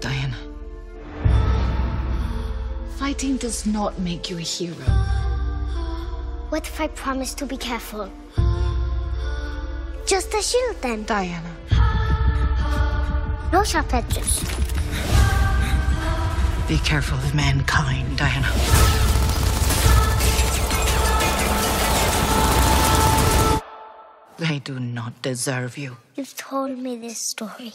Diana. 0.00 0.36
Fighting 2.98 3.36
does 3.36 3.66
not 3.66 3.98
make 3.98 4.30
you 4.30 4.38
a 4.38 4.42
hero. 4.42 4.84
What 6.50 6.66
if 6.66 6.80
I 6.80 6.88
promise 6.88 7.34
to 7.34 7.46
be 7.46 7.56
careful? 7.56 8.10
Just 10.06 10.32
a 10.34 10.42
shield 10.42 10.76
then. 10.80 11.04
Diana. 11.04 11.50
No 13.52 13.64
sharp 13.64 13.92
edges. 13.94 14.40
Be 16.68 16.78
careful 16.78 17.18
of 17.18 17.34
mankind, 17.34 18.18
Diana. 18.18 18.48
They 24.38 24.60
do 24.60 24.78
not 24.78 25.20
deserve 25.22 25.76
you. 25.76 25.96
You've 26.14 26.36
told 26.36 26.78
me 26.78 26.96
this 26.96 27.18
story. 27.18 27.72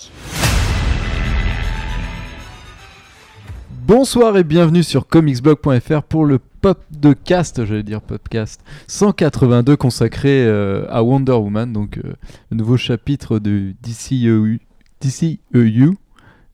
Bonsoir 3.95 4.35
et 4.37 4.43
bienvenue 4.43 4.81
sur 4.81 5.05
comicsblog.fr 5.05 6.01
pour 6.01 6.25
le 6.25 6.39
pop 6.39 6.83
de 6.89 7.13
cast, 7.13 7.63
j'allais 7.63 7.83
dire 7.83 8.01
podcast 8.01 8.59
182 8.87 9.75
consacré 9.75 10.47
euh, 10.47 10.87
à 10.89 11.03
Wonder 11.03 11.33
Woman, 11.33 11.71
donc 11.71 11.99
euh, 11.99 12.13
le 12.49 12.57
nouveau 12.57 12.75
chapitre 12.75 13.37
de 13.37 13.75
DCEU, 13.83 14.59
DCEU 14.99 15.93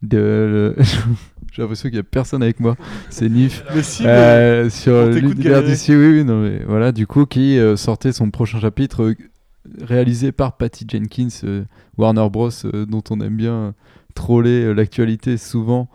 de 0.01 0.75
J'ai 1.53 1.61
l'impression 1.61 1.87
qu'il 1.87 1.95
n'y 1.95 2.01
a 2.01 2.03
personne 2.03 2.43
avec 2.43 2.59
moi. 2.59 2.75
C'est 3.09 3.29
Nif. 3.29 3.63
Mais 3.73 3.83
si, 3.83 4.03
Euh, 4.05 4.65
mais 4.65 4.69
sur 4.69 4.91
on 4.95 5.13
t'écoute 5.13 5.35
l'univers 5.35 5.63
d'ici, 5.63 5.95
oui, 5.95 6.11
oui, 6.11 6.25
non, 6.25 6.41
mais 6.41 6.61
voilà, 6.67 6.91
du 6.91 7.07
coup, 7.07 7.25
qui 7.25 7.57
euh, 7.57 7.77
sortait 7.77 8.11
son 8.11 8.31
prochain 8.31 8.59
chapitre 8.59 9.03
euh, 9.03 9.15
réalisé 9.81 10.33
par 10.33 10.57
Patty 10.57 10.85
Jenkins, 10.91 11.29
euh, 11.45 11.63
Warner 11.97 12.27
Bros, 12.29 12.49
euh, 12.65 12.85
dont 12.85 13.03
on 13.09 13.21
aime 13.21 13.37
bien 13.37 13.75
troller 14.13 14.65
euh, 14.65 14.73
l'actualité 14.73 15.37
souvent, 15.37 15.87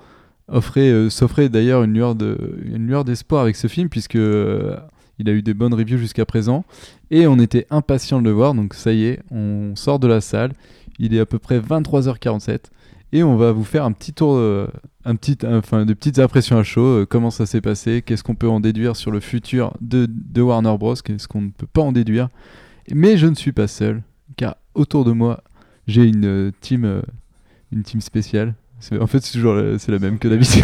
offrait, 0.48 0.90
euh, 0.90 1.10
s'offrait 1.10 1.48
d'ailleurs 1.48 1.82
une 1.82 1.94
lueur 1.94 2.14
de, 2.14 2.60
une 2.64 2.86
lueur 2.86 3.04
d'espoir 3.04 3.42
avec 3.42 3.56
ce 3.56 3.66
film, 3.66 3.88
puisque 3.88 4.16
euh, 4.16 4.76
il 5.18 5.28
a 5.28 5.32
eu 5.32 5.42
des 5.42 5.54
bonnes 5.54 5.74
reviews 5.74 5.98
jusqu'à 5.98 6.26
présent, 6.26 6.64
et 7.10 7.26
on 7.26 7.38
était 7.38 7.66
impatient 7.70 8.20
de 8.20 8.24
le 8.24 8.32
voir, 8.32 8.54
donc 8.54 8.74
ça 8.74 8.92
y 8.92 9.04
est, 9.04 9.20
on 9.30 9.74
sort 9.76 9.98
de 9.98 10.06
la 10.06 10.20
salle, 10.20 10.52
il 10.98 11.14
est 11.14 11.20
à 11.20 11.26
peu 11.26 11.38
près 11.38 11.60
23h47, 11.60 12.58
et 13.12 13.22
on 13.22 13.36
va 13.36 13.52
vous 13.52 13.64
faire 13.64 13.84
un 13.84 13.92
petit 13.92 14.12
tour, 14.12 14.34
euh, 14.34 14.66
un 15.04 15.16
enfin, 15.46 15.84
de 15.84 15.94
petites 15.94 16.18
impressions 16.18 16.58
à 16.58 16.62
chaud, 16.62 17.06
comment 17.08 17.30
ça 17.30 17.46
s'est 17.46 17.60
passé, 17.60 18.02
qu'est-ce 18.02 18.24
qu'on 18.24 18.34
peut 18.34 18.48
en 18.48 18.60
déduire 18.60 18.96
sur 18.96 19.10
le 19.10 19.20
futur 19.20 19.72
de, 19.80 20.08
de 20.08 20.42
Warner 20.42 20.76
Bros, 20.78 20.94
qu'est-ce 20.94 21.28
qu'on 21.28 21.42
ne 21.42 21.50
peut 21.50 21.66
pas 21.66 21.82
en 21.82 21.92
déduire. 21.92 22.28
Mais 22.92 23.16
je 23.16 23.26
ne 23.26 23.34
suis 23.34 23.52
pas 23.52 23.68
seul, 23.68 24.02
car 24.36 24.56
autour 24.74 25.04
de 25.04 25.12
moi, 25.12 25.42
j'ai 25.86 26.04
une 26.04 26.52
team, 26.60 27.02
une 27.72 27.82
team 27.82 28.00
spéciale. 28.00 28.54
C'est- 28.84 28.98
En 29.00 29.06
fait, 29.06 29.20
c'est 29.20 29.32
toujours 29.32 29.54
la, 29.54 29.78
c'est 29.78 29.90
la 29.92 29.98
même 29.98 30.18
que 30.18 30.28
d'habitude. 30.28 30.62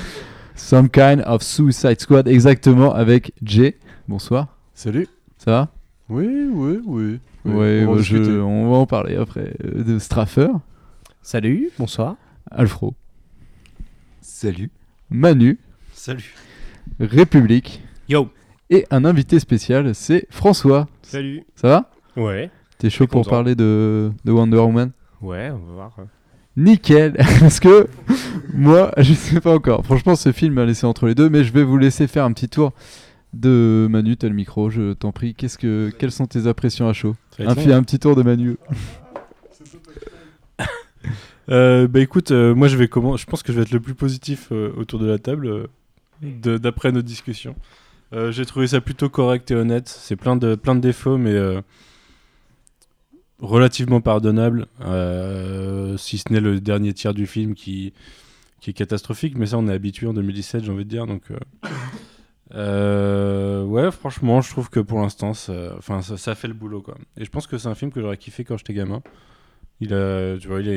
Some 0.54 0.88
kind 0.88 1.22
of 1.26 1.42
Suicide 1.42 2.00
Squad, 2.00 2.26
exactement, 2.26 2.94
avec 2.94 3.32
Jay. 3.42 3.76
Bonsoir, 4.08 4.56
Salut. 4.72 5.06
ça 5.36 5.50
va? 5.50 5.68
Oui, 6.08 6.26
oui, 6.50 6.80
oui. 6.86 7.20
oui. 7.44 7.52
Ouais, 7.52 7.84
on 7.86 7.90
va 7.90 7.96
bah, 7.96 8.02
je- 8.02 8.16
discuter. 8.16 8.38
on 8.40 8.70
va 8.70 8.76
en 8.78 8.86
parler 8.86 9.16
après. 9.16 9.54
Euh, 9.62 9.84
De 9.84 9.98
Straffer, 9.98 10.48
Salut, 11.20 11.70
bonsoir. 11.78 12.16
Alfro, 12.50 12.94
Salut. 14.22 14.70
Manu, 15.10 15.58
Salut. 15.92 16.34
République, 16.98 17.82
Yo. 18.08 18.30
et 18.70 18.86
un 18.90 19.04
invité 19.04 19.38
spécial, 19.38 19.94
c'est 19.94 20.26
François. 20.30 20.88
Salut. 21.02 21.44
Ça 21.56 21.68
va? 21.68 21.90
Ouais. 22.16 22.50
T'es 22.78 22.88
chaud 22.88 23.06
pour 23.06 23.20
content. 23.20 23.30
parler 23.30 23.54
de, 23.54 24.10
de 24.24 24.32
Wonder 24.32 24.56
Woman? 24.56 24.92
Ouais, 25.20 25.50
on 25.50 25.58
va 25.58 25.72
voir. 25.74 25.96
Nickel, 26.60 27.14
parce 27.40 27.58
que 27.58 27.88
moi, 28.52 28.92
je 28.98 29.14
sais 29.14 29.40
pas 29.40 29.54
encore. 29.54 29.84
Franchement, 29.84 30.14
ce 30.14 30.30
film 30.30 30.54
m'a 30.54 30.64
laissé 30.66 30.86
entre 30.86 31.06
les 31.06 31.14
deux, 31.14 31.30
mais 31.30 31.42
je 31.42 31.52
vais 31.52 31.62
vous 31.62 31.78
laisser 31.78 32.06
faire 32.06 32.24
un 32.24 32.32
petit 32.32 32.48
tour 32.48 32.72
de 33.32 33.86
Manu. 33.90 34.16
T'as 34.16 34.28
le 34.28 34.34
micro, 34.34 34.70
je 34.70 34.92
t'en 34.92 35.10
prie. 35.12 35.34
Qu'est-ce 35.34 35.56
que, 35.56 35.90
quelles 35.98 36.12
sont 36.12 36.26
tes 36.26 36.46
impressions 36.46 36.88
à 36.88 36.92
chaud 36.92 37.16
un, 37.38 37.54
long. 37.54 37.82
petit 37.82 37.98
tour 37.98 38.14
de 38.14 38.22
Manu. 38.22 38.56
Euh, 41.48 41.88
bah 41.88 41.98
écoute, 41.98 42.30
euh, 42.30 42.54
moi 42.54 42.68
je 42.68 42.76
vais 42.76 42.86
comment 42.86 43.16
Je 43.16 43.26
pense 43.26 43.42
que 43.42 43.50
je 43.50 43.56
vais 43.56 43.62
être 43.62 43.72
le 43.72 43.80
plus 43.80 43.96
positif 43.96 44.50
euh, 44.52 44.72
autour 44.76 45.00
de 45.00 45.06
la 45.06 45.18
table 45.18 45.48
euh, 45.48 46.58
d'après 46.58 46.92
nos 46.92 47.02
discussions. 47.02 47.56
Euh, 48.12 48.30
J'ai 48.30 48.46
trouvé 48.46 48.68
ça 48.68 48.80
plutôt 48.80 49.08
correct 49.08 49.50
et 49.50 49.56
honnête. 49.56 49.88
C'est 49.88 50.14
plein 50.14 50.36
de 50.36 50.54
plein 50.54 50.76
de 50.76 50.80
défauts, 50.80 51.18
mais 51.18 51.34
relativement 53.40 54.00
pardonnable. 54.00 54.66
euh, 54.82 55.96
si 55.96 56.18
ce 56.18 56.32
n'est 56.32 56.40
le 56.40 56.60
dernier 56.60 56.92
tiers 56.94 57.14
du 57.14 57.26
film 57.26 57.54
qui 57.54 57.92
qui 58.60 58.70
est 58.70 58.74
catastrophique, 58.74 59.36
mais 59.38 59.46
ça 59.46 59.58
on 59.58 59.66
est 59.68 59.72
habitué 59.72 60.06
en 60.06 60.12
2017, 60.12 60.64
j'ai 60.64 60.70
envie 60.72 60.84
de 60.84 60.90
dire. 60.90 61.06
Donc 61.06 61.30
euh, 61.30 61.38
euh, 62.54 63.64
ouais, 63.64 63.90
franchement, 63.90 64.40
je 64.42 64.50
trouve 64.50 64.68
que 64.70 64.80
pour 64.80 65.00
l'instant, 65.00 65.32
ça, 65.34 65.76
ça, 66.16 66.34
fait 66.34 66.48
le 66.48 66.54
boulot 66.54 66.82
quoi. 66.82 66.96
Et 67.16 67.24
je 67.24 67.30
pense 67.30 67.46
que 67.46 67.56
c'est 67.58 67.68
un 67.68 67.74
film 67.74 67.90
que 67.90 68.00
j'aurais 68.00 68.16
kiffé 68.18 68.44
quand 68.44 68.56
j'étais 68.58 68.74
gamin. 68.74 69.02
Il 69.80 69.94
a, 69.94 70.36
tu 70.38 70.48
vois, 70.48 70.60
il 70.60 70.68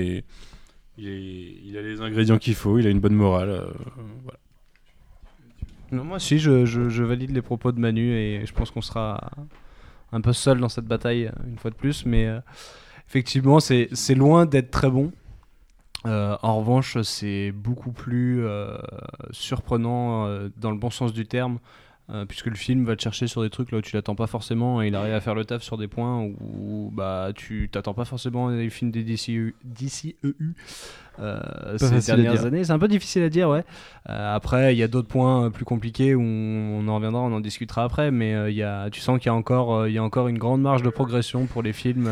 a 1.78 1.82
les 1.82 2.00
ingrédients 2.02 2.38
qu'il 2.38 2.56
faut, 2.56 2.80
il 2.80 2.88
a 2.88 2.90
une 2.90 3.02
bonne 3.02 3.16
morale. 3.16 3.68
Non, 5.92 6.04
moi 6.04 6.18
je, 6.20 6.38
je- 6.66 6.90
je 6.90 7.04
valide 7.04 7.32
les 7.32 7.42
propos 7.42 7.72
de 7.72 7.80
Manu 7.80 8.14
et 8.14 8.46
je 8.46 8.54
pense 8.54 8.72
qu'on 8.72 8.82
sera 8.82 9.30
un 10.14 10.22
peu 10.22 10.32
seul 10.32 10.60
dans 10.60 10.70
cette 10.70 10.86
bataille 10.86 11.26
euh, 11.26 11.50
une 11.50 11.58
fois 11.58 11.72
de 11.72 11.76
plus. 11.76 12.06
Mais 12.06 12.28
euh, 12.28 12.40
effectivement, 13.08 13.60
c'est 13.60 14.16
loin 14.16 14.46
d'être 14.46 14.72
très 14.72 14.90
bon. 14.90 15.12
Euh, 16.06 16.38
en 16.42 16.60
revanche, 16.60 17.02
c'est 17.02 17.52
beaucoup 17.52 17.92
plus 17.92 18.46
surprenant 19.32 20.28
dans 20.58 20.72
le 20.72 20.78
bon 20.78 20.90
sens 20.90 21.14
du 21.14 21.26
terme. 21.26 21.60
Euh, 22.10 22.26
puisque 22.26 22.48
le 22.48 22.56
film 22.56 22.84
va 22.84 22.98
te 22.98 23.02
chercher 23.02 23.28
sur 23.28 23.42
des 23.44 23.50
trucs 23.50 23.72
là 23.72 23.78
où 23.78 23.82
tu 23.82 23.96
l'attends 23.96 24.16
pas 24.16 24.28
forcément 24.28 24.82
et 24.82 24.88
il 24.88 24.96
arrive 24.96 25.14
à 25.14 25.22
faire 25.22 25.36
le 25.36 25.46
taf 25.46 25.64
sur 25.64 25.78
des 25.78 25.88
points 25.88 26.22
où, 26.22 26.92
bah 26.94 27.30
tu 27.34 27.70
t'attends 27.72 27.94
pas 27.94 28.04
forcément 28.04 28.50
les 28.50 28.70
films 28.70 28.92
des 28.92 29.04
DCEU, 29.04 29.56
DCEU 29.64 30.36
euh, 31.20 31.78
ces 31.78 32.14
dernières 32.14 32.46
années. 32.46 32.66
C'est 32.66 32.74
un 32.74 32.80
peu 32.80 32.90
difficile 32.90 33.24
à 33.24 33.30
dire, 33.30 33.48
ouais. 33.48 33.64
Euh, 34.10 34.36
après, 34.36 34.76
il 34.76 34.78
y 34.78 34.84
a 34.84 34.90
d'autres 34.90 35.08
points 35.08 35.50
plus 35.50 35.64
compliqués 35.64 36.14
où 36.14 36.22
on, 36.22 36.80
on 36.82 36.88
en 36.90 36.96
reviendra, 36.96 37.22
on 37.22 37.32
en 37.32 37.40
discutera 37.40 37.86
après, 37.86 38.12
mais 38.12 38.52
il 38.52 38.58
y 38.58 38.64
a, 38.64 38.90
tu 38.90 39.00
sens 39.00 39.18
qu'il 39.20 39.28
y 39.28 39.30
a 39.30 39.36
encore, 39.36 39.88
il 39.88 39.94
y 39.94 39.98
a 39.98 40.04
encore 40.04 40.28
une 40.28 40.38
grande 40.38 40.62
marge 40.62 40.84
de 40.84 40.90
progression 40.90 41.46
pour 41.46 41.64
les 41.64 41.72
films, 41.72 42.10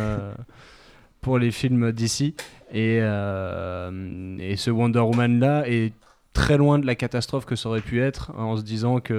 pour 1.20 1.38
les 1.38 1.52
films 1.52 1.92
d'ici. 1.92 2.34
Et, 2.74 2.96
et 2.98 4.56
ce 4.56 4.70
Wonder 4.70 5.00
Woman 5.00 5.40
là 5.42 5.68
est 5.68 5.92
très 6.34 6.58
loin 6.58 6.80
de 6.80 6.86
la 6.86 6.96
catastrophe 6.96 7.46
que 7.46 7.56
ça 7.56 7.70
aurait 7.70 7.82
pu 7.82 8.02
être, 8.02 8.32
en 8.38 8.56
se 8.56 8.62
disant 8.64 9.00
qu'il 9.00 9.14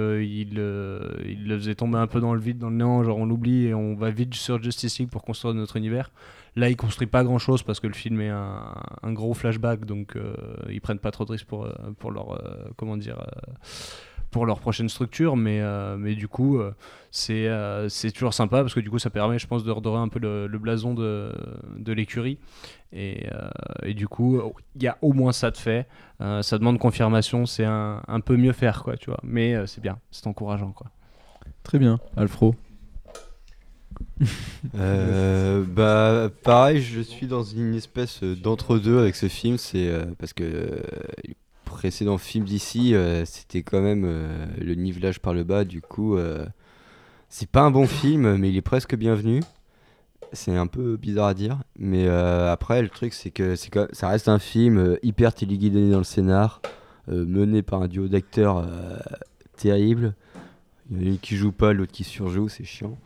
euh, 0.57 1.15
il 1.25 1.47
le 1.47 1.57
faisait 1.57 1.75
tomber 1.75 1.97
un 1.97 2.07
peu 2.07 2.19
dans 2.19 2.33
le 2.33 2.39
vide, 2.39 2.57
dans 2.57 2.69
le 2.69 2.75
néant, 2.77 3.03
genre 3.03 3.17
on 3.17 3.25
l'oublie 3.25 3.67
et 3.67 3.73
on 3.73 3.95
va 3.95 4.09
vite 4.09 4.33
sur 4.33 4.61
Justice 4.61 4.99
League 4.99 5.09
pour 5.09 5.23
construire 5.23 5.53
notre 5.53 5.77
univers. 5.77 6.11
Là, 6.55 6.69
il 6.69 6.75
construit 6.75 7.07
pas 7.07 7.23
grand 7.23 7.39
chose 7.39 7.63
parce 7.63 7.79
que 7.79 7.87
le 7.87 7.93
film 7.93 8.21
est 8.21 8.29
un, 8.29 8.75
un 9.01 9.13
gros 9.13 9.33
flashback, 9.33 9.85
donc 9.85 10.15
euh, 10.15 10.35
ils 10.69 10.81
prennent 10.81 10.99
pas 10.99 11.11
trop 11.11 11.25
de 11.25 11.31
risques 11.31 11.47
pour, 11.47 11.65
euh, 11.65 11.73
pour 11.97 12.11
leur 12.11 12.33
euh, 12.33 12.69
comment 12.77 12.97
dire 12.97 13.19
euh, 13.19 13.51
pour 14.33 14.45
leur 14.45 14.59
prochaine 14.59 14.89
structure, 14.89 15.37
mais, 15.37 15.61
euh, 15.61 15.95
mais 15.97 16.15
du 16.15 16.27
coup, 16.27 16.57
euh, 16.57 16.73
c'est 17.11 17.47
euh, 17.47 17.87
c'est 17.87 18.11
toujours 18.11 18.33
sympa 18.33 18.61
parce 18.61 18.73
que 18.73 18.81
du 18.81 18.89
coup, 18.89 18.99
ça 18.99 19.09
permet, 19.09 19.39
je 19.39 19.47
pense, 19.47 19.63
de 19.63 19.71
redorer 19.71 19.99
un 19.99 20.09
peu 20.09 20.19
le, 20.19 20.47
le 20.47 20.59
blason 20.59 20.93
de, 20.93 21.31
de 21.77 21.93
l'écurie. 21.93 22.39
Et, 22.91 23.27
euh, 23.31 23.49
et 23.83 23.93
du 23.93 24.07
coup, 24.07 24.41
il 24.75 24.83
y 24.83 24.87
a 24.87 24.97
au 25.01 25.13
moins 25.13 25.31
ça 25.31 25.51
de 25.51 25.57
fait. 25.57 25.87
Euh, 26.19 26.41
ça 26.41 26.57
demande 26.57 26.79
confirmation, 26.79 27.45
c'est 27.45 27.65
un, 27.65 28.01
un 28.07 28.19
peu 28.19 28.35
mieux 28.35 28.51
faire, 28.53 28.83
quoi, 28.83 28.97
tu 28.97 29.09
vois. 29.09 29.19
Mais 29.23 29.55
euh, 29.55 29.65
c'est 29.67 29.81
bien, 29.81 29.99
c'est 30.11 30.27
encourageant, 30.27 30.71
quoi. 30.71 30.87
Très 31.63 31.79
bien, 31.79 31.99
Alfro. 32.17 32.55
Euh, 34.75 35.63
bah, 35.67 36.29
pareil, 36.43 36.81
je 36.81 37.01
suis 37.01 37.27
dans 37.27 37.43
une 37.43 37.75
espèce 37.75 38.23
d'entre-deux 38.23 38.97
avec 38.97 39.15
ce 39.15 39.27
film. 39.27 39.57
C'est 39.57 39.87
euh, 39.87 40.05
parce 40.17 40.33
que 40.33 40.43
euh, 40.43 40.79
précédents 41.73 42.17
films 42.17 42.45
d'ici, 42.45 42.93
euh, 42.93 43.25
c'était 43.25 43.63
quand 43.63 43.81
même 43.81 44.03
euh, 44.05 44.45
le 44.59 44.75
nivelage 44.75 45.19
par 45.19 45.33
le 45.33 45.43
bas. 45.43 45.65
Du 45.65 45.81
coup, 45.81 46.15
euh, 46.15 46.45
c'est 47.29 47.49
pas 47.49 47.61
un 47.61 47.71
bon 47.71 47.87
film, 47.87 48.37
mais 48.37 48.49
il 48.49 48.57
est 48.57 48.61
presque 48.61 48.95
bienvenu. 48.95 49.41
C'est 50.31 50.55
un 50.55 50.67
peu 50.67 50.97
bizarre 50.97 51.27
à 51.27 51.33
dire, 51.33 51.59
mais 51.77 52.07
après 52.07 52.81
le 52.81 52.89
truc 52.89 53.13
c'est 53.13 53.29
que 53.29 53.55
ça 53.55 54.07
reste 54.07 54.27
un 54.27 54.39
film 54.39 54.97
hyper 55.03 55.31
téléguidé 55.31 55.91
dans 55.91 55.99
le 55.99 56.03
scénar, 56.03 56.59
mené 57.07 57.61
par 57.61 57.83
un 57.83 57.87
duo 57.87 58.07
d'acteurs 58.07 58.67
terrible. 59.57 60.15
Il 60.89 60.97
y 60.97 61.03
en 61.03 61.05
a 61.05 61.09
une 61.11 61.19
qui 61.19 61.35
joue 61.35 61.51
pas, 61.51 61.73
l'autre 61.73 61.91
qui 61.91 62.03
surjoue, 62.03 62.49
c'est 62.49 62.63
chiant. 62.63 62.97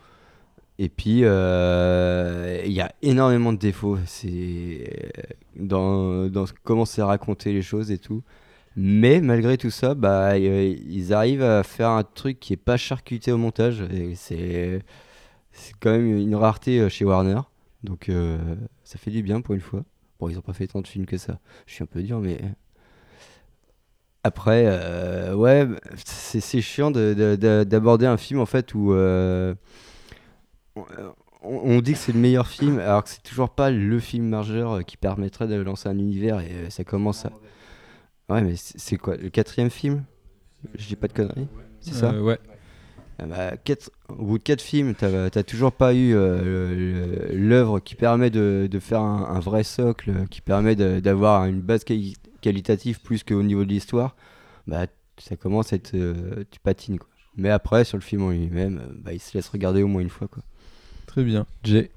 Et 0.80 0.88
puis, 0.88 1.19
il 1.19 2.72
y 2.72 2.81
a 2.81 2.94
énormément 3.02 3.52
de 3.52 3.60
défauts 3.60 3.98
c'est 4.06 5.12
dans, 5.58 6.28
dans 6.30 6.46
comment 6.64 6.86
c'est 6.86 7.04
raconté 7.04 7.52
les 7.52 7.62
choses 7.62 7.92
et 7.92 7.98
tout. 7.98 8.24
Mais 8.79 9.21
malgré 9.21 9.57
tout 9.57 9.71
ça, 9.71 9.95
bah, 9.95 10.33
euh, 10.35 10.75
ils 10.88 11.12
arrivent 11.12 11.41
à 11.44 11.63
faire 11.63 11.89
un 11.89 12.03
truc 12.03 12.39
qui 12.39 12.53
est 12.53 12.57
pas 12.57 12.77
charcuté 12.77 13.31
au 13.31 13.38
montage. 13.38 13.83
C'est, 14.15 14.83
quand 15.79 15.91
même 15.91 16.15
une 16.15 16.35
rareté 16.35 16.79
euh, 16.79 16.88
chez 16.89 17.03
Warner. 17.03 17.39
Donc, 17.83 18.09
euh, 18.09 18.38
ça 18.83 19.00
fait 19.00 19.09
du 19.12 19.24
bien 19.24 19.41
pour 19.41 19.56
une 19.56 19.62
fois. 19.62 19.83
Bon, 20.19 20.29
ils 20.29 20.38
ont 20.38 20.41
pas 20.41 20.53
fait 20.53 20.68
tant 20.68 20.81
de 20.81 20.88
films 20.88 21.07
que 21.07 21.18
ça. 21.18 21.39
Je 21.65 21.74
suis 21.74 21.83
un 21.83 21.88
peu 21.88 22.03
dur, 22.03 22.19
mais 22.19 22.39
Après, 24.24 24.65
ouais, 25.33 25.68
c'est 26.06 26.62
chiant 26.62 26.91
de- 26.91 27.13
de- 27.13 27.35
de- 27.38 27.63
d'aborder 27.63 28.06
un 28.06 28.18
film 28.18 28.41
en 28.41 28.45
fait 28.45 28.73
où 28.73 28.91
on, 28.94 29.56
on 31.41 31.81
dit 31.81 31.94
que 31.94 31.97
c'est 32.00 32.12
le 32.12 32.19
meilleur 32.19 32.47
film, 32.47 32.80
alors 32.80 33.03
que 33.03 33.09
c'est 33.09 33.23
toujours 33.23 33.50
pas 33.50 33.71
le 33.71 34.00
film 34.00 34.27
majeur 34.27 34.83
qui 34.85 34.97
permettrait 34.97 35.47
de 35.47 35.56
lancer 35.56 35.88
un 35.88 35.97
univers 35.97 36.39
et 36.41 36.69
ça 36.69 36.83
commence 36.83 37.25
à. 37.25 37.31
Ouais, 38.29 38.41
mais 38.41 38.56
c'est 38.57 38.97
quoi 38.97 39.15
Le 39.15 39.29
quatrième 39.29 39.69
film? 39.69 40.03
Je 40.75 40.88
dis 40.88 40.95
pas 40.95 41.07
de 41.07 41.13
conneries? 41.13 41.47
C'est 41.79 41.94
ça? 41.94 42.12
Euh, 42.12 42.21
Ouais. 42.21 42.39
Ah 43.19 43.25
bah, 43.25 43.57
quatre- 43.57 43.89
au 44.09 44.25
bout 44.25 44.38
de 44.38 44.44
quatre 44.44 44.62
films, 44.62 44.94
t'as 44.94 45.31
t'as 45.31 45.41
toujours 45.41 45.71
pas 45.71 45.95
eu 45.95 46.13
euh, 46.13 47.29
l'œuvre 47.33 47.79
qui 47.79 47.95
permet 47.95 48.29
de, 48.29 48.68
de 48.69 48.79
faire 48.79 49.01
un, 49.01 49.25
un 49.35 49.39
vrai 49.39 49.63
socle, 49.63 50.27
qui 50.29 50.39
permet 50.41 50.75
d'avoir 50.75 51.45
une 51.45 51.62
base 51.62 51.83
quali- 51.83 52.15
qualitative 52.41 53.01
plus 53.01 53.24
qu'au 53.24 53.41
niveau 53.41 53.63
de 53.65 53.69
l'histoire. 53.69 54.15
Bah, 54.68 54.85
ça 55.18 55.35
commence 55.35 55.73
à 55.73 55.77
être. 55.77 55.95
euh, 55.95 56.44
tu 56.51 56.59
patines 56.59 57.00
quoi. 57.00 57.09
Mais 57.38 57.50
après, 57.50 57.85
sur 57.85 57.97
le 57.97 58.03
film 58.03 58.21
en 58.21 58.30
lui-même, 58.30 58.83
bah, 59.00 59.13
il 59.13 59.19
se 59.19 59.35
laisse 59.35 59.50
regarder 59.50 59.81
au 59.81 59.88
moins 59.88 60.01
une 60.03 60.09
fois 60.12 60.27
quoi. 60.27 60.44
Très 61.07 61.23
bien. 61.23 61.47
Jay? 61.63 61.89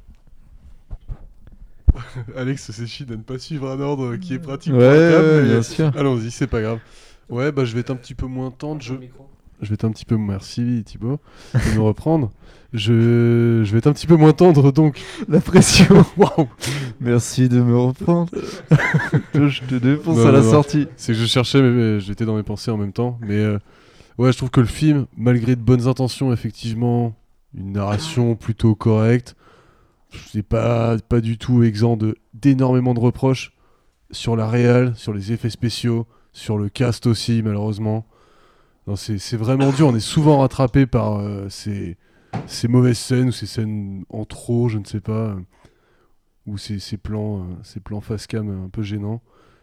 Alex 2.37 2.71
s'échit 2.71 3.05
de 3.05 3.17
ne 3.17 3.23
pas 3.23 3.39
suivre 3.39 3.71
un 3.71 3.81
ordre 3.81 4.17
qui 4.17 4.35
est 4.35 4.39
pratique. 4.39 4.73
Ouais, 4.73 4.79
pour 4.79 4.89
la 4.89 5.11
table, 5.11 5.29
ouais, 5.29 5.43
mais 5.43 5.49
bien 5.49 5.63
sûr. 5.63 5.93
Allons-y, 5.97 6.31
c'est 6.31 6.47
pas 6.47 6.61
grave. 6.61 6.79
Ouais, 7.29 7.53
bah 7.53 7.65
je 7.65 7.75
vais 7.75 7.81
être 7.81 7.91
un 7.91 7.97
petit 7.97 8.15
peu 8.15 8.27
moins 8.27 8.51
tendre. 8.51 8.83
Je, 8.83 8.95
je 9.61 9.69
vais 9.69 9.75
être 9.75 9.85
un 9.85 9.91
petit 9.91 10.05
peu. 10.05 10.17
Merci 10.17 10.83
Thibaut 10.85 11.21
de 11.55 11.77
me 11.77 11.83
reprendre. 11.83 12.33
Je... 12.73 13.63
je 13.65 13.73
vais 13.73 13.79
être 13.79 13.89
un 13.89 13.93
petit 13.93 14.07
peu 14.07 14.17
moins 14.17 14.33
tendre 14.33 14.73
donc. 14.73 15.01
La 15.29 15.41
pression. 15.41 16.05
Waouh 16.17 16.49
Merci 17.01 17.49
de 17.49 17.61
me 17.61 17.77
reprendre. 17.77 18.31
je 19.35 19.61
te 19.63 19.75
défonce 19.75 20.19
Non, 20.19 20.27
à 20.27 20.33
la 20.33 20.39
non, 20.41 20.45
non. 20.45 20.51
sortie. 20.51 20.87
C'est 20.97 21.13
que 21.13 21.19
je 21.19 21.27
cherchais, 21.27 21.61
mais, 21.63 21.71
mais 21.71 22.01
j'étais 22.01 22.25
dans 22.25 22.37
mes 22.37 22.43
pensées 22.43 22.71
en 22.71 22.77
même 22.77 22.93
temps. 22.93 23.19
Mais 23.21 23.39
euh, 23.39 23.59
ouais, 24.19 24.33
je 24.33 24.37
trouve 24.37 24.51
que 24.51 24.61
le 24.61 24.67
film, 24.67 25.07
malgré 25.17 25.57
de 25.57 25.61
bonnes 25.61 25.89
intentions, 25.89 26.33
effectivement, 26.33 27.15
une 27.55 27.73
narration 27.73 28.37
plutôt 28.37 28.75
correcte, 28.75 29.35
c'est 30.33 30.43
pas, 30.43 30.97
pas 30.99 31.21
du 31.21 31.39
tout 31.39 31.63
exempt 31.63 31.99
d'énormément 32.35 32.95
de 32.95 33.01
reproches 33.01 33.53
sur 34.11 34.37
la 34.37 34.49
réal, 34.49 34.97
sur 34.97 35.13
les 35.13 35.33
effets 35.33 35.51
spéciaux, 35.51 36.07
sur 36.33 36.59
le 36.59 36.69
cast 36.69 37.07
aussi, 37.07 37.43
malheureusement. 37.43 38.07
C'est 38.97 39.37
vraiment 39.37 39.71
dur. 39.71 39.87
On 39.89 39.95
est 39.95 40.01
souvent 40.01 40.39
rattrapé 40.39 40.85
par 40.87 41.19
euh, 41.19 41.49
ces, 41.49 41.97
ces 42.47 42.67
mauvaises 42.67 42.99
scènes 42.99 43.29
ou 43.29 43.33
ces 43.33 43.47
scènes 43.47 44.05
en 44.09 44.25
trop, 44.25 44.69
je 44.69 44.79
ne 44.79 44.85
sais 44.85 45.01
pas, 45.01 45.37
ou 46.47 46.59
ces, 46.59 46.81
ces 46.81 46.97
plans, 46.97 47.41
euh, 47.41 47.45
ces 47.63 47.79
plans 47.79 48.01
face 48.01 48.27
cam 48.27 48.65
un 48.65 48.69
peu 48.69 48.83
gênants. 48.83 49.23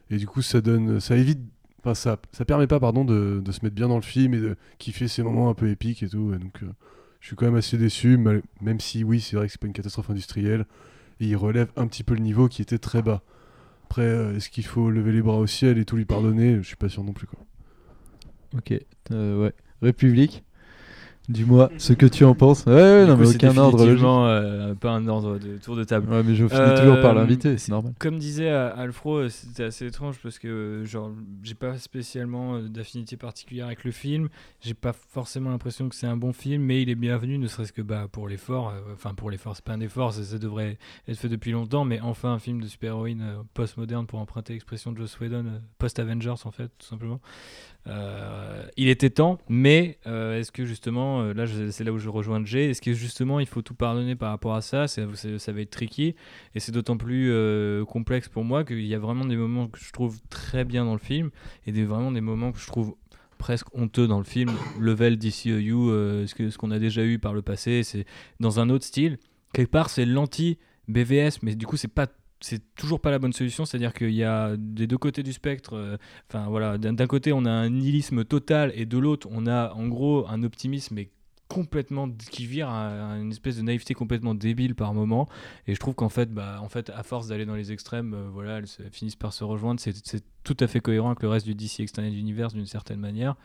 Et 0.09 0.17
du 0.17 0.27
coup, 0.27 0.41
ça 0.41 0.61
donne, 0.61 1.01
ça 1.01 1.17
évite, 1.17 1.39
enfin 1.79 1.94
ça, 1.94 2.17
ça 2.31 2.45
permet 2.45 2.67
pas, 2.67 2.79
pardon, 2.79 3.03
de, 3.03 3.41
de 3.44 3.51
se 3.51 3.59
mettre 3.63 3.75
bien 3.75 3.89
dans 3.89 3.97
le 3.97 4.01
film 4.01 4.33
et 4.33 4.39
de 4.39 4.55
kiffer 4.77 5.09
ces 5.09 5.23
moments 5.23 5.49
un 5.49 5.53
peu 5.53 5.69
épiques 5.69 6.03
et 6.03 6.07
tout. 6.09 6.31
Donc, 6.31 6.63
euh, 6.63 6.71
je 7.19 7.27
suis 7.27 7.35
quand 7.35 7.45
même 7.45 7.55
assez 7.55 7.77
déçu, 7.77 8.17
même 8.17 8.79
si 8.79 9.03
oui, 9.03 9.19
c'est 9.19 9.35
vrai 9.35 9.47
que 9.47 9.51
c'est 9.51 9.61
pas 9.61 9.67
une 9.67 9.73
catastrophe 9.73 10.09
industrielle 10.09 10.65
et 11.19 11.25
il 11.25 11.35
relève 11.35 11.71
un 11.75 11.87
petit 11.87 12.03
peu 12.03 12.13
le 12.13 12.21
niveau 12.21 12.47
qui 12.47 12.61
était 12.61 12.77
très 12.77 13.01
bas. 13.01 13.21
Après, 13.85 14.03
euh, 14.03 14.35
est-ce 14.35 14.49
qu'il 14.49 14.65
faut 14.65 14.89
lever 14.89 15.11
les 15.11 15.21
bras 15.21 15.37
au 15.37 15.47
ciel 15.47 15.77
et 15.77 15.85
tout 15.85 15.95
lui 15.95 16.05
pardonner? 16.05 16.57
Je 16.57 16.61
suis 16.63 16.75
pas 16.75 16.89
sûr 16.89 17.03
non 17.03 17.13
plus. 17.13 17.27
Quoi. 17.27 17.39
Ok. 18.57 18.73
Euh, 19.11 19.43
ouais. 19.43 19.53
République. 19.81 20.43
Dis-moi 21.29 21.69
ce 21.77 21.91
que 21.91 22.06
tu 22.06 22.24
en 22.24 22.35
penses. 22.35 22.65
Ouais, 22.65 22.74
ouais, 22.74 23.06
non, 23.06 23.15
coup, 23.15 23.24
mais 23.24 23.35
aucun 23.35 23.57
ordre 23.57 23.85
euh, 23.85 24.75
pas 24.75 24.91
un 24.91 25.07
ordre 25.07 25.38
de 25.38 25.57
tour 25.57 25.75
de 25.75 25.83
table. 25.83 26.09
Ouais, 26.09 26.24
mais 26.24 26.35
je 26.35 26.47
finis 26.47 26.79
toujours 26.79 27.01
par 27.01 27.12
Euh, 27.12 27.15
l'invité, 27.15 27.57
c'est 27.57 27.71
normal. 27.71 27.94
Comme 28.00 28.18
disait 28.18 28.50
euh, 28.50 28.74
Alfro, 28.75 29.18
euh, 29.18 29.29
c'était 29.29 29.65
assez 29.65 29.85
étrange 29.85 30.19
parce 30.24 30.39
que 30.39 30.83
genre 30.85 31.12
j'ai 31.44 31.56
pas 31.56 31.77
spécialement 31.77 32.59
d'affinité 32.59 33.18
particulière 33.18 33.65
avec 33.65 33.83
le 33.83 33.91
film. 33.91 34.29
J'ai 34.62 34.74
pas 34.74 34.94
forcément 34.94 35.50
l'impression 35.50 35.89
que 35.89 35.95
c'est 35.95 36.07
un 36.07 36.15
bon 36.15 36.31
film, 36.31 36.63
mais 36.63 36.81
il 36.81 36.89
est 36.89 36.95
bienvenu, 36.95 37.38
ne 37.38 37.47
serait-ce 37.47 37.73
que 37.73 37.81
bah, 37.81 38.07
pour 38.09 38.30
l'effort. 38.30 38.73
Enfin 38.94 39.13
pour 39.13 39.30
l'effort, 39.30 39.56
c'est 39.56 39.65
pas 39.65 39.73
un 39.73 39.81
effort, 39.81 40.13
ça, 40.13 40.23
ça 40.23 40.38
devrait 40.38 40.77
être 41.09 41.18
fait 41.18 41.30
depuis 41.30 41.51
longtemps, 41.51 41.83
mais 41.83 42.00
enfin 42.00 42.31
un 42.31 42.39
film 42.39 42.62
de 42.62 42.68
super-héroïne 42.68 43.23
post-moderne 43.53 44.07
pour 44.07 44.19
emprunter 44.19 44.53
l'expression 44.53 44.94
de 44.94 44.97
Joss 44.97 45.19
Whedon, 45.19 45.45
post-Avengers 45.77 46.35
en 46.45 46.51
fait, 46.51 46.71
tout 46.77 46.88
simplement. 46.88 47.19
Euh, 47.87 48.63
il 48.75 48.89
était 48.89 49.09
temps, 49.09 49.39
mais 49.47 49.97
euh, 50.07 50.39
est-ce 50.39 50.51
que 50.51 50.65
justement, 50.65 51.21
euh, 51.21 51.33
là 51.33 51.45
c'est 51.71 51.83
là 51.83 51.93
où 51.93 51.97
je 51.97 52.09
rejoins 52.09 52.43
Jay, 52.45 52.69
est-ce 52.69 52.81
que 52.81 52.93
justement 52.93 53.39
il 53.39 53.45
faut 53.45 53.61
tout 53.61 53.73
pardonner 53.75 54.15
par 54.15 54.29
rapport 54.31 54.55
à 54.55 54.61
ça? 54.61 54.87
Ça 54.87 55.05
va 55.05 55.61
être 55.61 55.69
tricky, 55.69 56.15
et 56.53 56.59
c'est 56.59 56.71
d'autant 56.71 56.97
plus 56.97 57.31
complexe 57.87 58.27
pour 58.27 58.43
moi 58.43 58.63
qu'il 58.65 58.85
y 58.85 58.93
a 58.93 58.99
vraiment 58.99 59.25
des 59.25 59.37
moments 59.37 59.67
que 59.67 59.79
je 59.79 59.91
trouve 59.91 60.19
très 60.29 60.65
bien 60.65 60.85
dans 60.85 60.93
le 60.93 60.99
film, 60.99 61.29
et 61.65 61.71
des, 61.71 61.85
vraiment 61.85 62.11
des 62.11 62.21
moments 62.21 62.51
que 62.51 62.59
je 62.59 62.67
trouve 62.67 62.95
presque 63.37 63.67
honteux 63.75 64.07
dans 64.07 64.17
le 64.17 64.23
film. 64.23 64.49
Level 64.79 65.17
DCEU, 65.17 65.71
euh, 65.91 66.27
ce 66.27 66.35
que- 66.35 66.49
ce 66.49 66.57
qu'on 66.57 66.71
a 66.71 66.79
déjà 66.79 67.03
eu 67.03 67.19
par 67.19 67.33
le 67.33 67.41
passé, 67.41 67.83
c'est 67.83 68.05
dans 68.39 68.59
un 68.59 68.69
autre 68.69 68.83
style. 68.85 69.17
Quelque 69.53 69.69
part, 69.71 69.89
c'est 69.89 70.05
l'anti-BVS, 70.05 71.39
mais 71.43 71.55
du 71.55 71.65
coup, 71.65 71.77
c'est 71.77 71.87
pas 71.87 72.07
c'est 72.39 72.61
toujours 72.75 72.99
pas 72.99 73.11
la 73.11 73.19
bonne 73.19 73.33
solution, 73.33 73.65
c'est-à-dire 73.65 73.93
qu'il 73.93 74.11
y 74.13 74.23
a 74.23 74.55
des 74.57 74.87
deux 74.87 74.97
côtés 74.97 75.23
du 75.23 75.33
spectre, 75.33 75.75
euh, 75.75 75.97
enfin 76.29 76.47
voilà, 76.49 76.77
d'un 76.77 77.07
côté 77.07 77.33
on 77.33 77.45
a 77.45 77.51
un 77.51 77.69
nihilisme 77.69 78.23
total 78.25 78.71
et 78.75 78.85
de 78.85 78.97
l'autre 78.97 79.27
on 79.31 79.47
a 79.47 79.73
en 79.73 79.87
gros 79.87 80.27
un 80.27 80.43
optimisme 80.43 80.95
mais 80.95 81.09
complètement 81.47 82.09
qui 82.09 82.45
vire 82.45 82.69
à, 82.69 83.15
une 83.17 83.31
espèce 83.31 83.55
de 83.55 83.61
naïveté 83.61 83.93
complètement 83.93 84.35
débile 84.35 84.75
par 84.75 84.93
moment. 84.93 85.29
Et 85.65 85.73
je 85.73 85.79
trouve 85.79 85.95
qu'en 85.95 86.09
fait 86.09 86.29
bah 86.33 86.59
en 86.61 86.67
fait 86.67 86.89
à 86.89 87.03
force 87.03 87.27
d'aller 87.27 87.45
dans 87.45 87.55
les 87.55 87.71
extrêmes 87.71 88.13
euh, 88.13 88.27
voilà 88.31 88.57
elles 88.57 88.67
se- 88.67 88.83
finissent 88.91 89.15
par 89.15 89.31
se 89.33 89.43
rejoindre. 89.43 89.79
C'est 89.79 89.93
tout 90.43 90.57
à 90.59 90.67
fait 90.67 90.79
cohérent 90.81 91.07
avec 91.09 91.21
le 91.23 91.29
reste 91.29 91.45
du 91.45 91.55
DC 91.55 91.79
Extended 91.79 92.13
Universe 92.13 92.53
d'une 92.53 92.65
certaine 92.65 92.99
manière 92.99 93.35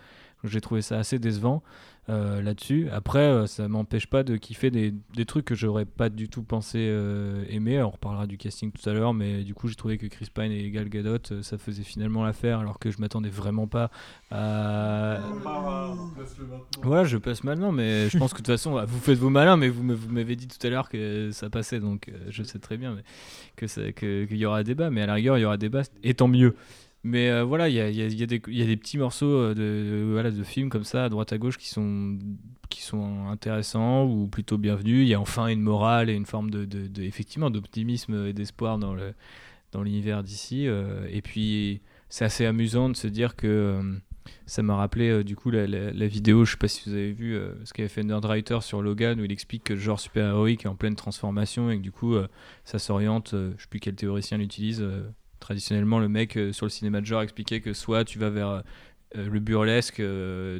j'ai 0.44 0.60
trouvé 0.60 0.82
ça 0.82 0.98
assez 0.98 1.18
décevant 1.18 1.62
euh, 2.08 2.42
là-dessus. 2.42 2.88
Après 2.90 3.20
euh, 3.20 3.46
ça 3.46 3.68
m'empêche 3.68 4.08
pas 4.08 4.24
de 4.24 4.36
kiffer 4.36 4.70
des, 4.72 4.92
des 5.14 5.24
trucs 5.24 5.44
que 5.44 5.54
j'aurais 5.54 5.84
pas 5.84 6.08
du 6.08 6.28
tout 6.28 6.42
pensé 6.42 6.78
euh, 6.80 7.44
aimer. 7.48 7.80
On 7.82 7.90
reparlera 7.90 8.26
du 8.26 8.36
casting 8.38 8.72
tout 8.72 8.88
à 8.90 8.92
l'heure 8.92 9.14
mais 9.14 9.44
du 9.44 9.54
coup 9.54 9.68
j'ai 9.68 9.76
trouvé 9.76 9.98
que 9.98 10.06
Chris 10.06 10.28
Pine 10.34 10.50
et 10.50 10.68
Gal 10.70 10.88
Gadot 10.88 11.42
ça 11.42 11.58
faisait 11.58 11.84
finalement 11.84 12.24
l'affaire 12.24 12.58
alors 12.58 12.78
que 12.80 12.90
je 12.90 12.98
m'attendais 13.00 13.28
vraiment 13.28 13.68
pas 13.68 13.90
à 14.32 15.20
voilà, 16.82 17.04
je 17.04 17.16
passe 17.18 17.44
maintenant, 17.44 17.70
mais 17.72 18.08
je 18.08 18.18
pense 18.18 18.32
que 18.32 18.38
de 18.38 18.42
toute 18.42 18.54
façon, 18.54 18.82
vous 18.84 18.98
faites 18.98 19.18
vos 19.18 19.30
malins, 19.30 19.56
mais 19.56 19.68
vous 19.68 19.82
m'avez 20.10 20.36
dit 20.36 20.48
tout 20.48 20.64
à 20.66 20.70
l'heure 20.70 20.88
que 20.88 21.30
ça 21.32 21.50
passait, 21.50 21.80
donc 21.80 22.10
je 22.28 22.42
sais 22.42 22.58
très 22.58 22.76
bien 22.76 22.96
que- 23.56 24.24
qu'il 24.24 24.36
y 24.36 24.46
aura 24.46 24.62
débat, 24.64 24.90
mais 24.90 25.02
à 25.02 25.06
la 25.06 25.14
rigueur, 25.14 25.38
il 25.38 25.42
y 25.42 25.44
aura 25.44 25.56
débat, 25.56 25.82
et 26.02 26.14
tant 26.14 26.28
mieux. 26.28 26.54
Mais 27.04 27.30
euh, 27.30 27.42
voilà, 27.42 27.68
il 27.68 27.74
y 27.74 27.80
a, 27.80 27.90
y 27.90 28.00
a- 28.02 28.06
y 28.06 28.22
a 28.22 28.26
des- 28.26 28.38
petits 28.76 28.96
morceaux 28.98 29.26
euh, 29.26 29.54
de, 29.54 30.10
voilà, 30.12 30.30
de 30.30 30.42
films 30.44 30.68
comme 30.70 30.84
ça, 30.84 31.04
à 31.04 31.08
droite 31.08 31.32
à 31.32 31.38
gauche, 31.38 31.58
qui 31.58 31.68
sont, 31.68 32.16
qui 32.68 32.82
sont 32.82 33.26
intéressants 33.28 34.04
ou 34.06 34.28
plutôt 34.28 34.56
bienvenus. 34.56 35.02
Il 35.04 35.08
y 35.08 35.14
a 35.14 35.20
enfin 35.20 35.48
une 35.48 35.62
morale 35.62 36.10
et 36.10 36.14
une 36.14 36.26
forme 36.26 36.50
de, 36.50 36.64
de- 36.64 37.02
effectivement, 37.02 37.50
d'optimisme 37.50 38.26
et 38.26 38.32
d'espoir 38.32 38.78
dans 38.78 38.94
le 38.94 39.14
dans 39.72 39.82
l'univers 39.82 40.22
d'ici. 40.22 40.68
euh, 40.68 41.06
et 41.10 41.22
puis, 41.22 41.80
c'est 42.10 42.24
assez 42.26 42.44
amusant 42.46 42.88
de 42.90 42.96
se 42.96 43.08
dire 43.08 43.36
que 43.36 43.80
ça 44.46 44.62
m'a 44.62 44.76
rappelé 44.76 45.24
du 45.24 45.34
coup 45.34 45.50
la, 45.50 45.66
la- 45.66 46.06
vidéo, 46.06 46.44
je 46.44 46.52
sais 46.52 46.56
pas 46.58 46.68
si 46.68 46.88
vous 46.88 46.94
avez 46.94 47.10
vu 47.12 47.36
ce 47.64 47.72
qu'avait 47.72 47.88
fait 47.88 48.04
Nerdwriter 48.04 48.60
sur 48.60 48.82
Logan 48.82 49.18
où 49.20 49.24
il 49.24 49.32
explique 49.32 49.64
que 49.64 49.72
le 49.72 49.80
genre 49.80 49.98
super-héroïque 49.98 50.66
est 50.66 50.68
en 50.68 50.76
pleine 50.76 50.94
transformation 50.94 51.70
et 51.70 51.78
que 51.78 51.82
du 51.82 51.90
coup 51.90 52.14
ça 52.64 52.78
s'oriente, 52.78 53.30
je 53.32 53.60
sais 53.62 53.68
plus 53.68 53.80
quel 53.80 53.94
théoricien 53.96 54.36
l'utilise. 54.38 54.84
Traditionnellement, 55.42 55.98
le 55.98 56.08
mec 56.08 56.36
euh, 56.36 56.52
sur 56.52 56.64
le 56.64 56.70
cinéma 56.70 57.00
de 57.00 57.06
genre 57.06 57.22
expliquait 57.22 57.60
que 57.60 57.74
soit 57.74 58.04
tu 58.04 58.18
vas 58.18 58.30
vers 58.30 58.48
euh, 58.48 58.60
euh, 59.18 59.28
le 59.28 59.40
burlesque, 59.40 60.00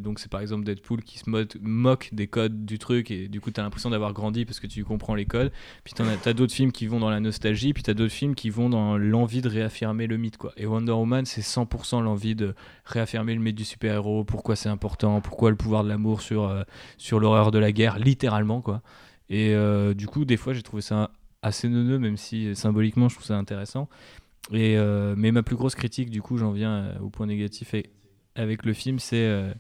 donc 0.03 0.19
c'est 0.19 0.31
par 0.31 0.43
exemple 0.43 0.65
Deadpool 0.65 1.03
qui 1.03 1.19
se 1.19 1.25
moque, 1.63 2.11
des 2.13 2.27
codes 2.27 2.67
du 2.67 2.79
truc 2.79 3.11
et 3.11 3.29
du 3.29 3.41
coup 3.41 3.51
tu 3.51 3.59
as 3.59 3.63
l'impression 3.63 3.89
d'avoir 3.89 4.13
grandi 4.13 4.45
parce 4.45 4.61
que 4.61 4.67
tu 4.67 4.85
comprends 4.85 5.15
les 5.15 5.25
codes. 5.25 5.51
Puis 5.85 5.95
t'en 5.95 6.07
as, 6.07 6.17
t'as 6.17 6.35
d'autres 6.35 6.53
films 6.53 6.71
qui 6.71 6.87
vont 6.87 7.01
dans 7.01 7.09
la 7.09 7.21
nostalgie, 7.21 7.73
puis 7.73 7.83
t'as 7.83 7.95
d'autres 7.95 8.13
films 8.13 8.35
qui 8.35 8.51
vont 8.51 8.69
dans 8.69 8.99
l'envie 8.99 9.41
de 9.41 9.49
réaffirmer 9.49 10.07
le 10.07 10.19
mythe 10.19 10.37
quoi. 10.37 10.53
Et 10.59 10.67
Wonder 10.67 10.93
Woman 10.93 11.25
c'est 11.25 11.41
100% 11.41 12.03
l'envie 12.03 12.35
de 12.35 12.55
réaffirmer 12.85 13.35
le 13.35 13.41
mythe 13.41 13.57
du 13.57 13.65
super-héros, 13.65 14.25
pourquoi 14.25 14.55
c'est 14.55 14.69
important, 14.69 15.23
pourquoi 15.23 15.49
le 15.49 15.57
pouvoir 15.57 15.83
de 15.83 15.89
l'amour 15.89 16.21
sur, 16.21 16.55
sur 16.99 17.21
l'horreur 17.21 17.53
de 17.53 17.59
la 17.59 17.73
guerre, 17.73 17.99
littéralement 17.99 18.61
quoi. 18.61 18.83
Et 19.31 19.55
du 19.95 20.07
coup 20.07 20.27
des 20.27 20.37
fois 20.37 20.53
j'ai 20.53 20.63
trouvé 20.63 20.83
ça 20.83 21.11
assez 21.41 21.69
neuneux 21.69 21.99
même 21.99 22.19
si 22.19 22.55
symboliquement 22.55 23.09
je 23.09 23.15
trouve 23.15 23.27
ça 23.27 23.39
intéressant. 23.39 23.89
Et, 24.53 24.77
euh, 24.77 25.15
mais 25.17 25.31
ma 25.31 25.43
plus 25.43 25.55
grosse 25.57 25.77
critique 25.77 26.11
du 26.11 26.21
coup 26.21 26.37
j'en 26.37 26.51
viens 26.51 26.73
euh, 26.73 26.99
au 27.01 27.11
point 27.11 27.27
négatif 27.27 27.75
et 27.75 27.91
avec 28.35 28.65
le 28.65 28.73
film 28.73 28.99
c'est 28.99 29.17
euh, 29.25 29.53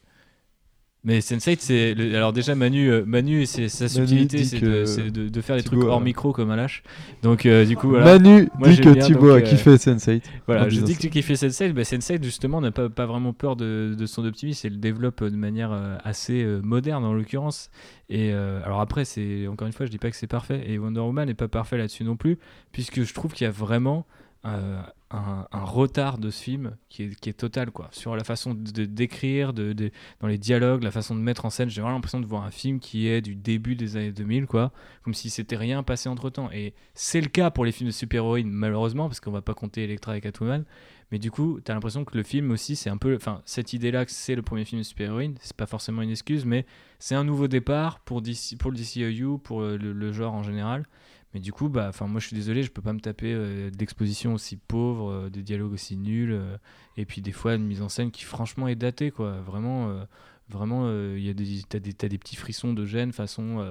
mais 1.05 1.21
Sense8 1.21 1.57
c'est 1.61 1.95
le- 1.95 2.17
alors 2.17 2.33
déjà 2.33 2.57
Manu 2.57 2.91
euh, 2.91 3.05
Manu 3.07 3.47
c'est 3.47 3.69
sa 3.69 3.89
subtilité 3.89 4.43
c'est 4.45 4.61
de, 4.61 4.85
c'est 4.85 5.11
de- 5.13 5.29
de 5.29 5.41
faire 5.41 5.55
des 5.57 5.63
Thibaut 5.63 5.77
trucs 5.83 5.89
hors 5.89 6.01
micro 6.01 6.33
comme 6.33 6.51
un 6.51 6.57
lâche 6.57 6.83
donc 7.23 7.47
du 7.47 7.77
coup 7.77 7.91
voilà 7.91 8.19
Manu 8.19 8.49
Moi, 8.59 8.69
dit 8.71 8.81
que 8.81 8.91
bien, 8.91 9.05
Thibaut 9.07 9.29
donc, 9.29 9.39
a 9.39 9.43
kiffé 9.43 9.77
Sense8. 9.77 10.23
voilà, 10.47 10.65
en 10.65 10.69
je 10.69 10.81
dis 10.81 10.97
que 10.97 11.01
tu 11.01 11.11
kiffes 11.11 11.31
Sense8, 11.31 11.73
bah 11.73 11.83
Sense8 11.83 12.23
justement 12.25 12.61
n'a 12.61 12.73
pas, 12.73 12.89
pas 12.89 13.07
vraiment 13.07 13.33
peur 13.33 13.55
de, 13.55 13.95
de 13.97 14.07
son 14.07 14.25
optimisme 14.25 14.67
et 14.67 14.71
le 14.71 14.77
développe 14.79 15.23
de 15.23 15.37
manière 15.37 15.73
assez 16.05 16.45
moderne 16.63 17.05
en 17.05 17.15
l'occurrence. 17.15 17.71
Et 18.09 18.33
alors 18.33 18.81
après, 18.81 19.05
c'est 19.05 19.47
encore 19.47 19.67
une 19.69 19.73
fois, 19.73 19.87
je 19.87 19.91
dis 19.93 19.99
pas 19.99 20.11
que 20.11 20.17
c'est 20.17 20.27
parfait 20.27 20.65
et 20.67 20.77
Wonder 20.79 21.01
Woman 21.01 21.27
n'est 21.29 21.35
pas 21.35 21.49
parfait 21.49 21.79
là-dessus 21.79 22.05
non 22.05 22.17
plus, 22.17 22.39
puisque 22.73 23.03
je 23.03 23.15
trouve 23.15 23.33
qu'il 23.33 23.45
y 23.45 23.49
a 23.49 23.53
vraiment 23.53 24.07
euh, 24.45 24.83
un, 25.11 25.47
retard 25.53 26.19
de 26.19 26.31
ce 26.31 26.43
film 26.43 26.77
qui 26.89 27.05
est, 27.05 27.33
total, 27.33 27.71
quoi. 27.71 27.89
Sur 27.93 28.17
la 28.17 28.25
façon 28.25 28.55
de 28.55 28.85
d'écrire, 28.87 29.53
dans 29.53 30.27
les 30.27 30.39
dialogues, 30.39 30.83
la 30.83 30.91
façon 30.91 31.15
de 31.15 31.21
mettre 31.21 31.45
en 31.45 31.51
scène. 31.51 31.69
J'ai 31.69 31.81
vraiment 31.81 31.97
l'impression 31.97 32.19
de 32.19 32.27
voir 32.27 32.43
un 32.43 32.51
film 32.51 32.81
qui 32.81 33.07
est 33.07 33.21
du 33.21 33.37
début 33.37 33.77
des 33.77 33.97
années 33.97 34.11
2000, 34.11 34.47
quoi. 34.47 34.73
Comme 35.05 35.15
si 35.15 35.31
c'était 35.31 35.57
rien 35.57 35.83
passé 35.83 36.09
entre 36.09 36.31
temps. 36.31 36.51
Et 36.51 36.75
c'est 36.95 37.21
le 37.21 37.29
cas 37.29 37.51
pour 37.51 37.65
les 37.65 37.73
films 37.73 37.91
de 37.91 37.95
super-héroïnes, 37.95 38.51
malheureusement, 38.51 39.07
parce 39.07 39.21
qu'on 39.21 39.31
va 39.31 39.43
pas 39.43 39.55
compter 39.55 39.85
Electra 39.85 40.17
et 40.17 40.21
Catwoman. 40.21 40.65
Mais 41.13 41.19
du 41.19 41.31
coup, 41.31 41.61
t'as 41.63 41.75
l'impression 41.75 42.05
que 42.05 42.17
le 42.17 42.25
film 42.25 42.51
aussi, 42.51 42.75
c'est 42.75 42.91
un 42.91 42.97
peu. 42.97 43.15
Enfin, 43.15 43.43
cette 43.45 43.75
idée-là 43.75 44.07
que 44.07 44.11
c'est 44.11 44.35
le 44.35 44.43
premier 44.43 44.65
film 44.65 44.81
de 44.81 44.87
super-héroïne, 44.87 45.37
c'est 45.41 45.57
pas 45.57 45.67
forcément 45.67 46.03
une 46.03 46.11
excuse, 46.11 46.47
mais 46.47 46.67
c'est 46.99 47.15
un 47.15 47.25
nouveau 47.25 47.49
départ 47.49 48.01
pour, 48.01 48.23
DC, 48.23 48.57
pour 48.59 48.71
le 48.71 48.79
DCEU, 48.79 49.39
pour 49.39 49.61
le 49.61 50.13
genre 50.13 50.33
en 50.33 50.43
général. 50.43 50.87
Mais 51.35 51.41
du 51.41 51.53
coup, 51.53 51.69
bah, 51.69 51.91
moi 52.03 52.21
je 52.21 52.27
suis 52.27 52.37
désolé, 52.37 52.63
je 52.63 52.71
peux 52.71 52.83
pas 52.83 52.93
me 52.93 53.01
taper 53.01 53.33
euh, 53.33 53.71
d'expositions 53.71 54.35
aussi 54.35 54.57
pauvres, 54.57 55.11
euh, 55.11 55.31
des 55.31 55.43
dialogues 55.43 55.73
aussi 55.73 55.97
nuls, 55.97 56.33
euh, 56.33 56.57
et 56.97 57.07
puis 57.07 57.23
des 57.23 57.33
fois 57.33 57.55
une 57.55 57.65
mise 57.65 57.81
en 57.81 57.89
scène 57.89 58.11
qui 58.11 58.25
franchement 58.25 58.69
est 58.69 58.75
datée, 58.75 59.11
quoi. 59.11 59.41
Vraiment, 59.41 59.89
euh, 59.89 60.05
vraiment, 60.49 60.91
il 61.15 61.23
y 61.23 61.31
a 61.31 61.33
des, 61.33 61.63
des, 61.81 62.19
petits 62.19 62.37
frissons 62.37 62.75
de 62.75 62.85
gêne 62.85 63.13
façon 63.13 63.65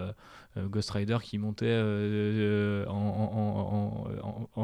Ghost 0.57 0.89
Rider 0.89 1.19
qui 1.21 1.37
montait 1.37 1.79
en- 2.87 4.05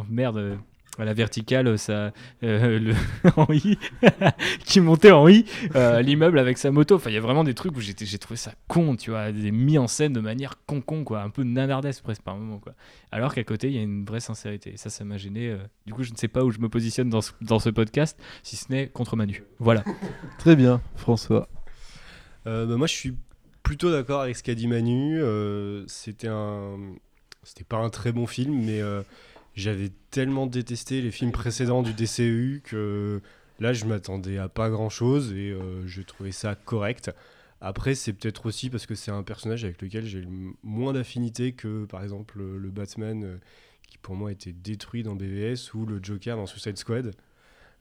merde. 0.09 0.57
À 0.99 1.05
la 1.05 1.13
verticale, 1.13 1.77
ça, 1.77 2.11
euh, 2.43 2.79
le, 2.79 2.93
en 3.37 3.47
I, 3.51 3.77
qui 4.65 4.79
montait 4.81 5.11
en 5.11 5.27
I 5.27 5.45
euh, 5.75 6.01
l'immeuble 6.01 6.39
avec 6.39 6.57
sa 6.57 6.71
moto. 6.71 6.95
Enfin, 6.95 7.09
il 7.09 7.13
y 7.13 7.17
a 7.17 7.21
vraiment 7.21 7.43
des 7.43 7.53
trucs 7.53 7.75
où 7.75 7.79
j'étais- 7.81 8.05
j'ai 8.05 8.17
trouvé 8.17 8.37
ça 8.37 8.51
con, 8.67 8.95
tu 8.95 9.11
vois, 9.11 9.31
des 9.31 9.51
mis 9.51 9.77
en 9.77 9.87
scène 9.87 10.13
de 10.13 10.19
manière 10.19 10.55
con-con, 10.65 11.03
quoi, 11.03 11.21
un 11.21 11.29
peu 11.29 11.43
nanardesque 11.43 12.03
presque 12.03 12.21
par 12.23 12.35
moment, 12.35 12.59
quoi. 12.59 12.73
Alors 13.11 13.33
qu'à 13.33 13.43
côté, 13.43 13.67
il 13.67 13.75
y 13.75 13.79
a 13.79 13.81
une 13.83 14.05
vraie 14.05 14.19
sincérité. 14.19 14.73
Et 14.73 14.77
ça, 14.77 14.89
ça 14.89 15.03
m'a 15.05 15.17
gêné. 15.17 15.49
euh. 15.49 15.57
Du 15.85 15.93
coup, 15.93 16.03
je 16.03 16.11
ne 16.11 16.17
sais 16.17 16.27
pas 16.27 16.43
où 16.43 16.51
je 16.51 16.59
me 16.59 16.69
positionne 16.69 17.09
dans 17.09 17.21
ce, 17.21 17.31
dans 17.41 17.59
ce 17.59 17.69
podcast, 17.69 18.19
si 18.43 18.55
ce 18.55 18.71
n'est 18.71 18.87
contre 18.87 19.15
Manu. 19.15 19.43
Voilà. 19.59 19.83
Très 20.39 20.55
bien, 20.55 20.81
François. 20.95 21.47
Euh, 22.47 22.65
bah, 22.65 22.75
moi, 22.77 22.87
je 22.87 22.93
suis 22.93 23.13
plutôt 23.63 23.91
d'accord 23.91 24.21
avec 24.21 24.35
ce 24.35 24.43
qu'a 24.43 24.55
dit 24.55 24.67
Manu. 24.67 25.19
Euh, 25.21 25.83
c'était 25.87 26.27
un, 26.29 26.77
c'était 27.43 27.63
pas 27.65 27.77
un 27.77 27.89
très 27.89 28.11
bon 28.11 28.25
film, 28.27 28.53
mais 28.65 28.81
euh, 28.81 29.01
j'avais 29.57 29.89
tellement 30.11 30.45
détesté 30.45 31.01
les 31.01 31.11
films 31.11 31.31
précédents 31.31 31.81
du 31.81 31.93
DCU 31.93 32.61
que 32.63 33.21
là, 33.59 33.73
je 33.73 33.85
m'attendais 33.85 34.37
à 34.37 34.47
pas 34.47 34.69
grand 34.69 34.89
chose 34.89 35.33
et 35.33 35.49
euh, 35.49 35.85
je 35.87 36.03
trouvais 36.03 36.31
ça 36.31 36.53
correct. 36.53 37.11
Après, 37.59 37.95
c'est 37.95 38.13
peut-être 38.13 38.45
aussi 38.45 38.69
parce 38.69 38.85
que 38.85 38.93
c'est 38.93 39.09
un 39.09 39.23
personnage 39.23 39.63
avec 39.65 39.81
lequel 39.81 40.05
j'ai 40.05 40.23
moins 40.61 40.93
d'affinité 40.93 41.53
que, 41.53 41.85
par 41.85 42.03
exemple, 42.03 42.39
le, 42.39 42.69
Batman 42.69 43.23
euh, 43.23 43.37
qui 43.87 43.97
pour 43.97 44.15
moi 44.15 44.31
était 44.31 44.53
détruit 44.53 45.01
dans 45.01 45.15
BVS 45.15 45.73
ou 45.73 45.87
le 45.87 45.99
Joker 46.03 46.37
dans 46.37 46.45
Suicide 46.45 46.77
Squad. 46.77 47.15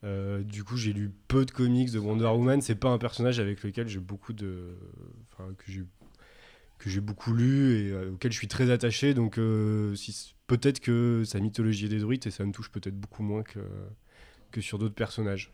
Euh, 0.02 0.42
du 0.42 0.64
coup, 0.64 0.78
j'ai 0.78 0.94
lu 0.94 1.12
peu 1.28 1.44
de 1.44 1.50
comics 1.50 1.92
de 1.92 1.98
Wonder 1.98 2.24
Woman. 2.24 2.62
C'est 2.62 2.74
pas 2.74 2.88
un 2.88 2.98
personnage 2.98 3.38
avec 3.38 3.62
lequel 3.62 3.86
j'ai 3.86 4.00
beaucoup 4.00 4.32
de, 4.32 4.78
que 5.36 5.70
j'ai 5.70 5.84
que 6.78 6.90
j'ai 6.90 7.00
beaucoup 7.00 7.32
lu 7.32 7.78
et 7.78 7.92
euh, 7.92 8.12
auquel 8.12 8.32
je 8.32 8.38
suis 8.38 8.48
très 8.48 8.70
attaché. 8.70 9.14
Donc, 9.14 9.38
euh, 9.38 9.94
peut-être 10.46 10.80
que 10.80 11.22
sa 11.24 11.40
mythologie 11.40 11.86
est 11.86 11.90
détruite 11.90 12.26
et 12.26 12.30
ça 12.30 12.44
me 12.44 12.52
touche 12.52 12.70
peut-être 12.70 12.98
beaucoup 12.98 13.22
moins 13.22 13.42
que 13.42 13.60
que 14.52 14.60
sur 14.60 14.78
d'autres 14.78 14.94
personnages. 14.94 15.52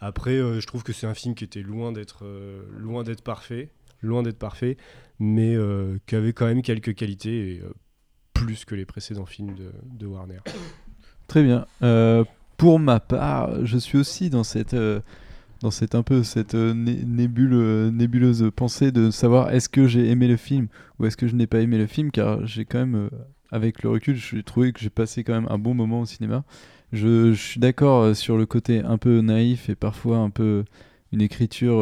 Après, 0.00 0.36
euh, 0.36 0.60
je 0.60 0.66
trouve 0.66 0.84
que 0.84 0.92
c'est 0.92 1.06
un 1.06 1.14
film 1.14 1.34
qui 1.34 1.44
était 1.44 1.62
loin 1.62 1.92
d'être 1.92 2.24
loin 2.76 3.02
d'être 3.02 3.22
parfait, 3.22 3.70
loin 4.00 4.22
d'être 4.22 4.38
parfait, 4.38 4.76
mais 5.18 5.56
qui 6.06 6.14
avait 6.14 6.32
quand 6.32 6.46
même 6.46 6.62
quelques 6.62 6.94
qualités 6.94 7.60
plus 8.32 8.64
que 8.64 8.74
les 8.74 8.84
précédents 8.86 9.26
films 9.26 9.56
de, 9.56 10.06
Warner. 10.06 10.38
Très 11.26 11.42
bien. 11.42 11.66
Pour 12.56 12.78
ma 12.78 13.00
part, 13.00 13.64
je 13.66 13.78
suis 13.78 13.98
aussi 13.98 14.30
dans 14.30 14.44
cette, 14.44 14.76
dans 15.60 15.70
cette 15.70 15.94
un 15.94 16.02
peu 16.02 16.22
cette 16.22 16.54
euh, 16.54 16.72
euh, 16.72 17.90
nébuleuse 17.90 18.50
pensée 18.54 18.92
de 18.92 19.10
savoir 19.10 19.50
est-ce 19.50 19.68
que 19.68 19.86
j'ai 19.86 20.08
aimé 20.08 20.28
le 20.28 20.36
film 20.36 20.68
ou 20.98 21.06
est-ce 21.06 21.16
que 21.16 21.26
je 21.26 21.34
n'ai 21.34 21.46
pas 21.46 21.60
aimé 21.60 21.78
le 21.78 21.86
film, 21.86 22.10
car 22.10 22.46
j'ai 22.46 22.64
quand 22.64 22.78
même, 22.78 22.94
euh, 22.94 23.10
avec 23.50 23.82
le 23.82 23.90
recul, 23.90 24.16
j'ai 24.16 24.42
trouvé 24.42 24.72
que 24.72 24.80
j'ai 24.80 24.90
passé 24.90 25.24
quand 25.24 25.34
même 25.34 25.48
un 25.50 25.58
bon 25.58 25.74
moment 25.74 26.00
au 26.00 26.06
cinéma. 26.06 26.44
Je, 26.92 27.34
suis 27.34 27.60
d'accord 27.60 28.14
sur 28.16 28.36
le 28.36 28.46
côté 28.46 28.80
un 28.80 28.98
peu 28.98 29.20
naïf 29.20 29.68
et 29.68 29.74
parfois 29.74 30.18
un 30.18 30.30
peu 30.30 30.64
une 31.12 31.20
écriture 31.20 31.80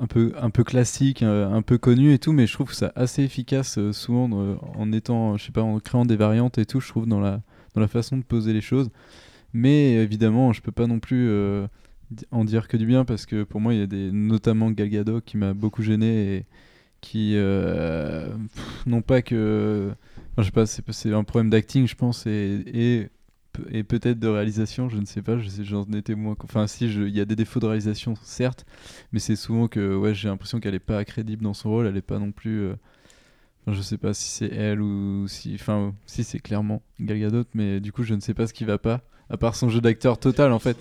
un 0.00 0.06
peu 0.06 0.32
un 0.40 0.50
peu 0.50 0.62
classique, 0.62 1.24
un 1.24 1.62
peu 1.62 1.78
connue 1.78 2.12
et 2.12 2.18
tout, 2.20 2.32
mais 2.32 2.46
je 2.46 2.52
trouve 2.52 2.72
ça 2.72 2.92
assez 2.94 3.24
efficace 3.24 3.78
souvent 3.90 4.30
en 4.76 4.92
étant, 4.92 5.36
je 5.36 5.46
sais 5.46 5.52
pas, 5.52 5.62
en 5.62 5.80
créant 5.80 6.04
des 6.04 6.14
variantes 6.14 6.58
et 6.58 6.66
tout. 6.66 6.78
Je 6.80 6.88
trouve 6.88 7.08
dans 7.08 7.20
la 7.20 7.40
dans 7.74 7.80
la 7.80 7.88
façon 7.88 8.16
de 8.16 8.22
poser 8.22 8.52
les 8.52 8.60
choses. 8.60 8.88
Mais 9.52 9.94
évidemment, 9.94 10.52
je 10.52 10.62
peux 10.62 10.72
pas 10.72 10.86
non 10.86 11.00
plus 11.00 11.28
en 12.30 12.44
dire 12.44 12.68
que 12.68 12.76
du 12.76 12.86
bien 12.86 13.04
parce 13.04 13.26
que 13.26 13.44
pour 13.44 13.60
moi, 13.60 13.74
il 13.74 13.80
y 13.80 13.82
a 13.82 13.86
des, 13.86 14.10
notamment 14.12 14.70
Gal 14.70 14.88
Gadot 14.88 15.20
qui 15.20 15.36
m'a 15.36 15.54
beaucoup 15.54 15.82
gêné 15.82 16.36
et 16.36 16.46
qui, 17.00 17.34
euh, 17.36 18.34
non 18.86 19.02
pas 19.02 19.22
que, 19.22 19.90
je 20.38 20.42
sais 20.44 20.50
pas, 20.50 20.66
c'est 20.66 21.12
un 21.14 21.24
problème 21.24 21.50
d'acting, 21.50 21.86
je 21.86 21.94
pense, 21.94 22.26
et, 22.26 22.62
et, 22.66 23.08
pe- 23.52 23.66
et 23.70 23.84
peut-être 23.84 24.18
de 24.18 24.28
réalisation, 24.28 24.88
je 24.88 24.98
ne 24.98 25.04
sais 25.06 25.22
pas, 25.22 25.38
je 25.38 25.48
j'en 25.62 25.84
étais 25.92 26.14
moins, 26.16 26.36
enfin 26.42 26.66
si, 26.66 26.90
je- 26.90 27.02
il 27.02 27.16
y 27.16 27.20
a 27.20 27.24
des 27.24 27.36
défauts 27.36 27.60
de 27.60 27.66
réalisation, 27.66 28.14
certes, 28.22 28.66
mais 29.12 29.20
c'est 29.20 29.36
souvent 29.36 29.68
que, 29.68 29.96
ouais, 29.96 30.14
j'ai 30.14 30.28
l'impression 30.28 30.60
qu'elle 30.60 30.74
est 30.74 30.78
pas 30.80 31.04
crédible 31.04 31.44
dans 31.44 31.54
son 31.54 31.70
rôle, 31.70 31.86
elle 31.86 31.96
est 31.96 32.02
pas 32.02 32.18
non 32.18 32.32
plus. 32.32 32.60
euh, 32.62 32.74
je 33.66 33.82
sais 33.82 33.98
pas 33.98 34.14
si 34.14 34.28
c'est 34.28 34.52
elle 34.54 34.80
ou 34.80 35.28
si. 35.28 35.54
Enfin, 35.54 35.94
si 36.06 36.24
c'est 36.24 36.38
clairement 36.40 36.82
Gal 37.00 37.18
Gadot, 37.20 37.44
mais 37.54 37.80
du 37.80 37.92
coup, 37.92 38.02
je 38.02 38.14
ne 38.14 38.20
sais 38.20 38.34
pas 38.34 38.46
ce 38.46 38.54
qui 38.54 38.64
va 38.64 38.78
pas. 38.78 39.02
À 39.30 39.36
part 39.36 39.54
son 39.56 39.68
jeu 39.68 39.80
d'acteur 39.82 40.18
total, 40.18 40.52
en 40.52 40.58
fait. 40.58 40.76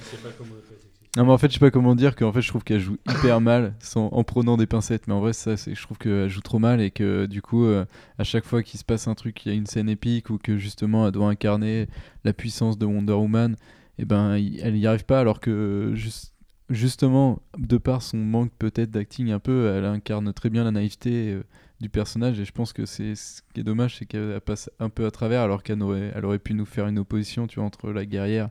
Non, 1.15 1.25
mais 1.25 1.31
en 1.31 1.37
fait, 1.37 1.47
je 1.47 1.53
sais 1.53 1.59
pas 1.59 1.71
comment 1.71 1.95
dire 1.95 2.15
qu'en 2.15 2.31
fait, 2.31 2.41
je 2.41 2.49
trouve 2.49 2.63
qu'elle 2.63 2.79
joue 2.79 2.97
hyper 3.09 3.41
mal 3.41 3.73
en 3.95 4.23
prenant 4.23 4.57
des 4.57 4.67
pincettes. 4.67 5.07
Mais 5.07 5.13
en 5.13 5.19
vrai, 5.19 5.33
ça, 5.33 5.55
je 5.55 5.81
trouve 5.81 5.97
qu'elle 5.97 6.29
joue 6.29 6.41
trop 6.41 6.59
mal 6.59 6.79
et 6.81 6.91
que 6.91 7.25
du 7.25 7.41
coup, 7.41 7.65
euh, 7.65 7.85
à 8.19 8.23
chaque 8.23 8.45
fois 8.45 8.61
qu'il 8.61 8.79
se 8.79 8.85
passe 8.85 9.07
un 9.07 9.15
truc, 9.15 9.45
il 9.45 9.49
y 9.49 9.51
a 9.51 9.57
une 9.57 9.65
scène 9.65 9.89
épique 9.89 10.29
ou 10.29 10.37
que 10.37 10.57
justement, 10.57 11.07
elle 11.07 11.13
doit 11.13 11.29
incarner 11.29 11.87
la 12.23 12.33
puissance 12.33 12.77
de 12.77 12.85
Wonder 12.85 13.13
Woman, 13.13 13.55
et 13.97 14.05
ben, 14.05 14.33
elle 14.33 14.77
y 14.77 14.85
arrive 14.85 15.05
pas 15.05 15.19
alors 15.19 15.39
que 15.39 15.91
juste 15.95 16.33
justement, 16.69 17.41
de 17.57 17.77
par 17.77 18.01
son 18.01 18.17
manque 18.17 18.51
peut-être 18.59 18.91
d'acting 18.91 19.31
un 19.31 19.39
peu, 19.39 19.73
elle 19.75 19.85
incarne 19.85 20.31
très 20.33 20.49
bien 20.49 20.63
la 20.63 20.71
naïveté 20.71 21.33
euh, 21.33 21.43
du 21.79 21.89
personnage 21.89 22.39
et 22.39 22.45
je 22.45 22.51
pense 22.51 22.73
que 22.73 22.85
c'est 22.85 23.15
ce 23.15 23.41
qui 23.53 23.61
est 23.61 23.63
dommage, 23.63 23.97
c'est 23.97 24.05
qu'elle 24.05 24.39
passe 24.41 24.69
un 24.79 24.89
peu 24.89 25.05
à 25.05 25.11
travers 25.11 25.41
alors 25.41 25.63
qu'elle 25.63 25.81
aurait, 25.81 26.11
elle 26.13 26.25
aurait 26.25 26.39
pu 26.39 26.53
nous 26.53 26.65
faire 26.65 26.87
une 26.87 26.99
opposition, 26.99 27.47
tu 27.47 27.59
vois, 27.59 27.65
entre 27.65 27.91
la 27.91 28.05
guerrière 28.05 28.49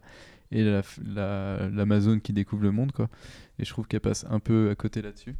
et 0.52 0.62
la, 0.64 0.82
la- 1.14 1.68
l'Amazone 1.68 2.20
qui 2.20 2.32
découvre 2.32 2.62
le 2.62 2.70
monde, 2.72 2.92
quoi. 2.92 3.08
Et 3.58 3.64
je 3.64 3.70
trouve 3.70 3.86
qu'elle 3.86 4.00
passe 4.00 4.24
un 4.30 4.38
peu 4.40 4.70
à 4.70 4.74
côté 4.74 5.02
là-dessus. 5.02 5.34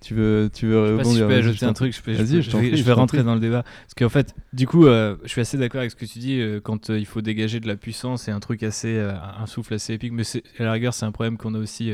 Tu 0.00 0.12
veux, 0.14 0.50
tu 0.52 0.66
veux 0.66 0.74
si 0.84 0.86
je 0.86 0.98
rebondir, 0.98 1.26
peux 1.28 1.32
je 1.42 1.48
ajouter 1.48 1.64
un 1.66 1.72
truc, 1.72 1.94
je, 1.94 2.02
peux- 2.02 2.12
je 2.12 2.18
peux- 2.18 2.24
vais, 2.24 2.76
je 2.76 2.90
rentrer 2.92 3.22
dans 3.22 3.34
le 3.34 3.40
débat. 3.40 3.62
Parce 3.62 3.94
qu'en 3.96 4.08
fait, 4.10 4.34
du 4.52 4.66
coup, 4.66 4.86
euh, 4.86 5.16
je 5.22 5.28
suis 5.28 5.40
assez 5.40 5.56
d'accord 5.56 5.78
avec 5.80 5.92
ce 5.92 5.96
que 5.96 6.04
tu 6.04 6.18
dis 6.18 6.40
euh, 6.40 6.60
quand 6.60 6.90
euh, 6.90 6.98
il 6.98 7.06
faut 7.06 7.22
dégager 7.22 7.58
de 7.58 7.66
la 7.66 7.76
puissance, 7.76 8.24
c'est 8.24 8.30
un 8.32 8.40
truc 8.40 8.62
assez, 8.62 8.98
un 8.98 9.46
souffle 9.46 9.72
assez 9.74 9.94
épique. 9.94 10.12
Mais 10.12 10.24
à 10.58 10.64
la 10.64 10.72
rigueur, 10.72 10.92
c'est 10.92 11.06
un 11.06 11.12
problème 11.12 11.38
qu'on 11.38 11.54
a 11.54 11.58
aussi 11.58 11.92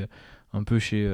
un 0.53 0.65
peu 0.65 0.79
chez 0.81 1.09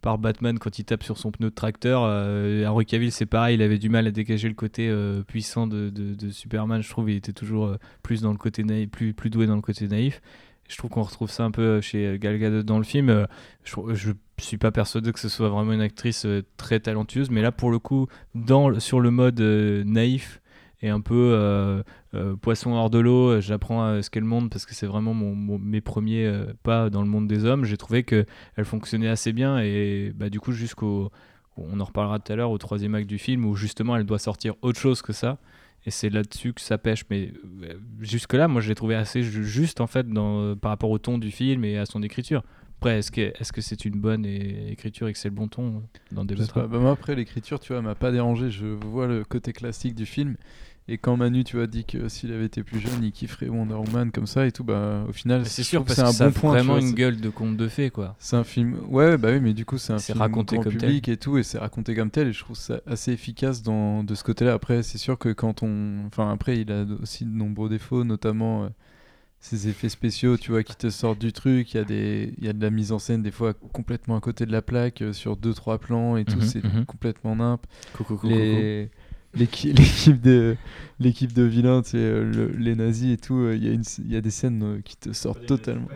par 0.00 0.18
Batman 0.18 0.58
quand 0.58 0.80
il 0.80 0.84
tape 0.84 1.04
sur 1.04 1.16
son 1.16 1.30
pneu 1.30 1.50
de 1.50 1.54
tracteur. 1.54 2.02
Euh, 2.04 2.66
Henry 2.66 2.86
Cavill, 2.86 3.12
c'est 3.12 3.24
pareil, 3.26 3.54
il 3.54 3.62
avait 3.62 3.78
du 3.78 3.88
mal 3.88 4.08
à 4.08 4.10
dégager 4.10 4.48
le 4.48 4.54
côté 4.54 4.88
euh, 4.88 5.22
puissant 5.22 5.68
de, 5.68 5.90
de- 5.90 6.14
de 6.16 6.30
Superman. 6.30 6.82
Je 6.82 6.90
trouve 6.90 7.08
il 7.08 7.16
était 7.16 7.32
toujours 7.32 7.66
euh, 7.66 7.76
plus 8.02 8.20
dans 8.20 8.32
le 8.32 8.38
côté 8.38 8.64
naïf, 8.64 8.90
plus, 8.90 9.14
plus 9.14 9.30
doué 9.30 9.46
dans 9.46 9.54
le 9.54 9.62
côté 9.62 9.86
naïf. 9.86 10.20
Je 10.68 10.76
trouve 10.78 10.90
qu'on 10.90 11.02
retrouve 11.02 11.30
ça 11.30 11.44
un 11.44 11.50
peu 11.50 11.80
chez 11.80 12.06
euh, 12.06 12.16
Gal 12.18 12.38
Gadot 12.38 12.62
dans 12.62 12.78
le 12.78 12.84
film. 12.84 13.08
Euh, 13.10 13.26
Je, 13.64 13.76
je 13.94 14.12
suis 14.38 14.58
pas 14.58 14.70
persuadé 14.72 15.12
que 15.12 15.20
ce 15.20 15.28
soit 15.28 15.48
vraiment 15.48 15.72
une 15.72 15.80
actrice 15.80 16.24
euh, 16.24 16.42
très 16.56 16.80
talentueuse, 16.80 17.30
mais 17.30 17.42
là 17.42 17.52
pour 17.52 17.70
le 17.70 17.78
coup, 17.78 18.06
sur 18.78 19.00
le 19.00 19.10
mode 19.10 19.40
euh, 19.40 19.84
naïf 19.84 20.40
et 20.80 20.88
un 20.88 21.00
peu 21.00 21.14
euh, 21.34 21.82
euh, 22.14 22.34
poisson 22.34 22.72
hors 22.72 22.90
de 22.90 22.98
l'eau, 22.98 23.28
euh, 23.32 23.40
j'apprends 23.40 24.02
ce 24.02 24.10
qu'est 24.10 24.18
le 24.20 24.26
monde 24.26 24.50
parce 24.50 24.66
que 24.66 24.74
c'est 24.74 24.86
vraiment 24.86 25.14
mes 25.14 25.80
premiers 25.80 26.26
euh, 26.26 26.46
pas 26.64 26.90
dans 26.90 27.02
le 27.02 27.08
monde 27.08 27.28
des 27.28 27.44
hommes. 27.44 27.64
J'ai 27.64 27.76
trouvé 27.76 28.02
que 28.02 28.24
elle 28.56 28.64
fonctionnait 28.64 29.08
assez 29.08 29.32
bien 29.32 29.60
et 29.60 30.12
bah, 30.14 30.28
du 30.28 30.40
coup 30.40 30.50
jusqu'au, 30.52 31.12
on 31.56 31.78
en 31.78 31.84
reparlera 31.84 32.18
tout 32.18 32.32
à 32.32 32.36
l'heure 32.36 32.50
au 32.50 32.58
troisième 32.58 32.94
acte 32.96 33.08
du 33.08 33.18
film 33.18 33.44
où 33.44 33.54
justement 33.54 33.96
elle 33.96 34.04
doit 34.06 34.18
sortir 34.18 34.54
autre 34.62 34.80
chose 34.80 35.02
que 35.02 35.12
ça. 35.12 35.38
Et 35.84 35.90
c'est 35.90 36.10
là-dessus 36.10 36.52
que 36.52 36.60
ça 36.60 36.78
pêche. 36.78 37.04
Mais 37.10 37.32
euh, 37.64 37.74
jusque-là, 38.00 38.46
moi, 38.48 38.60
je 38.60 38.68
l'ai 38.68 38.74
trouvé 38.74 38.94
assez 38.94 39.22
ju- 39.22 39.44
juste, 39.44 39.80
en 39.80 39.86
fait, 39.86 40.08
dans, 40.08 40.40
euh, 40.40 40.54
par 40.54 40.70
rapport 40.70 40.90
au 40.90 40.98
ton 40.98 41.18
du 41.18 41.30
film 41.30 41.64
et 41.64 41.76
à 41.78 41.86
son 41.86 42.02
écriture. 42.02 42.42
Après, 42.78 42.98
est-ce 42.98 43.12
que 43.12 43.20
est-ce 43.20 43.52
que 43.52 43.60
c'est 43.60 43.84
une 43.84 44.00
bonne 44.00 44.24
écriture 44.24 45.06
et 45.06 45.12
que 45.12 45.18
c'est 45.18 45.28
le 45.28 45.34
bon 45.36 45.46
ton 45.46 45.84
dans 46.10 46.24
des. 46.24 46.34
Bah, 46.34 46.66
moi, 46.80 46.90
après, 46.92 47.14
l'écriture, 47.14 47.60
tu 47.60 47.72
vois, 47.72 47.80
m'a 47.82 47.94
pas 47.94 48.10
dérangé. 48.10 48.50
Je 48.50 48.66
vois 48.66 49.06
le 49.06 49.24
côté 49.24 49.52
classique 49.52 49.94
du 49.94 50.04
film. 50.06 50.36
Et 50.88 50.98
quand 50.98 51.16
Manu, 51.16 51.44
tu 51.44 51.56
vois, 51.56 51.68
dit 51.68 51.84
que 51.84 52.08
s'il 52.08 52.32
avait 52.32 52.46
été 52.46 52.64
plus 52.64 52.80
jeune, 52.80 53.04
il 53.04 53.12
kifferait 53.12 53.48
Wonder 53.48 53.74
Woman 53.74 54.10
comme 54.10 54.26
ça 54.26 54.46
et 54.46 54.52
tout, 54.52 54.64
bah, 54.64 55.04
au 55.08 55.12
final, 55.12 55.46
C'est 55.46 55.62
je 55.62 55.68
sûr, 55.68 55.84
parce 55.84 55.94
c'est 55.96 56.02
que 56.02 56.08
un 56.08 56.12
ça 56.12 56.24
bon 56.24 56.30
a 56.30 56.32
point. 56.40 56.50
vraiment 56.52 56.72
vois, 56.74 56.80
une 56.82 56.88
c'est- 56.88 56.94
gueule 56.94 57.20
de 57.20 57.28
conte 57.30 57.56
de 57.56 57.68
fées, 57.68 57.90
quoi. 57.90 58.16
C'est 58.18 58.34
un 58.36 58.42
film. 58.44 58.76
Ouais, 58.88 59.16
bah 59.16 59.30
oui, 59.30 59.38
mais 59.40 59.54
du 59.54 59.64
coup, 59.64 59.78
c'est 59.78 59.92
un 59.92 59.98
C'est 59.98 60.12
film 60.12 60.18
raconté 60.22 60.56
grand 60.56 60.64
comme 60.64 60.72
tel. 60.72 60.80
public 60.88 61.08
et 61.08 61.16
tout, 61.16 61.38
et 61.38 61.44
c'est 61.44 61.58
raconté 61.58 61.94
comme 61.94 62.10
tel, 62.10 62.26
et 62.28 62.32
je 62.32 62.40
trouve 62.40 62.56
ça 62.56 62.80
assez 62.86 63.12
efficace 63.12 63.62
dans, 63.62 64.02
de 64.02 64.14
ce 64.16 64.24
côté-là. 64.24 64.54
Après, 64.54 64.82
c'est 64.82 64.98
sûr 64.98 65.18
que 65.18 65.28
quand 65.28 65.62
on. 65.62 66.04
Enfin, 66.08 66.32
après, 66.32 66.58
il 66.58 66.72
a 66.72 66.84
aussi 67.00 67.24
de 67.24 67.30
nombreux 67.30 67.68
défauts, 67.68 68.02
notamment. 68.04 68.64
euh, 68.64 68.68
ces 69.44 69.66
effets 69.66 69.88
spéciaux, 69.88 70.36
tu 70.36 70.52
vois, 70.52 70.62
qui 70.62 70.76
te 70.76 70.88
sortent 70.88 71.18
du 71.18 71.32
truc. 71.32 71.74
Il 71.74 71.76
y, 71.76 71.80
a 71.80 71.84
des- 71.84 72.32
il 72.38 72.44
y 72.44 72.48
a 72.48 72.52
de 72.52 72.62
la 72.62 72.70
mise 72.70 72.92
en 72.92 73.00
scène, 73.00 73.22
des 73.22 73.32
fois, 73.32 73.54
complètement 73.54 74.16
à 74.16 74.20
côté 74.20 74.46
de 74.46 74.52
la 74.52 74.62
plaque, 74.62 75.02
euh, 75.02 75.12
sur 75.12 75.36
deux, 75.36 75.52
trois 75.52 75.78
plans 75.78 76.16
et 76.16 76.24
tout. 76.24 76.36
Mhm, 76.36 76.42
c'est 76.42 76.62
mhm. 76.64 76.84
complètement 76.86 77.34
nimp. 77.34 77.66
Coucou, 77.92 78.14
coucou, 78.14 78.28
Les- 78.28 78.82
l'équi- 78.84 78.90
L'équipe 79.34 80.20
de, 80.20 80.56
l'équipe 81.00 81.32
de 81.32 81.42
vilains, 81.42 81.82
tu 81.82 81.90
sais, 81.90 81.96
euh, 81.98 82.24
le- 82.24 82.52
les 82.58 82.74
nazis 82.74 83.14
et 83.14 83.16
tout, 83.16 83.38
euh, 83.38 83.54
il 83.56 83.64
y, 83.64 83.68
a 83.68 83.72
une- 83.72 83.82
il 84.04 84.12
y 84.12 84.16
a 84.16 84.20
des 84.20 84.30
scènes 84.30 84.62
euh, 84.62 84.80
qui 84.84 84.96
te 84.96 85.12
sortent 85.12 85.46
totalement. 85.46 85.88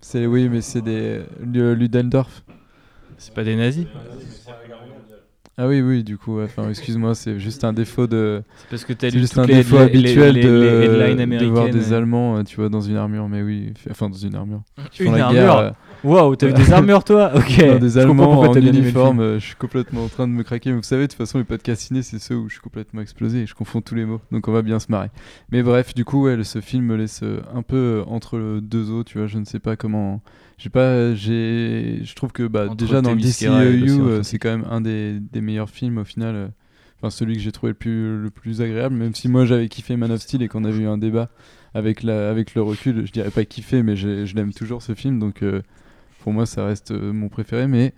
C'est, 0.00 0.26
oui, 0.26 0.48
mais 0.48 0.60
c'est 0.62 0.80
des. 0.82 1.20
Ludendorff. 1.44 2.42
C'est 3.18 3.34
pas 3.34 3.44
des 3.44 3.56
nazis 3.56 3.86
Ah 5.60 5.66
oui, 5.66 5.80
oui, 5.80 6.04
du 6.04 6.16
coup, 6.16 6.40
enfin, 6.40 6.68
excuse-moi, 6.70 7.14
c'est 7.16 7.40
juste 7.40 7.64
un 7.64 7.72
défaut 7.72 8.06
de. 8.06 8.42
C'est 8.56 8.68
parce 8.70 8.84
que 8.84 8.92
t'as 8.92 9.10
C'est 9.10 9.16
lu 9.16 9.20
juste 9.22 9.36
un 9.38 9.44
les- 9.44 9.54
défaut 9.56 9.76
les- 9.76 9.82
habituel 9.82 10.34
les- 10.36 10.42
de, 10.44 11.26
de 11.40 11.44
voir 11.46 11.68
des. 11.68 11.92
Allemands, 11.92 12.44
tu 12.44 12.56
vois, 12.56 12.68
dans 12.68 12.80
une 12.80 12.96
armure, 12.96 13.28
mais 13.28 13.42
oui, 13.42 13.74
enfin 13.90 14.08
dans 14.08 14.16
une 14.16 14.36
armure. 14.36 14.62
Qui 14.92 15.02
font 15.02 15.10
Une 15.10 15.18
la 15.18 15.26
armure 15.26 15.40
guerre, 15.42 15.56
euh, 15.58 15.70
Waouh, 16.04 16.36
t'as 16.36 16.48
eu 16.48 16.52
des 16.52 16.72
armures 16.72 17.02
toi 17.04 17.32
Ok. 17.36 17.58
non, 17.58 17.78
des 17.78 17.98
Allemands 17.98 18.40
en 18.40 18.54
uniforme, 18.54 19.16
film. 19.16 19.20
euh, 19.20 19.38
je 19.40 19.46
suis 19.46 19.56
complètement 19.56 20.04
en 20.04 20.08
train 20.08 20.28
de 20.28 20.32
me 20.32 20.42
craquer. 20.42 20.70
Mais 20.70 20.76
vous 20.76 20.82
savez, 20.82 21.02
de 21.02 21.06
toute 21.12 21.18
façon, 21.18 21.38
les 21.38 21.44
podcasts 21.44 21.82
ciné, 21.82 22.02
c'est 22.02 22.18
ceux 22.18 22.36
où 22.36 22.48
je 22.48 22.54
suis 22.54 22.60
complètement 22.62 23.00
explosé 23.00 23.40
et 23.42 23.46
je 23.46 23.54
confonds 23.54 23.80
tous 23.80 23.94
les 23.94 24.04
mots. 24.04 24.20
Donc 24.30 24.46
on 24.48 24.52
va 24.52 24.62
bien 24.62 24.78
se 24.78 24.90
marrer. 24.90 25.10
Mais 25.50 25.62
bref, 25.62 25.94
du 25.94 26.04
coup, 26.04 26.24
ouais, 26.24 26.42
ce 26.44 26.60
film 26.60 26.84
me 26.84 26.96
laisse 26.96 27.20
euh, 27.22 27.40
un 27.54 27.62
peu 27.62 27.76
euh, 27.76 28.04
entre 28.06 28.60
deux 28.60 28.90
eaux, 28.90 29.02
tu 29.04 29.18
vois, 29.18 29.26
je 29.26 29.38
ne 29.38 29.44
sais 29.44 29.58
pas 29.58 29.76
comment. 29.76 30.22
J'ai 30.56 30.70
pas, 30.70 31.14
j'ai, 31.14 32.00
je 32.02 32.14
trouve 32.14 32.32
que 32.32 32.44
bah, 32.46 32.66
Entre 32.66 32.76
déjà 32.76 33.00
dans 33.00 33.14
le 33.14 33.20
DCEU, 33.20 33.46
Atlantique. 33.46 34.24
c'est 34.24 34.38
quand 34.38 34.50
même 34.50 34.66
un 34.70 34.80
des, 34.80 35.18
des 35.20 35.40
meilleurs 35.40 35.70
films 35.70 35.98
au 35.98 36.04
final. 36.04 36.50
Enfin, 37.00 37.10
celui 37.10 37.34
que 37.34 37.40
j'ai 37.40 37.52
trouvé 37.52 37.70
le 37.70 37.74
plus, 37.78 38.20
le 38.22 38.30
plus 38.30 38.60
agréable, 38.60 38.96
même 38.96 39.14
si 39.14 39.28
moi 39.28 39.44
j'avais 39.46 39.68
kiffé 39.68 39.96
Man 39.96 40.10
of 40.10 40.20
Steel 40.20 40.42
et 40.42 40.48
qu'on 40.48 40.64
avait 40.64 40.78
eu 40.82 40.88
un 40.88 40.98
débat 40.98 41.30
avec, 41.74 42.02
la, 42.02 42.28
avec 42.28 42.56
le 42.56 42.62
recul, 42.62 43.06
je 43.06 43.12
dirais 43.12 43.30
pas 43.30 43.44
kiffé, 43.44 43.84
mais 43.84 43.94
je 43.94 44.34
l'aime 44.34 44.52
toujours 44.52 44.82
ce 44.82 44.94
film, 44.96 45.20
donc 45.20 45.44
euh, 45.44 45.62
pour 46.28 46.34
moi 46.34 46.44
ça 46.44 46.66
reste 46.66 46.90
euh, 46.90 47.10
mon 47.14 47.30
préféré, 47.30 47.66
mais 47.66 47.94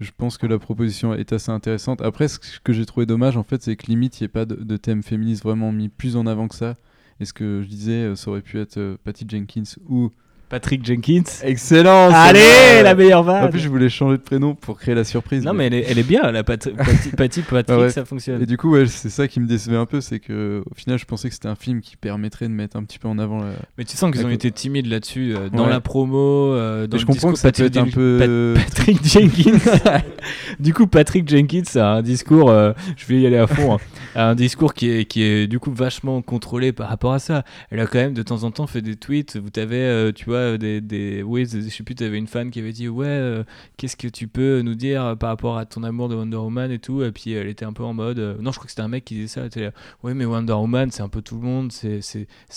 je 0.00 0.10
pense 0.10 0.36
que 0.36 0.48
la 0.48 0.58
proposition 0.58 1.14
est 1.14 1.32
assez 1.32 1.52
intéressante. 1.52 2.02
Après, 2.02 2.26
ce 2.26 2.40
que 2.58 2.72
j'ai 2.72 2.84
trouvé 2.84 3.06
dommage, 3.06 3.36
en 3.36 3.44
fait, 3.44 3.62
c'est 3.62 3.76
que 3.76 3.86
limite, 3.86 4.18
il 4.18 4.24
n'y 4.24 4.26
ait 4.26 4.28
pas 4.30 4.46
de, 4.46 4.56
de 4.56 4.76
thème 4.76 5.04
féministe 5.04 5.44
vraiment 5.44 5.70
mis 5.70 5.88
plus 5.88 6.16
en 6.16 6.26
avant 6.26 6.48
que 6.48 6.56
ça. 6.56 6.74
Et 7.20 7.24
ce 7.24 7.32
que 7.32 7.62
je 7.62 7.68
disais, 7.68 8.02
euh, 8.02 8.16
ça 8.16 8.32
aurait 8.32 8.40
pu 8.40 8.58
être 8.58 8.78
euh, 8.78 8.96
Patty 9.04 9.26
Jenkins 9.28 9.62
ou. 9.88 10.10
Patrick 10.48 10.84
Jenkins. 10.84 11.22
Excellent 11.42 12.10
Allez, 12.12 12.82
la 12.82 12.94
meilleure 12.94 13.22
vanne. 13.22 13.44
En 13.44 13.48
plus, 13.48 13.58
je 13.60 13.68
voulais 13.68 13.88
changer 13.88 14.16
de 14.16 14.22
prénom 14.22 14.54
pour 14.54 14.78
créer 14.78 14.94
la 14.94 15.04
surprise. 15.04 15.44
Non 15.44 15.52
mais 15.52 15.66
elle 15.66 15.74
est, 15.74 15.84
elle 15.88 15.98
est 15.98 16.02
bien, 16.08 16.30
la 16.32 16.42
Pat- 16.42 16.68
Patty, 17.16 17.42
Patrick, 17.42 17.66
Ah 17.68 17.78
ouais. 17.78 17.90
ça 17.90 18.04
fonctionne. 18.04 18.40
Et 18.42 18.46
du 18.46 18.56
coup, 18.56 18.70
ouais, 18.70 18.86
c'est 18.86 19.10
ça 19.10 19.28
qui 19.28 19.40
me 19.40 19.46
décevait 19.46 19.76
un 19.76 19.84
peu, 19.86 20.00
c'est 20.00 20.20
que 20.20 20.62
au 20.70 20.74
final, 20.74 20.98
je 20.98 21.04
pensais 21.04 21.28
que 21.28 21.34
c'était 21.34 21.48
un 21.48 21.54
film 21.54 21.80
qui 21.82 21.96
permettrait 21.96 22.46
de 22.48 22.52
mettre 22.52 22.76
un 22.76 22.84
petit 22.84 22.98
peu 22.98 23.08
en 23.08 23.18
avant 23.18 23.38
la. 23.40 23.50
Mais 23.76 23.84
tu 23.84 23.96
sens 23.96 24.10
qu'ils 24.10 24.24
ont 24.24 24.30
été 24.30 24.50
timides 24.50 24.86
là-dessus, 24.86 25.34
euh, 25.36 25.50
dans 25.50 25.64
Ouais. 25.64 25.70
la 25.70 25.80
promo, 25.80 26.52
euh, 26.54 26.86
dans 26.86 26.96
Et 26.96 27.00
je 27.00 27.04
comprends 27.04 27.30
discours 27.30 27.32
que 27.32 27.38
ça 27.38 27.52
peut 27.52 27.64
être 27.64 27.76
un 27.76 27.80
Patrick- 27.84 27.94
peu. 27.94 28.54
Pat- 28.56 28.64
Patrick 28.74 29.04
Jenkins. 29.04 30.00
du 30.60 30.72
coup, 30.72 30.86
Patrick 30.86 31.28
Jenkins 31.28 31.62
a 31.76 31.96
un 31.96 32.02
discours, 32.02 32.48
euh, 32.48 32.72
je 32.96 33.06
vais 33.06 33.20
y 33.20 33.26
aller 33.26 33.36
à 33.36 33.46
fond, 33.46 33.74
hein, 33.74 33.78
a 34.14 34.28
un 34.30 34.34
discours 34.34 34.72
qui 34.72 34.88
est, 34.90 35.04
qui 35.04 35.22
est 35.22 35.46
du 35.46 35.58
coup 35.58 35.72
vachement 35.72 36.22
contrôlé 36.22 36.72
par 36.72 36.88
rapport 36.88 37.12
à 37.12 37.18
ça. 37.18 37.44
Elle 37.70 37.80
a 37.80 37.86
quand 37.86 37.98
même 37.98 38.14
de 38.14 38.22
temps 38.22 38.44
en 38.44 38.50
temps 38.50 38.66
fait 38.66 38.80
des 38.80 38.96
tweets 38.96 39.36
t'avais, 39.50 39.76
euh, 39.76 40.12
tu 40.12 40.24
vois, 40.26 40.37
des, 40.58 40.80
des, 40.80 41.22
oui, 41.22 41.46
je 41.46 41.60
sais 41.68 41.82
plus, 41.82 41.94
t'avais 41.94 42.18
une 42.18 42.26
fan 42.26 42.50
qui 42.50 42.58
avait 42.60 42.72
dit, 42.72 42.88
ouais, 42.88 43.06
euh, 43.06 43.44
qu'est-ce 43.76 43.96
que 43.96 44.08
tu 44.08 44.28
peux 44.28 44.60
nous 44.62 44.74
dire 44.74 45.04
euh, 45.04 45.14
par 45.14 45.30
rapport 45.30 45.58
à 45.58 45.66
ton 45.66 45.82
amour 45.82 46.08
de 46.08 46.14
Wonder 46.14 46.36
Woman 46.36 46.70
et 46.70 46.78
tout. 46.78 47.02
Et 47.02 47.10
puis 47.12 47.32
elle 47.32 47.48
était 47.48 47.64
un 47.64 47.72
peu 47.72 47.82
en 47.82 47.94
mode, 47.94 48.18
euh, 48.18 48.36
non, 48.40 48.50
je 48.52 48.56
crois 48.56 48.66
que 48.66 48.70
c'était 48.70 48.82
un 48.82 48.88
mec 48.88 49.04
qui 49.04 49.14
disait 49.14 49.26
ça. 49.28 49.40
Elle 49.42 49.46
était 49.48 49.62
là, 49.62 49.70
ouais, 50.02 50.14
mais 50.14 50.24
Wonder 50.24 50.52
Woman, 50.52 50.90
c'est 50.90 51.02
un 51.02 51.08
peu 51.08 51.22
tout 51.22 51.36
le 51.36 51.42
monde, 51.42 51.72
c'est, 51.72 52.00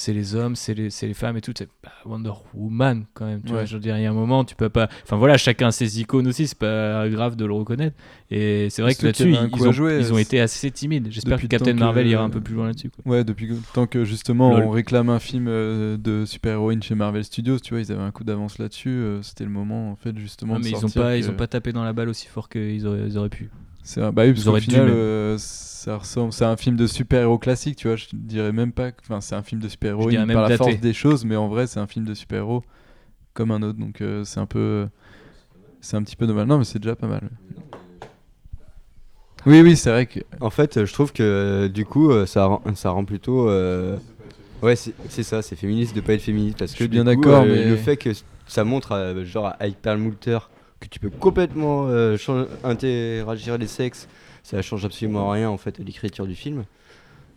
les 0.07 0.35
hommes, 0.35 0.55
c'est 0.55 0.73
les, 0.73 0.89
les 1.01 1.13
femmes 1.13 1.37
et 1.37 1.41
tout. 1.41 1.53
C'est 1.57 1.69
bah, 1.83 1.91
Wonder 2.05 2.31
Woman 2.53 3.05
quand 3.13 3.25
même, 3.25 3.41
tu 3.41 3.51
vois. 3.51 3.65
Je 3.65 3.73
veux 3.75 3.81
dire, 3.81 3.97
il 3.97 4.03
y 4.03 4.05
a 4.05 4.09
un 4.11 4.13
moment, 4.13 4.43
tu 4.45 4.55
peux 4.55 4.69
pas. 4.69 4.89
Enfin 5.03 5.17
voilà, 5.17 5.37
chacun 5.37 5.71
ses 5.71 5.99
icônes 5.99 6.27
aussi, 6.27 6.47
c'est 6.47 6.57
pas 6.57 7.07
grave 7.09 7.35
de 7.35 7.45
le 7.45 7.53
reconnaître. 7.53 7.95
Et 8.29 8.69
c'est 8.69 8.81
vrai 8.81 8.95
que 8.95 9.05
là-dessus, 9.05 9.33
ils, 9.33 9.67
ont, 9.67 9.71
jouer, 9.71 9.97
ils 9.99 10.13
ont 10.13 10.17
été 10.17 10.39
assez 10.39 10.71
timides. 10.71 11.07
J'espère 11.11 11.39
que 11.41 11.47
Captain 11.47 11.73
Marvel 11.73 12.05
que- 12.05 12.11
ira 12.11 12.23
un 12.23 12.29
peu 12.29 12.39
plus 12.41 12.55
loin 12.55 12.67
là-dessus. 12.67 12.89
Ouais, 13.05 13.23
depuis 13.23 13.47
que- 13.49 13.53
tant 13.73 13.87
que 13.87 14.05
justement 14.05 14.51
Lol. 14.57 14.63
on 14.63 14.69
réclame 14.69 15.09
un 15.09 15.19
film 15.19 15.47
euh, 15.49 15.97
de 15.97 16.25
super-héroïne 16.25 16.81
chez 16.81 16.95
Marvel 16.95 17.23
Studios, 17.23 17.59
tu 17.59 17.70
vois, 17.71 17.81
ils 17.81 17.91
avaient 17.91 18.01
un 18.01 18.11
coup 18.11 18.23
d'avance 18.23 18.57
là-dessus. 18.57 18.89
euh, 18.89 19.21
C'était 19.21 19.43
le 19.43 19.49
moment, 19.49 19.91
en 19.91 19.95
fait, 19.95 20.17
justement. 20.17 20.55
De 20.59 20.63
mais 20.63 20.69
ils 20.69 20.75
ont, 20.75 20.79
sortir 20.81 21.01
pas, 21.01 21.13
que- 21.13 21.17
ils 21.19 21.29
ont 21.29 21.33
pas 21.35 21.47
tapé 21.47 21.73
dans 21.73 21.83
la 21.83 21.93
balle 21.93 22.09
aussi 22.09 22.27
fort 22.27 22.49
qu'ils 22.49 22.85
auraient, 22.87 23.05
ils 23.07 23.17
auraient 23.17 23.29
pu. 23.29 23.49
C'est 23.83 24.01
un... 24.01 24.11
Bah 24.11 24.23
oui, 24.23 24.29
parce 24.33 24.41
Ils 24.41 24.45
qu'au 24.45 24.49
auraient 24.51 24.59
dû 24.61 24.65
final, 24.65 24.89
euh, 24.89 25.37
ça 25.39 25.97
ressemble. 25.97 26.31
C'est 26.33 26.45
un 26.45 26.55
film 26.57 26.75
de 26.75 26.85
super-héros 26.87 27.39
classique, 27.39 27.75
tu 27.77 27.87
vois. 27.87 27.95
Je 27.97 28.05
dirais 28.13 28.51
même 28.51 28.71
pas. 28.71 28.91
que- 28.91 29.01
Enfin, 29.03 29.21
c'est 29.21 29.35
un 29.35 29.41
film 29.43 29.59
de 29.61 29.67
super-héros 29.67 30.09
par 30.09 30.41
la 30.43 30.49
daté. 30.49 30.57
force 30.57 30.79
des 30.79 30.93
choses, 30.93 31.25
mais 31.25 31.35
en 31.35 31.47
vrai, 31.47 31.65
c'est 31.67 31.79
un 31.79 31.87
film 31.87 32.05
de 32.05 32.13
super-héros 32.13 32.63
comme 33.33 33.49
un 33.51 33.61
autre. 33.63 33.79
Donc, 33.79 34.01
euh, 34.01 34.23
c'est 34.23 34.39
un 34.39 34.45
peu. 34.45 34.87
C'est 35.79 35.97
un 35.97 36.03
petit 36.03 36.15
peu 36.15 36.27
dommage. 36.27 36.45
Non, 36.47 36.59
mais 36.59 36.63
c'est 36.63 36.77
déjà 36.79 36.95
pas 36.95 37.07
mal. 37.07 37.27
Oui, 39.47 39.61
oui, 39.61 39.75
c'est 39.75 39.89
vrai 39.89 40.05
que. 40.05 40.19
En 40.39 40.51
fait, 40.51 40.85
je 40.85 40.93
trouve 40.93 41.11
que 41.11 41.67
du 41.67 41.83
coup, 41.85 42.11
ça 42.27 42.45
rend, 42.45 42.61
ça 42.75 42.91
rend 42.91 43.05
plutôt. 43.05 43.49
euh, 43.49 43.97
Ouais, 44.61 44.75
c'est 44.75 45.23
ça, 45.23 45.41
c'est 45.41 45.55
féministe 45.55 45.95
de 45.95 46.01
pas 46.01 46.13
être 46.13 46.21
féministe. 46.21 46.57
Parce 46.59 46.71
Je 46.71 46.77
que 46.77 46.83
suis 46.83 46.89
du 46.89 46.95
bien 46.95 47.05
d'accord, 47.05 47.43
euh, 47.43 47.45
mais- 47.45 47.67
le 47.67 47.75
fait 47.77 47.97
que 47.97 48.09
ça 48.47 48.63
montre, 48.63 48.91
euh, 48.93 49.25
genre 49.25 49.53
Perlmutter, 49.81 50.37
que 50.79 50.87
tu 50.87 50.99
peux 50.99 51.09
complètement 51.09 51.87
euh, 51.89 52.17
interagir 52.63 53.57
les 53.57 53.67
sexes, 53.67 54.07
ça 54.43 54.61
change 54.61 54.85
absolument 54.85 55.29
rien 55.29 55.49
en 55.49 55.57
fait 55.57 55.79
à 55.79 55.83
l'écriture 55.83 56.27
du 56.27 56.35
film. 56.35 56.63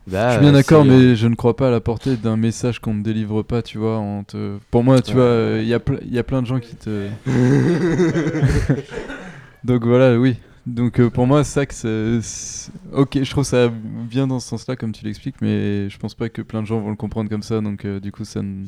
Bah, 0.06 0.28
Je 0.28 0.32
suis 0.34 0.40
bien 0.42 0.52
d'accord, 0.52 0.84
mais 0.84 1.16
je 1.16 1.26
ne 1.26 1.34
crois 1.34 1.56
pas 1.56 1.68
à 1.68 1.70
la 1.70 1.80
portée 1.80 2.18
d'un 2.18 2.36
message 2.36 2.78
qu'on 2.78 2.92
ne 2.92 3.02
délivre 3.02 3.42
pas, 3.42 3.62
tu 3.62 3.78
vois. 3.78 4.02
te- 4.26 4.58
Pour 4.70 4.84
moi, 4.84 5.00
tu 5.00 5.14
Ouais. 5.14 5.16
vois, 5.16 5.62
il 5.62 5.66
y, 5.68 5.72
a 5.72 5.80
il 6.02 6.12
y 6.12 6.18
a 6.18 6.22
plein 6.22 6.42
de 6.42 6.46
gens 6.46 6.60
qui 6.60 6.76
te. 6.76 7.08
Donc 9.64 9.86
voilà, 9.86 10.18
oui. 10.18 10.36
Donc 10.66 10.98
euh, 10.98 11.10
pour 11.10 11.26
moi, 11.26 11.44
ça 11.44 11.66
que 11.66 11.74
c'est- 11.74 12.20
c'est- 12.22 12.72
Ok, 12.92 13.18
je 13.22 13.30
trouve 13.30 13.44
ça 13.44 13.68
bien 13.68 14.26
dans 14.26 14.40
ce 14.40 14.48
sens-là, 14.48 14.76
comme 14.76 14.92
tu 14.92 15.04
l'expliques, 15.04 15.40
mais 15.42 15.90
je 15.90 15.98
pense 15.98 16.14
pas 16.14 16.28
que 16.30 16.40
plein 16.42 16.62
de 16.62 16.66
gens 16.66 16.80
vont 16.80 16.90
le 16.90 16.96
comprendre 16.96 17.28
comme 17.28 17.42
ça, 17.42 17.60
donc 17.60 17.84
euh, 17.84 18.00
du 18.00 18.12
coup, 18.12 18.24
ça 18.24 18.40
ne... 18.42 18.64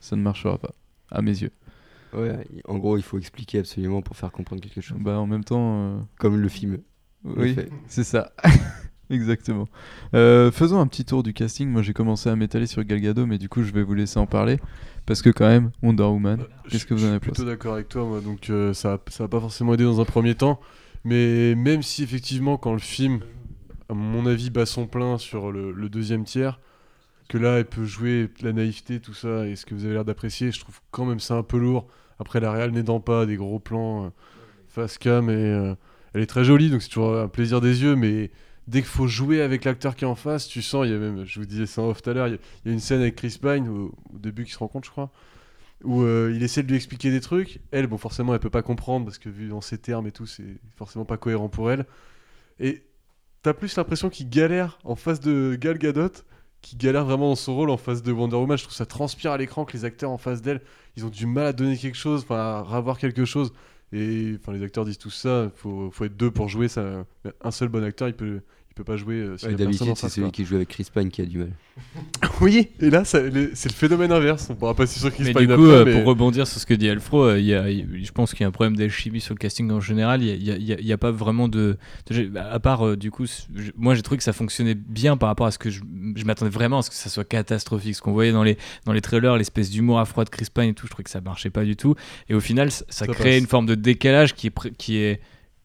ça 0.00 0.16
ne 0.16 0.22
marchera 0.22 0.58
pas, 0.58 0.72
à 1.10 1.22
mes 1.22 1.30
yeux. 1.42 1.52
Ouais, 2.12 2.44
en 2.66 2.76
gros, 2.78 2.96
il 2.98 3.02
faut 3.02 3.18
expliquer 3.18 3.60
absolument 3.60 4.02
pour 4.02 4.16
faire 4.16 4.32
comprendre 4.32 4.60
quelque 4.60 4.80
chose. 4.82 4.98
Bah 5.00 5.18
en 5.18 5.26
même 5.26 5.44
temps. 5.44 5.80
euh, 5.96 5.98
Comme 6.18 6.36
le 6.36 6.48
film. 6.48 6.78
Oui, 7.24 7.56
c'est 7.86 8.04
ça. 8.04 8.32
Exactement. 9.10 9.66
Euh, 10.14 10.50
faisons 10.50 10.80
un 10.80 10.86
petit 10.86 11.04
tour 11.04 11.22
du 11.22 11.32
casting. 11.32 11.68
Moi, 11.68 11.82
j'ai 11.82 11.92
commencé 11.92 12.28
à 12.28 12.36
m'étaler 12.36 12.66
sur 12.66 12.82
Gal 12.84 13.00
Gadot, 13.00 13.26
mais 13.26 13.38
du 13.38 13.48
coup, 13.48 13.62
je 13.62 13.72
vais 13.72 13.82
vous 13.82 13.94
laisser 13.94 14.18
en 14.18 14.26
parler. 14.26 14.58
Parce 15.06 15.22
que, 15.22 15.30
quand 15.30 15.46
même, 15.46 15.70
Wonder 15.82 16.02
Woman, 16.04 16.44
qu'est-ce 16.68 16.84
que 16.86 16.94
vous 16.94 17.04
en 17.04 17.08
avez 17.08 17.18
Je 17.18 17.22
suis 17.24 17.32
plutôt 17.32 17.44
d'accord 17.44 17.74
avec 17.74 17.88
toi, 17.88 18.04
moi. 18.04 18.20
Donc, 18.20 18.50
euh, 18.50 18.72
ça, 18.74 18.98
ça 19.08 19.24
va 19.24 19.28
pas 19.28 19.40
forcément 19.40 19.74
aider 19.74 19.84
dans 19.84 20.00
un 20.00 20.04
premier 20.04 20.34
temps. 20.34 20.60
Mais 21.04 21.54
même 21.54 21.82
si, 21.82 22.02
effectivement, 22.02 22.56
quand 22.56 22.72
le 22.72 22.78
film, 22.78 23.20
à 23.88 23.94
mon 23.94 24.26
avis, 24.26 24.50
bat 24.50 24.66
son 24.66 24.86
plein 24.86 25.18
sur 25.18 25.50
le, 25.50 25.88
deuxième 25.88 26.24
tiers, 26.24 26.60
que 27.28 27.38
là, 27.38 27.58
elle 27.58 27.64
peut 27.66 27.84
jouer 27.84 28.28
la 28.42 28.52
naïveté, 28.52 29.00
tout 29.00 29.14
ça, 29.14 29.46
et 29.46 29.56
ce 29.56 29.66
que 29.66 29.74
vous 29.74 29.84
avez 29.84 29.94
l'air 29.94 30.04
d'apprécier, 30.04 30.52
je 30.52 30.60
trouve 30.60 30.80
quand 30.90 31.04
même 31.04 31.20
ça 31.20 31.34
un 31.34 31.42
peu 31.42 31.58
lourd. 31.58 31.86
Après, 32.18 32.40
la 32.40 32.52
réal 32.52 32.70
n'aidant 32.70 33.00
pas, 33.00 33.26
des 33.26 33.36
gros 33.36 33.58
plans 33.58 34.06
euh, 34.06 34.08
face 34.68 34.98
cam, 34.98 35.28
et 35.30 35.32
euh, 35.32 35.74
elle 36.14 36.22
est 36.22 36.26
très 36.26 36.44
jolie, 36.44 36.70
donc 36.70 36.82
c'est 36.82 36.88
toujours 36.90 37.16
un 37.18 37.28
plaisir 37.28 37.60
des 37.60 37.82
yeux, 37.82 37.96
mais 37.96 38.30
dès 38.68 38.80
qu'il 38.80 38.88
faut 38.90 39.08
jouer 39.08 39.40
avec 39.42 39.64
l'acteur 39.64 39.96
qui 39.96 40.04
est 40.04 40.08
en 40.08 40.14
face, 40.14 40.46
tu 40.46 40.62
sens, 40.62 40.86
il 40.86 40.92
y 40.92 40.94
a 40.94 40.98
même, 40.98 41.24
je 41.24 41.40
vous 41.40 41.46
disais 41.46 41.66
ça 41.66 41.82
en 41.82 41.88
off 41.88 42.02
tout 42.02 42.10
à 42.10 42.12
l'heure, 42.12 42.28
il 42.28 42.32
y, 42.32 42.34
a- 42.34 42.38
il 42.64 42.68
y 42.68 42.70
a 42.70 42.74
une 42.74 42.80
scène 42.80 43.00
avec 43.00 43.16
Chris 43.16 43.38
Pine, 43.40 43.66
au, 43.68 43.94
au 44.14 44.18
début 44.18 44.44
qui 44.44 44.52
se 44.52 44.58
rencontre, 44.58 44.86
je 44.86 44.90
crois, 44.92 45.10
où 45.84 46.02
euh, 46.02 46.32
il 46.34 46.42
essaie 46.42 46.62
de 46.62 46.68
lui 46.68 46.76
expliquer 46.76 47.10
des 47.10 47.20
trucs. 47.20 47.60
Elle, 47.70 47.86
bon, 47.86 47.98
forcément, 47.98 48.34
elle 48.34 48.40
peut 48.40 48.50
pas 48.50 48.62
comprendre 48.62 49.04
parce 49.04 49.18
que 49.18 49.28
vu 49.28 49.48
dans 49.48 49.60
ses 49.60 49.78
termes 49.78 50.06
et 50.06 50.12
tout, 50.12 50.26
c'est 50.26 50.58
forcément 50.76 51.04
pas 51.04 51.16
cohérent 51.16 51.48
pour 51.48 51.70
elle. 51.70 51.86
Et 52.60 52.84
t'as 53.42 53.54
plus 53.54 53.76
l'impression 53.76 54.10
qu'il 54.10 54.28
galère 54.28 54.78
en 54.84 54.96
face 54.96 55.20
de 55.20 55.56
Gal 55.60 55.78
Gadot, 55.78 56.12
qui 56.60 56.76
galère 56.76 57.04
vraiment 57.04 57.28
dans 57.28 57.34
son 57.34 57.54
rôle 57.54 57.70
en 57.70 57.76
face 57.76 58.02
de 58.02 58.12
Wonder 58.12 58.36
Woman. 58.36 58.56
Je 58.56 58.64
trouve 58.64 58.74
ça 58.74 58.86
transpire 58.86 59.32
à 59.32 59.38
l'écran 59.38 59.64
que 59.64 59.72
les 59.72 59.84
acteurs 59.84 60.10
en 60.10 60.18
face 60.18 60.42
d'elle, 60.42 60.60
ils 60.96 61.04
ont 61.04 61.10
du 61.10 61.26
mal 61.26 61.46
à 61.46 61.52
donner 61.52 61.76
quelque 61.76 61.98
chose, 61.98 62.22
enfin 62.22 62.38
à 62.38 62.62
ravoir 62.62 62.98
quelque 62.98 63.24
chose. 63.24 63.52
Et 63.92 64.36
enfin, 64.40 64.52
les 64.52 64.62
acteurs 64.62 64.84
disent 64.84 64.98
tout 64.98 65.10
ça, 65.10 65.50
faut, 65.54 65.90
faut 65.90 66.04
être 66.04 66.16
deux 66.16 66.30
pour 66.30 66.48
jouer. 66.48 66.68
Ça, 66.68 67.04
un 67.42 67.50
seul 67.50 67.68
bon 67.68 67.84
acteur, 67.84 68.08
il 68.08 68.14
peut, 68.14 68.40
il 68.72 68.74
peut 68.74 68.84
pas 68.84 68.96
jouer. 68.96 69.16
euh, 69.16 69.36
s'il 69.36 69.48
Ouais, 69.50 69.54
D'habitude, 69.54 69.92
c'est 69.96 70.08
celui 70.08 70.30
qui 70.30 70.46
joue 70.46 70.56
avec 70.56 70.68
Chris 70.68 70.86
Pine 70.90 71.10
qui 71.10 71.20
a 71.20 71.26
du 71.26 71.36
mal. 71.36 71.50
Oui, 72.40 72.68
et 72.80 72.88
là, 72.88 73.04
c'est 73.04 73.28
le 73.30 73.50
phénomène 73.54 74.10
inverse. 74.10 74.48
On 74.50 74.54
pourra 74.54 74.74
pas 74.74 74.86
sur 74.86 75.12
Chris 75.12 75.24
Mais 75.24 75.34
Pine 75.34 75.42
du 75.42 75.46
coup, 75.48 75.52
après, 75.52 75.66
euh, 75.66 75.84
mais- 75.84 75.92
pour 75.92 76.04
rebondir 76.06 76.46
sur 76.46 76.58
ce 76.58 76.64
que 76.64 76.72
dit 76.72 76.88
Alfro, 76.88 77.22
euh, 77.24 77.38
il 77.38 77.44
y 77.44 77.54
a- 77.54 77.68
je 77.70 78.10
pense 78.12 78.32
qu'il 78.32 78.40
y 78.40 78.44
a 78.44 78.48
un 78.48 78.50
problème 78.50 78.74
d'alchimie 78.76 79.20
sur 79.20 79.34
le 79.34 79.38
casting 79.38 79.70
en 79.70 79.80
général. 79.80 80.22
Il 80.22 80.42
n'y 80.42 80.50
a, 80.50 80.56
il 80.56 80.62
y 80.64 80.72
a- 80.72 80.80
il 80.80 80.86
y 80.86 80.92
a 80.92 80.96
pas 80.98 81.10
vraiment 81.10 81.48
de. 81.48 81.76
de- 82.10 82.30
À 82.38 82.58
part, 82.60 82.86
euh, 82.86 82.96
du 82.96 83.10
coup, 83.10 83.26
moi 83.76 83.94
j'ai 83.94 84.00
trouvé 84.02 84.16
que 84.16 84.24
ça 84.24 84.32
fonctionnait 84.32 84.74
bien 84.74 85.18
par 85.18 85.28
rapport 85.28 85.46
à 85.46 85.50
ce 85.50 85.58
que 85.58 85.68
je, 85.68 85.82
je 86.16 86.24
m'attendais 86.24 86.50
vraiment 86.50 86.78
à 86.78 86.82
ce 86.82 86.88
que 86.88 86.96
ça 86.96 87.10
soit 87.10 87.24
catastrophique. 87.24 87.94
Ce 87.94 88.00
qu'on 88.00 88.12
voyait 88.12 88.32
dans 88.32 88.42
les, 88.42 88.56
dans 88.86 88.92
les 88.94 89.02
trailers, 89.02 89.36
l'espèce 89.36 89.68
d'humour 89.70 90.00
à 90.00 90.06
froid 90.06 90.24
de 90.24 90.30
Chris 90.30 90.46
Pine 90.52 90.64
et 90.70 90.74
tout, 90.74 90.86
je 90.86 90.90
trouvais 90.92 91.04
que 91.04 91.10
ça 91.10 91.20
marchait 91.20 91.50
pas 91.50 91.64
du 91.64 91.76
tout. 91.76 91.94
Et 92.30 92.34
au 92.34 92.40
final, 92.40 92.70
ça, 92.70 92.84
ça 92.88 93.06
crée 93.06 93.32
passe. 93.32 93.38
une 93.40 93.46
forme 93.46 93.66
de 93.66 93.74
décalage 93.74 94.34
qui 94.34 94.46
est, 94.46 94.72
qui 94.78 94.96
est 94.96 95.20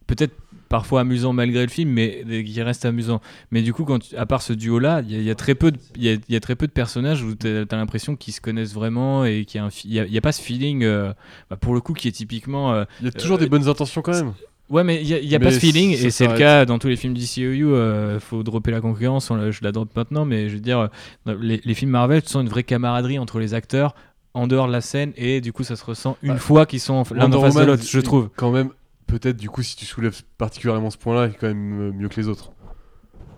peut-être 0.07 0.35
parfois 0.69 1.01
amusant 1.01 1.33
malgré 1.33 1.63
le 1.63 1.69
film, 1.71 1.89
mais 1.91 2.23
qui 2.43 2.61
reste 2.61 2.85
amusant. 2.85 3.21
Mais 3.51 3.61
du 3.61 3.73
coup, 3.73 3.83
quand 3.85 3.99
tu- 3.99 4.15
à 4.15 4.25
part 4.25 4.41
ce 4.41 4.53
duo-là, 4.53 5.01
il 5.05 5.11
y, 5.11 5.15
a- 5.15 5.19
il 5.19 5.23
y 5.25 5.29
a 5.31 5.35
très 5.35 5.55
peu 5.55 5.71
de, 5.71 5.77
y 5.97 6.09
a, 6.09 6.13
il 6.13 6.19
y 6.29 6.35
a 6.35 6.39
très 6.39 6.55
peu 6.55 6.67
de 6.67 6.71
personnages 6.71 7.23
où 7.23 7.35
tu 7.35 7.47
as, 7.47 7.75
l'impression 7.75 8.15
qu'ils 8.15 8.33
se 8.33 8.41
connaissent 8.41 8.73
vraiment 8.73 9.25
et 9.25 9.45
qu'il 9.45 9.61
y 9.85 10.17
a 10.17 10.21
pas 10.21 10.31
ce 10.31 10.41
feeling, 10.41 10.83
euh, 10.83 11.13
bah, 11.49 11.55
pour 11.57 11.73
le 11.73 11.81
coup, 11.81 11.93
qui 11.93 12.07
est 12.07 12.11
typiquement. 12.11 12.73
euh, 12.73 12.83
Il 13.01 13.05
y 13.05 13.09
a 13.09 13.11
toujours 13.11 13.37
Euh, 13.37 13.39
des 13.39 13.49
bonnes 13.49 13.67
intentions 13.67 14.01
quand 14.01 14.13
même. 14.13 14.33
Ouais, 14.69 14.83
mais 14.83 15.01
il 15.01 15.07
n'y 15.07 15.13
a, 15.13 15.19
il 15.19 15.29
y 15.29 15.35
a 15.35 15.39
pas 15.39 15.51
ce 15.51 15.59
feeling, 15.59 15.91
et 15.91 16.09
c'est 16.11 16.27
le 16.27 16.37
cas 16.37 16.65
dans 16.65 16.77
tous 16.77 16.89
les 16.89 16.97
films 16.97 17.13
DCEU. 17.13 17.63
Euh, 17.73 18.19
faut 18.19 18.43
dropper 18.43 18.71
la 18.71 18.81
concurrence, 18.81 19.31
on 19.31 19.35
la- 19.35 19.49
je 19.51 19.59
la 19.63 19.71
drop 19.71 19.95
maintenant, 19.95 20.25
mais 20.25 20.49
je 20.49 20.55
veux 20.55 20.59
dire, 20.59 20.89
euh, 21.25 21.35
les, 21.39 21.61
les 21.63 21.73
films 21.73 21.91
Marvel, 21.91 22.21
tu 22.21 22.27
sens 22.27 22.41
une 22.41 22.49
vraie 22.49 22.63
camaraderie 22.63 23.17
entre 23.17 23.39
les 23.39 23.53
acteurs 23.53 23.95
en 24.33 24.45
dehors 24.45 24.67
de 24.67 24.73
la 24.73 24.81
scène, 24.81 25.13
et 25.15 25.39
du 25.39 25.53
coup, 25.53 25.63
ça 25.63 25.77
se 25.77 25.85
ressent 25.85 26.17
une 26.21 26.33
Bah, 26.33 26.37
fois 26.37 26.65
qu'ils 26.65 26.81
sont 26.81 27.01
l'un 27.15 27.31
en 27.31 27.41
face 27.41 27.55
de 27.55 27.63
l'autre, 27.63 27.83
je 27.87 27.99
trouve. 28.01 28.29
Quand 28.35 28.51
même, 28.51 28.69
peut-être 29.07 29.37
du 29.37 29.49
coup, 29.49 29.63
si 29.63 29.75
tu 29.75 29.85
soulèves 29.85 30.21
particulièrement 30.37 30.89
ce 30.89 30.97
point-là, 30.97 31.27
il 31.27 31.31
est 31.31 31.37
quand 31.37 31.47
même 31.47 31.81
euh, 31.81 31.91
mieux 31.93 32.09
que 32.09 32.19
les 32.19 32.27
autres. 32.27 32.51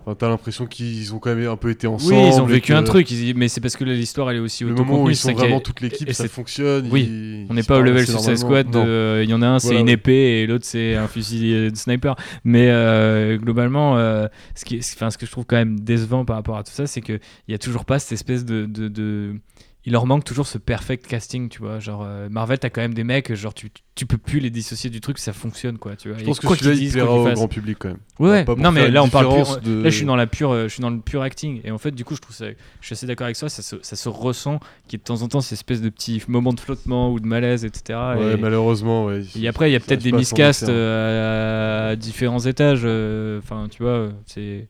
Enfin, 0.06 0.16
t'as 0.16 0.30
l'impression 0.30 0.66
qu'ils 0.66 1.14
ont 1.14 1.20
quand 1.20 1.36
même 1.36 1.48
un 1.50 1.58
peu 1.58 1.70
été 1.70 1.86
ensemble. 1.86 2.14
Oui, 2.16 2.30
ils 2.34 2.40
ont 2.42 2.46
vécu 2.46 2.70
que 2.72 2.78
un 2.78 2.84
truc, 2.84 3.12
ils- 3.12 3.36
mais 3.36 3.50
c'est 3.50 3.60
parce 3.60 3.76
que 3.76 3.84
l'histoire 3.84 4.32
elle 4.32 4.38
est 4.38 4.40
aussi 4.40 4.64
Le 4.64 4.74
moment 4.74 5.04
où 5.04 5.10
ils 5.10 5.16
sont 5.16 5.34
vraiment 5.34 5.60
toute 5.60 5.82
l'équipe, 5.82 6.08
et 6.10 6.14
ça 6.14 6.28
fonctionne. 6.30 6.88
Oui, 6.90 7.02
ils- 7.04 7.48
on 7.50 7.54
n'est 7.54 7.64
pas 7.64 7.78
au 7.78 7.82
level 7.82 8.08
Suicide. 8.08 8.38
Squad, 8.38 8.74
euh, 8.76 9.22
il 9.24 9.30
y 9.30 9.34
en 9.34 9.42
a 9.42 9.48
un 9.48 9.60
c'est 9.60 9.68
Voilà, 9.68 9.82
une 9.82 9.90
épée 9.90 10.42
et 10.42 10.48
l'autre 10.48 10.66
c'est 10.66 10.96
un 10.96 11.08
fusil 11.08 11.70
de 11.70 11.76
sniper. 11.76 12.16
Mais 12.46 12.70
euh, 12.70 13.38
globalement, 13.38 13.98
euh, 13.98 14.28
ce, 14.56 14.64
qui 14.66 14.80
enfin, 14.80 15.12
ce 15.12 15.18
que 15.18 15.26
je 15.26 15.32
trouve 15.32 15.46
quand 15.46 15.58
même 15.58 15.80
décevant 15.82 16.24
par 16.24 16.38
rapport 16.38 16.58
à 16.58 16.64
tout 16.64 16.72
ça, 16.72 16.88
c'est 16.88 17.02
qu'il 17.02 17.20
n'y 17.50 17.54
a 17.54 17.60
toujours 17.60 17.84
pas 17.86 18.00
cette 18.00 18.14
espèce 18.14 18.46
de, 18.46 18.66
de, 18.66 18.88
de- 18.88 19.36
Il 19.86 19.94
leur 19.94 20.06
manque 20.06 20.26
toujours 20.26 20.46
ce 20.46 20.58
perfect 20.58 21.08
casting, 21.08 21.48
tu 21.48 21.60
vois. 21.60 21.80
Genre, 21.80 22.04
euh, 22.06 22.28
Marvel, 22.30 22.60
t'as 22.60 22.70
quand 22.70 22.82
même 22.82 22.94
des 22.94 23.06
mecs, 23.06 23.34
genre, 23.34 23.54
tu, 23.54 23.70
tu 23.96 24.06
peux 24.06 24.18
plus 24.18 24.40
les 24.42 24.50
dissocier 24.50 24.90
du 24.90 25.00
truc, 25.00 25.18
ça 25.18 25.32
fonctionne, 25.32 25.78
quoi, 25.78 25.96
tu 25.96 26.10
vois. 26.10 26.18
Je 26.18 26.24
Et 26.24 26.26
pense 26.26 26.42
que 26.42 26.48
quoi 26.48 26.58
celui-là, 26.58 26.76
il 26.84 26.92
plaira 26.92 27.10
au 27.14 27.32
grand 27.32 27.48
public 27.48 27.78
quand 27.80 27.88
même. 27.88 27.98
Ouais, 28.20 28.30
ouais. 28.30 28.44
Pas 28.46 28.56
pour 28.56 28.62
non 28.64 28.72
mais 28.74 28.92
là 28.92 29.02
on 29.02 29.08
parle 29.08 29.34
plus, 29.34 29.62
de- 29.72 29.82
là 29.82 29.90
je 29.90 29.96
suis 29.96 30.06
dans 30.06 30.18
la 30.18 30.28
pure 30.28 30.52
euh, 30.52 30.64
je 30.68 30.74
suis 30.74 30.82
dans 30.82 30.90
le 30.90 31.00
pur 31.00 31.22
acting 31.22 31.62
et 31.64 31.72
en 31.72 31.78
fait 31.78 31.92
du 31.92 32.04
coup 32.04 32.14
je 32.16 32.20
trouve 32.20 32.36
ça 32.36 32.48
je 32.82 32.86
suis 32.86 32.92
assez 32.92 33.08
d'accord 33.08 33.24
avec 33.24 33.38
toi 33.38 33.48
ça 33.48 33.62
se, 33.62 33.78
ça 33.82 33.96
se 33.96 34.10
ressent 34.10 34.60
qu'il 34.90 34.94
y 34.94 34.96
ait 34.96 34.98
de 34.98 35.04
temps 35.04 35.22
en 35.22 35.30
temps 35.30 35.40
ces 35.40 35.54
espèces 35.54 35.82
de 35.82 35.88
petits 35.88 36.22
moments 36.28 36.52
de 36.52 36.60
flottement 36.60 37.14
ou 37.14 37.22
de 37.22 37.26
malaise 37.26 37.64
etc 37.64 37.98
Ouais, 38.18 38.34
et, 38.34 38.38
malheureusement, 38.38 39.06
ouais. 39.06 39.24
et 39.40 39.48
après 39.48 39.70
il 39.70 39.74
y 39.74 39.78
a 39.78 39.80
Ça 39.80 39.86
peut-être 39.86 40.04
des 40.04 40.12
miscasts 40.12 40.64
externe. 40.64 40.78
euh, 40.78 41.92
à, 41.94 41.96
différents 41.96 42.42
étages 42.42 42.82
euh, 42.84 43.40
enfin 43.40 43.68
tu 43.72 43.82
vois 43.84 44.10
c'est 44.26 44.68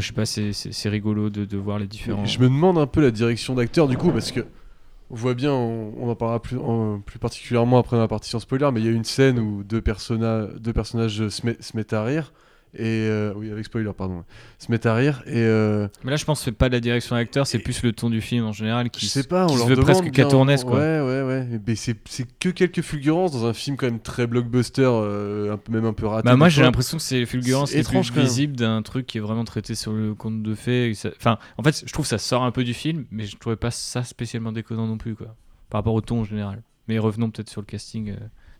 je 0.00 0.08
sais 0.08 0.12
pas 0.12 0.26
c'est- 0.26 0.88
rigolo 0.88 1.30
de, 1.30 1.56
voir 1.56 1.78
les 1.78 1.86
différents 1.86 2.24
Je 2.24 2.38
me 2.38 2.44
demande 2.48 2.78
un 2.78 2.86
peu 2.86 3.00
la 3.00 3.10
direction 3.10 3.54
d'acteur 3.54 3.88
du 3.88 3.96
coup 3.96 4.10
parce 4.10 4.32
que 4.32 4.40
on 5.10 5.14
voit 5.14 5.34
bien, 5.34 5.52
on, 5.52 6.10
en 6.10 6.14
parlera 6.16 6.42
plus, 6.42 6.58
en- 6.58 7.00
plus 7.00 7.18
particulièrement 7.20 7.78
après 7.78 7.96
la 7.96 8.08
partie 8.08 8.28
sans 8.28 8.40
spoiler, 8.40 8.68
mais 8.72 8.80
il 8.80 8.86
y 8.86 8.88
a 8.88 8.92
une 8.92 9.04
scène 9.04 9.38
où 9.38 9.62
deux, 9.62 9.80
personna- 9.80 10.48
deux 10.58 10.72
personnages 10.72 11.28
se 11.28 11.76
mettent 11.76 11.92
à 11.92 12.02
rire. 12.02 12.32
Et 12.74 12.82
euh, 13.08 13.32
oui, 13.36 13.50
avec 13.50 13.64
spoiler, 13.64 13.90
pardon. 13.96 14.22
Se 14.58 14.70
mettent 14.70 14.84
à 14.86 14.94
rire 14.94 15.22
et 15.26 15.32
euh, 15.36 15.88
mais 16.04 16.10
là 16.10 16.16
je 16.16 16.24
pense 16.26 16.40
que 16.40 16.44
c'est 16.46 16.52
pas 16.52 16.68
la 16.68 16.80
direction 16.80 17.16
d'acteur 17.16 17.46
c'est 17.46 17.58
plus 17.58 17.82
le 17.82 17.92
ton 17.92 18.10
du 18.10 18.20
film 18.20 18.44
en 18.44 18.52
général 18.52 18.90
qui 18.90 19.06
je 19.06 19.10
sais 19.10 19.22
pas, 19.24 19.46
qui 19.46 19.52
on 19.52 19.54
se 19.54 19.58
leur 19.60 19.68
veut 19.68 19.76
demande 19.76 19.86
presque 19.86 20.12
bien- 20.12 20.24
quoi 20.64 20.78
Ouais, 20.78 21.00
ouais, 21.00 21.22
ouais. 21.22 21.60
Mais 21.66 21.74
c'est 21.74 21.96
que 22.38 22.48
quelques 22.50 22.82
fulgurances 22.82 23.32
dans 23.32 23.46
un 23.46 23.54
film 23.54 23.76
quand 23.76 23.86
même 23.86 24.00
très 24.00 24.26
blockbuster, 24.26 24.82
euh, 24.84 25.54
un 25.54 25.56
peu 25.56 25.72
même 25.72 25.86
un 25.86 25.92
peu 25.94 26.06
raté. 26.06 26.26
Bah 26.26 26.36
moi 26.36 26.48
j'ai 26.50 26.62
l'impression 26.62 26.98
que 26.98 27.02
c'est 27.02 27.24
fulgurance 27.24 27.70
C'est 27.70 27.76
qui 27.76 27.78
est 27.78 27.82
étrange, 27.82 28.06
plus 28.08 28.14
quand 28.14 28.20
même. 28.20 28.26
visible 28.28 28.56
d'un 28.56 28.82
truc 28.82 29.06
qui 29.06 29.18
est 29.18 29.22
vraiment 29.22 29.44
traité 29.44 29.74
sur 29.74 29.92
le 29.92 30.14
compte 30.14 30.42
de 30.42 30.54
ça- 30.94 31.10
Enfin, 31.16 31.38
en 31.56 31.62
fait, 31.62 31.82
je 31.86 31.92
trouve 31.92 32.04
que 32.04 32.08
ça 32.10 32.18
sort 32.18 32.42
un 32.44 32.50
peu 32.50 32.64
du 32.64 32.74
film, 32.74 33.06
mais 33.10 33.24
je 33.26 33.36
trouvais 33.36 33.56
pas 33.56 33.70
ça 33.70 34.02
spécialement 34.04 34.52
déconnant 34.52 34.86
non 34.86 34.98
plus, 34.98 35.14
quoi. 35.14 35.34
Par 35.70 35.78
rapport 35.80 35.94
au 35.94 36.00
ton 36.02 36.20
en 36.20 36.24
général. 36.24 36.62
Mais 36.88 36.98
revenons 36.98 37.30
peut-être 37.30 37.48
sur 37.50 37.60
le 37.62 37.66
casting, 37.66 38.10
euh, 38.10 38.16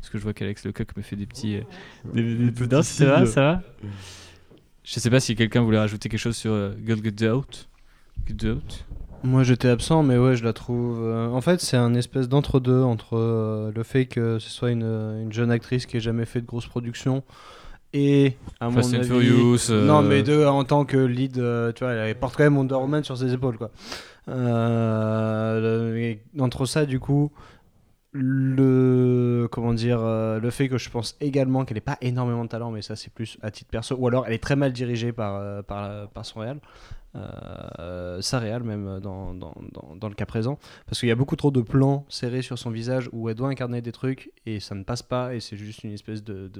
parce 0.07 0.13
que 0.13 0.19
je 0.19 0.23
vois 0.23 0.35
qu'Alex 0.35 0.65
Lecoq 0.65 0.97
me 0.97 1.03
fait 1.03 1.17
des 1.17 1.27
petits. 1.27 1.57
euh, 1.57 1.61
des, 2.15 2.23
des- 2.23 2.51
des- 2.53 2.67
non, 2.69 2.83
ça 2.83 3.05
va, 3.07 3.27
ça 3.27 3.41
va? 3.41 3.63
Je 4.85 5.01
sais 5.01 5.11
pas 5.11 5.19
si 5.19 5.35
quelqu'un 5.35 5.63
voulait 5.63 5.81
rajouter 5.81 6.09
quelque 6.09 6.21
chose 6.21 6.37
sur 6.37 6.53
euh, 6.53 6.75
Gal 6.79 7.01
Gadot. 7.01 7.45
Gadot. 8.29 8.61
Moi 9.25 9.43
j'étais 9.43 9.67
absent, 9.67 10.05
mais 10.05 10.17
ouais, 10.17 10.37
je 10.37 10.45
la 10.45 10.53
trouve. 10.53 11.01
euh, 11.03 11.27
en 11.29 11.41
fait, 11.41 11.61
c'est 11.61 11.77
un 11.77 11.95
espèce 11.95 12.29
d'entre-deux 12.29 12.83
entre 12.83 13.17
euh, 13.17 13.73
le 13.75 13.83
fait 13.83 14.07
que 14.07 14.39
ce 14.39 14.49
soit 14.49 14.71
une, 14.71 14.85
une 14.85 15.33
jeune 15.33 15.51
actrice 15.51 15.87
qui 15.87 15.97
ait 15.97 16.01
jamais 16.01 16.25
fait 16.25 16.41
de 16.41 16.47
grosse 16.47 16.67
production 16.69 17.25
et, 17.93 18.35
à 18.61 18.71
Fast 18.71 18.93
mon 18.93 18.99
and 18.99 19.01
avis. 19.01 19.09
Furious, 19.09 19.71
euh, 19.71 19.87
Non, 19.87 20.03
mais 20.03 20.23
de, 20.23 20.45
en 20.45 20.63
tant 20.63 20.85
que 20.85 20.99
lead, 20.99 21.33
tu 21.33 21.85
vois, 21.85 21.95
elle 21.95 22.15
porte 22.15 22.37
quand 22.37 22.45
même 22.45 22.57
Wonder 22.57 22.75
Woman 22.77 23.03
sur 23.03 23.17
ses 23.17 23.33
épaules, 23.33 23.59
quoi. 23.59 23.73
Entre 26.39 26.67
ça, 26.67 26.87
du 26.87 27.01
coup, 27.01 27.33
le 28.17 29.49
comment 29.51 29.75
dire 29.75 30.01
euh, 30.01 30.41
le 30.41 30.51
fait 30.51 30.69
que 30.69 30.79
je 30.79 30.91
pense 30.91 31.17
également 31.21 31.65
qu'elle 31.65 31.77
n'ait 31.77 31.81
pas 31.81 31.99
énormément 32.01 32.45
de 32.45 32.49
talent 32.49 32.71
mais 32.71 32.83
ça 32.83 32.97
c'est 32.97 33.13
plus 33.13 33.39
à 33.43 33.51
titre 33.51 33.71
perso. 33.71 33.95
Ou 33.97 34.09
alors 34.09 34.27
elle 34.27 34.33
est 34.33 34.43
très 34.43 34.57
mal 34.57 34.73
dirigée 34.73 35.13
par 35.13 35.37
euh, 35.37 35.63
par, 35.63 36.09
par 36.11 36.25
son 36.25 36.41
réal 36.41 36.61
euh, 37.15 38.21
sa 38.21 38.39
réal 38.39 38.63
même 38.63 39.01
dans, 39.01 39.33
le 39.33 40.15
cas 40.15 40.27
présent. 40.27 40.59
Parce 40.87 41.01
qu'il 41.01 41.09
y 41.09 41.13
a 41.13 41.17
beaucoup 41.17 41.37
trop 41.37 41.51
de 41.51 41.61
plans 41.61 42.05
serrés 42.09 42.43
sur 42.43 42.59
son 42.59 42.71
visage 42.71 43.09
où 43.13 43.29
elle 43.29 43.35
doit 43.35 43.49
incarner 43.49 43.81
des 43.81 43.93
trucs 43.93 44.33
et 44.45 44.61
ça 44.61 44.75
ne 44.75 44.85
passe 44.85 45.03
pas 45.03 45.35
et 45.35 45.41
c'est 45.41 45.57
juste 45.57 45.85
une 45.85 45.93
espèce 45.93 46.23
de, 46.23 46.51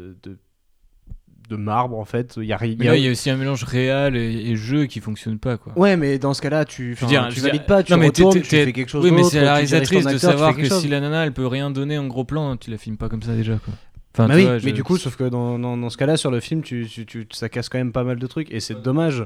de 1.49 1.57
marbre 1.57 1.99
en 1.99 2.05
fait 2.05 2.35
il 2.39 2.45
y 2.45 2.53
a 2.53 2.59
là, 2.59 2.67
il 2.97 3.03
y 3.05 3.09
a 3.09 3.11
aussi 3.11 3.31
un 3.31 3.37
mélange 3.37 3.65
réel 3.65 4.17
et, 4.17 4.51
et 4.51 4.57
jeu 4.57 4.87
qui 4.87 5.01
fonctionne 5.01 5.39
pas, 5.39 5.57
quoi. 5.57 5.73
ouais 5.77 5.97
mais 5.97 6.19
dans 6.19 6.35
ce 6.35 6.43
cas 6.43 6.51
là 6.51 6.65
tu, 6.65 6.83
Je 6.83 6.89
veux 6.89 6.93
enfin, 6.95 7.07
dire, 7.07 7.29
tu 7.29 7.37
je 7.37 7.41
valides 7.43 7.61
dire- 7.61 7.67
pas 7.67 7.83
tu 7.83 7.93
non, 7.93 7.99
mais 7.99 8.07
retournes 8.07 8.35
tu 8.41 8.45
fais 8.45 8.73
quelque 8.73 8.89
chose 8.89 9.05
Oui, 9.05 9.11
mais 9.11 9.19
d'autre, 9.19 9.31
c'est 9.33 9.41
la 9.43 9.55
réalisatrice 9.55 10.05
de 10.05 10.09
acteur, 10.11 10.31
savoir 10.33 10.57
que 10.57 10.65
chose. 10.65 10.81
si 10.83 10.89
la 10.89 11.01
nana 11.01 11.25
elle 11.25 11.33
peut 11.33 11.47
rien 11.47 11.71
donner 11.71 11.99
en 11.99 12.07
gros 12.07 12.25
plan, 12.25 12.57
tu 12.57 12.71
la 12.71 12.79
filmes 12.79 12.97
pas 12.97 13.09
comme 13.09 13.23
ça 13.23 13.35
déjà, 13.35 13.55
quoi. 13.65 13.75
Enfin, 14.15 14.29
Bah 14.29 14.35
tu 14.35 14.41
oui, 14.41 14.47
vois, 14.47 14.59
je- 14.59 14.65
mais 14.67 14.73
du 14.73 14.83
coup, 14.83 14.97
sauf 14.97 15.15
que 15.17 15.25
dans, 15.25 15.59
dans, 15.59 15.77
dans 15.77 15.91
ce 15.91 15.97
cas-là, 15.99 16.17
sur 16.17 16.31
le 16.31 16.41
film, 16.41 16.63
tu, 16.63 16.87
tu, 16.91 17.05
tu- 17.05 17.27
ça 17.33 17.49
casse 17.51 17.69
quand 17.69 17.77
même 17.79 17.93
pas 17.93 18.03
mal 18.03 18.19
de 18.19 18.27
trucs 18.27 18.51
et 18.51 18.61
c'est 18.61 18.81
dommage 18.83 19.23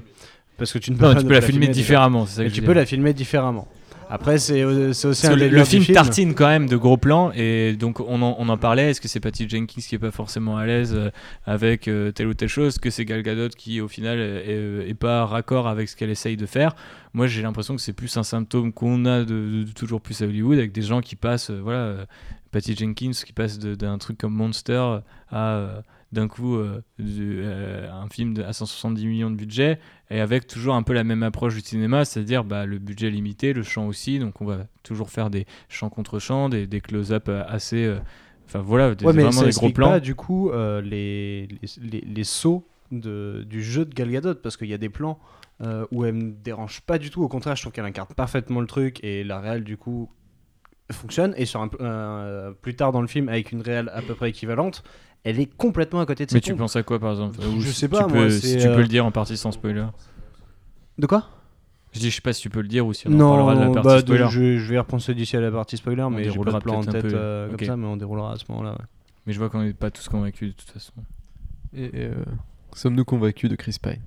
parce 0.59 0.73
que 0.73 0.79
tu 0.79 0.91
ne 0.91 0.97
peux, 0.97 1.07
Non, 1.07 1.15
pas 1.15 1.21
tu 1.21 1.27
peux 1.27 1.33
la 1.35 1.41
filmer 1.41 1.69
différemment, 1.69 2.27
ça 2.27 2.45
que 2.45 2.49
tu 2.51 2.61
peux 2.61 2.73
la 2.73 2.85
filmer 2.85 3.13
différemment. 3.15 3.69
Après, 4.13 4.39
c'est 4.39 4.61
euh, 4.63 4.91
aussi 4.91 5.27
un 5.29 5.37
le, 5.37 5.65
film 5.65 5.85
tartine 5.87 6.35
quand 6.35 6.49
même 6.49 6.69
de 6.69 6.77
gros 6.77 6.97
plans 6.97 7.31
et 7.33 7.75
donc 7.75 8.01
on 8.01 8.21
en, 8.23 8.35
on 8.39 8.49
en 8.49 8.57
parlait. 8.59 8.91
Est-ce 8.91 9.01
que 9.01 9.07
c'est 9.07 9.21
Patty 9.21 9.49
Jenkins 9.49 9.81
qui 9.81 9.95
est 9.95 9.99
pas 10.01 10.11
forcément 10.11 10.57
à 10.57 10.67
l'aise 10.67 10.95
euh, 10.97 11.11
avec 11.45 11.87
euh, 11.87 12.11
telle 12.11 12.27
ou 12.27 12.35
telle 12.35 12.49
chose? 12.49 12.79
Que 12.79 12.91
c'est 12.91 13.05
Gal 13.05 13.23
Gadot 13.23 13.49
qui 13.57 13.81
au 13.81 13.87
final 13.87 14.19
est, 14.19 14.51
est- 14.51 14.89
est 14.91 14.95
pas 14.95 15.25
raccord 15.27 15.69
avec 15.69 15.89
ce 15.89 15.95
qu'elle 15.97 16.11
essaye 16.11 16.37
de 16.37 16.47
faire? 16.47 16.75
Moi 17.13 17.29
j'ai 17.29 17.41
l'impression 17.43 17.77
que 17.77 17.81
c'est 17.81 17.93
plus 17.93 18.17
un 18.17 18.25
symptôme 18.25 18.73
qu'on 18.73 19.05
a 19.07 19.21
de, 19.21 19.63
de 19.65 19.73
toujours 19.75 20.01
plus 20.01 20.21
à 20.23 20.25
Hollywood 20.27 20.59
avec 20.59 20.73
des 20.73 20.83
gens 20.83 21.01
qui 21.01 21.15
passent, 21.15 21.51
euh, 21.51 21.61
voilà, 21.63 21.79
euh, 21.79 22.05
Patty 22.51 22.75
Jenkins 22.75 23.13
qui 23.25 23.33
passe 23.33 23.61
d'un 23.61 23.97
truc 23.99 24.19
comme 24.19 24.35
Monster 24.35 24.99
à 25.31 25.47
euh, 25.55 25.81
d'un 26.13 26.27
coup 26.29 26.57
euh, 26.57 26.83
euh, 27.01 27.91
un 27.91 28.09
film 28.09 28.35
de- 28.35 28.43
à 28.43 28.53
170 28.53 29.07
millions 29.07 29.31
de 29.31 29.37
budget 29.37 29.79
et 30.11 30.21
avec 30.21 30.47
toujours 30.47 30.75
un 30.75 30.83
peu 30.83 30.93
la 30.93 31.05
même 31.05 31.23
approche 31.23 31.55
du 31.55 31.61
cinéma, 31.61 32.05
c'est-à-dire 32.05 32.45
bah, 32.45 32.67
le 32.67 32.79
budget 32.79 33.11
limité, 33.11 33.53
le 33.53 33.63
champ 33.63 33.87
aussi, 33.87 34.19
donc 34.19 34.41
on 34.41 34.45
va 34.45 34.67
toujours 34.83 35.11
faire 35.11 35.31
des 35.31 35.47
champs 35.69 35.89
contre 35.91 36.19
champs, 36.19 36.49
des, 36.49 36.67
des 36.67 36.81
close-up 36.81 37.29
euh, 37.29 37.45
assez, 37.47 37.95
enfin 38.47 38.61
voilà, 38.61 38.95
des, 38.95 39.05
Ouais, 39.07 39.13
mais 39.13 39.23
vraiment 39.23 39.41
ça 39.41 39.47
des 39.47 39.53
gros 39.53 39.71
plans. 39.71 39.91
pas 39.91 40.01
du 40.01 40.15
coup 40.15 40.51
les, 40.53 41.47
les, 41.47 41.59
les, 41.81 42.01
les 42.01 42.25
sauts 42.25 42.67
de, 42.91 43.45
du 43.49 43.63
jeu 43.63 43.85
de 43.85 43.95
Gal 43.95 44.11
Gadot 44.11 44.35
parce 44.35 44.57
qu'il 44.57 44.67
y 44.69 44.75
a 44.75 44.79
des 44.79 44.89
plans 44.89 45.21
euh, 45.63 45.87
où 45.93 46.05
elle 46.05 46.15
me 46.15 46.33
dérange 46.33 46.81
pas 46.81 46.99
du 46.99 47.11
tout. 47.11 47.23
Au 47.23 47.29
contraire, 47.29 47.55
je 47.55 47.63
trouve 47.63 47.73
qu'elle 47.73 47.85
incarne 47.85 48.09
parfaitement 48.17 48.61
le 48.61 48.67
truc 48.67 48.99
et 49.05 49.23
la 49.23 49.39
réal 49.39 49.63
du 49.63 49.77
coup 49.77 50.11
fonctionne. 50.91 51.35
Et 51.37 51.45
sur 51.47 51.61
un, 51.61 51.71
euh, 51.81 52.51
plus 52.53 52.75
tard 52.75 52.93
dans 52.93 53.01
le 53.03 53.07
film, 53.07 53.29
avec 53.29 53.53
une 53.53 53.61
réal 53.63 53.91
à 53.95 54.03
peu 54.03 54.15
près 54.15 54.31
équivalente, 54.31 54.83
elle 55.25 55.39
est 55.41 55.47
complètement 55.57 56.01
à 56.01 56.07
côté 56.07 56.25
de 56.27 56.33
Mais 56.33 56.39
ses 56.39 56.43
tu 56.43 56.51
pompes. 56.53 56.61
penses 56.61 56.77
à 56.77 56.83
quoi 56.83 56.99
par 56.99 57.13
exemple 57.13 57.39
Ou 57.41 57.61
Je 57.61 57.69
si 57.71 57.75
sais 57.81 57.89
tu 57.89 57.95
pas, 57.95 58.05
peux- 58.05 58.15
moi, 58.15 58.31
si 58.31 58.57
tu 58.57 58.67
peux 58.69 58.75
euh, 58.75 58.77
le 58.79 58.87
dire 58.89 59.05
en 59.07 59.11
partie 59.13 59.37
sans 59.37 59.53
spoiler. 59.53 59.87
De 60.99 61.07
quoi? 61.07 61.29
Je 61.93 61.99
dis, 62.01 62.11
je 62.11 62.15
sais 62.17 62.21
pas 62.23 62.33
si 62.33 62.43
tu 62.43 62.51
peux 62.51 62.61
le 62.61 62.69
dire 62.69 62.87
ou 62.87 62.93
si 62.93 63.09
on 63.09 63.15
en 63.15 63.19
parlera 63.31 63.55
de 63.57 63.61
la 63.61 63.67
Non, 63.67 63.73
partie 63.73 63.87
bah, 63.89 63.97
de- 63.97 64.01
spoiler. 64.07 64.27
je, 64.31 64.59
je 64.59 64.69
vais 64.69 64.75
y 64.77 64.79
repenser 64.79 65.15
d'ici 65.15 65.37
à 65.37 65.41
la 65.41 65.51
partie 65.51 65.77
spoiler, 65.77 66.07
mais 66.11 66.19
j'ai 66.25 66.29
pas 66.29 66.33
déroulera 66.33 66.59
de 66.59 66.63
plan 66.65 66.75
en 66.75 66.81
peut-être 66.83 66.89
un 66.97 67.01
tête 67.01 67.11
peu. 67.11 67.17
euh, 67.17 67.47
comme 67.47 67.55
Ok. 67.57 67.65
ça, 67.65 67.77
mais 67.77 67.87
on 67.87 67.97
déroulera 67.97 68.33
à 68.33 68.37
ce 68.37 68.45
moment-là. 68.51 68.73
ouais. 68.73 68.85
Mais 69.27 69.33
je 69.33 69.39
vois 69.39 69.51
qu'on 69.51 69.63
n'est 69.63 69.73
pas 69.73 69.91
tous 69.91 70.09
convaincus 70.09 70.51
de 70.55 70.55
toute 70.61 70.71
façon. 70.71 70.93
Et 71.75 71.91
euh, 71.95 72.15
sommes-nous 72.75 73.05
convaincus 73.05 73.51
de 73.51 73.57
Chris 73.57 73.77
Pine? 73.83 73.99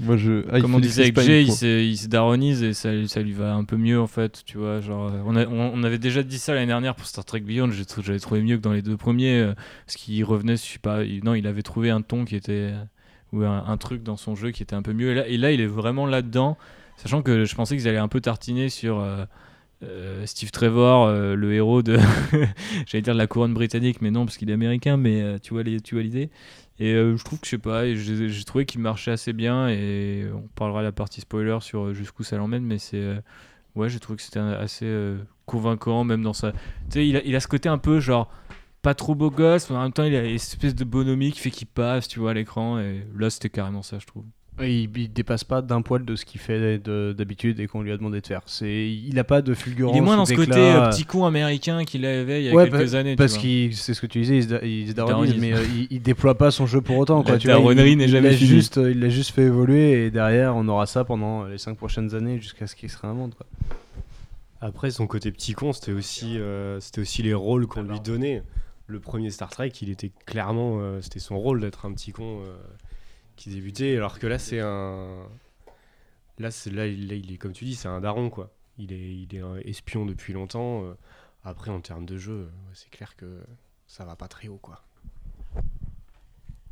Moi, 0.00 0.16
je. 0.16 0.44
Ah, 0.50 0.60
Comme 0.60 0.74
on 0.74 0.78
disait 0.88 1.02
avec 1.02 1.14
Jay, 1.26 1.42
il 1.42 1.46
se, 1.52 1.82
il 1.82 1.96
se 1.96 2.08
daronise 2.08 2.62
et 2.62 2.72
ça, 2.74 2.90
ça 3.06 3.22
lui 3.22 3.32
va 3.32 3.54
un 3.54 3.64
peu 3.64 3.76
mieux 3.76 4.00
en 4.00 4.06
fait, 4.08 4.42
tu 4.44 4.58
vois. 4.58 4.80
Genre, 4.80 5.08
euh, 5.12 5.20
on, 5.24 5.36
a- 5.36 5.46
on- 5.46 5.72
on 5.74 5.82
avait 5.84 5.98
déjà 5.98 6.22
dit 6.22 6.38
ça 6.38 6.52
l'année 6.54 6.66
dernière 6.66 6.94
pour 6.96 7.06
Star 7.06 7.24
Trek 7.24 7.40
Beyond, 7.40 7.70
j'avais 7.70 8.18
trouvé 8.18 8.42
mieux 8.42 8.56
que 8.56 8.62
dans 8.62 8.72
les 8.72 8.82
deux 8.82 8.96
premiers, 8.96 9.38
euh, 9.40 9.54
parce 9.86 9.96
qu'il 9.96 10.24
revenait, 10.24 10.56
je 10.56 10.62
sais 10.62 10.78
pas, 10.80 11.04
il- 11.04 11.22
non, 11.24 11.34
il 11.34 11.46
avait 11.46 11.62
trouvé 11.62 11.90
un 11.90 12.00
ton 12.02 12.24
qui 12.24 12.34
était. 12.36 12.72
ou 13.32 13.42
un, 13.42 13.64
un 13.66 13.76
truc 13.76 14.02
dans 14.02 14.16
son 14.16 14.34
jeu 14.36 14.50
qui 14.52 14.62
était 14.62 14.76
un 14.76 14.82
peu 14.82 14.92
mieux. 14.92 15.10
Et 15.10 15.14
là, 15.14 15.26
et 15.28 15.36
là 15.36 15.50
il 15.52 15.60
est 15.60 15.66
vraiment 15.66 16.06
là-dedans, 16.06 16.56
sachant 16.96 17.20
que 17.22 17.44
je 17.44 17.54
pensais 17.54 17.76
qu'ils 17.76 17.88
allaient 17.88 17.98
un 17.98 18.08
peu 18.08 18.20
tartiner 18.20 18.68
sur. 18.68 18.98
euh, 19.00 19.24
euh, 19.82 20.24
Steve 20.24 20.50
Trevor, 20.50 21.06
euh, 21.08 21.34
le 21.34 21.52
héros 21.52 21.82
de, 21.82 21.98
j'allais 22.86 23.02
dire 23.02 23.12
de 23.12 23.18
la 23.18 23.26
couronne 23.26 23.52
britannique, 23.52 24.00
mais 24.00 24.10
non 24.10 24.24
parce 24.24 24.38
qu'il 24.38 24.48
est 24.48 24.54
américain, 24.54 24.96
mais 24.96 25.20
euh, 25.20 25.38
tu 25.42 25.52
vois 25.52 25.62
les- 25.62 25.80
tu 25.80 25.94
vois 25.94 26.02
l'idée. 26.02 26.30
Et 26.80 26.92
euh, 26.94 27.16
je 27.16 27.24
trouve 27.24 27.38
que 27.38 27.46
je 27.46 27.50
sais 27.50 27.58
pas, 27.58 27.92
j'ai 27.94 28.44
trouvé 28.44 28.66
qu'il 28.66 28.80
marchait 28.80 29.12
assez 29.12 29.32
bien 29.32 29.68
et 29.68 30.26
on 30.34 30.48
parlera 30.56 30.80
de 30.80 30.86
la 30.86 30.92
partie 30.92 31.20
spoiler 31.20 31.58
sur 31.60 31.84
euh, 31.84 31.94
jusqu'où 31.94 32.24
ça 32.24 32.36
l'emmène, 32.36 32.64
mais 32.64 32.78
c'est 32.78 33.00
euh, 33.00 33.20
ouais, 33.76 33.88
j'ai 33.88 34.00
trouvé 34.00 34.16
que 34.16 34.22
c'était 34.22 34.40
assez 34.40 34.92
convaincant 35.46 36.04
même 36.04 36.22
dans 36.22 36.32
sa. 36.32 36.52
Tu 36.52 36.58
sais, 36.90 37.08
il 37.08 37.16
a, 37.16 37.22
il 37.24 37.36
a 37.36 37.40
ce 37.40 37.48
côté 37.48 37.68
un 37.68 37.78
peu 37.78 38.00
genre 38.00 38.28
pas 38.82 38.94
trop 38.94 39.14
beau 39.14 39.30
gosse, 39.30 39.70
mais 39.70 39.76
en 39.76 39.82
même 39.82 39.92
temps, 39.92 40.04
il 40.04 40.14
a 40.14 40.24
une 40.24 40.34
espèce 40.34 40.74
de 40.74 40.84
bonhomie 40.84 41.32
qui 41.32 41.40
fait 41.40 41.50
qu'il 41.50 41.66
passe, 41.66 42.06
tu 42.06 42.20
vois, 42.20 42.32
à 42.32 42.34
l'écran. 42.34 42.78
Et 42.78 43.06
là, 43.16 43.30
c'était 43.30 43.48
carrément 43.48 43.82
ça, 43.82 43.98
je 43.98 44.06
trouve. 44.06 44.24
Il, 44.60 44.96
il 44.96 45.12
dépasse 45.12 45.42
pas 45.42 45.62
d'un 45.62 45.82
poil 45.82 46.04
de 46.04 46.14
ce 46.14 46.24
qu'il 46.24 46.40
fait 46.40 46.78
de- 46.78 47.12
d'habitude 47.16 47.58
et 47.58 47.66
qu'on 47.66 47.82
lui 47.82 47.90
a 47.90 47.96
demandé 47.96 48.20
de 48.20 48.26
faire. 48.26 48.40
C'est, 48.46 48.88
il 48.88 49.18
a 49.18 49.24
pas 49.24 49.42
de 49.42 49.52
fulgurance. 49.52 49.96
Il 49.96 49.98
est 49.98 50.00
moins 50.00 50.16
dans 50.16 50.26
ce 50.26 50.34
côté 50.34 50.52
euh, 50.56 50.90
petit 50.90 51.04
con 51.04 51.24
américain 51.26 51.84
qu'il 51.84 52.06
avait 52.06 52.40
il 52.42 52.46
y 52.46 52.48
a 52.50 52.54
Ouais, 52.54 52.70
quelques 52.70 52.92
bah, 52.92 52.98
années. 52.98 53.16
Parce 53.16 53.36
qu'il, 53.36 53.74
c'est 53.74 53.94
ce 53.94 54.00
que 54.00 54.06
tu 54.06 54.20
disais, 54.20 54.36
il 54.38 54.42
se, 54.44 54.64
il 54.64 54.88
se 54.88 54.92
daronise, 54.92 55.30
daronise. 55.34 55.40
mais 55.40 55.52
euh, 55.54 55.64
il, 55.74 55.88
il 55.90 56.00
déploie 56.02 56.38
pas 56.38 56.52
son 56.52 56.66
jeu 56.66 56.80
pour 56.80 56.98
autant. 56.98 57.18
La 57.18 57.24
Quoi, 57.24 57.38
tu 57.38 57.48
vois, 57.48 57.56
daronnerie 57.56 57.92
il- 57.92 57.98
n'est 57.98 58.06
jamais. 58.06 58.32
Juste, 58.34 58.78
euh, 58.78 58.92
il 58.92 59.00
l'a 59.00 59.08
juste 59.08 59.32
fait 59.34 59.42
évoluer 59.42 60.06
et 60.06 60.10
derrière, 60.12 60.54
on 60.54 60.68
aura 60.68 60.86
ça 60.86 61.04
pendant 61.04 61.44
les 61.46 61.58
5 61.58 61.76
prochaines 61.76 62.14
années 62.14 62.38
jusqu'à 62.40 62.68
ce 62.68 62.76
qu'il 62.76 62.88
se 62.90 62.98
réinvente. 62.98 63.34
Quoi. 63.34 63.46
Après, 64.60 64.90
son 64.92 65.06
côté 65.08 65.32
petit 65.32 65.52
con, 65.54 65.72
c'était 65.72 65.92
aussi, 65.92 66.38
euh, 66.38 66.78
c'était 66.80 67.00
aussi 67.00 67.22
les 67.22 67.34
rôles 67.34 67.66
qu'on 67.66 67.82
lui 67.82 67.98
donnait. 68.00 68.42
Le 68.86 69.00
premier 69.00 69.30
Star 69.30 69.50
Trek, 69.50 69.72
il 69.82 69.90
était 69.90 70.12
clairement, 70.26 70.76
euh, 70.78 71.00
c'était 71.00 71.18
son 71.18 71.38
rôle 71.38 71.60
d'être 71.60 71.86
un 71.86 71.92
petit 71.92 72.12
con 72.12 72.38
euh, 72.42 72.54
qui 73.36 73.50
débutait, 73.50 73.96
alors 73.96 74.18
que 74.18 74.26
là, 74.26 74.38
c'est 74.38 74.60
un, 74.60 75.26
là, 76.38 76.50
c'est 76.50 76.70
là, 76.70 76.86
il, 76.86 77.08
là, 77.08 77.14
il 77.14 77.32
est 77.32 77.36
comme 77.36 77.52
tu 77.52 77.64
dis, 77.64 77.74
c'est 77.74 77.88
un 77.88 78.00
daron 78.00 78.30
quoi. 78.30 78.50
Il 78.78 78.92
est, 78.92 79.14
il 79.16 79.34
est 79.34 79.40
un 79.40 79.56
espion 79.64 80.04
depuis 80.06 80.32
longtemps. 80.32 80.84
euh. 80.84 80.94
Après, 81.44 81.70
en 81.70 81.80
termes 81.80 82.06
de 82.06 82.16
jeu, 82.16 82.32
euh, 82.32 82.48
c'est 82.72 82.90
clair 82.90 83.14
que 83.16 83.26
ça 83.86 84.04
va 84.04 84.16
pas 84.16 84.28
très 84.28 84.48
haut 84.48 84.58
quoi. 84.62 84.82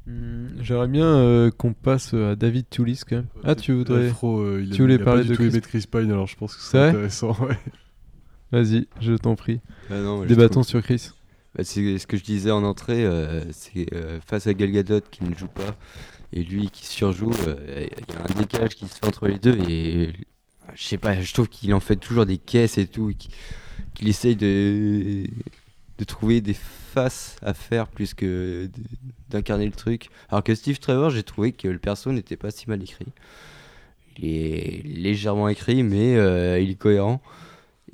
Hmm, 0.07 0.49
J'aimerais 0.61 0.89
bien 0.89 1.07
euh, 1.07 1.51
qu'on 1.53 1.75
passe 1.75 2.13
à 2.15 2.35
David 2.35 2.69
Toulis 2.69 3.01
quand 3.09 3.17
même. 3.17 3.27
Ah, 3.45 3.55
tu 3.55 3.73
voudrais. 3.73 4.09
Afro, 4.09 4.41
euh, 4.41 4.61
il 4.63 4.73
a- 4.73 4.75
tu 4.75 4.83
voulais 4.83 4.99
parler 4.99 5.23
de 5.25 5.35
Chris- 5.35 5.51
de 5.51 5.61
Chris 5.61 5.85
Pine, 5.91 6.11
alors 6.11 6.27
je 6.27 6.37
pense 6.37 6.57
que 6.57 6.63
C'est 6.63 6.79
intéressant. 6.89 7.37
ouais. 7.45 7.57
Vas-y, 8.51 8.89
je 9.01 9.15
t'en 9.15 9.37
prie. 9.37 9.61
Ah 9.91 9.95
Débattons 10.27 10.63
sur 10.65 10.83
Chris. 10.83 11.11
Bah, 11.55 11.63
c'est 11.65 11.99
ce 11.99 12.07
que 12.07 12.17
je 12.17 12.25
disais 12.25 12.51
en 12.51 12.65
entrée, 12.65 13.05
euh, 13.05 13.45
c'est 13.53 13.87
euh, 13.95 14.19
face 14.27 14.47
à 14.47 14.55
Gal 14.55 14.73
Gadot 14.73 15.01
qui 15.11 15.23
ne 15.25 15.35
joue 15.35 15.49
pas 15.49 15.77
et 16.33 16.43
lui 16.43 16.71
qui 16.71 16.87
surjoue, 16.87 17.33
euh, 17.47 17.87
il 18.09 18.15
y 18.15 18.17
a 18.17 18.23
un 18.23 18.41
décalage 18.41 18.75
qui 18.75 18.87
se 18.89 18.95
fait 18.95 19.07
entre 19.07 19.29
les 19.29 19.39
deux 19.39 19.59
et 19.69 20.13
je 20.75 20.83
sais 20.83 20.99
pas, 20.99 21.21
je 21.21 21.33
trouve 21.35 21.49
qu'il 21.49 21.75
en 21.75 21.81
fait 21.81 21.97
toujours 21.97 22.25
des 22.25 22.39
caisses 22.39 22.79
et 22.79 22.87
tout, 22.87 23.13
qu'il 23.95 24.09
essaye 24.09 24.37
de, 24.37 25.25
de 25.99 26.05
trouver 26.05 26.41
des 26.41 26.55
faces 26.55 27.37
à 27.43 27.55
faire 27.55 27.89
plus 27.89 28.15
que 28.15 28.71
d'incarner 29.29 29.67
le 29.67 29.73
truc. 29.73 30.09
Alors 30.29 30.43
que 30.43 30.55
Steve 30.55 30.79
Trevor, 30.79 31.11
j'ai 31.11 31.23
trouvé 31.23 31.53
que 31.53 31.69
le 31.69 31.79
perso 31.79 32.13
n'était 32.13 32.37
pas 32.37 32.51
si 32.51 32.69
mal 32.69 32.83
écrit. 32.83 33.07
Il 34.19 34.27
est 34.27 34.83
légèrement 34.85 35.49
écrit, 35.49 35.83
mais 35.83 36.17
euh, 36.17 36.61
il 36.61 36.71
est 36.71 36.75
cohérent. 36.75 37.23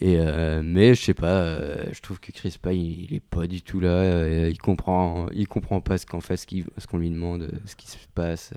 Et 0.01 0.17
euh, 0.19 0.63
mais 0.65 0.95
je 0.95 1.03
sais 1.03 1.15
pas, 1.15 1.43
euh, 1.43 1.85
je 1.93 2.01
trouve 2.01 2.21
que 2.21 2.31
Chris 2.31 2.57
Pine 2.63 2.73
il, 2.73 3.05
il 3.11 3.15
est 3.17 3.21
pas 3.21 3.49
du 3.49 3.63
tout 3.63 3.81
là, 3.81 3.89
euh, 3.89 4.49
il 4.49 4.59
comprend, 4.59 5.27
il 5.35 5.49
comprend 5.49 5.81
pas 5.81 5.99
ce 5.99 6.07
qu'on 6.07 6.21
fait, 6.21 6.37
ce 6.37 6.87
qu'on 6.87 6.99
lui 6.99 7.11
demande, 7.11 7.51
ce 7.67 7.75
qui 7.75 7.89
se 7.89 7.97
passe. 8.15 8.53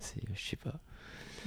C'est, 0.00 0.20
je 0.34 0.40
sais 0.50 0.56
pas. 0.56 0.74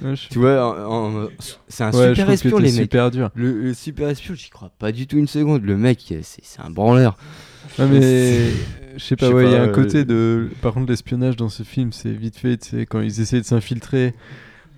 Ouais, 0.02 0.14
Tu 0.30 0.40
vois, 0.40 1.30
c'est 1.68 1.84
un 1.84 1.92
Ouais, 1.92 2.10
super 2.10 2.30
espion 2.30 2.58
les 2.60 2.72
mecs. 2.72 2.82
super 2.84 3.12
dur. 3.12 3.30
Le, 3.36 3.62
le 3.62 3.74
super 3.74 4.08
espion, 4.10 4.36
j'y 4.36 4.50
crois 4.50 4.72
pas 4.80 4.92
du 4.94 5.06
tout 5.08 5.18
une 5.18 5.28
seconde. 5.28 5.64
Le 5.64 5.76
mec, 5.78 6.00
c'est, 6.08 6.22
c'est 6.44 6.62
un 6.62 6.70
branleur. 6.70 7.18
Ouais, 7.78 7.88
mais 7.88 8.50
je 8.96 9.04
sais 9.04 9.16
pas, 9.18 9.30
ouais, 9.32 9.46
il 9.48 9.52
y 9.52 9.56
a 9.56 9.64
un 9.64 9.68
côté 9.70 10.06
de. 10.06 10.50
Par 10.62 10.74
contre, 10.74 10.90
l'espionnage 10.90 11.36
dans 11.36 11.50
ce 11.50 11.64
film, 11.64 11.92
c'est 11.92 12.12
vite 12.12 12.38
fait, 12.38 12.64
sais, 12.64 12.86
quand 12.86 13.02
ils 13.02 13.20
essaient 13.20 13.40
de 13.42 13.46
s'infiltrer. 13.46 14.14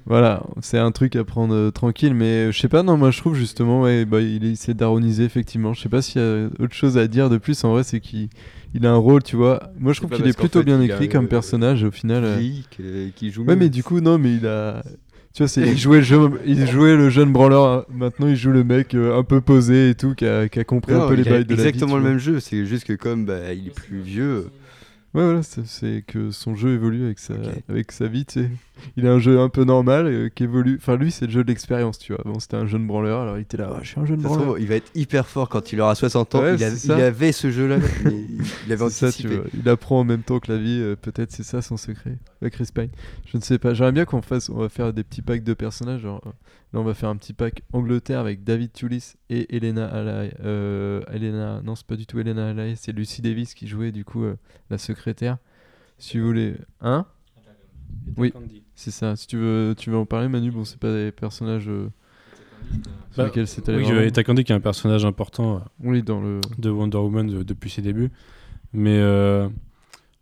Voilà, 0.08 0.43
c'est 0.62 0.78
un 0.78 0.91
truc 0.91 1.17
à 1.17 1.26
prendre 1.26 1.54
euh, 1.54 1.70
tranquille, 1.70 2.13
mais 2.13 2.52
je 2.54 2.58
sais 2.60 2.70
pas, 2.70 2.82
non, 2.82 2.96
moi 2.96 3.12
je 3.12 3.17
trouve 3.20 3.36
justement, 3.36 3.82
ouais, 3.82 4.06
bah, 4.06 4.22
il 4.22 4.46
essaie 4.46 4.74
d'aroniser, 4.74 5.26
effectivement. 5.26 5.74
Je 5.74 5.82
sais 5.82 5.89
pas 5.89 6.02
s'il 6.02 6.22
y 6.22 6.24
a 6.26 6.48
autre 6.63 6.74
chose 6.74 6.98
à 6.98 7.08
dire 7.08 7.30
de 7.30 7.38
plus, 7.38 7.62
en 7.65 7.74
vrai, 7.74 7.84
c'est 7.84 8.00
qu'il 8.00 8.30
il 8.74 8.86
a 8.86 8.91
un 8.91 8.98
rôle, 8.98 9.22
tu 9.22 9.36
vois. 9.36 9.70
Moi 9.80 9.91
je 9.91 10.00
trouve 10.00 10.12
qu'il 10.12 10.26
est 10.28 10.38
plutôt 10.38 10.63
bien 10.63 10.80
écrit 10.82 11.10
comme 11.10 11.26
euh, 11.26 11.30
personnage, 11.30 11.84
au 11.84 11.91
final. 11.91 12.24
euh. 12.24 12.39
Qui, 12.39 12.65
que- 12.78 13.10
qui 13.10 13.32
joue 13.32 13.43
Ouais, 13.43 13.56
mais 13.58 13.70
du 13.70 13.84
coup, 13.84 14.00
non, 14.00 14.17
mais 14.17 14.34
il 14.34 14.48
a. 14.48 14.82
Tu 15.34 15.43
vois, 15.43 15.50
c'est, 15.50 15.62
il, 15.72 15.78
jouait 15.78 15.98
le 15.98 16.04
jeune, 16.04 16.32
il 16.46 16.65
jouait 16.67 16.96
le 16.96 17.10
jeune 17.10 17.34
branleur, 17.34 17.67
hein. 17.67 17.86
maintenant 17.93 18.28
il 18.28 18.36
joue 18.38 18.52
le 18.52 18.63
mec 18.63 18.96
euh, 18.96 19.17
un 19.20 19.24
peu 19.24 19.41
posé 19.41 19.89
et 19.89 19.96
tout, 19.96 20.15
qui 20.15 20.26
a, 20.26 20.48
qui 20.48 20.60
a 20.60 20.63
compris 20.63 20.93
un 20.93 21.06
peu 21.08 21.15
les 21.15 21.24
bails 21.24 21.43
de 21.46 21.50
la 21.54 21.62
vie. 21.62 21.67
exactement 21.67 21.96
le 21.98 22.02
vois. 22.02 22.12
même 22.12 22.20
jeu, 22.20 22.39
c'est 22.39 22.65
juste 22.65 22.86
que 22.86 22.93
comme 22.93 23.26
bah, 23.26 23.54
il 23.54 23.67
est 23.67 23.76
plus 23.76 24.00
vieux, 24.00 24.48
Ouais, 25.17 25.23
voilà, 25.25 25.41
c'est- 25.43 26.03
que 26.06 26.32
son 26.32 26.56
jeu 26.56 26.73
évolue 26.75 27.06
avec 27.06 27.19
sa, 27.19 27.34
avec 27.69 27.91
sa 27.91 28.08
vie, 28.08 28.25
tu 28.25 28.41
sais. 28.41 28.49
Il 28.95 29.08
a 29.08 29.12
un 29.13 29.17
jeu 29.19 29.39
un 29.39 29.49
peu 29.49 29.63
normal 29.63 30.06
euh, 30.06 30.30
qui 30.30 30.43
évolue. 30.43 30.77
Enfin, 30.80 30.95
lui, 30.97 31.10
c'est 31.12 31.25
le 31.25 31.32
jeu 31.32 31.43
de 31.43 31.47
l'expérience, 31.49 31.97
tu 31.97 32.13
vois. 32.13 32.21
Bon, 32.23 32.39
c'était 32.39 32.58
un 32.58 32.67
jeune 32.67 32.86
branleur, 32.86 33.21
alors 33.21 33.38
il 33.39 33.41
était 33.41 33.58
là, 33.58 33.71
Ah, 33.75 33.80
je 33.82 33.88
suis 33.89 33.99
un 33.99 34.06
jeune 34.06 34.21
branleur. 34.21 34.43
trouve, 34.45 34.60
il 34.62 34.67
va 34.67 34.75
être 34.75 34.91
hyper 34.93 35.27
fort 35.27 35.49
quand 35.49 35.73
il 35.73 35.82
aura 35.82 35.95
60 35.95 36.36
ans. 36.36 36.41
Ouais, 36.41 36.53
il, 36.56 36.63
a- 36.63 36.69
il 36.69 36.91
avait 36.91 37.32
ce 37.32 37.49
jeu-là, 37.49 37.77
il 38.06 38.71
avait 38.71 38.89
C'est 38.89 39.08
ça, 39.08 39.12
tu 39.12 39.25
anticipé. 39.25 39.36
vois. 39.38 39.45
Il 39.60 39.67
apprend 39.67 39.99
en 39.99 40.03
même 40.03 40.21
temps 40.21 40.39
que 40.39 40.51
la 40.51 40.60
vie, 40.60 40.80
euh, 40.80 40.95
peut-être 40.95 41.32
c'est 41.32 41.43
ça 41.43 41.62
son 41.63 41.77
secret. 41.77 42.17
Avec 42.41 42.53
Chris 42.53 42.69
Pine. 42.73 42.89
Je 43.25 43.38
ne 43.38 43.41
sais 43.41 43.58
pas. 43.58 43.73
J'aimerais 43.73 43.91
bien 43.93 44.06
qu'on 44.06 44.21
fasse, 44.21 44.49
on 44.49 44.58
va 44.60 44.69
faire 44.69 44.93
des 44.93 45.03
petits 45.03 45.23
packs 45.23 45.43
de 45.43 45.53
personnages. 45.56 46.01
Genre, 46.01 46.21
là, 46.73 46.80
on 46.80 46.84
va 46.84 46.93
faire 46.93 47.10
un 47.10 47.15
petit 47.15 47.34
pack 47.34 47.63
Angleterre 47.73 48.19
avec 48.19 48.43
David 48.43 48.71
Toulis 48.73 49.13
et 49.30 49.56
Elena 49.56 49.88
Alay. 49.88 50.34
Euh, 50.43 51.01
Elena, 51.12 51.62
non, 51.63 51.75
c'est 51.75 51.86
pas 51.88 51.95
du 51.95 52.06
tout 52.06 52.19
Elena 52.19 52.49
Alay, 52.49 52.75
c'est 52.75 52.91
Lucy 52.91 53.21
Davis 53.21 53.53
qui 53.53 53.67
jouait 53.67 53.91
du 53.91 54.06
coup 54.06 54.23
euh, 54.23 54.36
la 54.69 54.77
secrétaire. 54.77 55.38
Si 55.97 56.19
vous 56.19 56.27
voulez. 56.27 56.56
Hein? 56.82 57.06
Oui. 58.17 58.34
C'est 58.75 58.91
ça. 58.91 59.15
Si 59.15 59.27
tu 59.27 59.38
veux, 59.38 59.73
tu 59.77 59.89
veux 59.89 59.97
en 59.97 60.06
parler, 60.06 60.27
Manu, 60.27 60.51
bon, 60.51 60.63
c'est 60.63 60.80
pas 60.80 60.93
des 60.93 61.12
personnages 61.12 61.67
euh, 61.67 61.89
sur 63.12 63.17
Bah, 63.17 63.25
lesquels 63.25 63.47
c'est 63.47 63.67
allé 63.69 63.84
Oui, 63.84 64.06
Eta 64.06 64.23
Candy 64.23 64.43
qui 64.43 64.51
est 64.51 64.56
un 64.56 64.60
personnage 64.60 65.06
important 65.06 65.56
euh, 65.56 65.60
Oui, 65.84 66.03
dans 66.03 66.21
le. 66.21 66.41
de 66.58 66.69
Wonder 66.69 66.97
Woman 66.97 67.30
euh, 67.34 67.43
depuis 67.43 67.69
ses 67.69 67.82
débuts, 67.82 68.12
mais 68.73 68.97
euh, 68.99 69.47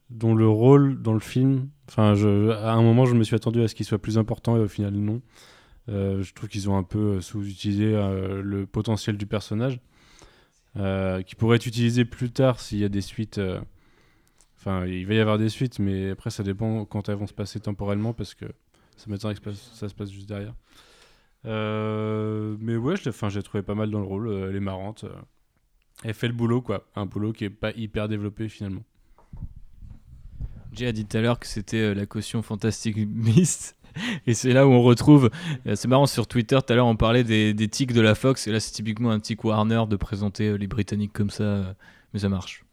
dont 0.09 0.35
le 0.35 0.47
rôle 0.47 1.01
dans 1.01 1.13
le 1.13 1.19
film, 1.19 1.67
enfin, 1.89 2.13
je, 2.15 2.51
à 2.51 2.73
un 2.73 2.81
moment, 2.81 3.05
je 3.05 3.15
me 3.15 3.23
suis 3.23 3.35
attendu 3.35 3.61
à 3.61 3.67
ce 3.67 3.75
qu'il 3.75 3.85
soit 3.85 3.97
plus 3.99 4.17
important 4.17 4.55
et 4.55 4.59
au 4.59 4.67
final, 4.67 4.93
non. 4.93 5.21
Euh, 5.87 6.23
je 6.23 6.33
trouve 6.33 6.49
qu'ils 6.49 6.69
ont 6.69 6.77
un 6.77 6.83
peu 6.83 7.17
euh, 7.17 7.21
sous-utilisé 7.21 7.93
euh, 7.93 8.41
le 8.41 8.65
potentiel 8.65 9.17
du 9.17 9.27
personnage, 9.27 9.79
qui 11.25 11.35
pourrait 11.35 11.57
être 11.57 11.67
utilisé 11.67 12.03
plus 12.05 12.31
tard 12.31 12.59
s'il 12.59 12.79
y 12.79 12.83
a 12.83 12.89
des 12.89 13.01
suites. 13.01 13.39
Enfin, 14.57 14.85
il 14.85 15.05
va 15.05 15.13
y 15.13 15.19
avoir 15.19 15.37
des 15.37 15.49
suites, 15.49 15.79
mais 15.79 16.09
après, 16.09 16.31
ça 16.31 16.43
dépend 16.43 16.85
quand 16.85 17.07
elles 17.07 17.15
vont 17.15 17.27
se 17.27 17.33
passer 17.33 17.59
temporellement, 17.59 18.13
parce 18.13 18.33
que 18.33 18.45
ça 18.97 19.05
m'étonnerait 19.07 19.35
que 19.35 19.53
ça 19.53 19.87
se 19.87 19.95
passe- 19.95 20.11
juste 20.11 20.27
derrière. 20.27 20.53
Mais 21.45 22.75
ouais, 22.75 22.95
je 22.97 23.09
l'ai 23.35 23.43
trouvé 23.43 23.61
pas 23.61 23.75
mal 23.75 23.89
dans 23.89 23.99
le 23.99 24.05
rôle. 24.05 24.33
elle 24.49 24.55
est 24.55 24.59
marrante. 24.59 25.05
Elle 26.03 26.13
fait 26.13 26.27
le 26.27 26.33
boulot, 26.33 26.61
quoi. 26.61 26.85
Un 26.95 27.05
boulot 27.05 27.31
qui 27.31 27.45
est 27.45 27.49
pas 27.49 27.71
hyper 27.71 28.09
développé 28.09 28.49
finalement. 28.49 28.83
Jay 30.73 30.87
a 30.87 30.91
dit 30.91 31.05
tout 31.05 31.15
à 31.15 31.21
l'heure 31.21 31.39
que 31.39 31.47
c'était 31.47 31.95
la 31.95 32.05
caution 32.05 32.41
Fantastic 32.41 33.07
Beast. 33.07 33.77
Et 34.27 34.33
c'est 34.33 34.53
là 34.53 34.67
où 34.67 34.71
on 34.71 34.81
retrouve. 34.81 35.29
euh, 35.67 35.75
c'est 35.75 35.87
marrant 35.87 36.05
sur 36.05 36.27
Twitter, 36.27 36.57
tout 36.65 36.73
à 36.73 36.75
l'heure 36.75 36.87
on 36.87 36.95
parlait 36.95 37.23
des, 37.23 37.53
des 37.53 37.67
tics 37.67 37.93
de 37.93 38.01
la 38.01 38.15
Fox. 38.15 38.47
Et 38.47 38.51
là 38.51 38.59
c'est 38.59 38.71
typiquement 38.71 39.11
un 39.11 39.19
tic 39.19 39.43
Warner 39.43 39.83
de 39.89 39.95
présenter 39.95 40.49
euh, 40.49 40.57
les 40.57 40.67
Britanniques 40.67 41.13
comme 41.13 41.29
ça. 41.29 41.43
euh, 41.43 41.73
mais 42.13 42.19
ça 42.19 42.29
marche. 42.29 42.63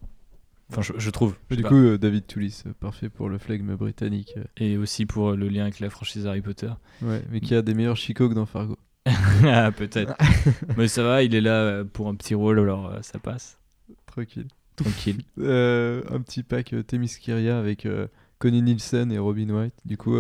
Enfin, 0.71 0.83
je, 0.83 0.93
je 0.97 1.11
trouve. 1.11 1.35
Je 1.51 1.57
Du 1.57 1.63
coup, 1.65 1.75
euh, 1.75 1.99
David 1.99 2.27
Toulis, 2.27 2.63
parfait 2.81 3.11
pour 3.11 3.29
le 3.29 3.37
flegme 3.39 3.75
britannique. 3.75 4.37
Et 4.57 4.79
aussi 4.79 5.05
pour 5.05 5.33
le 5.33 5.49
lien 5.49 5.65
avec 5.65 5.81
la 5.81 5.91
franchise 5.91 6.27
Harry 6.27 6.41
Potter. 6.41 6.71
Ouais, 7.03 7.23
mais 7.31 7.41
qui 7.41 7.55
a 7.55 7.61
des 7.61 7.75
meilleurs 7.75 7.97
chicots 7.97 8.29
que 8.31 8.35
dans 8.35 8.47
Fargo. 8.47 8.79
ah, 9.45 9.71
peut-être. 9.73 10.15
mais 10.79 10.89
ça 10.89 11.03
va, 11.03 11.23
il 11.23 11.35
est 11.35 11.41
là 11.43 11.85
pour 11.85 12.09
un 12.09 12.15
petit 12.15 12.35
rôle, 12.35 12.59
alors 12.61 12.91
ça 13.03 13.19
passe. 13.19 13.59
Tranquille. 14.07 14.47
Tranquille. 14.77 15.23
Euh, 15.39 16.03
un 16.11 16.21
petit 16.21 16.43
pack 16.43 16.75
Themyscira 16.87 17.59
avec 17.59 17.85
euh, 17.85 18.07
Connie 18.39 18.63
Nielsen 18.63 19.11
et 19.13 19.19
Robin 19.19 19.51
White. 19.51 19.75
Du 19.85 19.97
coup, 19.97 20.17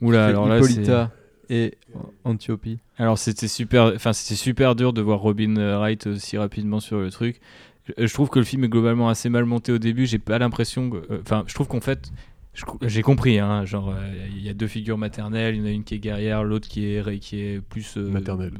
Oula, 0.00 0.26
alors 0.26 0.46
là, 0.48 0.58
Hippolyta 0.58 1.10
et 1.50 1.74
Antiope. 2.24 2.66
Alors 2.98 3.18
c'était 3.18 3.48
super, 3.48 3.92
enfin 3.94 4.12
c'était 4.12 4.34
super 4.36 4.74
dur 4.74 4.92
de 4.92 5.00
voir 5.00 5.18
Robin 5.20 5.56
euh, 5.56 5.78
Wright 5.78 6.06
aussi 6.06 6.36
rapidement 6.38 6.80
sur 6.80 6.98
le 6.98 7.10
truc. 7.10 7.40
Je, 7.86 8.06
je 8.06 8.12
trouve 8.12 8.28
que 8.28 8.38
le 8.38 8.44
film 8.44 8.64
est 8.64 8.68
globalement 8.68 9.08
assez 9.08 9.28
mal 9.28 9.44
monté 9.44 9.72
au 9.72 9.78
début. 9.78 10.06
J'ai 10.06 10.18
pas 10.18 10.38
l'impression, 10.38 10.90
euh, 10.94 11.18
enfin 11.22 11.44
je 11.46 11.54
trouve 11.54 11.68
qu'en 11.68 11.80
fait, 11.80 12.12
j'ai 12.82 13.02
compris, 13.02 13.38
hein, 13.38 13.64
genre 13.64 13.90
euh, 13.90 14.26
il 14.30 14.42
y 14.42 14.48
a 14.48 14.54
deux 14.54 14.66
figures 14.66 14.98
maternelles, 14.98 15.54
il 15.54 15.60
y 15.60 15.62
en 15.62 15.66
a 15.66 15.70
une 15.70 15.84
qui 15.84 15.94
est 15.94 15.98
guerrière, 15.98 16.44
l'autre 16.44 16.68
qui 16.68 16.84
est 16.86 17.18
qui 17.20 17.40
est 17.40 17.60
plus 17.60 17.96
euh, 17.96 18.08
Maternelle. 18.10 18.52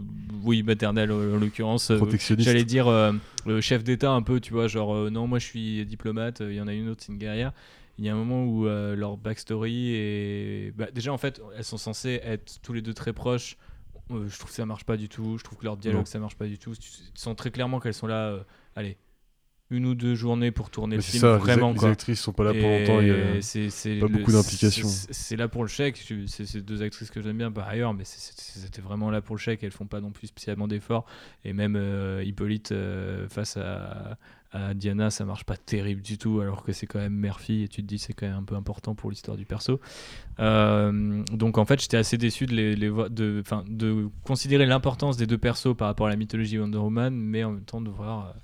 Oui, 0.45 0.63
maternelle 0.63 1.13
en 1.13 1.17
en 1.17 1.39
l'occurrence. 1.39 1.91
euh, 1.91 1.99
Protectionniste. 1.99 2.49
J'allais 2.49 2.65
dire 2.65 2.87
euh, 2.89 3.13
le 3.45 3.61
chef 3.61 3.85
d'État 3.85 4.13
un 4.13 4.23
peu, 4.23 4.41
tu 4.41 4.53
vois, 4.53 4.67
genre 4.69 4.95
euh, 4.95 5.11
non 5.11 5.27
moi 5.27 5.39
je 5.41 5.47
suis 5.47 5.85
diplomate, 5.85 6.41
euh, 6.41 6.53
il 6.53 6.57
y 6.57 6.61
en 6.61 6.69
a 6.69 6.73
une 6.73 6.89
autre 6.89 7.03
c'est 7.05 7.13
une 7.13 7.19
guerrière. 7.19 7.53
Il 7.99 8.05
y 8.05 8.09
a 8.09 8.13
un 8.13 8.17
moment 8.17 8.45
où 8.45 8.67
euh, 8.67 8.95
leur 8.95 9.17
backstory 9.17 9.93
est 9.95 10.73
bah, 10.77 10.87
déjà 10.93 11.13
en 11.13 11.19
fait 11.19 11.41
elles 11.57 11.65
sont 11.65 11.79
censées 11.79 12.21
être 12.23 12.61
tous 12.63 12.73
les 12.73 12.81
deux 12.83 12.95
très 12.95 13.13
proches. 13.13 13.57
Euh, 14.11 14.27
je 14.29 14.39
trouve 14.39 14.51
que 14.51 14.57
ça 14.57 14.65
marche 14.67 14.85
pas 14.85 14.97
du 14.97 15.09
tout. 15.09 15.37
Je 15.37 15.45
trouve 15.45 15.59
que 15.59 15.65
leur 15.65 15.77
dialogue 15.77 16.01
Non. 16.03 16.07
ça 16.07 16.19
marche 16.19 16.37
pas 16.37 16.47
du 16.47 16.59
tout. 16.59 16.75
Tu, 16.75 16.89
sens 17.15 17.37
très 17.37 17.51
clairement 17.51 17.81
qu'elles 17.81 17.95
sont 17.95 18.07
là. 18.07 18.29
euh, 18.29 18.43
allez, 18.77 18.97
une 19.71 19.85
ou 19.85 19.95
deux 19.95 20.15
journées 20.15 20.51
pour 20.51 20.71
tourner 20.71 20.93
Mais 20.97 20.97
le 20.97 21.03
film 21.03 21.21
ça, 21.21 21.33
les, 21.33 21.39
vraiment 21.39 21.73
les 21.73 21.79
quoi. 21.79 21.91
actrices 21.91 22.21
sont 22.21 22.33
pas 22.33 22.45
là 22.45 22.53
pour 22.55 22.63
longtemps. 22.71 23.01
il 23.03 23.09
pas 24.01 24.07
le- 24.07 24.09
beaucoup 24.09 24.33
d'implication. 24.33 24.89
c'est- 24.89 25.37
là 25.37 25.47
pour 25.49 25.63
le 25.63 25.69
chèque. 25.69 26.03
C'est 26.27 26.47
c'est 26.47 26.63
deux 26.63 26.81
actrices 26.83 27.11
que 27.11 27.21
j'aime 27.21 27.37
bien 27.37 27.53
par 27.53 27.69
ailleurs, 27.69 27.93
mais 27.93 28.05
c'était 28.05 28.81
vraiment 28.81 29.11
là 29.11 29.21
pour 29.21 29.35
le 29.35 29.41
chèque. 29.41 29.63
Elles 29.63 29.71
font 29.73 29.87
pas 29.87 30.01
non 30.01 30.11
plus 30.11 30.29
spécialement 30.29 30.69
d'efforts. 30.69 31.05
Et 31.45 31.53
même 31.53 31.75
euh, 31.77 32.23
Hippolyte 32.25 32.73
euh, 32.73 33.29
face 33.29 33.59
à, 33.59 34.17
à 34.53 34.73
Diana, 34.75 35.11
ça 35.11 35.25
marche 35.25 35.45
pas 35.45 35.57
terrible 35.57 36.01
du 36.01 36.17
tout, 36.17 36.41
alors 36.41 36.63
que 36.63 36.73
c'est 36.73 36.87
quand 36.87 36.99
même 36.99 37.13
mère-fille. 37.15 37.65
Et 37.65 37.69
tu 37.69 37.83
te 37.83 37.87
dis 37.87 37.99
c'est 37.99 38.13
quand 38.15 38.27
même 38.27 38.37
un 38.37 38.43
peu 38.43 38.55
important 38.55 38.95
pour 38.95 39.11
l'histoire 39.11 39.37
du 39.37 39.45
perso. 39.45 39.79
Euh, 40.41 41.23
donc 41.33 41.59
en 41.59 41.65
fait, 41.65 41.81
j'étais 41.81 41.97
assez 41.97 42.17
déçu 42.19 42.47
de, 42.47 42.55
les, 42.55 42.77
les 42.77 42.89
voir- 42.89 43.11
de, 43.11 43.39
enfin, 43.41 43.65
de 43.69 44.09
considérer 44.25 44.67
l'importance 44.67 45.17
des 45.17 45.27
deux 45.27 45.39
persos 45.39 45.77
par 45.77 45.89
rapport 45.89 46.07
à 46.07 46.11
la 46.11 46.17
mythologie 46.17 46.59
Wonder 46.59 46.79
Woman, 46.79 47.15
mais 47.15 47.45
en 47.45 47.53
même 47.53 47.65
temps 47.65 47.81
de 47.81 47.91
voir 47.91 48.35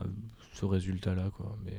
euh, 0.00 0.04
euh, 0.04 0.08
ce 0.52 0.64
résultat-là, 0.66 1.30
quoi. 1.34 1.56
Mais 1.64 1.76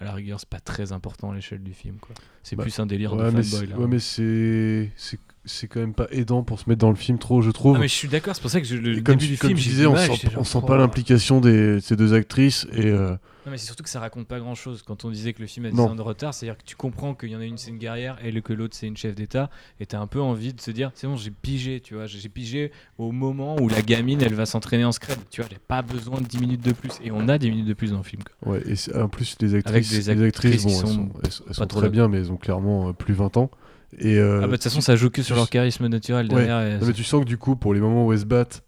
à 0.00 0.04
la 0.04 0.12
rigueur, 0.12 0.38
c'est 0.40 0.48
pas 0.48 0.60
très 0.60 0.92
important 0.92 1.30
à 1.30 1.34
l'échelle 1.34 1.62
du 1.62 1.72
film, 1.72 1.96
quoi. 2.00 2.14
C'est 2.42 2.56
Bah, 2.56 2.62
plus 2.64 2.78
un 2.78 2.86
délire 2.86 3.14
Ouais, 3.14 3.32
de 3.32 3.42
fanboy, 3.42 3.66
là. 3.68 3.78
ouais, 3.78 3.86
mais 3.86 4.00
c'est 4.00 4.90
c'est 5.44 5.66
quand 5.66 5.80
même 5.80 5.94
pas 5.94 6.06
aidant 6.12 6.42
pour 6.44 6.60
se 6.60 6.68
mettre 6.68 6.80
dans 6.80 6.90
le 6.90 6.96
film 6.96 7.18
trop, 7.18 7.42
je 7.42 7.50
trouve. 7.50 7.76
Ah, 7.76 7.80
mais 7.80 7.88
je 7.88 7.94
suis 7.94 8.08
d'accord, 8.08 8.34
c'est 8.34 8.42
pour 8.42 8.50
ça 8.50 8.60
que 8.60 8.66
je- 8.66 8.76
le 8.76 8.98
Et 8.98 9.02
comme 9.02 9.16
début 9.16 9.26
tu, 9.26 9.32
du 9.32 9.38
comme 9.38 9.48
film, 9.48 9.58
j'ai 9.58 9.70
disais, 9.70 9.86
on 9.86 9.96
sent, 9.96 10.28
on 10.36 10.44
sent 10.44 10.58
oh. 10.62 10.66
pas 10.66 10.76
l'implication 10.76 11.40
de 11.40 11.78
ces 11.82 11.96
deux 11.96 12.14
actrices 12.14 12.66
et 12.72 12.86
euh, 12.86 13.10
Non, 13.44 13.50
mais 13.50 13.58
c'est 13.58 13.66
surtout 13.66 13.82
que 13.82 13.88
ça 13.90 13.98
raconte 13.98 14.28
pas 14.28 14.38
grand 14.38 14.54
chose. 14.54 14.84
Quand 14.86 15.04
on 15.04 15.10
disait 15.10 15.32
que 15.32 15.40
le 15.40 15.48
film 15.48 15.66
a 15.66 15.70
10 15.70 15.76
Non. 15.76 15.88
ans 15.90 15.94
de 15.96 16.02
retard, 16.02 16.32
c'est-à-dire 16.32 16.56
que 16.56 16.62
tu 16.64 16.76
comprends 16.76 17.14
qu'il 17.16 17.30
y 17.30 17.34
en 17.36 17.40
a 17.40 17.44
une, 17.44 17.58
c'est 17.58 17.70
une 17.70 17.78
guerrière 17.78 18.18
et 18.24 18.40
que 18.40 18.52
l'autre, 18.52 18.76
c'est 18.76 18.86
une 18.86 18.96
chef 18.96 19.16
d'État. 19.16 19.50
Et 19.80 19.86
t'as 19.86 19.98
un 19.98 20.06
peu 20.06 20.20
envie 20.20 20.52
de 20.52 20.60
se 20.60 20.70
dire, 20.70 20.92
c'est 20.94 21.08
bon, 21.08 21.16
j'ai 21.16 21.32
pigé, 21.32 21.80
tu 21.80 21.94
vois. 21.94 22.06
J'ai 22.06 22.28
pigé 22.28 22.70
au 22.98 23.10
moment 23.10 23.56
où 23.60 23.68
la 23.68 23.82
gamine, 23.82 24.22
elle 24.22 24.34
va 24.34 24.46
s'entraîner 24.46 24.84
en 24.84 24.92
scred. 24.92 25.18
Tu 25.30 25.40
vois, 25.40 25.50
j'ai 25.50 25.58
pas 25.58 25.82
besoin 25.82 26.20
de 26.20 26.26
10 26.26 26.38
minutes 26.38 26.64
de 26.64 26.72
plus. 26.72 26.92
Et 27.02 27.10
on 27.10 27.28
a 27.28 27.36
10 27.36 27.50
minutes 27.50 27.66
de 27.66 27.74
plus 27.74 27.90
dans 27.90 27.96
le 27.98 28.04
film. 28.04 28.22
quoi. 28.22 28.52
ouais. 28.52 28.62
Et 28.68 28.96
en 28.96 29.08
plus, 29.08 29.36
les 29.40 29.54
Avec 29.54 29.66
actrices, 29.66 29.90
des 29.90 30.14
les 30.14 30.24
actrices, 30.28 30.62
bon, 30.62 30.68
qui 30.68 30.74
elles 30.76 30.80
sont 30.80 30.86
sont, 30.86 31.08
elles, 31.24 31.46
pas 31.48 31.54
sont 31.54 31.66
très 31.66 31.88
bien, 31.90 32.06
mais 32.06 32.18
elles 32.18 32.30
ont 32.30 32.36
clairement 32.36 32.90
euh, 32.90 32.92
plus 32.92 33.14
20 33.14 33.36
ans. 33.38 33.50
Et 33.98 34.16
euh, 34.18 34.38
ah 34.38 34.40
bah 34.42 34.46
de 34.46 34.52
toute 34.52 34.62
façon, 34.64 34.80
ça 34.80 34.96
joue 34.96 35.10
que 35.10 35.22
sur 35.22 35.36
leur 35.36 35.50
charisme 35.50 35.86
naturel 35.86 36.26
Ouais. 36.32 36.46
derrière. 36.46 36.76
et 36.76 36.78
non, 36.80 36.86
mais 36.86 36.92
tu 36.92 37.04
sens 37.04 37.20
que 37.22 37.28
du 37.28 37.36
coup, 37.38 37.56
pour 37.56 37.74
les 37.74 37.80
moments 37.80 38.06
où 38.06 38.12
elles 38.12 38.20
se 38.20 38.24
battent, 38.24 38.62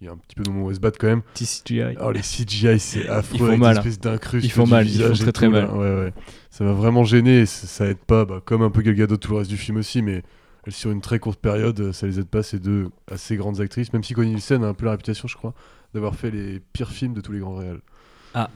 il 0.00 0.06
y 0.06 0.08
a 0.08 0.12
un 0.12 0.16
petit 0.16 0.34
peu 0.34 0.42
de 0.42 0.48
moments 0.50 0.64
où 0.66 0.70
elles 0.70 0.76
se 0.76 0.80
battent 0.80 0.96
quand 0.98 1.08
même. 1.08 1.22
petit 1.34 1.44
CGI. 1.44 1.96
Oh, 2.00 2.10
les 2.10 2.20
CGI, 2.22 2.80
c'est 2.80 3.06
affreux. 3.08 3.38
font 3.38 3.46
avec 3.46 3.58
mal, 3.60 3.78
hein. 3.78 4.18
Ils 4.42 4.50
font 4.50 4.66
mal, 4.66 4.88
ils 4.88 5.02
font 5.02 5.12
très, 5.12 5.32
très 5.32 5.46
tout, 5.46 5.52
mal. 5.52 5.70
Ouais, 5.70 5.94
ouais. 5.94 6.12
Ça 6.50 6.64
va 6.64 6.72
vraiment 6.72 7.04
gêner. 7.04 7.40
et 7.40 7.46
ça, 7.46 7.66
ça 7.66 7.86
aide 7.86 7.98
pas, 7.98 8.24
bah, 8.24 8.40
comme 8.44 8.62
un 8.62 8.70
peu 8.70 8.80
Gal 8.80 8.94
Gadot 8.94 9.18
tout 9.18 9.32
le 9.32 9.38
reste 9.38 9.50
du 9.50 9.58
film 9.58 9.76
aussi, 9.76 10.00
mais 10.00 10.22
elles, 10.66 10.72
sur 10.72 10.90
une 10.90 11.02
très 11.02 11.18
courte 11.18 11.38
période, 11.40 11.92
ça 11.92 12.06
les 12.06 12.18
aide 12.18 12.28
pas 12.28 12.42
ces 12.42 12.58
deux 12.58 12.88
assez 13.10 13.36
grandes 13.36 13.60
actrices. 13.60 13.92
Même 13.92 14.02
si 14.02 14.14
Connie 14.14 14.30
Nielsen 14.30 14.64
a 14.64 14.68
un 14.68 14.74
peu 14.74 14.86
la 14.86 14.92
réputation, 14.92 15.28
je 15.28 15.36
crois, 15.36 15.52
d'avoir 15.92 16.14
fait 16.14 16.30
les 16.30 16.60
pires 16.72 16.90
films 16.90 17.12
de 17.12 17.20
tous 17.20 17.32
les 17.32 17.40
grands 17.40 17.56
réels. 17.56 17.80
Ah. 18.32 18.48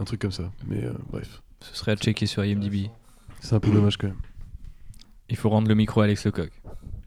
Un 0.00 0.04
truc 0.04 0.20
comme 0.20 0.32
ça. 0.32 0.50
Mais 0.66 0.84
euh, 0.84 0.92
bref, 1.10 1.42
Ce 1.60 1.76
serait 1.76 1.92
à 1.92 1.96
checker 1.96 2.26
sur 2.26 2.44
IMDb. 2.44 2.88
c'est 3.40 3.54
un 3.54 3.60
peu 3.60 3.70
dommage 3.70 3.96
quand 3.96 4.08
même. 4.08 4.16
Il 5.30 5.36
faut 5.36 5.48
rendre 5.48 5.68
le 5.68 5.74
micro 5.74 6.00
à 6.00 6.04
Alex 6.04 6.26
Lecoq. 6.26 6.50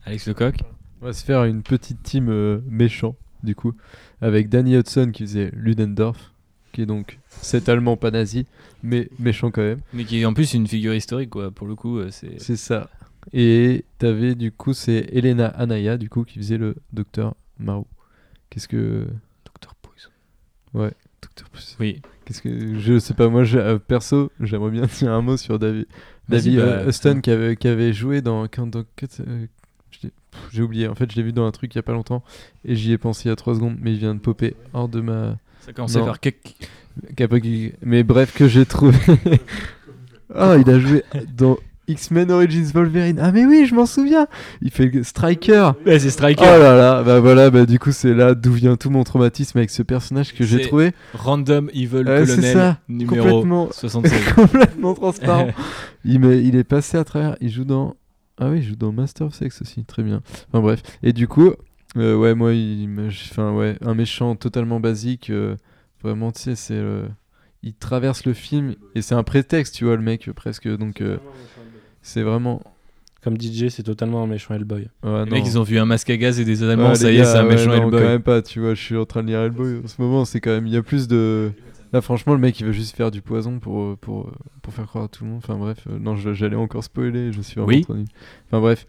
Alex 0.04 0.26
Lecoq 0.28 0.56
On 1.02 1.06
va 1.06 1.12
se 1.12 1.24
faire 1.24 1.44
une 1.44 1.62
petite 1.62 2.02
team 2.02 2.28
euh, 2.28 2.60
méchant, 2.66 3.16
du 3.42 3.54
coup, 3.54 3.72
avec 4.20 4.48
Danny 4.48 4.76
Hudson 4.76 5.10
qui 5.12 5.22
faisait 5.24 5.50
Ludendorff, 5.54 6.32
qui 6.72 6.82
est 6.82 6.86
donc 6.86 7.18
cet 7.28 7.68
allemand 7.68 7.96
pas 7.96 8.10
nazi, 8.10 8.46
mais 8.82 9.08
méchant 9.18 9.50
quand 9.50 9.62
même. 9.62 9.80
Mais 9.92 10.04
qui 10.04 10.20
est 10.20 10.24
en 10.24 10.34
plus 10.34 10.54
une 10.54 10.66
figure 10.66 10.94
historique, 10.94 11.30
quoi. 11.30 11.50
Pour 11.50 11.66
le 11.66 11.74
coup, 11.74 11.98
euh, 11.98 12.08
c'est. 12.10 12.40
C'est 12.40 12.56
ça. 12.56 12.88
Et 13.32 13.84
t'avais 13.98 14.34
du 14.34 14.52
coup, 14.52 14.72
c'est 14.74 15.08
Elena 15.12 15.46
Anaya, 15.48 15.96
du 15.96 16.08
coup, 16.08 16.24
qui 16.24 16.38
faisait 16.38 16.58
le 16.58 16.76
docteur 16.92 17.34
Marou. 17.58 17.86
Qu'est-ce 18.50 18.68
que. 18.68 19.06
Docteur 19.44 19.74
Poison. 19.76 20.10
Ouais, 20.74 20.92
docteur 21.22 21.48
Poison. 21.50 21.76
Oui. 21.80 22.02
Qu'est-ce 22.24 22.42
que. 22.42 22.78
Je 22.78 22.98
sais 22.98 23.14
pas, 23.14 23.28
moi, 23.28 23.44
je- 23.44 23.58
euh, 23.58 23.78
perso, 23.78 24.30
j'aimerais 24.40 24.70
bien 24.70 24.86
dire 24.98 25.12
un 25.12 25.22
mot 25.22 25.36
sur 25.36 25.58
David. 25.58 25.86
David 26.28 26.56
bah, 26.56 26.62
euh, 26.62 26.88
Huston 26.88 27.20
qui 27.22 27.30
avait, 27.30 27.56
qui 27.56 27.68
avait 27.68 27.92
joué 27.92 28.22
dans. 28.22 28.44
euh, 28.44 29.46
J'ai 30.52 30.62
oublié, 30.62 30.88
en 30.88 30.94
fait, 30.94 31.10
je 31.10 31.16
l'ai 31.16 31.22
vu 31.22 31.32
dans 31.32 31.46
un 31.46 31.50
truc 31.52 31.74
il 31.74 31.78
y 31.78 31.80
a 31.80 31.82
pas 31.82 31.92
longtemps 31.92 32.22
et 32.64 32.74
j'y 32.76 32.92
ai 32.92 32.98
pensé 32.98 33.26
il 33.26 33.28
y 33.28 33.32
a 33.32 33.36
3 33.36 33.56
secondes, 33.56 33.76
mais 33.80 33.92
il 33.92 33.98
vient 33.98 34.14
de 34.14 34.20
popper 34.20 34.56
hors 34.72 34.88
de 34.88 35.00
ma. 35.00 35.36
Ça 35.60 35.72
commençait 35.72 36.00
par 36.00 36.20
Kek. 36.20 36.56
Mais 37.82 38.02
bref, 38.02 38.34
que 38.34 38.48
j'ai 38.48 38.66
trouvé. 38.66 38.96
ah, 40.34 40.56
il 40.58 40.68
a 40.70 40.78
joué 40.78 41.04
dans 41.36 41.58
X-Men 41.88 42.30
Origins 42.30 42.70
Wolverine. 42.72 43.18
Ah, 43.20 43.32
mais 43.32 43.44
oui, 43.44 43.66
je 43.66 43.74
m'en 43.74 43.86
souviens. 43.86 44.26
Il 44.62 44.70
fait 44.70 45.02
Striker. 45.02 45.70
Ouais, 45.86 45.98
c'est 45.98 46.10
Striker. 46.10 46.42
Oh 46.44 46.58
là 46.58 46.76
là, 46.76 47.02
bah 47.02 47.20
voilà, 47.20 47.50
bah 47.50 47.66
du 47.66 47.78
coup, 47.78 47.92
c'est 47.92 48.14
là 48.14 48.34
d'où 48.34 48.52
vient 48.52 48.76
tout 48.76 48.90
mon 48.90 49.04
traumatisme 49.04 49.58
avec 49.58 49.70
ce 49.70 49.82
personnage 49.82 50.34
que 50.34 50.44
j'ai 50.44 50.60
trouvé. 50.62 50.92
Random 51.14 51.68
Evil 51.74 51.88
c'est 51.90 52.04
Colonel 52.04 52.52
ça, 52.52 52.78
numéro 52.88 53.16
complètement- 53.42 53.68
76. 53.72 54.32
complètement 54.34 54.94
transparent. 54.94 55.48
il, 56.04 56.56
est 56.56 56.64
passé 56.64 56.96
à 56.96 57.04
travers. 57.04 57.36
Il 57.40 57.50
joue 57.50 57.64
dans. 57.64 57.96
Ah 58.38 58.48
oui, 58.50 58.58
il 58.58 58.62
joue 58.64 58.76
dans 58.76 58.92
Master 58.92 59.26
of 59.28 59.34
Sex 59.34 59.62
aussi, 59.62 59.84
très 59.84 60.02
bien. 60.02 60.20
Enfin 60.48 60.60
bref. 60.60 60.82
Et 61.02 61.12
du 61.12 61.28
coup, 61.28 61.52
euh, 61.96 62.16
ouais, 62.16 62.34
moi, 62.34 62.52
il 62.52 62.88
me- 62.88 63.08
enfin, 63.08 63.52
ouais, 63.52 63.76
un 63.80 63.94
méchant 63.94 64.34
totalement 64.36 64.80
basique. 64.80 65.30
euh, 65.30 65.56
vraiment, 66.02 66.32
tu 66.32 66.40
sais, 66.42 66.56
c'est. 66.56 66.74
euh, 66.74 67.06
il 67.62 67.72
traverse 67.74 68.26
le 68.26 68.34
film 68.34 68.74
et 68.94 69.00
c'est 69.00 69.14
un 69.14 69.22
prétexte, 69.22 69.74
tu 69.76 69.84
vois, 69.86 69.96
le 69.96 70.02
mec, 70.02 70.28
euh, 70.28 70.32
presque. 70.34 70.68
Donc, 70.68 71.00
euh, 71.00 71.16
c'est 72.04 72.22
vraiment. 72.22 72.62
Comme 73.22 73.40
DJ, 73.40 73.68
c'est 73.70 73.82
totalement 73.82 74.22
un 74.22 74.26
méchant 74.26 74.52
Hellboy. 74.54 74.86
Ouais, 75.02 75.24
Les 75.24 75.30
mecs, 75.30 75.46
ils 75.46 75.58
ont 75.58 75.62
vu 75.62 75.78
un 75.78 75.86
masque 75.86 76.10
à 76.10 76.16
gaz 76.18 76.38
et 76.38 76.44
des 76.44 76.62
Allemands, 76.62 76.90
Ouais, 76.90 76.94
ça 76.94 77.10
y 77.10 77.16
est, 77.16 77.24
c'est 77.24 77.38
un 77.38 77.44
ouais, 77.46 77.54
méchant 77.54 77.68
non, 77.70 77.84
Hellboy. 77.84 78.00
quand 78.02 78.06
même 78.06 78.22
pas, 78.22 78.42
tu 78.42 78.60
vois, 78.60 78.74
je 78.74 78.82
suis 78.82 78.96
en 78.98 79.06
train 79.06 79.22
de 79.22 79.28
lire 79.28 79.40
Hellboy. 79.40 79.80
En 79.82 79.88
ce 79.88 80.00
moment, 80.00 80.24
c'est 80.26 80.40
quand 80.42 80.50
même, 80.50 80.66
il 80.66 80.74
y 80.74 80.76
a 80.76 80.82
plus 80.82 81.08
de. 81.08 81.50
Là, 81.94 82.02
franchement, 82.02 82.34
le 82.34 82.40
mec, 82.40 82.60
il 82.60 82.66
veut 82.66 82.72
juste 82.72 82.94
faire 82.96 83.10
du 83.10 83.22
poison 83.22 83.58
pour, 83.60 83.96
pour, 83.98 84.30
pour 84.60 84.74
faire 84.74 84.84
croire 84.86 85.04
à 85.04 85.08
tout 85.08 85.24
le 85.24 85.30
monde. 85.30 85.40
Enfin, 85.42 85.56
bref, 85.56 85.78
euh, 85.88 85.98
non, 85.98 86.16
j'allais 86.16 86.56
encore 86.56 86.84
spoiler, 86.84 87.32
je 87.32 87.40
suis 87.40 87.54
vraiment 87.60 87.68
Oui. 87.68 87.86
Enfin, 88.48 88.60
bref. 88.60 88.86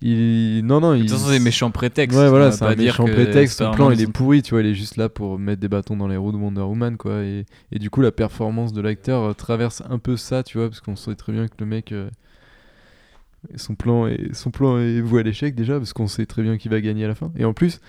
Il... 0.00 0.62
Non, 0.64 0.80
non, 0.80 0.92
De 0.92 0.96
il. 0.98 1.00
toute 1.06 1.18
façon, 1.18 1.30
c'est 1.30 1.38
méchant 1.38 1.70
prétexte. 1.70 2.18
Ouais, 2.18 2.26
On 2.26 2.30
voilà, 2.30 2.52
c'est 2.52 2.64
un 2.64 2.74
méchant 2.74 3.04
prétexte. 3.04 3.58
Son 3.58 3.70
plan, 3.72 3.90
il 3.90 4.00
est 4.00 4.10
pourri, 4.10 4.42
tu 4.42 4.50
vois, 4.52 4.60
il 4.60 4.66
est 4.68 4.74
juste 4.74 4.96
là 4.96 5.08
pour 5.08 5.38
mettre 5.38 5.60
des 5.60 5.68
bâtons 5.68 5.96
dans 5.96 6.08
les 6.08 6.16
roues 6.16 6.32
de 6.32 6.36
Wonder 6.36 6.60
Woman, 6.62 6.96
quoi. 6.96 7.22
Et, 7.22 7.44
et 7.72 7.78
du 7.78 7.90
coup, 7.90 8.00
la 8.00 8.12
performance 8.12 8.72
de 8.72 8.80
l'acteur 8.80 9.22
euh, 9.22 9.32
traverse 9.34 9.82
un 9.88 9.98
peu 9.98 10.16
ça, 10.16 10.42
tu 10.42 10.58
vois, 10.58 10.68
parce 10.68 10.80
qu'on 10.80 10.96
sait 10.96 11.14
très 11.14 11.32
bien 11.32 11.48
que 11.48 11.54
le 11.58 11.66
mec. 11.66 11.92
euh, 11.92 12.08
Son 13.56 13.74
plan, 13.74 14.06
est, 14.06 14.32
son 14.34 14.50
plan 14.50 14.78
est 14.78 15.00
voué 15.00 15.20
à 15.20 15.22
l'échec 15.22 15.54
déjà, 15.54 15.78
parce 15.78 15.92
qu'on 15.92 16.06
sait 16.06 16.26
très 16.26 16.42
bien 16.42 16.56
qu'il 16.58 16.70
va 16.70 16.80
gagner 16.80 17.04
à 17.04 17.08
la 17.08 17.14
fin. 17.14 17.32
Et 17.36 17.44
en 17.44 17.52
plus, 17.54 17.80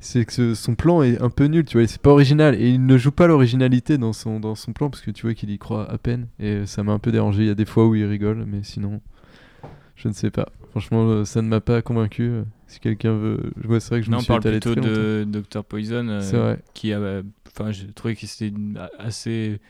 c'est 0.00 0.24
que 0.24 0.32
ce- 0.32 0.54
son 0.54 0.74
plan 0.74 1.02
est 1.02 1.20
un 1.22 1.30
peu 1.30 1.44
nul, 1.46 1.64
tu 1.64 1.78
vois, 1.78 1.86
c'est 1.86 2.00
pas 2.02 2.10
original. 2.10 2.54
Et 2.60 2.68
il 2.70 2.84
ne 2.84 2.96
joue 2.98 3.12
pas 3.12 3.26
l'originalité 3.26 3.96
dans 3.98 4.12
son, 4.12 4.40
dans 4.40 4.54
son 4.54 4.72
plan, 4.72 4.90
parce 4.90 5.02
que 5.02 5.10
tu 5.10 5.22
vois 5.26 5.34
qu'il 5.34 5.50
y 5.50 5.58
croit 5.58 5.90
à 5.90 5.96
peine. 5.98 6.26
Et 6.38 6.66
ça 6.66 6.82
m'a 6.82 6.92
un 6.92 6.98
peu 6.98 7.10
dérangé. 7.12 7.42
Il 7.42 7.46
y 7.46 7.50
a 7.50 7.54
des 7.54 7.64
fois 7.64 7.86
où 7.86 7.94
il 7.94 8.04
rigole, 8.04 8.44
mais 8.46 8.62
sinon, 8.62 9.00
je 9.96 10.08
ne 10.08 10.12
sais 10.12 10.30
pas. 10.30 10.48
Franchement, 10.70 11.04
euh, 11.08 11.24
ça 11.24 11.40
ne 11.40 11.48
m'a 11.48 11.60
pas 11.60 11.80
convaincu. 11.82 12.22
euh, 12.24 12.42
Si 12.66 12.80
quelqu'un 12.80 13.14
veut. 13.16 13.52
Ouais, 13.68 13.78
c'est 13.80 13.90
vrai 13.90 14.00
que 14.00 14.06
je 14.06 14.10
Non, 14.10 14.16
me 14.16 14.20
on 14.20 14.24
suis 14.24 14.28
parle 14.28 14.40
plutôt 14.40 14.70
longtemps. 14.74 14.88
de 14.88 15.24
Dr 15.28 15.64
Poison, 15.64 16.08
euh, 16.08 16.20
C'est 16.20 16.36
vrai. 16.36 16.58
qui 16.74 16.92
a, 16.92 17.22
enfin, 17.56 17.70
j'ai 17.70 17.86
trouvé 17.92 18.16
que 18.16 18.26
c'était 18.26 18.52
assez 18.98 19.60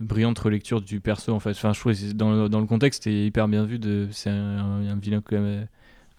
brillante 0.00 0.38
relecture 0.38 0.80
du 0.80 1.00
perso 1.00 1.32
en 1.32 1.40
fait. 1.40 1.50
Enfin, 1.50 1.72
je 1.72 1.80
que 1.92 1.98
c'est- 1.98 2.14
dans, 2.14 2.32
le- 2.32 2.48
dans 2.48 2.60
le 2.60 2.66
contexte, 2.66 3.04
c'était 3.04 3.26
hyper 3.26 3.48
bien 3.48 3.64
vu. 3.64 3.78
De, 3.78 4.08
c'est 4.12 4.30
un, 4.30 4.86
un 4.88 4.96
vilain 4.96 5.22
quand 5.24 5.40
même 5.40 5.66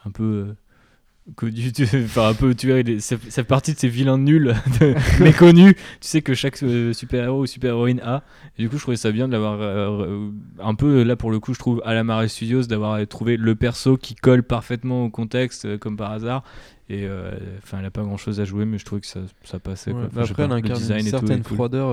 un 0.06 0.12
peu 0.12 0.24
euh, 0.24 0.54
connu, 1.36 1.72
tu- 1.74 1.84
enfin 2.06 2.30
un 2.30 2.34
peu, 2.34 2.54
tu 2.56 2.70
vois, 2.70 2.80
il 2.80 2.90
est- 2.90 3.00
ça, 3.00 3.18
fait 3.18 3.44
partie 3.44 3.74
de 3.74 3.78
ces 3.80 3.88
vilains 3.90 4.18
nuls, 4.18 4.56
de- 4.80 4.96
méconnus. 5.24 5.76
Tu 5.76 6.08
sais 6.08 6.22
que 6.22 6.34
chaque 6.34 6.62
euh, 6.64 6.94
super 6.94 7.24
héros 7.26 7.42
ou 7.42 7.46
super 7.48 7.72
héroïne 7.72 8.00
a. 8.02 8.24
Et 8.58 8.62
du 8.64 8.70
coup, 8.70 8.78
je 8.78 8.82
trouvais 8.84 8.98
ça 8.98 9.12
bien 9.12 9.28
de 9.28 9.34
l'avoir 9.34 9.60
euh, 9.60 10.06
euh, 10.08 10.30
un 10.60 10.76
peu 10.76 11.04
là 11.04 11.16
pour 11.16 11.32
le 11.32 11.40
coup, 11.40 11.54
je 11.54 11.60
trouve 11.60 11.82
à 11.86 11.94
la 11.94 12.04
Marvel 12.04 12.30
Studios 12.30 12.64
d'avoir 12.64 13.06
trouvé 13.08 13.36
le 13.38 13.56
perso 13.56 13.98
qui 13.98 14.16
colle 14.16 14.44
parfaitement 14.44 15.04
au 15.06 15.10
contexte 15.10 15.78
comme 15.80 15.98
par 15.98 16.12
hasard. 16.12 16.44
Et 16.88 17.08
enfin, 17.64 17.80
elle 17.80 17.86
a 17.86 17.92
pas 17.92 18.04
grand 18.04 18.16
chose 18.18 18.40
à 18.40 18.46
jouer, 18.46 18.64
mais 18.66 18.78
je 18.78 18.86
trouvais 18.86 19.02
que 19.02 19.08
ça, 19.08 19.20
ça 19.44 19.58
passait. 19.60 19.92
Ouais, 19.92 20.02
quoi. 20.02 20.06
Enfin, 20.12 20.26
sais 20.26 20.32
après, 20.32 20.44
elle 20.44 20.52
incarne 20.52 20.82
une 21.00 21.02
certaine 21.02 21.42
cool. 21.44 21.56
froideur 21.56 21.88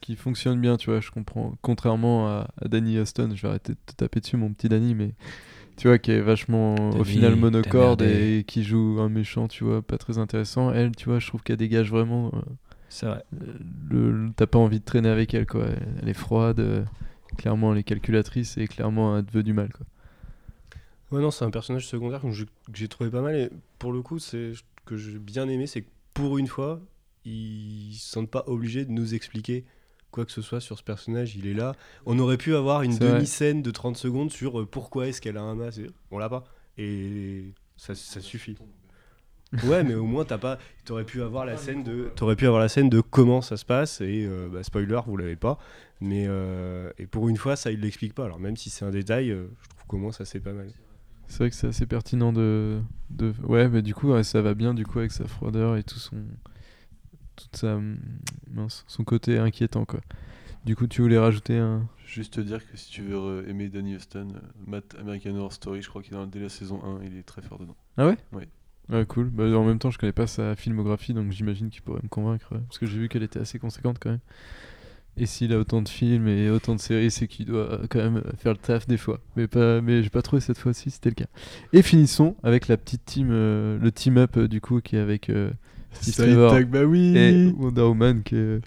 qui 0.00 0.16
fonctionne 0.16 0.60
bien, 0.60 0.76
tu 0.76 0.90
vois, 0.90 1.00
je 1.00 1.10
comprends. 1.10 1.54
Contrairement 1.62 2.28
à, 2.28 2.48
à 2.60 2.68
Danny 2.68 2.96
Huston, 2.96 3.30
je 3.34 3.42
vais 3.42 3.48
arrêter 3.48 3.72
de 3.74 3.78
te 3.86 3.92
taper 3.94 4.20
dessus, 4.20 4.36
mon 4.36 4.52
petit 4.52 4.68
Danny, 4.68 4.94
mais 4.94 5.14
tu 5.76 5.88
vois, 5.88 5.98
qui 5.98 6.12
est 6.12 6.20
vachement 6.20 6.90
au 6.98 7.04
final 7.04 7.36
monocorde 7.36 8.02
et 8.02 8.44
qui 8.46 8.64
joue 8.64 8.98
un 9.00 9.08
méchant, 9.08 9.48
tu 9.48 9.64
vois, 9.64 9.82
pas 9.82 9.98
très 9.98 10.18
intéressant. 10.18 10.72
Elle, 10.72 10.96
tu 10.96 11.06
vois, 11.08 11.18
je 11.20 11.28
trouve 11.28 11.42
qu'elle 11.42 11.58
dégage 11.58 11.90
vraiment. 11.90 12.32
euh, 12.34 12.40
C'est 12.88 13.06
vrai. 13.06 13.24
le, 13.90 14.10
le- 14.12 14.30
T'as 14.36 14.46
pas 14.46 14.58
envie 14.58 14.80
de 14.80 14.84
traîner 14.84 15.08
avec 15.08 15.34
elle, 15.34 15.46
quoi. 15.46 15.66
Elle, 15.66 15.88
elle 16.02 16.08
est 16.08 16.14
froide, 16.14 16.60
euh, 16.60 16.84
clairement, 17.36 17.72
elle 17.72 17.78
est 17.78 17.84
calculatrice 17.84 18.56
et 18.58 18.68
clairement, 18.68 19.18
elle 19.18 19.24
te 19.24 19.32
veut 19.32 19.42
du 19.42 19.52
mal, 19.52 19.70
quoi. 19.72 19.86
Ouais, 21.10 21.20
non, 21.20 21.30
c'est 21.30 21.44
un 21.44 21.50
personnage 21.50 21.86
secondaire 21.86 22.20
que 22.22 22.28
j'ai 22.74 22.88
trouvé 22.88 23.10
pas 23.10 23.20
mal. 23.20 23.34
Et 23.36 23.50
pour 23.78 23.92
le 23.92 24.02
coup, 24.02 24.18
c'est 24.18 24.54
ce 24.54 24.62
que 24.84 24.96
j'ai 24.96 25.18
bien 25.18 25.48
aimé, 25.48 25.66
c'est 25.66 25.82
que 25.82 25.88
pour 26.14 26.38
une 26.38 26.46
fois, 26.46 26.80
ils 27.24 27.94
se 27.96 28.08
sentent 28.10 28.30
pas 28.30 28.44
obligés 28.46 28.84
de 28.84 28.92
nous 28.92 29.14
expliquer 29.14 29.64
quoi 30.10 30.24
que 30.24 30.32
ce 30.32 30.42
soit 30.42 30.60
sur 30.60 30.78
ce 30.78 30.82
personnage. 30.82 31.36
Il 31.36 31.46
est 31.46 31.54
là. 31.54 31.74
On 32.06 32.18
aurait 32.18 32.36
pu 32.36 32.54
avoir 32.54 32.82
une 32.82 32.96
demi-scène 32.98 33.62
de 33.62 33.70
30 33.70 33.96
secondes 33.96 34.30
sur 34.30 34.60
euh, 34.60 34.66
pourquoi 34.66 35.08
est-ce 35.08 35.20
qu'elle 35.20 35.36
a 35.36 35.42
un 35.42 35.54
masque? 35.54 35.82
On 36.10 36.18
l'a 36.18 36.28
pas. 36.28 36.44
Et 36.78 37.52
ça, 37.76 37.94
ça 37.94 38.20
suffit. 38.20 38.56
Ouais, 39.64 39.82
mais 39.82 39.94
au 39.94 40.04
moins 40.04 40.24
t'as 40.24 40.38
pas, 40.38 40.58
t'aurais 40.84 41.04
pu 41.04 41.22
avoir 41.22 41.44
la 41.44 41.56
scène 41.56 41.82
de, 41.82 42.10
t'aurais 42.14 42.36
pu 42.36 42.46
avoir 42.46 42.60
la 42.60 42.68
scène 42.68 42.88
de 42.88 43.00
comment 43.00 43.42
ça 43.42 43.56
se 43.56 43.64
passe 43.64 44.00
et 44.00 44.24
euh, 44.24 44.48
bah, 44.48 44.62
spoiler, 44.62 45.00
vous 45.06 45.16
l'avez 45.16 45.34
pas, 45.34 45.58
mais 46.00 46.26
euh, 46.28 46.90
et 46.98 47.06
pour 47.06 47.28
une 47.28 47.36
fois 47.36 47.56
ça 47.56 47.72
il 47.72 47.80
l'explique 47.80 48.14
pas. 48.14 48.24
Alors 48.26 48.38
même 48.38 48.56
si 48.56 48.70
c'est 48.70 48.84
un 48.84 48.90
détail, 48.90 49.30
euh, 49.30 49.48
je 49.62 49.68
trouve 49.70 49.86
qu'au 49.88 49.96
moins 49.96 50.12
ça 50.12 50.24
c'est 50.24 50.38
pas 50.38 50.52
mal. 50.52 50.70
C'est 51.26 51.38
vrai 51.38 51.50
que 51.50 51.56
c'est 51.56 51.68
assez 51.68 51.86
pertinent 51.86 52.32
de, 52.32 52.80
de... 53.10 53.32
Ouais, 53.44 53.68
mais 53.68 53.82
du 53.82 53.94
coup, 53.94 54.12
ouais, 54.12 54.24
ça 54.24 54.42
va 54.42 54.54
bien 54.54 54.74
du 54.74 54.84
coup 54.84 54.98
avec 54.98 55.12
sa 55.12 55.28
froideur 55.28 55.76
et 55.76 55.84
tout 55.84 55.98
son... 55.98 56.16
Toute 57.42 57.56
sa... 57.56 57.74
hum, 57.76 57.98
Mince, 58.50 58.84
son 58.88 59.04
côté 59.04 59.38
inquiétant, 59.38 59.84
quoi. 59.84 60.00
Du 60.64 60.76
coup, 60.76 60.86
tu 60.86 61.00
voulais 61.02 61.18
rajouter 61.18 61.56
un... 61.58 61.88
Juste 62.06 62.34
te 62.34 62.40
dire 62.40 62.58
que 62.68 62.76
si 62.76 62.90
tu 62.90 63.02
veux 63.02 63.16
euh, 63.16 63.48
aimer 63.48 63.68
Danny 63.68 63.94
Huston, 63.94 64.28
euh, 64.34 64.38
Matt 64.66 64.94
American 65.00 65.36
Horror 65.36 65.52
Story, 65.52 65.80
je 65.80 65.88
crois 65.88 66.02
qu'il 66.02 66.12
est 66.12 66.16
dans 66.16 66.26
dès 66.26 66.40
la 66.40 66.48
saison 66.48 66.82
1, 66.84 67.04
il 67.04 67.16
est 67.16 67.22
très 67.22 67.40
fort 67.40 67.58
dedans. 67.58 67.76
Ah 67.96 68.06
ouais? 68.06 68.16
Ouais. 68.32 68.48
Ouais, 68.90 69.06
cool. 69.06 69.30
Bah, 69.30 69.44
en 69.44 69.64
même 69.64 69.78
temps, 69.78 69.90
je 69.90 69.98
connais 69.98 70.12
pas 70.12 70.26
sa 70.26 70.56
filmographie, 70.56 71.14
donc 71.14 71.30
j'imagine 71.30 71.70
qu'il 71.70 71.82
pourrait 71.82 72.00
me 72.02 72.08
convaincre. 72.08 72.52
ouais. 72.52 72.60
Parce 72.66 72.78
que 72.78 72.86
j'ai 72.86 72.98
vu 72.98 73.08
qu'elle 73.08 73.22
était 73.22 73.38
assez 73.38 73.58
conséquente 73.58 73.98
quand 74.00 74.10
même. 74.10 74.20
Et 75.16 75.26
s'il 75.26 75.52
a 75.52 75.58
autant 75.58 75.82
de 75.82 75.88
films 75.88 76.28
et 76.28 76.50
autant 76.50 76.74
de 76.74 76.80
séries, 76.80 77.10
c'est 77.10 77.26
qu'il 77.28 77.46
doit 77.46 77.72
euh, 77.72 77.86
quand 77.88 77.98
même 77.98 78.22
faire 78.38 78.52
le 78.52 78.58
taf 78.58 78.86
des 78.86 78.96
fois. 78.96 79.20
Mais, 79.36 79.46
pas, 79.48 79.80
mais 79.80 80.02
j'ai 80.02 80.10
pas 80.10 80.22
trouvé 80.22 80.40
cette 80.40 80.58
fois-ci, 80.58 80.90
c'était 80.90 81.10
le 81.10 81.14
cas. 81.14 81.26
Et 81.72 81.82
finissons 81.82 82.36
avec 82.42 82.68
la 82.68 82.76
petite 82.76 83.04
team, 83.04 83.28
euh, 83.30 83.78
le 83.78 83.92
team-up 83.92 84.36
euh, 84.36 84.48
du 84.48 84.60
coup, 84.60 84.80
qui 84.80 84.96
est 84.96 85.00
avec 85.00 85.30
euh, 85.30 85.50
Trevor 86.12 86.52
Taghmaoui. 86.52 87.16
et 87.16 87.52
Wonder 87.58 87.82
Woman. 87.82 88.22
Qui 88.22 88.36
est, 88.36 88.60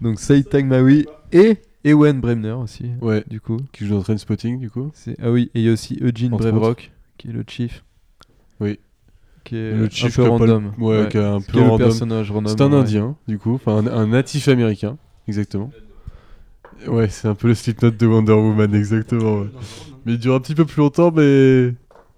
donc 0.00 0.18
Saïd 0.18 0.48
Taghmaoui 0.48 1.06
et 1.32 1.58
Ewan 1.84 2.20
Bremner 2.20 2.52
aussi, 2.52 2.90
Ouais, 3.00 3.24
du 3.28 3.40
coup. 3.40 3.58
qui 3.72 3.86
joue 3.86 3.94
dans 3.94 4.02
Trainspotting, 4.02 4.58
du 4.58 4.70
coup. 4.70 4.90
Ah 5.22 5.30
oui, 5.30 5.50
et 5.54 5.60
il 5.60 5.66
y 5.66 5.68
a 5.68 5.72
aussi 5.72 5.98
Eugene 6.02 6.34
Entre 6.34 6.50
Brevrock, 6.50 6.90
qui 7.16 7.28
est 7.28 7.32
le 7.32 7.44
chief. 7.46 7.84
Oui. 8.60 8.78
Qui 9.44 9.56
est 9.56 9.72
Le 9.74 9.84
un 9.86 9.88
chief 9.88 10.16
peu 10.16 10.24
le- 10.24 10.28
random. 10.28 10.72
ouais, 10.78 11.08
qui 11.10 11.16
est 11.16 11.24
un 11.24 11.40
peu 11.40 11.58
est 11.58 11.62
random. 11.62 11.78
personnage 11.78 12.30
random. 12.30 12.48
C'est 12.54 12.62
un 12.62 12.70
ouais. 12.72 12.78
indien, 12.78 13.16
du 13.26 13.38
coup, 13.38 13.54
enfin 13.54 13.78
un, 13.78 13.86
un 13.86 14.06
natif 14.08 14.48
américain, 14.48 14.98
exactement. 15.28 15.70
Ouais, 16.86 17.08
c'est 17.08 17.28
un 17.28 17.34
peu 17.34 17.48
le 17.48 17.54
slipknot 17.54 17.90
de 17.90 18.06
Wonder 18.06 18.32
Woman, 18.32 18.74
exactement. 18.74 19.40
ouais. 19.40 19.48
Mais 20.06 20.12
il 20.14 20.18
dure 20.18 20.34
un 20.34 20.40
petit 20.40 20.54
peu 20.54 20.64
plus 20.64 20.80
longtemps, 20.80 21.10
mais. 21.14 21.74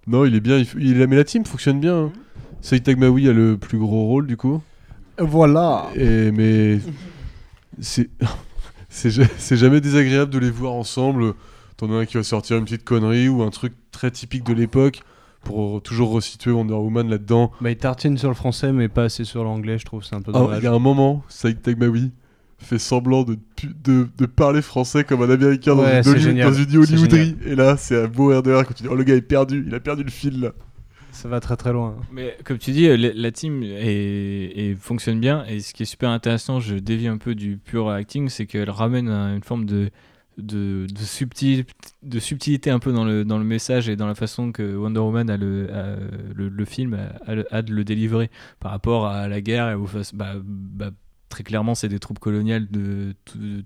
Non, 0.07 0.25
il 0.25 0.35
est 0.35 0.41
bien. 0.41 0.59
Il, 0.59 0.67
il- 0.79 1.07
mais 1.07 1.17
la 1.17 1.25
team 1.25 1.45
fonctionne 1.45 1.79
bien. 1.81 1.97
Hein. 2.07 2.13
Saïd 2.63 2.83
Taghmaoui 2.85 3.29
a 3.29 3.33
le 3.35 3.59
plus 3.59 3.77
gros 3.77 4.07
rôle, 4.07 4.27
du 4.27 4.37
coup. 4.39 4.63
Voilà. 5.19 5.89
Et, 5.95 6.31
mais. 6.33 6.79
C'est. 7.81 8.09
C'est 8.95 9.09
ja- 9.09 9.25
c'est 9.39 9.57
jamais 9.57 9.81
désagréable 9.81 10.31
de 10.31 10.39
les 10.39 10.51
voir 10.51 10.75
ensemble. 10.75 11.33
T'en 11.79 11.91
as 11.95 12.01
un 12.01 12.05
qui 12.05 12.19
va 12.19 12.23
sortir 12.23 12.59
une 12.59 12.65
petite 12.65 12.85
connerie 12.85 13.27
ou 13.27 13.43
un 13.43 13.49
truc 13.49 13.73
très 13.91 14.11
typique 14.11 14.45
de 14.45 14.53
l'époque 14.53 15.01
pour 15.45 15.81
toujours 15.83 16.11
resituer 16.13 16.51
Wonder 16.51 16.75
Woman 16.75 17.09
là-dedans. 17.09 17.53
Bah, 17.63 17.71
il 17.71 17.77
tartine 17.79 18.19
sur 18.19 18.29
le 18.29 18.35
français, 18.35 18.71
mais 18.71 18.89
pas 18.91 19.05
assez 19.05 19.25
sur 19.25 19.45
l'anglais, 19.45 19.79
je 19.79 19.87
trouve. 19.87 20.05
C'est 20.05 20.15
un 20.15 20.21
peu 20.21 20.31
Ah, 20.35 20.41
dommage. 20.41 20.59
Il 20.61 20.65
y 20.65 20.67
a 20.67 20.75
un 20.75 20.79
moment, 20.79 21.23
Saïd 21.31 21.63
Taghmaoui 21.63 22.13
fait 22.59 22.79
semblant 22.79 23.23
de, 23.23 23.39
pu- 23.57 23.75
de, 23.83 24.09
de 24.19 24.27
parler 24.27 24.61
français 24.61 25.05
comme 25.05 25.23
un 25.23 25.31
américain 25.31 25.75
dans, 25.75 25.85
une, 26.13 26.39
dans 26.45 26.53
une 26.53 26.77
Hollywooderie. 26.77 27.37
Et 27.47 27.55
là, 27.55 27.79
c'est 27.79 28.05
un 28.05 28.09
beau 28.09 28.31
air 28.31 28.43
de 28.43 28.53
quand 28.63 28.75
tu 28.75 28.83
dis 28.83 28.89
Oh, 28.93 28.95
le 28.95 29.05
gars 29.05 29.15
est 29.17 29.23
perdu, 29.23 29.65
il 29.67 29.75
a 29.75 29.81
perdu 29.81 30.05
le 30.05 30.11
fil 30.11 30.39
là. 30.39 30.51
Ça 31.13 31.29
va 31.29 31.41
très 31.41 31.57
très 31.57 31.73
loin. 31.73 31.97
Mais 32.11 32.37
comme 32.45 32.59
tu 32.59 32.73
dis, 32.73 32.89
la, 32.97 33.31
team 33.31 33.63
est- 33.63 34.75
fonctionne 34.81 35.21
bien. 35.21 35.45
Et 35.45 35.61
ce 35.61 35.75
qui 35.75 35.83
est 35.83 35.87
super 35.87 36.11
intéressant, 36.11 36.59
je 36.59 36.75
dévie 36.77 37.07
un 37.07 37.19
peu 37.19 37.35
du 37.35 37.59
pur 37.59 37.89
acting, 37.91 38.29
c'est 38.29 38.47
qu'elle 38.47 38.71
ramène 38.71 39.09
un- 39.09 39.37
une 39.37 39.43
forme 39.43 39.67
de, 39.67 39.91
de, 40.39 40.87
subtil- 40.99 41.67
de 42.03 42.19
subtilité 42.19 42.71
un 42.71 42.79
peu 42.79 42.93
dans 42.93 43.05
le, 43.05 43.25
dans 43.25 43.39
le 43.39 43.45
message 43.45 43.89
et 43.89 43.97
dans 43.97 44.07
la 44.07 44.15
façon 44.15 44.53
que 44.53 44.75
Wonder 44.75 45.01
Woman 45.01 45.29
a 45.31 45.37
le, 45.37 45.69
le, 46.35 46.65
film 46.65 46.99
a, 47.27 47.63
de 47.63 47.73
le 47.73 47.85
délivrer 47.85 48.31
par 48.59 48.71
rapport 48.73 49.07
à 49.07 49.29
la 49.29 49.41
guerre. 49.43 49.71
Et 49.71 49.77
bah, 50.15 50.33
bah, 50.45 50.91
très 51.29 51.45
clairement, 51.45 51.75
c'est 51.75 51.89
des 51.89 51.99
troupes 51.99 52.19
coloniales 52.19 52.69
de, 52.71 53.15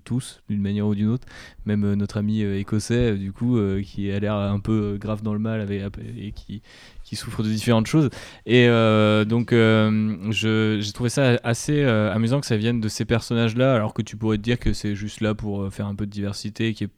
tous, 0.03 0.41
d'une 0.49 0.61
manière 0.61 0.87
ou 0.87 0.95
d'une 0.95 1.09
autre. 1.09 1.27
Même 1.65 1.83
euh, 1.83 1.95
notre 1.95 2.17
ami 2.17 2.43
euh, 2.43 2.57
écossais, 2.59 3.11
euh, 3.13 3.17
du 3.17 3.31
coup, 3.33 3.57
qui 3.83 4.11
a 4.11 4.19
l'air 4.19 4.35
un 4.35 4.59
peu 4.59 4.97
grave 4.99 5.21
dans 5.21 5.33
le 5.33 5.39
mal 5.39 5.69
et 5.71 6.31
qui, 6.31 6.61
qui 7.07 7.15
souffre 7.15 7.41
de 7.41 7.47
différentes 7.47 7.87
choses. 7.87 8.09
Et 8.45 8.67
euh, 8.67 9.23
donc, 9.23 9.53
euh, 9.53 10.29
j'ai 10.31 10.91
trouvé 10.91 11.09
ça 11.09 11.39
assez 11.41 11.81
euh, 11.81 12.13
amusant 12.13 12.41
que 12.41 12.45
ça 12.45 12.57
vienne 12.57 12.81
de 12.81 12.89
ces 12.89 13.05
personnages-là, 13.05 13.73
alors 13.73 13.93
que 13.93 14.01
tu 14.01 14.17
pourrais 14.17 14.37
te 14.37 14.43
dire 14.43 14.59
que 14.59 14.73
c'est 14.73 14.93
juste 14.93 15.21
là 15.21 15.33
pour 15.33 15.61
euh, 15.61 15.69
faire 15.69 15.87
un 15.87 15.95
peu 15.95 16.05
de 16.05 16.11
diversité, 16.11 16.73
qui 16.73 16.83
est 16.83 16.89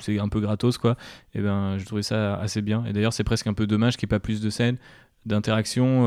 c'est 0.00 0.18
un 0.18 0.28
peu 0.28 0.40
gratos 0.40 0.78
quoi. 0.78 0.96
Et 1.34 1.40
ben, 1.40 1.76
j'ai 1.76 1.84
trouvé 1.84 2.02
ça 2.02 2.34
assez 2.36 2.62
bien. 2.62 2.84
Et 2.86 2.94
d'ailleurs, 2.94 3.12
c'est 3.12 3.24
presque 3.24 3.46
un 3.46 3.52
peu 3.52 3.66
dommage 3.66 3.96
qu'il 3.96 4.06
n'y 4.06 4.10
ait 4.10 4.18
pas 4.18 4.20
plus 4.20 4.40
de 4.40 4.50
scènes 4.50 4.78
d'interaction 5.26 6.06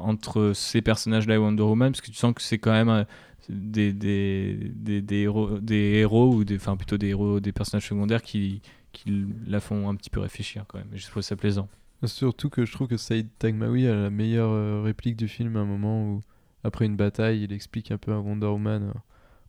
entre 0.00 0.52
ces 0.52 0.82
personnages-là 0.82 1.34
et 1.34 1.38
Wonder 1.38 1.62
Woman, 1.62 1.92
parce 1.92 2.00
que 2.00 2.10
tu 2.10 2.16
sens 2.16 2.34
que 2.34 2.42
c'est 2.42 2.58
quand 2.58 2.72
même 2.72 3.04
des, 3.48 3.92
des, 3.92 4.58
des, 4.74 5.00
des 5.00 5.16
héros, 5.16 5.60
des 5.60 5.98
héros 6.00 6.34
ou 6.34 6.44
des, 6.44 6.56
enfin 6.56 6.76
plutôt 6.76 6.96
des 6.98 7.08
héros, 7.08 7.38
des 7.38 7.52
personnages 7.52 7.86
secondaires 7.86 8.22
qui, 8.22 8.62
qui 8.92 9.26
la 9.46 9.60
font 9.60 9.88
un 9.88 9.94
petit 9.94 10.10
peu 10.10 10.18
réfléchir 10.18 10.64
quand 10.66 10.78
même. 10.78 10.88
Je 10.92 11.06
trouve 11.06 11.22
ça 11.22 11.36
plaisant. 11.36 11.68
Surtout 12.04 12.48
que 12.48 12.64
je 12.64 12.72
trouve 12.72 12.86
que 12.88 12.96
Saïd 12.96 13.26
Taghmaoui 13.38 13.86
a 13.88 13.94
la 13.94 14.10
meilleure 14.10 14.50
euh, 14.50 14.82
réplique 14.84 15.16
du 15.16 15.26
film 15.26 15.56
à 15.56 15.60
un 15.60 15.64
moment 15.64 16.04
où, 16.04 16.20
après 16.62 16.86
une 16.86 16.96
bataille, 16.96 17.42
il 17.42 17.52
explique 17.52 17.90
un 17.90 17.98
peu 17.98 18.12
à 18.12 18.18
Wonder 18.20 18.46
Woman 18.46 18.92
euh, 18.94 18.98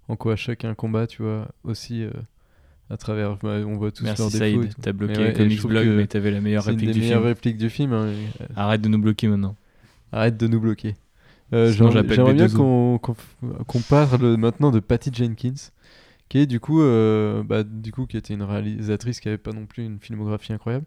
en 0.08 0.16
quoi 0.16 0.36
chacun 0.36 0.74
combat, 0.74 1.06
tu 1.06 1.22
vois, 1.22 1.48
aussi 1.64 2.04
euh, 2.04 2.10
à 2.90 2.98
travers. 2.98 3.38
bah, 3.38 3.60
on 3.68 3.78
voit 3.78 3.92
tous 3.92 4.04
Merci 4.04 4.22
leurs 4.24 4.32
défauts. 4.32 4.62
Saïd, 4.64 4.74
t'as 4.82 4.94
bloqué 4.94 5.20
ouais, 5.20 5.34
Comics 5.34 5.62
Blog, 5.62 5.88
mais 5.90 6.08
t'avais 6.08 6.32
la 6.32 6.42
meilleure 6.42 6.64
une 6.68 6.72
réplique 6.72 6.88
des 6.88 6.94
du 6.96 7.00
meilleures 7.02 7.20
film. 7.20 7.28
répliques 7.28 7.58
du 7.58 7.70
film. 7.70 7.94
hein, 7.94 8.08
et, 8.08 8.42
euh, 8.42 8.46
Arrête 8.56 8.82
de 8.82 8.90
nous 8.90 9.00
bloquer 9.00 9.28
maintenant. 9.28 9.56
Arrête 10.12 10.38
de 10.38 10.48
nous 10.48 10.60
bloquer. 10.60 10.96
Euh, 11.54 11.72
J'aimerais 11.72 12.02
bien 12.04 12.26
B2O. 12.26 13.00
qu'on 13.68 13.80
parle 13.82 14.38
maintenant 14.38 14.72
de 14.72 14.80
Patty 14.80 15.12
Jenkins, 15.14 15.70
qui 16.30 16.40
est 16.40 16.46
du 16.48 16.60
coup, 16.60 16.80
bah, 16.82 17.64
du 17.64 17.92
coup, 17.92 18.08
qui 18.08 18.18
était 18.18 18.34
une 18.34 18.42
réalisatrice 18.44 19.20
qui 19.20 19.28
avait 19.28 19.38
pas 19.38 19.52
non 19.52 19.68
plus 19.68 19.86
une 19.86 20.00
filmographie 20.00 20.52
incroyable, 20.54 20.86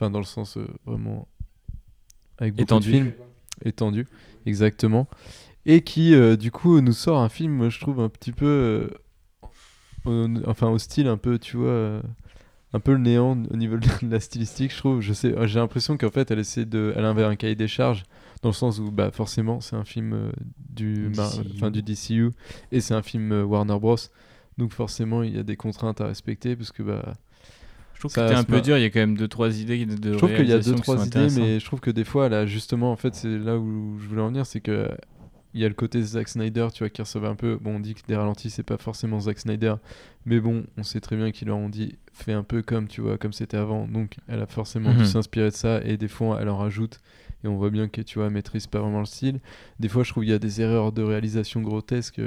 enfin 0.00 0.10
dans 0.10 0.18
le 0.18 0.24
sens 0.24 0.56
euh, 0.56 0.66
vraiment 0.86 1.28
avec 2.38 2.54
de 2.54 2.60
films 2.90 3.12
étendu, 3.64 4.06
exactement, 4.46 5.06
et 5.66 5.82
qui 5.82 6.14
euh, 6.14 6.36
du 6.36 6.50
coup 6.50 6.80
nous 6.80 6.92
sort 6.94 7.18
un 7.18 7.28
film, 7.28 7.68
je 7.68 7.78
trouve 7.80 8.00
un 8.00 8.08
petit 8.08 8.32
peu, 8.32 8.46
euh, 8.46 8.88
au- 10.06 10.28
enfin 10.46 10.68
au 10.68 10.78
style 10.78 11.06
un 11.08 11.16
peu, 11.18 11.38
tu 11.38 11.56
vois. 11.58 12.02
un 12.72 12.80
peu 12.80 12.92
le 12.92 12.98
néant 12.98 13.32
au 13.50 13.56
niveau 13.56 13.76
de 13.78 13.88
la 14.10 14.20
stylistique, 14.20 14.72
je 14.72 14.78
trouve. 14.78 15.00
Je 15.00 15.12
sais, 15.12 15.34
j'ai 15.48 15.58
l'impression 15.60 15.96
qu'en 15.96 16.10
fait, 16.10 16.30
elle 16.30 16.38
essaie 16.38 16.64
de, 16.66 16.92
elle 16.96 17.04
avait 17.04 17.24
un 17.24 17.36
cahier 17.36 17.56
des 17.56 17.68
charges 17.68 18.04
dans 18.42 18.50
le 18.50 18.54
sens 18.54 18.78
où, 18.78 18.90
bah, 18.92 19.10
forcément, 19.12 19.60
c'est 19.60 19.76
un 19.76 19.84
film 19.84 20.14
du, 20.70 21.08
enfin, 21.56 21.70
du 21.72 21.82
DCU 21.82 22.30
et 22.72 22.80
c'est 22.80 22.94
un 22.94 23.02
film 23.02 23.32
Warner 23.42 23.78
Bros. 23.80 23.96
Donc 24.58 24.72
forcément, 24.72 25.22
il 25.24 25.34
y 25.34 25.38
a 25.38 25.42
des 25.42 25.56
contraintes 25.56 26.00
à 26.00 26.06
respecter 26.06 26.56
parce 26.56 26.72
que, 26.72 26.82
bah, 26.84 27.14
Je 28.00 28.08
trouve 28.08 28.14
que 28.14 28.20
c'était 28.20 28.34
un 28.40 28.44
peu 28.44 28.60
dur, 28.62 28.78
il 28.78 28.82
y 28.82 28.84
a 28.86 28.90
quand 28.90 29.00
même 29.00 29.16
deux 29.16 29.28
trois 29.28 29.60
idées 29.60 29.84
de, 29.84 29.94
de 29.94 30.12
je 30.12 30.16
trouve 30.16 30.30
qu'il 30.34 30.48
y 30.48 30.52
a 30.52 30.58
deux 30.58 30.74
trois 30.74 31.06
idées, 31.06 31.18
mais 31.38 31.60
je 31.60 31.64
trouve 31.66 31.80
que 31.80 31.90
des 31.90 32.04
fois, 32.04 32.30
là, 32.30 32.46
justement, 32.46 32.92
en 32.92 32.96
fait, 32.96 33.14
c'est 33.14 33.38
là 33.38 33.58
où 33.58 33.98
je 34.00 34.08
voulais 34.08 34.22
en 34.22 34.28
venir, 34.28 34.46
c'est 34.46 34.60
que 34.60 34.88
il 35.52 35.60
y 35.60 35.64
a 35.64 35.68
le 35.68 35.74
côté 35.74 36.00
Zack 36.00 36.28
Snyder, 36.28 36.68
tu 36.72 36.78
vois, 36.78 36.88
qui 36.90 37.02
recevait 37.02 37.26
un 37.26 37.34
peu. 37.34 37.58
Bon, 37.60 37.76
on 37.76 37.80
dit 37.80 37.94
que 37.94 38.00
des 38.08 38.16
ralentis, 38.16 38.48
c'est 38.50 38.62
pas 38.62 38.78
forcément 38.78 39.20
Zack 39.20 39.38
Snyder, 39.40 39.74
mais 40.24 40.40
bon, 40.40 40.64
on 40.78 40.82
sait 40.82 41.00
très 41.00 41.16
bien 41.16 41.30
qu'ils 41.30 41.48
leur 41.48 41.58
ont 41.58 41.68
dit, 41.68 41.96
fais 42.14 42.32
un 42.32 42.42
peu 42.44 42.62
comme, 42.62 42.88
tu 42.88 43.00
vois, 43.02 43.18
comme 43.18 43.32
c'était 43.34 43.56
avant. 43.58 43.86
Donc, 43.86 44.16
elle 44.28 44.40
a 44.40 44.46
forcément 44.46 44.92
dû 44.92 45.00
Mhm. 45.00 45.04
s'inspirer 45.04 45.50
de 45.50 45.54
ça, 45.54 45.80
et 45.84 45.96
des 45.98 46.08
fois, 46.08 46.38
elle 46.40 46.48
en 46.48 46.56
rajoute, 46.56 47.00
et 47.44 47.48
on 47.48 47.56
voit 47.56 47.70
bien 47.70 47.88
que, 47.88 48.00
tu 48.00 48.18
vois, 48.18 48.28
elle 48.28 48.32
maîtrise 48.32 48.66
pas 48.66 48.78
vraiment 48.80 49.00
le 49.00 49.04
style. 49.06 49.40
Des 49.78 49.88
fois, 49.88 50.04
je 50.04 50.10
trouve 50.12 50.22
qu'il 50.22 50.30
y 50.32 50.34
a 50.34 50.38
des 50.38 50.60
erreurs 50.62 50.92
de 50.92 51.02
réalisation 51.02 51.60
grotesques. 51.62 52.20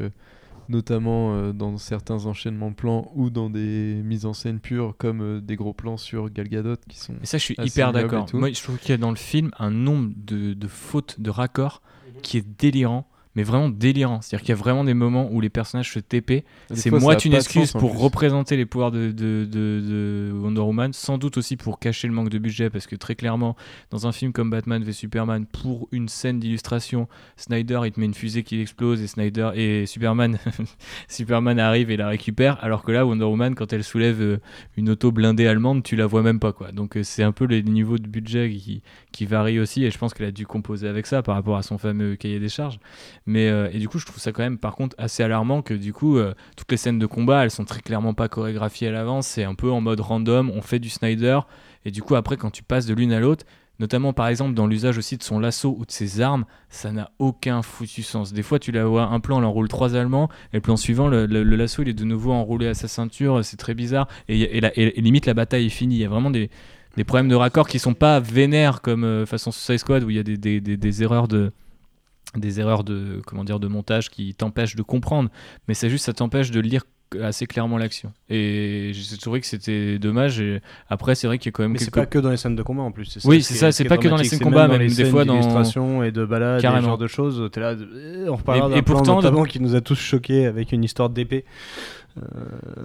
Notamment 0.70 1.36
euh, 1.36 1.54
dans 1.54 1.78
certains 1.78 2.26
enchaînements 2.26 2.72
de 2.72 2.76
plans 2.76 3.12
ou 3.16 3.30
dans 3.30 3.50
des 3.50 4.02
mises 4.04 4.26
en 4.26 4.34
scène 4.34 4.60
pures 4.60 4.96
comme 4.98 5.22
euh, 5.22 5.42
des 5.42 5.56
gros 5.56 5.74
plans 5.74 5.98
sur 5.98 6.30
Gal 6.30 6.48
Gadot 6.48 6.76
qui 6.88 6.98
sont 6.98 7.14
Et 7.22 7.26
ça, 7.26 7.38
je 7.38 7.44
suis 7.44 7.56
hyper 7.64 7.92
d'accord. 7.92 8.28
Moi, 8.34 8.52
je 8.52 8.62
trouve 8.62 8.78
qu'il 8.78 8.90
y 8.90 8.94
a 8.94 8.98
dans 8.98 9.12
le 9.12 9.16
film 9.16 9.52
un 9.60 9.72
nombre 9.72 10.12
de, 10.16 10.54
de 10.54 10.68
fautes 10.68 11.20
de 11.20 11.30
raccords 11.30 11.82
qui 12.22 12.38
est 12.38 12.46
délirant, 12.60 13.08
mais 13.36 13.44
vraiment 13.44 13.70
délirant. 13.70 14.22
C'est-à-dire 14.22 14.42
qu'il 14.46 14.50
y 14.50 14.58
a 14.58 14.62
vraiment 14.62 14.84
des 14.84 14.94
moments 14.94 15.30
où 15.32 15.42
les 15.42 15.50
personnages 15.50 15.92
se 15.92 16.00
TP. 16.00 16.44
C'est 16.74 16.92
moi 16.92 17.16
une 17.24 17.34
excuse 17.34 17.72
sens, 17.72 17.80
pour 17.80 17.98
représenter 18.00 18.58
les 18.58 18.66
pouvoirs 18.66 18.92
de, 18.92 19.08
de, 19.12 19.46
de- 19.46 19.82
de 20.30 20.32
Wonder 20.34 20.62
Woman, 20.62 20.94
sans 20.94 21.18
doute 21.18 21.38
aussi 21.38 21.58
pour 21.58 21.80
cacher 21.80 22.08
le 22.08 22.14
manque 22.14 22.30
de 22.30 22.38
budget, 22.38 22.70
parce 22.70 22.88
que 22.88 22.96
très 22.96 23.16
clairement, 23.16 23.56
dans 23.90 24.08
un 24.08 24.12
film 24.12 24.32
comme 24.34 24.50
Batman 24.50 24.84
v 24.84 24.92
Superman, 24.94 25.46
pour 25.46 25.88
une 25.92 26.08
scène 26.10 26.40
d'illustration, 26.40 27.08
Snyder 27.38 27.82
il 27.86 27.92
te 27.92 28.00
met 28.00 28.06
une 28.06 28.14
fusée 28.14 28.44
qui 28.44 28.60
explose 28.62 29.02
et 29.02 29.08
Snyder 29.08 29.52
et 29.56 29.86
Superman, 29.86 30.38
Superman 31.08 31.60
arrive 31.60 31.92
et 31.92 31.98
la 31.98 32.08
récupère, 32.08 32.64
alors 32.64 32.84
que 32.84 32.92
là 32.92 33.06
Wonder 33.06 33.26
Woman 33.26 33.56
quand 33.56 33.74
elle 33.74 33.84
soulève 33.84 34.22
euh, 34.22 34.38
une 34.78 34.90
auto 34.90 35.12
blindée 35.12 35.48
allemande, 35.48 35.84
tu 35.84 35.96
la 35.96 36.06
vois 36.06 36.22
même 36.22 36.40
pas 36.40 36.54
quoi. 36.54 36.72
Donc 36.72 36.98
euh, 36.98 37.04
c'est 37.04 37.24
un 37.24 37.32
peu 37.32 37.46
les 37.46 37.64
niveaux 37.64 37.98
de 37.98 38.08
budget 38.08 38.50
qui, 38.52 38.82
qui 39.14 39.26
varient 39.26 39.60
aussi, 39.62 39.86
et 39.86 39.92
je 39.92 39.98
pense 39.98 40.14
qu'elle 40.14 40.26
a 40.28 40.32
dû 40.32 40.46
composer 40.46 40.90
avec 40.90 41.06
ça 41.06 41.24
par 41.24 41.36
rapport 41.36 41.56
à 41.56 41.64
son 41.64 41.78
fameux 41.78 42.18
cahier 42.18 42.40
des 42.42 42.50
charges. 42.50 42.80
Mais 43.26 43.48
euh, 43.48 43.70
et 43.72 43.80
du 43.80 43.88
coup, 43.88 44.00
je 44.00 44.06
trouve 44.06 44.20
ça 44.20 44.34
quand 44.34 44.44
même 44.44 44.58
par 44.58 44.76
contre 44.76 44.96
assez 45.00 45.24
alarmant 45.24 45.62
que 45.62 45.74
du 45.74 45.94
coup 45.94 46.18
euh, 46.18 46.34
toutes 46.58 46.70
les 46.72 46.78
scènes 46.78 47.00
de 47.00 47.06
combat, 47.06 47.44
elles 47.46 47.52
sont 47.52 47.64
très 47.64 47.80
clairement 47.80 48.14
pas 48.14 48.28
chorégraphiées 48.28 48.90
à 48.90 48.92
l'avance, 48.92 49.28
c'est 49.28 49.46
un 49.46 49.56
peu 49.56 49.72
en 49.72 49.80
mode 49.80 50.02
random, 50.02 50.50
on 50.54 50.62
fait 50.62 50.80
du 50.80 50.90
Snyder 50.90 51.40
et 51.86 51.92
du 51.92 52.02
coup 52.02 52.16
après 52.16 52.36
quand 52.36 52.50
tu 52.52 52.64
passes 52.64 52.86
de 52.86 52.94
l'une 52.94 53.14
à 53.14 53.20
l'autre, 53.22 53.46
notamment 53.80 54.14
par 54.14 54.28
exemple 54.28 54.54
dans 54.54 54.68
l'usage 54.68 54.98
aussi 54.98 55.18
de 55.18 55.24
son 55.24 55.40
lasso 55.40 55.76
ou 55.78 55.86
de 55.86 55.92
ses 55.92 56.22
armes, 56.22 56.46
ça 56.70 56.92
n'a 56.92 57.12
aucun 57.20 57.62
foutu 57.62 58.04
sens. 58.04 58.32
Des 58.34 58.44
fois, 58.44 58.60
tu 58.60 58.72
la 58.72 58.86
vois 58.86 59.04
un 59.04 59.20
plan, 59.20 59.40
elle 59.40 59.46
enroule 59.46 59.68
trois 59.68 59.96
Allemands, 59.96 60.30
et 60.54 60.58
le 60.58 60.62
plan 60.62 60.78
suivant, 60.78 61.08
le, 61.08 61.26
lasso 61.26 61.82
il 61.82 61.90
est 61.90 61.94
de 61.94 62.04
nouveau 62.04 62.32
enroulé 62.32 62.68
à 62.68 62.74
sa 62.74 62.88
ceinture, 62.88 63.44
c'est 63.44 63.58
très 63.58 63.74
bizarre, 63.74 64.08
et- 64.30 64.58
et 64.58 65.02
limite 65.02 65.26
la 65.26 65.34
bataille 65.34 65.66
est 65.68 65.70
finie. 65.70 65.96
Il 65.96 66.02
y 66.02 66.06
a 66.06 66.10
vraiment 66.10 66.30
des, 66.32 66.50
des 66.98 67.04
problèmes 67.04 67.30
de 67.30 67.36
raccord 67.36 67.68
qui 67.68 67.80
sont 67.80 67.94
pas 67.94 68.20
vénères 68.20 68.82
comme 68.82 69.04
euh, 69.04 69.26
façon 69.26 69.52
Suicide 69.52 69.78
Squad 69.80 70.04
où 70.04 70.10
il 70.10 70.16
y 70.16 70.20
a 70.20 70.24
des, 70.24 70.38
des- 70.38 70.62
des- 70.62 70.78
des 70.78 71.04
erreurs 71.04 71.28
de 71.28 71.52
des 72.36 72.60
erreurs 72.60 72.84
de 72.84 73.22
comment 73.28 73.44
dire 73.44 73.60
de 73.60 73.68
montage 73.68 74.10
qui 74.10 74.34
t'empêchent 74.34 74.76
de 74.76 74.82
comprendre 74.82 75.30
mais 75.68 75.74
c'est 75.76 75.90
juste 75.90 76.06
ça 76.06 76.14
t'empêche 76.14 76.50
de 76.52 76.60
lire 76.60 76.84
assez 77.22 77.46
clairement 77.46 77.78
l'action 77.78 78.12
et 78.28 78.90
j'ai 78.92 79.18
trouvé 79.18 79.40
que 79.40 79.46
c'était 79.46 80.00
dommage 80.00 80.40
et 80.42 80.60
après 80.90 81.14
c'est 81.14 81.28
vrai 81.28 81.38
qu'il 81.38 81.50
y 81.50 81.50
a 81.50 81.52
quand 81.52 81.62
même 81.62 81.74
Mais 81.74 81.78
c'est 81.78 81.86
quelques 81.86 81.96
pas 81.96 82.06
que 82.08 82.18
dans 82.18 82.32
les 82.32 82.38
scènes 82.38 82.56
de 82.56 82.64
combat 82.64 82.82
en 82.82 82.92
plus. 82.92 83.06
c'est 83.06 83.24
Oui, 83.28 83.44
ce 83.44 83.50
c'est 83.54 83.60
ça, 83.60 83.68
est- 83.68 83.72
c'est 83.72 83.84
pas 83.84 83.98
que 83.98 84.08
dans 84.08 84.18
les 84.18 84.24
scènes 84.24 84.40
c'est 84.40 84.44
combat, 84.44 84.68
même 84.68 84.80
des 84.80 84.90
scènes 84.90 85.12
fois 85.12 85.24
dans- 85.24 85.36
et 86.04 86.12
de 86.12 86.26
balades, 86.26 86.64
et 86.64 86.68
ce 86.68 86.82
genre 86.82 86.98
de 86.98 87.06
choses. 87.06 87.50
T'es 87.52 87.60
là, 87.60 87.74
euh, 87.74 88.26
on 88.30 88.36
reparlera 88.36 88.68
d'un 88.70 88.82
plan 88.82 88.96
pourtant, 88.96 89.18
de- 89.20 89.22
notamment 89.26 89.44
qui 89.44 89.60
nous 89.60 89.76
a 89.76 89.82
tous 89.82 89.94
choqués 90.00 90.48
avec 90.48 90.72
une 90.72 90.84
histoire 90.84 91.12
d'épée. 91.12 91.46
Euh, 92.18 92.22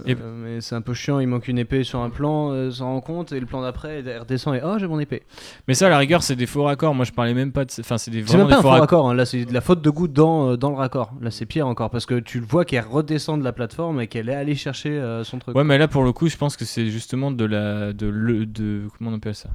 Et- 0.07 0.15
mais 0.15 0.61
c'est 0.63 0.75
un 0.75 0.81
peu 0.81 0.95
chiant, 0.95 1.19
il 1.19 1.27
manque 1.29 1.49
une 1.49 1.59
épée 1.59 1.85
sur 1.85 2.01
un 2.01 2.09
plan, 2.09 2.51
euh, 2.53 2.71
s'en 2.71 2.87
rend 2.87 3.01
compte, 3.03 3.33
et 3.33 3.39
le 3.41 3.45
plan 3.45 3.61
d'après, 3.61 4.03
elle 4.07 4.21
redescend 4.21 4.55
et 4.55 4.61
oh 4.65 4.77
j'ai 4.79 4.87
mon 4.87 4.99
épée. 4.99 5.23
mais 5.67 5.75
ça 5.75 5.87
à 5.87 5.91
la 5.91 5.99
rigueur 5.99 6.23
c'est 6.23 6.35
des 6.35 6.47
faux 6.47 6.65
raccords 6.65 6.95
moi 6.95 7.05
je 7.05 7.13
parlais 7.13 7.35
même 7.35 7.53
pas 7.53 7.67
de 7.67 7.71
enfin 7.81 7.99
c'est 7.99 8.11
des 8.11 8.23
vraiment 8.23 8.45
même 8.45 8.49
pas 8.49 8.55
des 8.55 8.59
un 8.59 8.63
faux 8.63 8.69
raccords 8.71 8.81
raccord, 9.05 9.11
hein. 9.11 9.15
là 9.15 9.27
c'est 9.27 9.45
de 9.45 9.53
la 9.53 9.61
faute 9.61 9.83
de 9.83 9.91
goût 9.91 10.09
dans, 10.09 10.53
euh, 10.53 10.57
dans 10.57 10.71
le 10.71 10.77
raccord. 10.77 11.13
Là 11.21 11.31
c'est 11.31 11.45
pire 11.45 11.67
encore 11.67 11.91
parce 11.91 12.07
que 12.07 12.19
tu 12.21 12.41
le 12.41 12.47
vois 12.47 12.65
qu'elle 12.65 12.85
redescend 12.87 13.39
de 13.39 13.45
la 13.45 13.53
plateforme 13.53 14.01
et 14.01 14.07
qu'elle 14.07 14.31
est 14.31 14.35
allée 14.35 14.55
chercher 14.55 14.99
son 15.25 15.39
truc. 15.39 15.55
ouais 15.55 15.65
mais 15.65 15.77
là 15.77 15.89
pour 15.89 16.05
le 16.05 16.13
coup 16.13 16.29
je 16.29 16.37
pense 16.39 16.57
que 16.57 16.65
c'est 16.65 16.87
justement 16.89 17.31
de 17.31 17.45
la 17.45 17.93
de 17.93 18.07
le 18.07 18.47
de 18.47 18.85
comment 18.97 19.11
on 19.11 19.15
appelle 19.15 19.35
ça? 19.35 19.51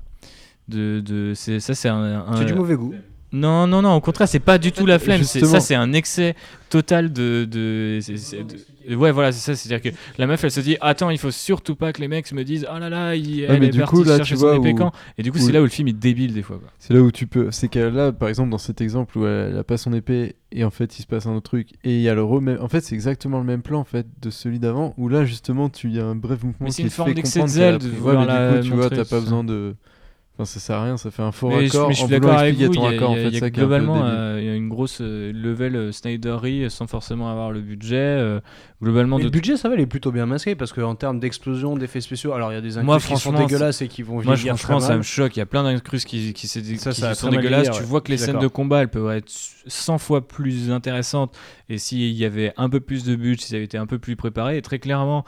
De, 0.68 1.02
de 1.02 1.34
c'est 1.36 1.60
ça 1.60 1.74
c'est 1.74 1.90
un, 1.90 2.24
un- 2.28 2.36
C'est 2.38 2.46
du 2.46 2.54
mauvais 2.54 2.76
goût. 2.76 2.94
Non, 3.34 3.66
non, 3.66 3.82
non, 3.82 3.96
au 3.96 4.00
contraire, 4.02 4.28
c'est 4.28 4.40
pas 4.40 4.58
du 4.60 4.72
tout 4.72 4.86
la 4.86 5.00
flemme. 5.00 5.24
Ça, 5.24 5.60
c'est 5.60 5.76
un 5.76 5.92
excès 5.94 6.36
total 6.70 7.12
de. 7.12 8.00
Ouais, 8.96 9.12
voilà, 9.12 9.32
c'est 9.32 9.40
ça. 9.40 9.56
C'est-à-dire 9.56 9.92
que 9.92 9.98
la 10.18 10.28
meuf, 10.28 10.44
elle 10.44 10.52
se 10.52 10.60
dit 10.60 10.78
Attends, 10.82 11.10
il 11.10 11.18
faut 11.18 11.32
surtout 11.32 11.76
pas 11.76 11.94
que 11.94 12.02
les 12.02 12.08
mecs 12.08 12.32
me 12.32 12.44
disent 12.44 12.68
Oh 12.74 12.78
là 12.78 12.90
là, 12.90 13.16
il, 13.16 13.42
elle 13.44 13.60
mais 13.60 13.68
est 13.68 13.70
du 13.70 13.80
partie 13.80 13.96
coup, 13.96 14.04
là, 14.04 14.18
chercher 14.18 14.36
son 14.36 14.54
épée 14.60 14.74
où- 14.74 14.76
quand? 14.76 14.92
Et 15.18 15.24
du 15.24 15.32
coup, 15.32 15.38
où- 15.38 15.42
c'est 15.42 15.52
là 15.52 15.62
où 15.62 15.64
le 15.64 15.70
film 15.70 15.88
est 15.88 15.94
débile 15.94 16.34
des 16.34 16.42
fois. 16.42 16.60
C'est 16.80 16.94
là 16.94 17.02
où 17.02 17.12
tu 17.12 17.26
peux. 17.26 17.50
C'est 17.52 17.70
qu'elle 17.70 17.94
là, 17.94 18.12
par 18.12 18.30
exemple, 18.30 18.50
dans 18.50 18.58
cet 18.58 18.82
exemple 18.82 19.18
où 19.18 19.26
elle, 19.26 19.50
elle 19.52 19.58
a 19.58 19.64
pas 19.64 19.78
son 19.78 19.94
épée 19.94 20.36
et 20.52 20.64
en 20.64 20.70
fait 20.70 21.00
il 21.00 21.02
se 21.02 21.08
passe 21.08 21.26
un 21.26 21.34
autre 21.34 21.50
truc 21.50 21.70
et 21.84 21.96
il 21.96 22.02
y 22.02 22.10
a 22.10 22.14
le 22.14 22.24
remake. 22.24 22.60
En 22.62 22.68
fait, 22.68 22.82
c'est 22.82 22.94
exactement 22.96 23.40
le 23.40 23.46
même 23.46 23.62
plan 23.62 23.80
en 23.80 23.86
fait 23.86 24.06
de 24.22 24.30
celui 24.30 24.60
d'avant 24.60 24.94
où 24.98 25.08
là 25.10 25.26
justement 25.26 25.70
tu 25.70 25.90
y 25.90 26.00
a 26.00 26.06
un 26.06 26.16
bref 26.16 26.44
mouvement 26.44 26.58
Mais 26.66 26.72
c'est 26.72 26.76
qui 26.78 26.82
une 26.84 26.90
forme 26.92 27.10
fait 27.10 27.16
d'excès 27.16 27.42
de 27.42 27.48
zèle 27.48 27.76
ouais, 27.78 28.62
tu 28.62 28.72
vois, 28.72 28.90
t'as 28.90 29.06
pas 29.06 29.20
besoin 29.20 29.44
de. 29.44 29.76
Enfin, 30.36 30.46
ça 30.46 30.60
sert 30.60 30.78
à 30.78 30.84
rien, 30.86 30.98
ça 30.98 31.12
fait 31.12 31.22
un 31.22 31.32
faux 31.32 31.50
Mais 31.50 31.68
je, 31.68 31.74
raccord. 31.74 31.88
mais 31.90 31.94
je 31.94 32.00
suis 32.00 32.08
d'accord 32.10 32.34
avec 32.40 32.56
vous. 32.56 32.62
Il 32.62 32.74
y 32.74 32.78
a, 32.80 32.90
raccord, 32.90 33.12
en 33.12 33.16
il 33.16 33.22
y 33.22 33.26
a- 33.26 33.30
fait, 33.30 33.34
y 33.36 33.38
a 33.38 33.40
ça 33.40 33.52
qui 33.52 33.60
un 33.60 33.64
globalement 33.64 33.96
débile. 33.98 34.10
euh, 34.18 34.38
il 34.42 34.46
y 34.48 34.50
a 34.50 34.56
une 34.56 34.68
grosse 34.68 34.98
euh, 35.00 35.32
level 35.32 35.76
euh, 35.76 35.92
Snydery 35.92 36.72
sans 36.72 36.88
forcément 36.88 37.30
avoir 37.30 37.52
le 37.52 37.62
budget. 37.62 37.98
euh, 37.98 38.40
globalement, 38.82 39.18
Mais 39.18 39.22
de 39.26 39.28
le 39.28 39.32
budget, 39.32 39.58
ça 39.58 39.70
va, 39.70 39.76
il 39.76 39.82
est 39.82 39.86
plutôt 39.86 40.12
bien 40.12 40.26
masqué 40.26 40.56
parce 40.56 40.74
qu'en 40.74 40.96
termes 40.96 41.20
d'explosion, 41.20 41.78
d'effets 41.78 42.02
spéciaux, 42.02 42.34
alors 42.34 42.52
il 42.52 42.56
y 42.56 42.58
a 42.58 42.62
des 42.62 42.82
Moi, 42.82 42.96
incrustes 42.96 43.08
qui 43.10 43.14
sont 43.14 43.30
franchement, 43.32 43.46
dégueulasses 43.46 43.82
et 43.84 43.88
qui 43.88 44.02
vont 44.02 44.24
Moi, 44.24 44.36
franchement, 44.36 44.80
très 44.80 44.88
ça 44.88 44.98
me 44.98 45.04
choque. 45.04 45.36
Il 45.36 45.40
y 45.40 45.44
a 45.44 45.46
plein 45.46 45.62
d'incrustes 45.64 46.08
qui, 46.08 46.34
qui, 46.34 46.48
Ça, 46.48 46.60
qui 46.62 46.78
ça 46.80 47.10
a 47.10 47.14
sont 47.16 47.30
dégueulasses. 47.30 47.70
Tu 47.70 47.80
ouais. 47.82 47.86
vois 47.86 48.02
que 48.02 48.10
les 48.12 48.18
scènes 48.18 48.40
de 48.40 48.48
combat, 48.48 48.82
elles 48.82 48.90
peuvent 48.90 49.16
être 49.16 49.30
100 49.68 50.00
fois 50.00 50.28
plus 50.28 50.72
intéressantes. 50.72 51.36
Et 51.70 51.78
s'il 51.78 52.12
y 52.12 52.26
avait 52.26 52.54
un 52.58 52.70
peu 52.70 52.80
plus 52.80 53.04
de 53.06 53.16
budget, 53.16 53.44
si 53.44 53.50
ça 53.50 53.56
avait 53.58 53.66
été 53.66 53.78
un 53.78 53.86
peu 53.86 54.00
plus 54.00 54.16
préparé, 54.16 54.58
et 54.58 54.62
très 54.64 54.80
clairement. 54.80 55.26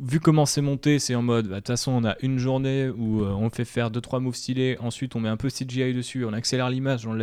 Vu 0.00 0.20
comment 0.20 0.46
c'est 0.46 0.62
monté, 0.62 0.98
c'est 0.98 1.14
en 1.14 1.20
mode, 1.22 1.48
bah, 1.48 1.56
de 1.56 1.60
toute 1.60 1.66
façon, 1.66 1.92
on 1.92 2.04
a 2.04 2.16
une 2.22 2.38
journée 2.38 2.88
où 2.88 3.22
euh, 3.22 3.26
on 3.28 3.50
fait 3.50 3.66
faire 3.66 3.90
2-3 3.90 4.20
moves 4.20 4.34
stylés, 4.34 4.78
ensuite 4.80 5.14
on 5.16 5.20
met 5.20 5.28
un 5.28 5.36
peu 5.36 5.48
CGI 5.50 5.92
dessus, 5.92 6.24
on 6.24 6.32
accélère 6.32 6.70
l'image, 6.70 7.06
on, 7.06 7.14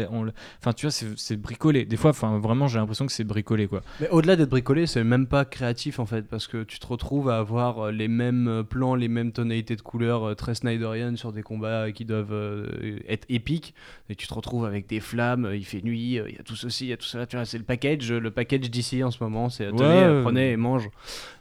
enfin 0.59 0.73
tu 0.73 0.85
vois, 0.85 0.91
c'est- 0.91 1.35
bricolé. 1.35 1.85
Des 1.85 1.97
fois, 1.97 2.11
enfin 2.11 2.37
vraiment, 2.37 2.67
j'ai 2.67 2.77
l'impression 2.77 3.07
que 3.07 3.11
c'est 3.11 3.23
bricolé 3.23 3.67
quoi. 3.67 3.81
Mais 3.99 4.07
au-delà 4.09 4.35
d'être 4.35 4.51
bricolé, 4.51 4.85
c'est 4.85 5.03
même 5.03 5.25
pas 5.25 5.45
créatif 5.45 5.97
en 5.99 6.05
fait, 6.05 6.27
parce 6.27 6.45
que 6.47 6.63
tu 6.63 6.77
te 6.79 6.85
retrouves 6.85 7.27
à 7.29 7.39
avoir 7.39 7.87
euh, 7.87 7.91
les 7.91 8.07
mêmes 8.07 8.47
euh, 8.47 8.63
plans, 8.63 8.93
les 8.93 9.07
mêmes 9.07 9.31
tonalités 9.31 9.75
de 9.75 9.81
couleurs 9.81 10.35
très 10.35 10.53
Snyderian 10.53 11.15
sur 11.15 11.33
des 11.33 11.41
combats 11.41 11.91
qui 11.91 12.05
doivent 12.05 12.31
euh, 12.33 12.99
être 13.07 13.25
épiques, 13.29 13.73
et 14.09 14.15
tu 14.15 14.27
te 14.27 14.33
retrouves 14.33 14.65
avec 14.65 14.87
des 14.87 14.99
flammes, 14.99 15.49
il 15.55 15.65
fait 15.65 15.81
nuit, 15.81 16.19
il 16.27 16.35
y 16.35 16.39
a 16.39 16.43
tout 16.43 16.55
ceci, 16.55 16.85
il 16.85 16.89
y 16.89 16.93
a 16.93 16.97
tout 16.97 17.07
cela, 17.07 17.25
tu 17.25 17.35
vois, 17.35 17.45
c'est 17.45 17.57
le 17.57 17.63
package, 17.63 18.11
le 18.13 18.29
package 18.31 18.69
d'ici 18.69 19.03
en 19.03 19.09
ce 19.09 19.23
moment, 19.23 19.49
c'est 19.49 19.71
tenez, 19.71 19.79
Ouais. 20.07 20.21
prenez 20.21 20.51
et 20.51 20.57
mange. 20.57 20.87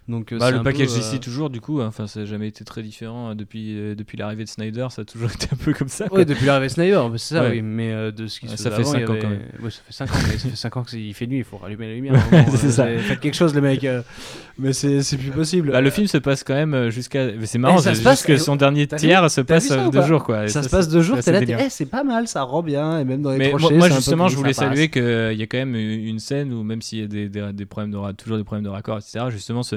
Donc 0.08 0.32
euh, 0.32 0.38
Bah, 0.38 0.50
le 0.50 0.56
un 0.56 0.58
peu, 0.60 0.72
package 0.72 0.88
euh, 0.94 1.00
ici 1.00 1.20
toujours 1.20 1.50
du 1.50 1.60
coup, 1.60 1.80
hein. 1.82 1.86
enfin 1.88 2.06
ça 2.06 2.20
n'a 2.20 2.26
jamais 2.26 2.48
été 2.48 2.64
très 2.64 2.82
différent 2.82 3.30
euh, 3.30 3.34
depuis, 3.34 3.78
euh, 3.78 3.94
depuis 3.94 4.16
l'arrivée 4.16 4.44
de 4.44 4.48
Snyder, 4.48 4.86
ça 4.90 5.02
a 5.02 5.04
toujours 5.04 5.30
été 5.34 5.48
un 5.52 5.56
peu 5.56 5.74
comme 5.74 5.88
ça. 5.88 6.08
quoi. 6.08 6.20
Ouais, 6.20 6.24
depuis 6.24 6.46
l'arrivée 6.46 6.68
de 6.68 6.72
Snyder, 6.72 6.94
bah, 7.10 7.18
c'est 7.18 7.34
ça, 7.34 7.42
Ouais. 7.42 7.50
oui, 7.50 7.62
mais 7.62 7.92
euh, 7.92 8.10
de 8.10 8.26
ce 8.26 8.40
qui 8.40 8.46
se 8.46 8.52
Ouais, 8.52 8.56
ça 8.56 8.70
fait 8.70 8.80
avant, 8.80 8.94
il 8.94 8.96
y 8.96 9.00
cinq 9.02 9.08
ans, 9.10 9.12
avait- 9.12 9.20
quand 9.20 9.28
même. 9.28 9.42
Ouais, 9.62 9.70
ça 9.70 9.80
fait 9.86 9.92
5 9.92 10.10
ans, 10.10 10.18
mais 10.32 10.38
ça 10.38 10.48
fait 10.48 10.56
5 10.56 10.76
ans 10.78 10.82
qu'il 10.84 11.14
fait 11.14 11.26
nuit, 11.26 11.38
il 11.38 11.44
faut 11.44 11.58
rallumer 11.58 11.88
la 11.88 11.94
lumière. 11.94 12.12
moment, 12.32 12.44
C'est 12.56 12.66
euh, 12.66 12.70
ça. 12.70 12.86
Faites 12.98 13.20
quelque 13.20 13.34
chose, 13.36 13.54
les 13.54 13.60
mecs. 13.60 13.84
euh, 13.84 14.00
Mais 14.58 14.72
c'est 14.72 15.02
c'est 15.02 15.18
plus 15.18 15.30
possible. 15.30 15.70
Bah, 15.72 15.80
le 15.82 15.90
film 15.90 16.06
se 16.06 16.18
passe 16.18 16.42
quand 16.42 16.54
même 16.54 16.88
jusqu'à. 16.90 17.26
mais 17.38 17.44
C'est 17.46 17.58
marrant, 17.58 17.76
Eh, 17.78 17.82
ça 17.82 17.90
c'est 17.94 18.00
se 18.00 18.02
passe- 18.04 18.18
juste 18.20 18.26
que 18.28 18.36
son 18.38 18.56
dernier 18.56 18.86
tiers 18.86 19.30
se 19.30 19.40
passe 19.42 19.70
deux 19.92 20.02
jours 20.02 20.24
quoi. 20.24 20.48
Ça 20.48 20.62
se 20.62 20.68
passe 20.70 20.88
deux 20.88 21.02
jours, 21.02 21.18
c'est 21.20 21.32
t'es 21.44 21.44
là, 21.52 21.64
eh, 21.66 21.70
c'est 21.70 21.86
pas 21.86 22.02
mal, 22.02 22.26
ça 22.28 22.42
rend 22.42 22.62
bien, 22.62 22.98
et 23.00 23.04
même 23.04 23.20
dans 23.22 23.32
les 23.32 23.52
moi, 23.52 23.88
justement, 23.90 24.28
je 24.28 24.36
voulais 24.36 24.54
saluer 24.54 24.88
qu'il 24.88 25.02
y 25.36 25.42
a 25.42 25.46
quand 25.46 25.58
même 25.58 25.74
une 25.76 26.18
scène 26.18 26.52
où, 26.52 26.62
même 26.62 26.80
s'il 26.82 27.00
y 27.00 27.02
a 27.02 27.06
des, 27.06 27.28
des, 27.28 27.52
des 27.52 27.66
problèmes 27.66 27.90
de, 27.90 27.96
ra- 27.96 28.12
toujours 28.14 28.38
des 28.38 28.44
problèmes 28.44 28.64
de 28.64 28.68
raccord, 28.70 28.98
etc., 28.98 29.26
justement, 29.30 29.62
ce- 29.62 29.76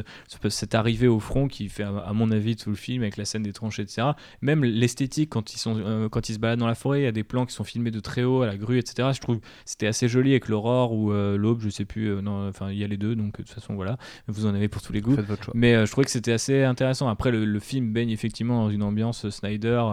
cette 0.50 0.76
arrivée 0.76 1.08
au 1.08 1.20
front 1.20 1.48
qui 1.48 1.70
fait, 1.70 1.84
à, 1.84 2.14
mon 2.14 2.32
avis, 2.32 2.56
tout 2.56 2.70
le 2.70 2.76
film 2.76 3.04
avec 3.04 3.18
la 3.18 3.26
scène 3.26 3.44
des 3.44 3.54
tranchées, 3.54 3.84
etc., 3.84 4.10
même 4.42 4.64
l'esthétique, 4.64 5.30
quand, 5.30 5.54
ils 5.54 5.58
sont, 5.58 5.78
euh, 5.78 6.10
quand 6.10 6.30
ils 6.30 6.36
se 6.36 6.40
baladent 6.40 6.60
dans 6.60 6.68
la 6.68 6.76
forêt, 6.76 7.02
il 7.02 7.04
y 7.04 7.08
a 7.08 7.12
des 7.12 7.24
plans 7.24 7.46
qui 7.46 7.54
sont 7.54 7.64
filmés 7.64 7.92
de 7.92 8.00
très 8.00 8.24
haut 8.24 8.42
à 8.42 8.48
la 8.48 8.58
grue, 8.58 8.78
etc., 8.78 9.10
je 9.14 9.20
trouve 9.20 9.40
que 9.40 9.46
c'était 9.66 9.88
assez 9.88 10.08
joli 10.08 10.32
avec 10.32 10.48
l'aurore 10.48 10.94
ou 10.94 11.12
euh, 11.12 11.38
l'aube, 11.38 11.62
je 11.62 11.70
sais 11.70 11.86
plus, 11.86 12.08
euh, 12.08 12.22
non, 12.22 12.48
enfin, 12.48 12.72
il 12.72 12.78
y 12.78 12.84
a 12.84 12.88
les 12.88 12.98
deux, 12.98 13.16
donc 13.16 13.38
de 13.38 13.44
toute 13.44 13.50
façon, 13.50 13.76
voilà, 13.76 13.98
vous 14.28 14.46
en 14.46 14.56
avez 14.56 14.68
pour 14.68 14.82
tous 14.82 14.94
les 14.94 15.02
goûts. 15.02 15.16
Faites 15.16 15.26
votre 15.26 15.44
choix. 15.44 15.54
Mais 15.56 15.86
je 15.86 15.92
trouvais 15.92 16.06
que 16.06 16.12
c'était 16.12 16.32
assez 16.32 16.64
intéressant. 16.64 17.08
Après, 17.08 17.32
le, 17.32 17.46
le 17.46 17.60
film 17.60 17.94
baigne 17.94 18.10
effectivement 18.10 18.64
dans 18.64 18.70
une 18.70 18.84
ambiance 18.84 19.30
Snyder 19.30 19.84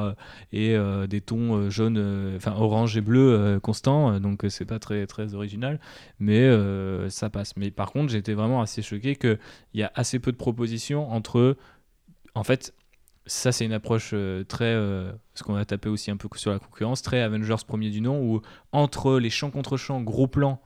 et 0.52 0.76
des 1.08 1.20
tons 1.20 1.70
jaunes, 1.70 2.34
enfin 2.36 2.54
orange 2.56 2.96
et 2.96 3.00
bleu 3.00 3.58
constants. 3.62 4.20
donc 4.20 4.44
c'est 4.48 4.64
pas 4.64 4.78
très 4.78 5.06
très 5.06 5.34
original, 5.34 5.80
mais 6.18 6.48
ça 7.08 7.30
passe. 7.30 7.56
Mais 7.56 7.70
par 7.70 7.92
contre, 7.92 8.12
j'étais 8.12 8.34
vraiment 8.34 8.60
assez 8.60 8.82
choqué 8.82 9.16
qu'il 9.16 9.38
y 9.74 9.82
a 9.82 9.92
assez 9.94 10.17
peu 10.20 10.32
de 10.32 10.36
propositions 10.36 11.10
entre. 11.10 11.56
En 12.34 12.44
fait, 12.44 12.74
ça 13.26 13.52
c'est 13.52 13.64
une 13.64 13.72
approche 13.72 14.10
euh, 14.14 14.44
très. 14.44 14.64
euh, 14.64 15.12
ce 15.34 15.42
qu'on 15.42 15.56
a 15.56 15.64
tapé 15.64 15.88
aussi 15.88 16.10
un 16.10 16.16
peu 16.16 16.28
sur 16.36 16.50
la 16.50 16.58
concurrence, 16.58 17.02
très 17.02 17.20
Avengers 17.20 17.56
premier 17.66 17.90
du 17.90 18.00
nom, 18.00 18.22
où 18.22 18.42
entre 18.72 19.18
les 19.18 19.30
champs 19.30 19.50
contre 19.50 19.76
champs, 19.76 20.00
gros 20.00 20.26
plans 20.26 20.60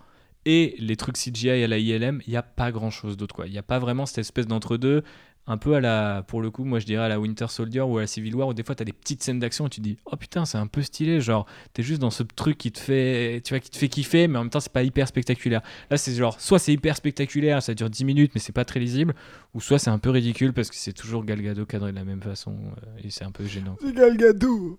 et 0.44 0.74
les 0.78 0.96
trucs 0.96 1.16
CGI 1.16 1.62
à 1.62 1.68
la 1.68 1.78
ILM, 1.78 2.20
il 2.26 2.30
n'y 2.30 2.36
a 2.36 2.42
pas 2.42 2.72
grand 2.72 2.90
chose 2.90 3.16
d'autre. 3.16 3.46
Il 3.46 3.52
n'y 3.52 3.58
a 3.58 3.62
pas 3.62 3.78
vraiment 3.78 4.06
cette 4.06 4.18
espèce 4.18 4.46
d'entre-deux, 4.46 5.04
un 5.46 5.56
peu 5.56 5.74
à 5.74 5.80
la, 5.80 6.22
pour 6.22 6.40
le 6.40 6.50
coup, 6.50 6.64
moi 6.64 6.78
je 6.78 6.86
dirais 6.86 7.04
à 7.04 7.08
la 7.08 7.18
Winter 7.18 7.46
Soldier 7.48 7.80
ou 7.80 7.98
à 7.98 8.02
la 8.02 8.06
Civil 8.06 8.34
War, 8.36 8.48
où 8.48 8.54
des 8.54 8.62
fois 8.62 8.74
tu 8.74 8.82
as 8.82 8.84
des 8.84 8.92
petites 8.92 9.22
scènes 9.22 9.40
d'action 9.40 9.66
et 9.66 9.70
tu 9.70 9.80
te 9.80 9.84
dis, 9.84 9.98
oh 10.04 10.16
putain, 10.16 10.44
c'est 10.44 10.58
un 10.58 10.68
peu 10.68 10.82
stylé, 10.82 11.20
genre, 11.20 11.46
t'es 11.72 11.82
juste 11.82 12.00
dans 12.00 12.10
ce 12.10 12.22
truc 12.22 12.58
qui 12.58 12.70
te 12.70 12.78
fait, 12.78 13.40
tu 13.44 13.52
vois, 13.52 13.60
qui 13.60 13.70
te 13.70 13.76
fait 13.76 13.88
kiffer, 13.88 14.28
mais 14.28 14.38
en 14.38 14.42
même 14.42 14.50
temps 14.50 14.60
c'est 14.60 14.72
pas 14.72 14.84
hyper 14.84 15.08
spectaculaire. 15.08 15.62
Là 15.90 15.96
c'est 15.96 16.14
genre, 16.14 16.40
soit 16.40 16.60
c'est 16.60 16.72
hyper 16.72 16.96
spectaculaire, 16.96 17.62
ça 17.62 17.74
dure 17.74 17.90
10 17.90 18.04
minutes, 18.04 18.32
mais 18.34 18.40
c'est 18.40 18.52
pas 18.52 18.64
très 18.64 18.78
lisible, 18.78 19.14
ou 19.54 19.60
soit 19.60 19.78
c'est 19.78 19.90
un 19.90 19.98
peu 19.98 20.10
ridicule 20.10 20.52
parce 20.52 20.70
que 20.70 20.76
c'est 20.76 20.92
toujours 20.92 21.24
Gal 21.24 21.42
Gadot 21.42 21.66
cadré 21.66 21.90
de 21.90 21.96
la 21.96 22.04
même 22.04 22.22
façon, 22.22 22.52
euh, 22.52 23.00
et 23.02 23.10
c'est 23.10 23.24
un 23.24 23.32
peu 23.32 23.44
gênant. 23.44 23.76
C'est 23.82 23.94
Gal 23.94 24.16
Gadot 24.16 24.78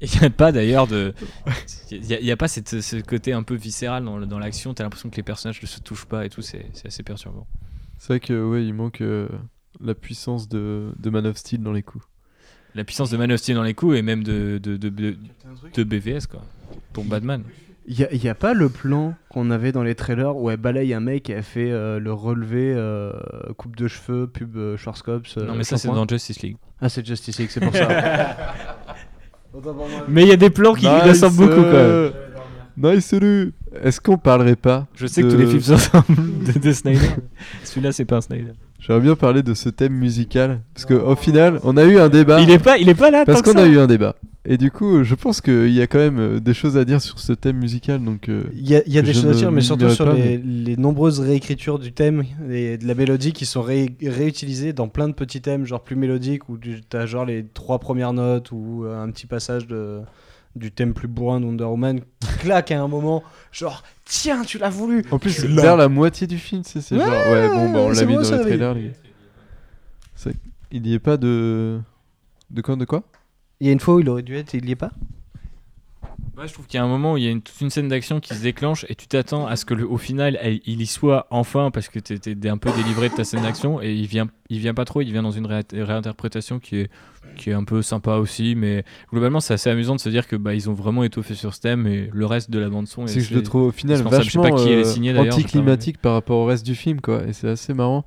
Et 0.00 0.06
il 0.14 0.20
n'y 0.20 0.26
a 0.26 0.30
pas 0.30 0.52
d'ailleurs 0.52 0.86
de. 0.86 1.14
Il 1.90 2.00
n'y 2.02 2.14
a, 2.14 2.20
y 2.20 2.30
a 2.30 2.36
pas 2.36 2.48
cette, 2.48 2.80
ce 2.80 2.96
côté 2.96 3.32
un 3.32 3.42
peu 3.42 3.54
viscéral 3.54 4.04
dans, 4.04 4.38
l'action. 4.38 4.72
T'as 4.72 4.84
l'impression 4.84 5.10
que 5.10 5.16
les 5.16 5.24
personnages 5.24 5.60
ne 5.60 5.66
se 5.66 5.80
touchent 5.80 6.06
pas 6.06 6.24
et 6.24 6.30
tout. 6.30 6.42
C'est 6.42 6.66
c'est 6.72 6.86
assez 6.86 7.02
perturbant. 7.02 7.46
C'est 8.02 8.14
vrai 8.14 8.20
que 8.20 8.42
ouais, 8.48 8.64
il 8.64 8.72
manque 8.72 9.02
euh, 9.02 9.28
la 9.84 9.94
puissance 9.94 10.48
de, 10.48 10.90
de 10.98 11.10
Man 11.10 11.26
of 11.26 11.36
Steel 11.36 11.62
dans 11.62 11.72
les 11.72 11.82
coups. 11.82 12.02
La 12.74 12.82
puissance 12.84 13.10
de 13.10 13.18
Man 13.18 13.30
of 13.30 13.38
Steel 13.40 13.56
dans 13.56 13.62
les 13.62 13.74
coups 13.74 13.94
et 13.98 14.00
même 14.02 14.22
de, 14.24 14.56
de, 14.62 14.78
de, 14.78 14.88
de, 14.88 15.16
de 15.74 15.84
BVS, 15.84 16.26
quoi. 16.26 16.40
Pour 16.94 17.04
Batman. 17.04 17.42
Il 17.86 17.98
y 17.98 18.04
a, 18.04 18.14
y 18.14 18.28
a 18.28 18.34
pas 18.34 18.54
le 18.54 18.70
plan 18.70 19.14
qu'on 19.28 19.50
avait 19.50 19.70
dans 19.72 19.82
les 19.82 19.94
trailers 19.94 20.34
où 20.36 20.48
elle 20.50 20.56
balaye 20.56 20.94
un 20.94 21.00
mec 21.00 21.28
et 21.28 21.34
elle 21.34 21.42
fait 21.42 21.70
euh, 21.70 21.98
le 21.98 22.12
relevé 22.12 22.72
euh, 22.74 23.12
coupe 23.58 23.76
de 23.76 23.86
cheveux, 23.86 24.26
pub 24.26 24.56
euh, 24.56 24.76
Schwarzkopf. 24.78 25.36
euh, 25.36 25.44
non, 25.44 25.54
mais 25.54 25.64
ça, 25.64 25.76
c'est 25.76 25.88
dans 25.88 26.06
Justice 26.08 26.40
League. 26.40 26.56
Ah, 26.80 26.88
c'est 26.88 27.04
Justice 27.04 27.38
League, 27.38 27.50
c'est 27.52 27.60
pour 27.60 27.74
ça. 27.74 27.86
Mais 30.08 30.22
il 30.22 30.28
y 30.28 30.32
a 30.32 30.36
des 30.36 30.50
plans 30.50 30.74
qui 30.74 30.86
Nice, 30.86 31.02
ressemblent 31.04 31.36
beaucoup, 31.48 31.60
quoi. 31.62 31.74
euh, 31.74 32.10
Nice, 32.82 33.04
salut 33.06 33.52
Est-ce 33.82 34.00
qu'on 34.00 34.16
parlerait 34.16 34.56
pas 34.56 34.86
Je 34.94 35.06
sais 35.06 35.22
que 35.22 35.28
tous 35.30 35.36
les 35.36 35.46
films 35.46 35.60
se 35.60 35.72
ressemblent 35.72 36.04
de, 36.54 36.58
de 36.58 36.72
Snyder. 36.72 37.00
Celui-là, 37.64 37.92
c'est 37.92 38.04
pas 38.06 38.16
un 38.16 38.20
Snyder. 38.22 38.52
J'aimerais 38.78 39.02
bien 39.02 39.14
parler 39.16 39.42
de 39.42 39.52
ce 39.52 39.68
thème 39.68 39.92
musical 39.92 40.60
parce 40.72 40.86
qu'au 40.86 41.14
final, 41.14 41.60
on 41.64 41.76
a 41.76 41.84
eu 41.84 41.98
un 41.98 42.08
débat. 42.08 42.40
Il 42.40 42.50
est 42.50 42.58
pas, 42.58 42.78
il 42.78 42.88
est 42.88 42.94
pas 42.94 43.10
là. 43.10 43.24
Parce 43.26 43.42
qu'on 43.42 43.58
a 43.58 43.66
eu 43.66 43.78
un 43.78 43.86
débat. 43.86 44.16
Et 44.46 44.56
du 44.56 44.70
coup, 44.70 45.04
je 45.04 45.14
pense 45.14 45.42
qu'il 45.42 45.68
y 45.68 45.82
a 45.82 45.86
quand 45.86 45.98
même 45.98 46.18
euh, 46.18 46.40
des 46.40 46.54
choses 46.54 46.78
à 46.78 46.86
dire 46.86 47.02
sur 47.02 47.18
ce 47.18 47.34
thème 47.34 47.58
musical. 47.58 48.02
Donc, 48.02 48.30
euh, 48.30 48.44
Il 48.54 48.66
y 48.66 48.74
a, 48.74 48.80
il 48.86 48.92
y 48.94 48.98
a 48.98 49.02
des 49.02 49.12
choses 49.12 49.26
à 49.26 49.34
dire, 49.34 49.52
mais 49.52 49.60
surtout 49.60 49.90
sur 49.90 50.06
pas, 50.06 50.14
les, 50.14 50.38
mais- 50.38 50.42
les 50.42 50.76
nombreuses 50.78 51.20
réécritures 51.20 51.78
du 51.78 51.92
thème 51.92 52.24
et 52.50 52.78
de 52.78 52.86
la 52.88 52.94
mélodie 52.94 53.34
qui 53.34 53.44
sont 53.44 53.60
ré- 53.60 53.94
réutilisées 54.02 54.72
dans 54.72 54.88
plein 54.88 55.08
de 55.08 55.12
petits 55.12 55.42
thèmes, 55.42 55.66
genre 55.66 55.82
plus 55.82 55.96
mélodiques, 55.96 56.48
où 56.48 56.56
tu 56.56 56.80
as 56.94 57.04
genre 57.04 57.26
les 57.26 57.44
trois 57.52 57.78
premières 57.80 58.14
notes 58.14 58.50
ou 58.50 58.86
un 58.90 59.10
petit 59.10 59.26
passage 59.26 59.66
de, 59.66 59.98
du 60.56 60.72
thème 60.72 60.94
plus 60.94 61.08
bourrin 61.08 61.40
de 61.40 61.46
Wonder 61.46 61.64
Woman 61.64 62.00
qui 62.20 62.28
claque 62.38 62.70
à 62.70 62.82
un 62.82 62.88
moment, 62.88 63.22
genre 63.52 63.82
tiens, 64.04 64.42
tu 64.44 64.58
l'as 64.58 64.70
voulu 64.70 65.04
En 65.10 65.18
plus, 65.18 65.30
c'est 65.30 65.46
vers 65.46 65.76
la 65.76 65.88
moitié 65.88 66.26
du 66.26 66.38
film, 66.38 66.62
c'est 66.64 66.80
Ouais, 66.92 66.98
genre. 66.98 67.08
Ouais, 67.08 67.48
bon, 67.48 67.72
bah, 67.72 67.78
on 67.80 67.90
l'a 67.90 68.04
mis 68.04 68.14
bon, 68.14 68.20
dans 68.20 68.24
ça, 68.24 68.36
le 68.38 68.42
trailer. 68.42 68.74
les 68.74 68.92
Il 70.72 70.82
n'y 70.82 70.94
est 70.94 70.98
pas 70.98 71.16
de. 71.16 71.80
De 72.50 72.62
quoi 72.62 72.76
De 72.76 72.84
quoi? 72.84 73.04
Il 73.60 73.66
y 73.66 73.70
a 73.70 73.72
une 73.72 73.80
fois 73.80 73.94
où 73.94 74.00
il 74.00 74.08
aurait 74.08 74.22
dû 74.22 74.36
être 74.36 74.54
et 74.54 74.58
il 74.58 74.68
y 74.68 74.72
est 74.72 74.76
pas? 74.76 74.90
Ouais, 76.36 76.48
je 76.48 76.52
trouve 76.54 76.66
qu'il 76.66 76.78
y 76.78 76.80
a 76.80 76.84
un 76.84 76.88
moment 76.88 77.14
où 77.14 77.16
il 77.18 77.24
y 77.24 77.28
a 77.28 77.30
une, 77.30 77.42
toute 77.42 77.60
une 77.60 77.68
scène 77.70 77.88
d'action 77.88 78.18
qui 78.20 78.34
se 78.34 78.42
déclenche 78.42 78.86
et 78.88 78.94
tu 78.94 79.06
t'attends 79.06 79.46
à 79.46 79.56
ce 79.56 79.64
que 79.64 79.74
le, 79.74 79.86
au 79.86 79.98
final 79.98 80.38
elle- 80.40 80.60
il 80.64 80.80
y 80.80 80.86
soit 80.86 81.26
enfin 81.30 81.70
parce 81.70 81.88
que 81.88 81.98
tu 81.98 82.14
étais 82.14 82.48
un 82.48 82.56
peu 82.56 82.70
délivré 82.72 83.08
de 83.10 83.14
ta 83.14 83.24
scène 83.24 83.42
d'action 83.42 83.82
et 83.82 83.92
il 83.92 84.06
vient 84.06 84.26
il 84.48 84.58
vient 84.58 84.72
pas 84.72 84.84
trop 84.86 85.02
il 85.02 85.12
vient 85.12 85.22
dans 85.22 85.30
une 85.32 85.44
ré- 85.46 85.62
réinterprétation 85.70 86.58
qui 86.58 86.76
est 86.76 86.90
qui 87.36 87.50
est 87.50 87.52
un 87.52 87.64
peu 87.64 87.82
sympa 87.82 88.14
aussi 88.16 88.54
mais 88.56 88.84
globalement 89.12 89.40
c'est 89.40 89.54
assez 89.54 89.68
amusant 89.70 89.94
de 89.96 90.00
se 90.00 90.08
dire 90.08 90.26
que 90.26 90.36
bah 90.36 90.54
ils 90.54 90.70
ont 90.70 90.74
vraiment 90.74 91.04
étoffé 91.04 91.34
sur 91.34 91.54
ce 91.54 91.60
thème 91.60 91.86
et 91.86 92.08
le 92.12 92.26
reste 92.26 92.50
de 92.50 92.58
la 92.58 92.70
bande 92.70 92.86
son 92.88 93.04
est 93.04 93.08
C'est 93.08 93.20
que 93.20 93.26
je 93.26 93.34
le 93.34 93.42
trouve 93.42 93.62
au 93.64 93.72
final 93.72 94.00
vachement 94.02 94.42
pas 94.42 94.50
qui 94.52 94.70
est 94.70 94.76
euh, 94.76 94.84
signé, 94.84 95.12
anticlimatique 95.18 95.98
par 95.98 96.14
rapport 96.14 96.38
au 96.38 96.46
reste 96.46 96.64
du 96.64 96.74
film, 96.74 97.00
quoi. 97.00 97.22
Et 97.26 97.32
c'est 97.32 97.48
assez 97.48 97.74
marrant. 97.74 98.04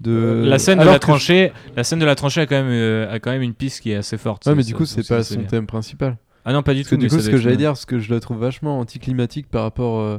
De... 0.00 0.42
la 0.46 0.58
scène 0.58 0.80
de 0.80 0.84
la 0.84 0.98
tranchée 0.98 1.52
la 1.76 1.84
scène 1.84 2.00
de 2.00 2.04
la 2.04 2.16
tranchée 2.16 2.40
a 2.40 2.46
quand 2.46 2.56
même 2.56 2.68
euh, 2.72 3.12
a 3.12 3.20
quand 3.20 3.30
même 3.30 3.42
une 3.42 3.54
piste 3.54 3.80
qui 3.80 3.92
est 3.92 3.96
assez 3.96 4.18
forte 4.18 4.44
Ouais, 4.46 4.54
mais 4.54 4.64
du 4.64 4.74
coup, 4.74 4.86
c'est 4.86 5.06
pas 5.06 5.22
son 5.22 5.42
thème 5.44 5.66
principal. 5.66 6.16
Ah 6.44 6.52
non 6.52 6.62
pas 6.62 6.74
du 6.74 6.80
Parce 6.80 6.90
tout 6.90 6.96
que 6.96 7.00
du 7.00 7.08
coup, 7.08 7.18
ce 7.20 7.30
que 7.30 7.36
j'allais 7.36 7.56
dire, 7.56 7.70
parce 7.70 7.86
que 7.86 7.98
je 7.98 8.12
le 8.12 8.20
trouve 8.20 8.38
vachement 8.38 8.78
anticlimatique 8.78 9.48
par 9.48 9.62
rapport. 9.62 10.00
euh, 10.00 10.18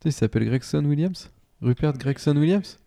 Tu 0.00 0.04
sais, 0.04 0.08
il 0.10 0.12
s'appelle 0.12 0.44
Gregson 0.44 0.84
Williams? 0.84 1.30
Rupert 1.62 1.94
Gregson 1.94 2.36
Williams? 2.36 2.78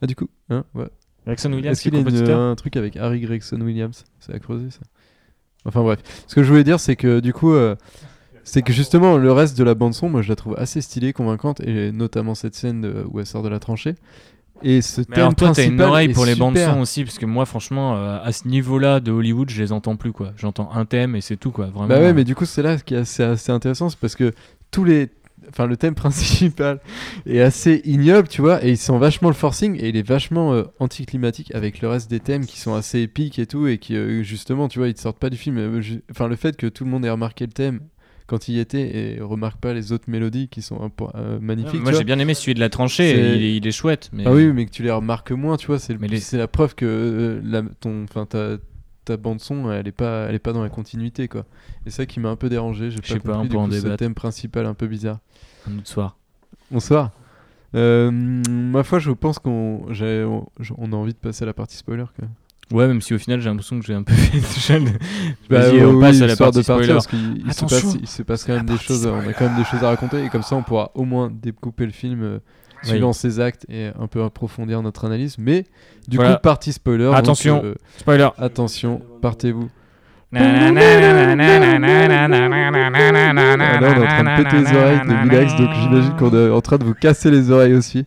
Ah, 0.00 0.06
du 0.06 0.14
coup, 0.14 0.28
hein, 0.50 0.64
ouais. 0.74 0.88
Gregson 1.26 1.52
Williams 1.52 1.72
Est-ce 1.72 1.82
qui 1.82 1.88
est 1.88 1.90
qu'il 1.90 1.94
y 1.94 1.96
a 1.96 2.00
une- 2.00 2.06
compositeur? 2.06 2.40
un 2.40 2.54
truc 2.54 2.76
avec 2.76 2.96
Harry 2.96 3.20
Gregson 3.20 3.60
Williams? 3.60 4.04
C'est 4.20 4.34
à 4.34 4.38
creuser 4.38 4.70
ça. 4.70 4.80
Enfin 5.64 5.82
bref. 5.82 6.00
Ce 6.26 6.34
que 6.34 6.42
je 6.42 6.48
voulais 6.48 6.64
dire, 6.64 6.80
c'est 6.80 6.96
que 6.96 7.20
du 7.20 7.32
coup, 7.32 7.52
euh, 7.52 7.76
c'est 8.44 8.62
que 8.62 8.72
justement, 8.72 9.18
le 9.18 9.30
reste 9.32 9.58
de 9.58 9.64
la 9.64 9.74
bande-son, 9.74 10.08
moi 10.08 10.22
je 10.22 10.28
la 10.30 10.36
trouve 10.36 10.54
assez 10.56 10.80
stylée, 10.80 11.12
convaincante, 11.12 11.60
et 11.60 11.92
notamment 11.92 12.34
cette 12.34 12.54
scène 12.54 12.80
de- 12.80 13.04
où 13.10 13.20
elle 13.20 13.26
sort 13.26 13.42
de 13.42 13.48
la 13.50 13.58
tranchée. 13.58 13.94
Et 14.62 14.82
ce 14.82 15.00
Mais 15.00 15.06
thème 15.06 15.18
alors 15.18 15.34
toi 15.34 15.52
t'as 15.52 15.66
une 15.66 15.80
oreille 15.80 16.12
pour 16.12 16.24
les 16.24 16.34
bandes 16.34 16.58
son 16.58 16.80
aussi 16.80 17.04
parce 17.04 17.18
que 17.18 17.26
moi 17.26 17.46
franchement 17.46 17.96
euh, 17.96 18.18
à 18.22 18.32
ce 18.32 18.48
niveau-là 18.48 19.00
de 19.00 19.12
Hollywood 19.12 19.48
je 19.50 19.62
les 19.62 19.72
entends 19.72 19.96
plus 19.96 20.12
quoi. 20.12 20.32
J'entends 20.36 20.70
un 20.72 20.84
thème 20.84 21.14
et 21.14 21.20
c'est 21.20 21.36
tout 21.36 21.50
quoi. 21.50 21.66
Vraiment. 21.66 21.88
Bah 21.88 22.00
ouais, 22.00 22.12
mais 22.12 22.24
du 22.24 22.34
coup, 22.34 22.44
c'est 22.44 22.62
là 22.62 22.76
qui 22.78 22.94
est 22.94 22.98
assez, 22.98 23.22
assez 23.22 23.52
intéressant, 23.52 23.88
c'est 23.88 23.98
parce 23.98 24.14
que 24.14 24.32
tous 24.70 24.84
les. 24.84 25.08
Enfin, 25.50 25.66
le 25.66 25.76
thème 25.76 25.94
principal 25.96 26.80
est 27.26 27.40
assez 27.40 27.80
ignoble, 27.84 28.28
tu 28.28 28.42
vois, 28.42 28.62
et 28.64 28.70
il 28.70 28.76
sent 28.76 28.98
vachement 28.98 29.28
le 29.28 29.34
forcing, 29.34 29.76
et 29.80 29.88
il 29.88 29.96
est 29.96 30.06
vachement 30.06 30.52
euh, 30.52 30.64
anticlimatique 30.78 31.54
avec 31.54 31.80
le 31.80 31.88
reste 31.88 32.10
des 32.10 32.20
thèmes 32.20 32.44
qui 32.44 32.58
sont 32.58 32.74
assez 32.74 33.00
épiques 33.00 33.38
et 33.38 33.46
tout, 33.46 33.66
et 33.66 33.78
qui, 33.78 33.96
euh, 33.96 34.22
justement, 34.22 34.68
tu 34.68 34.78
vois, 34.78 34.88
ils 34.88 34.94
ne 34.94 34.98
sortent 34.98 35.18
pas 35.18 35.30
du 35.30 35.36
film. 35.36 35.80
Enfin, 36.10 36.28
le 36.28 36.36
fait 36.36 36.56
que 36.56 36.66
tout 36.66 36.84
le 36.84 36.90
monde 36.90 37.04
ait 37.04 37.10
remarqué 37.10 37.46
le 37.46 37.52
thème 37.52 37.80
quand 38.28 38.46
il 38.46 38.54
y 38.54 38.60
était, 38.60 39.16
et 39.16 39.20
remarque 39.20 39.58
pas 39.58 39.72
les 39.74 39.90
autres 39.90 40.04
mélodies 40.06 40.46
qui 40.48 40.62
sont 40.62 40.92
euh, 41.16 41.38
magnifiques. 41.40 41.82
moi 41.82 41.90
j'ai 41.92 42.04
bien 42.04 42.18
aimé 42.20 42.34
celui 42.34 42.54
de 42.54 42.60
la 42.60 42.68
tranchée. 42.68 43.10
Il 43.36 43.42
est, 43.42 43.56
il 43.56 43.66
est 43.66 43.72
chouette. 43.72 44.10
Mais 44.12 44.22
Ah 44.26 44.32
oui, 44.32 44.52
mais 44.52 44.66
que 44.66 44.70
tu 44.70 44.82
les 44.84 44.90
remarques 44.92 45.32
moins, 45.32 45.56
tu 45.56 45.66
vois, 45.66 45.80
c'est 45.80 45.98
les- 46.00 46.38
la 46.38 46.46
preuve 46.46 46.74
que 46.76 46.84
euh, 46.86 47.40
la, 47.42 47.62
ton, 47.80 48.04
enfin, 48.04 48.26
ta, 48.26 48.58
ta 49.04 49.16
bande 49.16 49.40
son, 49.40 49.72
elle 49.72 49.88
est 49.88 49.92
pas, 49.92 50.26
elle 50.28 50.34
est 50.36 50.38
pas 50.38 50.52
dans 50.52 50.62
la 50.62 50.68
continuité, 50.68 51.26
quoi. 51.26 51.46
Et 51.86 51.90
ça 51.90 52.06
qui 52.06 52.20
m'a 52.20 52.28
un 52.28 52.36
peu 52.36 52.48
dérangé. 52.48 52.90
J'ai 52.90 52.98
pas 53.18 53.32
pas, 53.32 53.38
compris 53.38 53.56
on 53.56 53.66
du 53.66 53.80
coup, 53.80 53.88
ce 53.88 53.96
thème 53.96 54.14
principal 54.14 54.66
un 54.66 54.74
peu 54.74 54.86
bizarre. 54.86 55.18
un 55.68 55.78
autre 55.78 55.88
soir. 55.88 56.16
Bonsoir. 56.70 57.10
Euh, 57.74 58.10
ma 58.10 58.82
foi, 58.82 58.98
je 58.98 59.10
pense 59.10 59.38
qu'on, 59.38 59.86
on, 59.88 60.46
on 60.78 60.92
a 60.92 60.96
envie 60.96 61.12
de 61.12 61.18
passer 61.18 61.42
à 61.44 61.46
la 61.46 61.54
partie 61.54 61.76
spoiler. 61.76 62.04
Quoi. 62.18 62.28
Ouais, 62.72 62.86
même 62.86 63.00
si 63.00 63.14
au 63.14 63.18
final 63.18 63.40
j'ai 63.40 63.48
l'impression 63.48 63.78
que 63.80 63.86
j'ai 63.86 63.94
un 63.94 64.02
peu 64.02 64.12
fait 64.12 64.38
déjà. 64.38 64.78
le- 64.78 64.90
Bah, 65.48 65.60
oui, 65.72 65.80
on 65.82 65.94
oui, 65.94 66.00
passe 66.02 66.20
à 66.20 66.26
la 66.26 66.36
partie 66.36 66.58
de 66.58 66.64
partir, 66.64 66.74
spoiler. 66.74 66.92
parce 66.92 67.06
qu'il 67.06 67.42
il 67.46 67.52
se 67.54 67.64
passe, 67.64 67.96
il 68.00 68.06
se 68.08 68.22
passe 68.22 68.44
quand 68.44 68.54
même 68.54 68.66
des 68.66 68.76
choses. 68.78 69.06
On 69.06 69.14
a 69.14 69.20
spoiler. 69.20 69.34
quand 69.38 69.44
même 69.46 69.56
des 69.56 69.64
choses 69.64 69.82
à 69.84 69.88
raconter, 69.88 70.24
et 70.24 70.28
comme 70.28 70.42
ça, 70.42 70.54
on 70.56 70.62
pourra 70.62 70.90
au 70.94 71.04
moins 71.04 71.30
découper 71.32 71.86
le 71.86 71.92
film 71.92 72.22
euh, 72.22 72.38
Oui. 72.84 72.90
suivant 72.90 73.12
ses 73.14 73.40
actes 73.40 73.64
et 73.70 73.88
un 73.98 74.06
peu 74.06 74.22
approfondir 74.22 74.82
notre 74.82 75.06
analyse. 75.06 75.36
Mais 75.38 75.64
du 76.08 76.16
Voilà. 76.16 76.34
coup, 76.34 76.42
partie 76.42 76.72
spoiler. 76.72 77.04
donc, 77.06 77.14
Attention. 77.16 77.62
euh, 77.64 77.74
Spoiler. 77.98 78.28
attention, 78.38 79.00
partez-vous. 79.22 79.68
Ah, 80.34 80.38
Ah, 80.40 80.70
là, 80.70 80.70
on 80.70 80.74
est 83.80 83.98
en 83.98 84.06
train 84.06 84.24
de 84.24 84.42
péter 84.42 84.56
les 84.58 84.76
oreilles 84.76 85.00
de 85.00 85.24
Milax, 85.24 85.56
donc 85.56 85.70
j'imagine 85.80 86.16
qu'on 86.16 86.34
est 86.34 86.50
en 86.50 86.60
train 86.60 86.76
de 86.78 86.84
vous 86.84 86.94
casser 86.94 87.30
les 87.30 87.50
oreilles 87.50 87.74
aussi. 87.74 88.04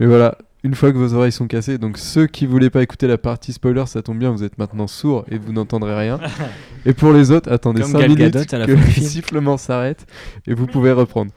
Mais 0.00 0.06
voilà, 0.06 0.36
une 0.68 0.74
fois 0.74 0.92
que 0.92 0.98
vos 0.98 1.14
oreilles 1.14 1.32
sont 1.32 1.46
cassées, 1.46 1.78
donc 1.78 1.96
ceux 1.96 2.26
qui 2.26 2.44
voulaient 2.44 2.68
pas 2.68 2.82
écouter 2.82 3.06
la 3.06 3.16
partie 3.16 3.54
spoiler, 3.54 3.84
ça 3.86 4.02
tombe 4.02 4.18
bien, 4.18 4.30
vous 4.30 4.44
êtes 4.44 4.58
maintenant 4.58 4.86
sourds 4.86 5.24
et 5.30 5.38
vous 5.38 5.54
n'entendrez 5.54 5.96
rien. 5.98 6.20
Et 6.84 6.92
pour 6.92 7.14
les 7.14 7.30
autres, 7.30 7.50
attendez 7.50 7.80
Comme 7.80 7.92
5 7.92 7.98
Gal 8.00 8.08
minutes 8.10 8.34
Gadot 8.34 8.54
à 8.54 8.58
la 8.58 8.66
que 8.66 8.72
le 8.72 8.82
sifflement 8.82 9.56
s'arrête 9.56 10.06
et 10.46 10.52
vous 10.52 10.66
pouvez 10.66 10.92
reprendre. 10.92 11.32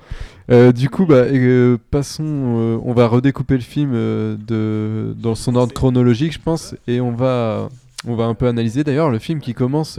Euh, 0.51 0.73
du 0.73 0.89
coup, 0.89 1.05
bah, 1.05 1.15
euh, 1.15 1.77
passons, 1.91 2.23
euh, 2.25 2.79
on 2.83 2.93
va 2.93 3.07
redécouper 3.07 3.53
le 3.53 3.61
film 3.61 3.93
de, 3.93 5.15
dans 5.17 5.35
son 5.35 5.55
ordre 5.55 5.73
chronologique, 5.73 6.33
je 6.33 6.39
pense, 6.39 6.75
et 6.87 6.99
on 6.99 7.11
va, 7.13 7.69
on 8.05 8.15
va 8.15 8.25
un 8.25 8.33
peu 8.33 8.47
analyser 8.47 8.83
d'ailleurs 8.83 9.09
le 9.09 9.19
film 9.19 9.39
qui 9.39 9.53
commence 9.53 9.97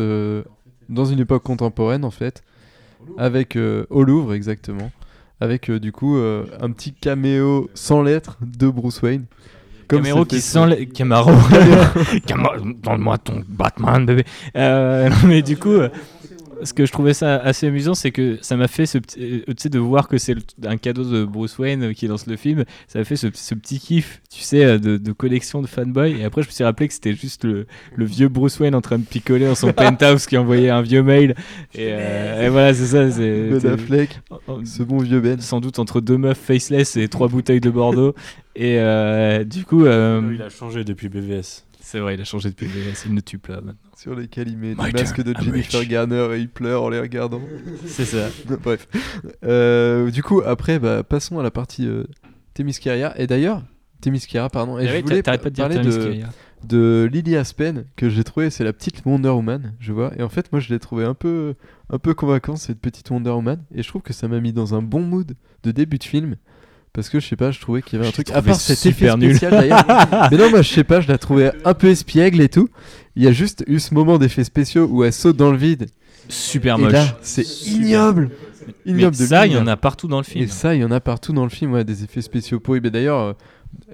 dans 0.91 1.05
une 1.07 1.21
époque 1.21 1.43
contemporaine 1.43 2.05
en 2.05 2.11
fait, 2.11 2.43
avec 3.17 3.59
au 3.89 4.05
Louvre 4.05 4.35
exactement, 4.35 4.91
avec 5.43 5.71
euh, 5.71 5.81
du 5.81 5.91
coup 5.91 6.17
euh, 6.17 6.45
un 6.61 6.71
petit 6.71 6.93
caméo 6.93 7.69
sans 7.75 8.03
lettres 8.03 8.39
de 8.41 8.69
Bruce 8.69 9.03
Wayne. 9.03 9.25
Camaro 9.89 10.21
c'était 10.21 10.37
qui 10.37 10.41
sent 10.41 10.67
le... 10.67 10.85
Camaro. 10.85 11.33
Camaro, 12.27 12.55
donne-moi 12.83 13.19
ton 13.19 13.43
Batman, 13.49 14.07
bébé. 14.07 14.25
Euh, 14.57 15.11
mais 15.27 15.43
du 15.43 15.57
coup, 15.57 15.75
ce 16.65 16.73
que 16.73 16.87
je 16.87 16.93
trouvais 16.93 17.15
ça 17.15 17.37
assez 17.37 17.67
amusant, 17.67 17.95
c'est 17.95 18.11
que 18.11 18.39
ça 18.43 18.57
m'a 18.57 18.69
fait 18.69 18.87
ce 18.87 18.99
petit, 18.99 19.21
euh, 19.21 19.39
tu 19.49 19.55
sais, 19.59 19.69
de 19.69 19.79
voir 19.79 20.09
que 20.09 20.19
c'est 20.19 20.35
un 20.65 20.77
cadeau 20.77 21.05
de 21.05 21.25
Bruce 21.25 21.59
Wayne 21.59 21.83
euh, 21.83 21.93
qui 21.93 22.07
dans 22.09 22.17
le 22.27 22.37
film. 22.37 22.65
Ça 22.89 22.99
m'a 22.99 23.05
fait 23.05 23.17
ce, 23.17 23.29
ce 23.33 23.55
petit 23.55 23.79
kiff, 23.79 24.21
tu 24.31 24.43
sais, 24.43 24.65
euh, 24.65 24.79
de, 24.79 24.97
de 24.97 25.13
collection 25.13 25.63
de 25.63 25.67
fanboy. 25.67 26.21
Et 26.21 26.25
après, 26.25 26.43
je 26.43 26.49
me 26.49 26.53
suis 26.53 26.65
rappelé 26.65 26.89
que 26.89 26.95
c'était 26.95 27.15
juste 27.15 27.45
le, 27.45 27.67
le 27.97 28.05
vieux 28.05 28.29
Bruce 28.29 28.59
Wayne 28.61 28.75
en 28.75 28.81
train 28.81 28.99
de 28.99 29.05
picoler 29.05 29.47
dans 29.47 29.55
son 29.55 29.73
penthouse 29.75 30.27
qui 30.27 30.37
envoyait 30.37 30.71
un 30.71 30.83
vieux 30.83 31.03
mail. 31.03 31.35
Et, 31.75 31.89
euh, 31.93 32.47
et 32.47 32.49
voilà, 32.49 32.75
c'est 32.75 32.87
ça. 32.87 33.11
C'est 33.11 33.49
Ben 33.51 33.61
c'est- 33.61 33.69
Affleck, 33.69 34.21
en- 34.49 34.65
ce 34.65 34.83
bon 34.83 34.99
vieux 34.99 35.21
Ben. 35.21 35.41
sans 35.41 35.61
doute 35.61 35.79
entre 35.79 36.01
deux 36.01 36.19
meufs 36.19 36.39
faceless 36.39 36.97
et 36.97 37.09
trois 37.09 37.29
bouteilles 37.29 37.61
de 37.61 37.71
Bordeaux. 37.71 38.15
Et 38.55 38.77
euh, 38.79 39.45
du 39.45 39.65
coup, 39.65 39.87
euh, 39.87 40.21
Il 40.35 40.43
a 40.43 40.49
changé 40.51 40.85
depuis 40.85 41.09
BVS. 41.09 41.65
c'est 41.81 41.99
vrai, 42.01 42.15
il 42.15 42.21
a 42.21 42.25
changé 42.25 42.51
de 42.51 42.55
PVS, 42.55 43.05
il 43.07 43.15
ne 43.15 43.21
tue 43.21 43.39
pas 43.39 43.55
maintenant. 43.57 43.75
Sur 44.03 44.17
lesquels 44.17 44.49
il 44.49 44.59
met 44.59 44.75
masques 44.75 45.23
turn, 45.23 45.33
de 45.33 45.41
Jennifer 45.41 45.79
rich. 45.79 45.89
Garner 45.89 46.31
et 46.35 46.41
il 46.41 46.49
pleure 46.49 46.83
en 46.83 46.89
les 46.89 46.99
regardant. 46.99 47.41
C'est 47.87 48.05
ça. 48.05 48.31
Bref. 48.65 48.89
Euh, 49.45 50.11
du 50.11 50.25
coup, 50.25 50.43
après, 50.45 50.81
bah, 50.81 51.05
passons 51.05 51.39
à 51.39 51.45
la 51.45 51.53
partie 51.53 51.87
euh, 51.87 52.03
Themyscira. 52.55 53.13
Et 53.17 53.29
d'ailleurs, 53.29 53.63
Themyscira, 54.01 54.49
pardon. 54.49 54.77
Et 54.81 54.89
Ah 54.89 54.91
je 54.91 54.97
oui, 54.97 55.03
voulais 55.03 55.23
pas 55.23 55.37
de 55.37 55.49
parler 55.51 55.79
de, 55.79 56.19
de 56.65 57.09
Lily 57.13 57.37
Aspen, 57.37 57.85
que 57.95 58.09
j'ai 58.11 58.25
trouvé, 58.25 58.51
c'est 58.51 58.65
la 58.65 58.73
petite 58.73 59.05
Wonder 59.07 59.29
Woman, 59.29 59.73
je 59.79 59.93
vois. 59.93 60.13
Et 60.19 60.25
en 60.25 60.29
fait, 60.29 60.51
moi, 60.51 60.59
je 60.59 60.71
l'ai 60.71 60.81
trouvé 60.81 61.05
un 61.05 61.15
peu, 61.15 61.55
un 61.89 61.99
peu 62.01 62.13
convaincant, 62.13 62.57
cette 62.57 62.81
petite 62.81 63.09
Wonder 63.11 63.31
Woman. 63.31 63.63
Et 63.73 63.85
je 63.85 63.89
trouve 63.89 64.03
que 64.03 64.13
ça 64.13 64.27
m'a 64.27 64.41
mis 64.41 64.53
dans 64.53 64.75
un 64.75 64.83
bon 64.83 65.03
mood 65.03 65.35
de 65.63 65.71
début 65.71 65.99
de 65.99 66.05
film. 66.05 66.35
Parce 66.95 67.09
que 67.09 67.21
je 67.21 67.27
sais 67.27 67.37
pas, 67.37 67.51
je 67.51 67.61
trouvais 67.61 67.81
qu'il 67.81 67.99
y 67.99 68.01
avait 68.01 68.09
un 68.09 68.13
truc. 68.13 68.31
À 68.31 68.43
part 68.43 68.57
cet 68.57 68.79
effet 68.85 68.91
super 68.91 69.17
nul. 69.19 69.31
spécial 69.37 69.51
d'ailleurs. 69.53 69.85
Mais 70.31 70.37
non, 70.37 70.51
moi 70.51 70.61
je 70.63 70.69
sais 70.73 70.85
pas, 70.85 71.01
je 71.01 71.09
la 71.09 71.17
trouvais 71.19 71.51
un 71.65 71.75
peu 71.75 71.89
espiègle 71.89 72.41
et 72.43 72.49
tout. 72.51 72.69
Il 73.17 73.23
y 73.23 73.27
a 73.29 73.33
juste 73.33 73.65
eu 73.67 73.79
ce 73.81 73.95
moment 73.95 74.19
d'effets 74.19 74.45
spéciaux 74.45 74.87
où 74.91 75.03
elle 75.05 75.13
saute 75.13 75.37
dans 75.37 75.51
le 75.51 75.57
vide. 75.57 75.87
Super 76.29 76.77
et 76.79 76.83
moche. 76.83 76.93
là, 76.93 77.19
c'est 77.23 77.47
ignoble. 77.67 78.31
Mais 78.87 78.93
Ignoble 78.93 79.17
de 79.17 79.25
ça, 79.27 79.47
il 79.47 79.53
y 79.53 79.57
en 79.57 79.61
l'ignoble. 79.61 79.71
a 79.71 79.77
partout 79.77 80.07
dans 80.07 80.19
le 80.19 80.25
film. 80.25 80.45
Et 80.45 80.47
ça, 80.49 80.75
il 80.75 80.81
y 80.83 80.85
en 80.85 80.91
a 80.93 81.01
partout 81.01 81.33
dans 81.33 81.43
le 81.45 81.51
film, 81.51 81.73
ouais, 81.73 81.83
des 81.85 82.05
effets 82.05 82.23
spéciaux 82.23 82.61
pourris. 82.61 82.81
Mais 82.81 82.91
d'ailleurs, 82.91 83.19
euh, 83.21 83.33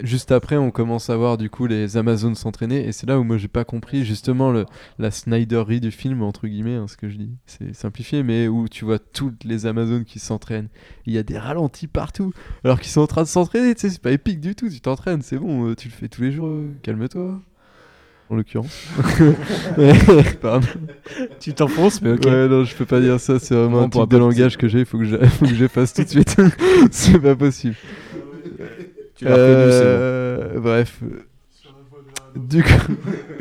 juste 0.02 0.32
après, 0.32 0.56
on 0.56 0.70
commence 0.70 1.10
à 1.10 1.16
voir 1.16 1.38
du 1.38 1.50
coup 1.50 1.66
les 1.66 1.96
Amazones 1.96 2.34
s'entraîner. 2.34 2.86
Et 2.86 2.92
c'est 2.92 3.06
là 3.06 3.18
où 3.18 3.24
moi 3.24 3.36
j'ai 3.38 3.48
pas 3.48 3.64
compris 3.64 4.04
justement 4.04 4.50
le, 4.50 4.64
la 4.98 5.10
Snyderie 5.10 5.80
du 5.80 5.90
film, 5.90 6.22
entre 6.22 6.46
guillemets, 6.48 6.76
hein, 6.76 6.86
ce 6.88 6.96
que 6.96 7.08
je 7.08 7.16
dis. 7.16 7.30
C'est 7.46 7.74
simplifié, 7.74 8.22
mais 8.22 8.48
où 8.48 8.68
tu 8.68 8.84
vois 8.84 8.98
toutes 8.98 9.44
les 9.44 9.66
Amazones 9.66 10.04
qui 10.04 10.18
s'entraînent. 10.18 10.68
Il 11.06 11.12
y 11.12 11.18
a 11.18 11.22
des 11.22 11.38
ralentis 11.38 11.86
partout, 11.86 12.32
alors 12.64 12.80
qu'ils 12.80 12.90
sont 12.90 13.00
en 13.02 13.06
train 13.06 13.22
de 13.22 13.28
s'entraîner. 13.28 13.74
Tu 13.74 13.82
sais, 13.82 13.90
c'est 13.90 14.02
pas 14.02 14.12
épique 14.12 14.40
du 14.40 14.54
tout. 14.54 14.68
Tu 14.68 14.80
t'entraînes, 14.80 15.22
c'est 15.22 15.38
bon, 15.38 15.70
euh, 15.70 15.74
tu 15.74 15.88
le 15.88 15.94
fais 15.94 16.08
tous 16.08 16.22
les 16.22 16.32
jours. 16.32 16.48
euh, 16.48 16.70
Calme-toi. 16.82 17.40
En 18.30 18.36
l'occurrence. 18.36 18.86
Pardon. 20.42 20.66
Tu 21.40 21.54
t'enfonces, 21.54 22.02
mais 22.02 22.12
ok. 22.12 22.24
Ouais, 22.26 22.46
non, 22.48 22.64
je 22.64 22.74
peux 22.76 22.84
pas 22.84 23.00
dire 23.00 23.18
ça, 23.20 23.38
c'est 23.38 23.54
vraiment 23.54 23.78
On 23.78 23.82
un 23.84 23.88
type 23.88 24.08
de 24.10 24.16
langage 24.18 24.56
que 24.58 24.68
j'ai, 24.68 24.80
il 24.80 24.84
faut 24.84 24.98
que 24.98 25.04
je- 25.04 25.16
faut 25.24 25.46
que 25.46 25.54
j'efface 25.54 25.94
tout 25.94 26.02
de 26.04 26.08
suite. 26.08 26.36
c'est 26.90 27.18
pas 27.18 27.34
possible. 27.34 27.74
Tu 29.18 29.24
l'as 29.24 29.34
reconnu, 29.34 29.70
c'est 29.72 29.84
bon. 29.84 29.98
Euh, 30.00 30.60
Bref. 30.60 31.02
du 32.36 32.62
coup, 32.62 32.92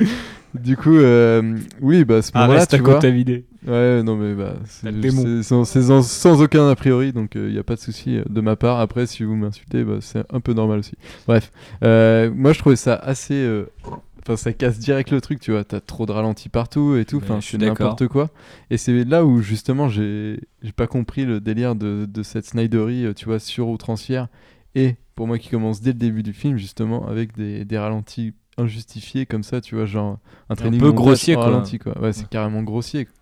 du 0.55 0.77
coup 0.77 0.95
euh, 0.97 1.57
oui, 1.81 2.03
bah 2.05 2.17
à 2.17 2.21
ce 2.21 2.31
Ah, 2.33 2.41
moment-là, 2.47 2.65
tu 2.65 2.77
vois. 2.81 2.95
comptabiliser. 2.95 3.45
Ouais, 3.65 4.01
non, 4.03 4.15
mais 4.15 4.33
bah, 4.33 4.55
c'est 4.65 5.43
sans, 5.43 5.65
c'est 5.65 5.81
sans- 5.83 6.01
sans 6.01 6.41
aucun 6.41 6.69
a 6.69 6.75
priori, 6.75 7.11
donc 7.11 7.31
il 7.35 7.49
n'y 7.51 7.57
a 7.59 7.63
pas 7.63 7.75
de 7.75 7.79
souci 7.79 8.17
euh, 8.17 8.23
de 8.29 8.41
ma 8.41 8.55
part. 8.55 8.79
Après, 8.79 9.05
si 9.05 9.23
vous 9.23 9.35
m'insultez, 9.35 9.83
bah, 9.83 9.97
c'est 10.01 10.23
un 10.31 10.39
peu 10.39 10.53
normal 10.53 10.79
aussi. 10.79 10.93
Bref, 11.27 11.51
euh, 11.83 12.31
moi 12.33 12.53
je 12.53 12.59
trouvais 12.59 12.75
ça 12.77 12.95
assez. 12.95 13.33
euh, 13.35 13.65
Enfin, 14.29 14.35
ça 14.35 14.51
casse 14.51 14.77
direct 14.77 15.09
le 15.11 15.21
truc, 15.21 15.39
tu 15.39 15.51
vois. 15.51 15.63
T'as 15.63 15.79
trop 15.79 16.05
de 16.05 16.11
ralentis 16.11 16.49
partout 16.49 16.97
et 16.97 17.05
tout. 17.05 17.17
Enfin, 17.23 17.35
je 17.39 17.45
suis 17.45 17.51
c'est 17.51 17.57
d'accord. 17.59 17.77
n'importe 17.91 18.07
quoi. 18.09 18.29
Et 18.69 18.75
c'est 18.77 19.05
là 19.05 19.23
où 19.25 19.41
justement 19.41 19.87
j'ai 19.87 20.41
j'ai 20.63 20.73
pas 20.73 20.87
compris 20.87 21.23
le 21.23 21.39
délire 21.39 21.75
de, 21.75 22.05
de 22.05 22.23
cette 22.23 22.45
Snyderie, 22.45 23.05
euh, 23.05 23.13
tu 23.13 23.23
vois, 23.25 23.39
sur 23.39 23.69
outrancière. 23.69 24.27
Et 24.75 24.95
pour 25.17 25.27
moi 25.27 25.39
qui 25.39 25.49
commence 25.49 25.81
dès 25.81 25.91
le 25.91 25.97
début 25.97 26.23
du 26.23 26.31
film, 26.31 26.57
justement, 26.57 27.07
avec 27.07 27.35
des, 27.35 27.65
des 27.65 27.77
ralentis 27.77 28.33
injustifiés 28.57 29.25
comme 29.25 29.43
ça, 29.43 29.59
tu 29.59 29.75
vois, 29.75 29.85
genre 29.85 30.19
un 30.49 30.55
training 30.55 30.79
peu 30.79 30.87
montage 30.87 31.03
grossier, 31.03 31.33
quoi. 31.33 31.43
ralenti, 31.45 31.79
quoi. 31.79 31.99
Ouais, 31.99 32.13
c'est 32.13 32.29
carrément 32.29 32.61
grossier. 32.61 33.05
quoi. 33.05 33.13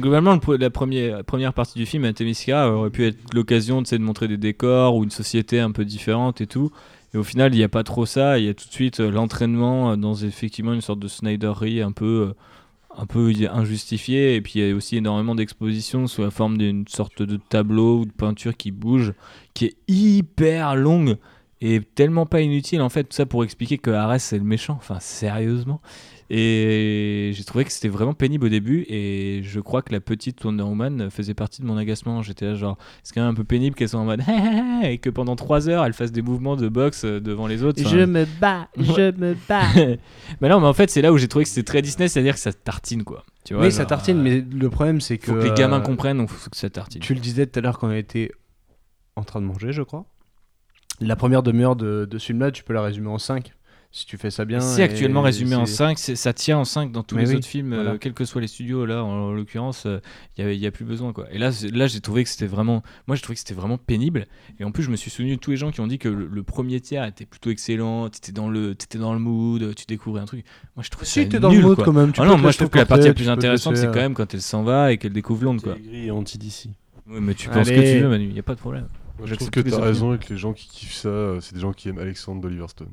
Globalement, 0.00 0.38
la 0.58 0.70
première, 0.70 1.24
première 1.24 1.54
partie 1.54 1.78
du 1.78 1.86
film, 1.86 2.12
Themyscira, 2.12 2.70
aurait 2.70 2.90
pu 2.90 3.06
être 3.06 3.18
l'occasion 3.34 3.80
de 3.82 3.98
montrer 3.98 4.28
des 4.28 4.36
décors 4.36 4.96
ou 4.96 5.02
une 5.02 5.10
société 5.10 5.60
un 5.60 5.72
peu 5.72 5.84
différente 5.86 6.42
et 6.42 6.46
tout. 6.46 6.70
Et 7.14 7.16
au 7.16 7.24
final, 7.24 7.54
il 7.54 7.58
n'y 7.58 7.64
a 7.64 7.68
pas 7.68 7.82
trop 7.82 8.06
ça. 8.06 8.38
Il 8.38 8.44
y 8.44 8.48
a 8.48 8.54
tout 8.54 8.68
de 8.68 8.72
suite 8.72 9.00
euh, 9.00 9.10
l'entraînement 9.10 9.92
euh, 9.92 9.96
dans 9.96 10.14
effectivement 10.14 10.74
une 10.74 10.82
sorte 10.82 11.00
de 11.00 11.08
Snyderie 11.08 11.80
un 11.80 11.90
peu, 11.92 12.28
euh, 12.30 12.34
un 13.00 13.06
peu 13.06 13.32
injustifiée. 13.50 14.36
Et 14.36 14.40
puis 14.40 14.54
il 14.56 14.68
y 14.68 14.70
a 14.70 14.74
aussi 14.74 14.96
énormément 14.96 15.34
d'expositions 15.34 16.06
sous 16.06 16.22
la 16.22 16.30
forme 16.30 16.58
d'une 16.58 16.86
sorte 16.86 17.22
de 17.22 17.36
tableau 17.36 18.00
ou 18.00 18.04
de 18.04 18.12
peinture 18.12 18.56
qui 18.56 18.70
bouge, 18.70 19.14
qui 19.54 19.66
est 19.66 19.76
hyper 19.88 20.76
longue 20.76 21.16
et 21.60 21.80
tellement 21.80 22.26
pas 22.26 22.40
inutile 22.40 22.80
en 22.80 22.88
fait. 22.88 23.04
Tout 23.04 23.16
ça 23.16 23.26
pour 23.26 23.44
expliquer 23.44 23.78
que 23.78 23.90
Ares 23.90 24.20
c'est 24.20 24.38
le 24.38 24.44
méchant. 24.44 24.74
Enfin, 24.78 24.98
sérieusement. 25.00 25.80
Et 26.32 27.32
j'ai 27.34 27.42
trouvé 27.42 27.64
que 27.64 27.72
c'était 27.72 27.88
vraiment 27.88 28.14
pénible 28.14 28.46
au 28.46 28.48
début. 28.48 28.86
Et 28.88 29.42
je 29.42 29.58
crois 29.58 29.82
que 29.82 29.92
la 29.92 30.00
petite 30.00 30.42
Wonder 30.44 30.62
Woman 30.62 31.10
faisait 31.10 31.34
partie 31.34 31.60
de 31.60 31.66
mon 31.66 31.76
agacement. 31.76 32.22
J'étais 32.22 32.46
là, 32.46 32.54
genre, 32.54 32.78
c'est 33.02 33.12
quand 33.12 33.20
même 33.20 33.30
un 33.30 33.34
peu 33.34 33.42
pénible 33.42 33.74
qu'elle 33.74 33.88
soit 33.88 33.98
en 33.98 34.04
mode 34.04 34.22
et 34.84 34.98
que 34.98 35.10
pendant 35.10 35.34
3 35.34 35.68
heures 35.68 35.84
elle 35.84 35.92
fasse 35.92 36.12
des 36.12 36.22
mouvements 36.22 36.54
de 36.54 36.68
boxe 36.68 37.04
euh, 37.04 37.20
devant 37.20 37.48
les 37.48 37.64
autres. 37.64 37.82
Enfin, 37.84 38.06
me 38.06 38.24
bats, 38.40 38.68
je 38.76 39.10
me 39.18 39.36
bats. 39.48 39.66
mais 40.40 40.48
non, 40.48 40.60
mais 40.60 40.66
en 40.68 40.72
fait, 40.72 40.88
c'est 40.88 41.02
là 41.02 41.12
où 41.12 41.18
j'ai 41.18 41.28
trouvé 41.28 41.44
que 41.44 41.48
c'était 41.50 41.64
très 41.64 41.82
Disney, 41.82 42.08
c'est-à-dire 42.08 42.34
que 42.34 42.40
ça 42.40 42.52
tartine 42.52 43.02
quoi. 43.02 43.24
Tu 43.44 43.54
vois, 43.54 43.64
Oui, 43.64 43.72
ça 43.72 43.84
tartine, 43.84 44.18
euh, 44.18 44.22
mais 44.22 44.40
le 44.40 44.70
problème 44.70 45.00
c'est 45.00 45.18
que. 45.18 45.26
Faut 45.26 45.34
que 45.34 45.48
les 45.48 45.54
gamins 45.54 45.78
euh, 45.78 45.82
comprennent, 45.82 46.18
donc 46.18 46.28
faut 46.28 46.48
que 46.48 46.56
ça 46.56 46.70
tartine. 46.70 47.00
Tu 47.00 47.12
le 47.12 47.20
disais 47.20 47.46
tout 47.46 47.58
à 47.58 47.62
l'heure 47.62 47.78
quand 47.78 47.88
on 47.88 47.92
était 47.92 48.30
en 49.16 49.24
train 49.24 49.40
de 49.40 49.46
manger, 49.46 49.72
je 49.72 49.82
crois. 49.82 50.06
La 51.00 51.16
première 51.16 51.42
demi-heure 51.42 51.76
de, 51.76 52.06
de 52.10 52.18
ce 52.18 52.26
film-là, 52.26 52.50
tu 52.50 52.62
peux 52.64 52.74
la 52.74 52.82
résumer 52.82 53.08
en 53.08 53.18
5 53.18 53.52
si 53.92 54.06
tu 54.06 54.16
fais 54.18 54.30
ça 54.30 54.44
bien. 54.44 54.60
C'est 54.60 54.84
actuellement 54.84 55.20
résumé 55.20 55.56
en 55.56 55.66
c'est- 55.66 55.74
5, 55.74 55.98
ça 55.98 56.32
tient 56.32 56.58
en 56.58 56.64
5 56.64 56.92
dans 56.92 57.02
tous 57.02 57.16
Mais 57.16 57.22
les 57.24 57.30
oui, 57.30 57.36
autres 57.38 57.46
films, 57.48 57.72
euh, 57.72 57.82
voilà. 57.82 57.98
quels 57.98 58.12
que 58.12 58.24
soient 58.24 58.40
les 58.40 58.46
studios, 58.46 58.86
là 58.86 59.02
en, 59.02 59.08
en 59.08 59.32
l'occurrence, 59.32 59.84
il 60.38 60.46
n'y 60.46 60.64
a, 60.66 60.70
plus 60.70 60.84
besoin 60.84 61.12
quoi. 61.12 61.26
Et 61.32 61.38
là, 61.38 61.50
là 61.72 61.88
j'ai 61.88 62.00
trouvé 62.00 62.22
que 62.22 62.30
c'était 62.30 62.46
vraiment, 62.46 62.84
moi 63.08 63.16
j'ai 63.16 63.22
trouvé 63.22 63.34
que 63.34 63.40
c'était 63.40 63.54
vraiment 63.54 63.78
pénible. 63.78 64.26
Et 64.60 64.64
en 64.64 64.70
plus, 64.70 64.84
je 64.84 64.90
me 64.92 64.96
suis 64.96 65.10
souvenu 65.10 65.34
de 65.34 65.40
tous 65.40 65.50
les 65.50 65.56
gens 65.56 65.72
qui 65.72 65.80
ont 65.80 65.88
dit 65.88 65.98
que 65.98 66.08
le, 66.08 66.28
le 66.28 66.42
premier 66.44 66.80
tiers 66.80 67.04
était 67.04 67.26
plutôt 67.26 67.50
excellent, 67.50 68.08
t'étais 68.10 68.30
dans 68.30 68.48
le, 68.48 68.76
t'étais 68.76 68.98
dans 68.98 69.12
le 69.12 69.18
mood, 69.18 69.74
tu 69.74 69.86
découvrais 69.88 70.20
un 70.20 70.26
truc. 70.26 70.44
Moi 70.76 70.84
je 70.84 70.90
trouve 70.90 71.04
Si, 71.04 71.24
ça 71.24 71.28
t'es 71.28 71.40
dans 71.40 71.48
le 71.48 71.56
nul, 71.56 71.64
mood 71.64 71.74
quoi. 71.74 71.84
quand 71.86 71.92
même. 71.92 72.12
tu 72.12 72.20
Ah 72.20 72.26
non, 72.26 72.38
moi 72.38 72.52
je 72.52 72.58
trouve 72.58 72.70
que 72.70 72.78
la 72.78 72.86
partie 72.86 73.08
la 73.08 73.14
plus 73.14 73.24
tu 73.24 73.30
intéressante, 73.30 73.76
c'est 73.76 73.86
euh, 73.88 73.92
quand 73.92 73.98
même 73.98 74.14
quand 74.14 74.32
elle 74.34 74.42
s'en 74.42 74.62
va 74.62 74.92
et 74.92 74.98
qu'elle 74.98 75.12
découvre 75.12 75.42
Londres 75.42 75.64
quoi. 75.64 75.74
Et 75.92 76.12
anti-DC. 76.12 76.68
Oui, 77.08 77.18
mais 77.20 77.34
tu 77.34 77.48
penses 77.48 77.68
que 77.68 77.74
tu 77.74 77.98
veux, 78.02 78.08
Manu, 78.08 78.26
il 78.26 78.32
n'y 78.34 78.38
a 78.38 78.44
pas 78.44 78.54
de 78.54 78.60
problème. 78.60 78.86
Je 79.24 79.34
trouve 79.34 79.50
que 79.50 79.60
t'as 79.60 79.68
opinions. 79.68 79.84
raison 79.84 80.14
et 80.14 80.18
que 80.18 80.28
les 80.32 80.38
gens 80.38 80.52
qui 80.52 80.68
kiffent 80.68 80.94
ça, 80.94 81.08
euh, 81.08 81.40
c'est 81.40 81.54
des 81.54 81.60
gens 81.60 81.72
qui 81.72 81.88
aiment 81.88 81.98
Alexandre 81.98 82.40
d'Oliver 82.40 82.66
Stone. 82.68 82.88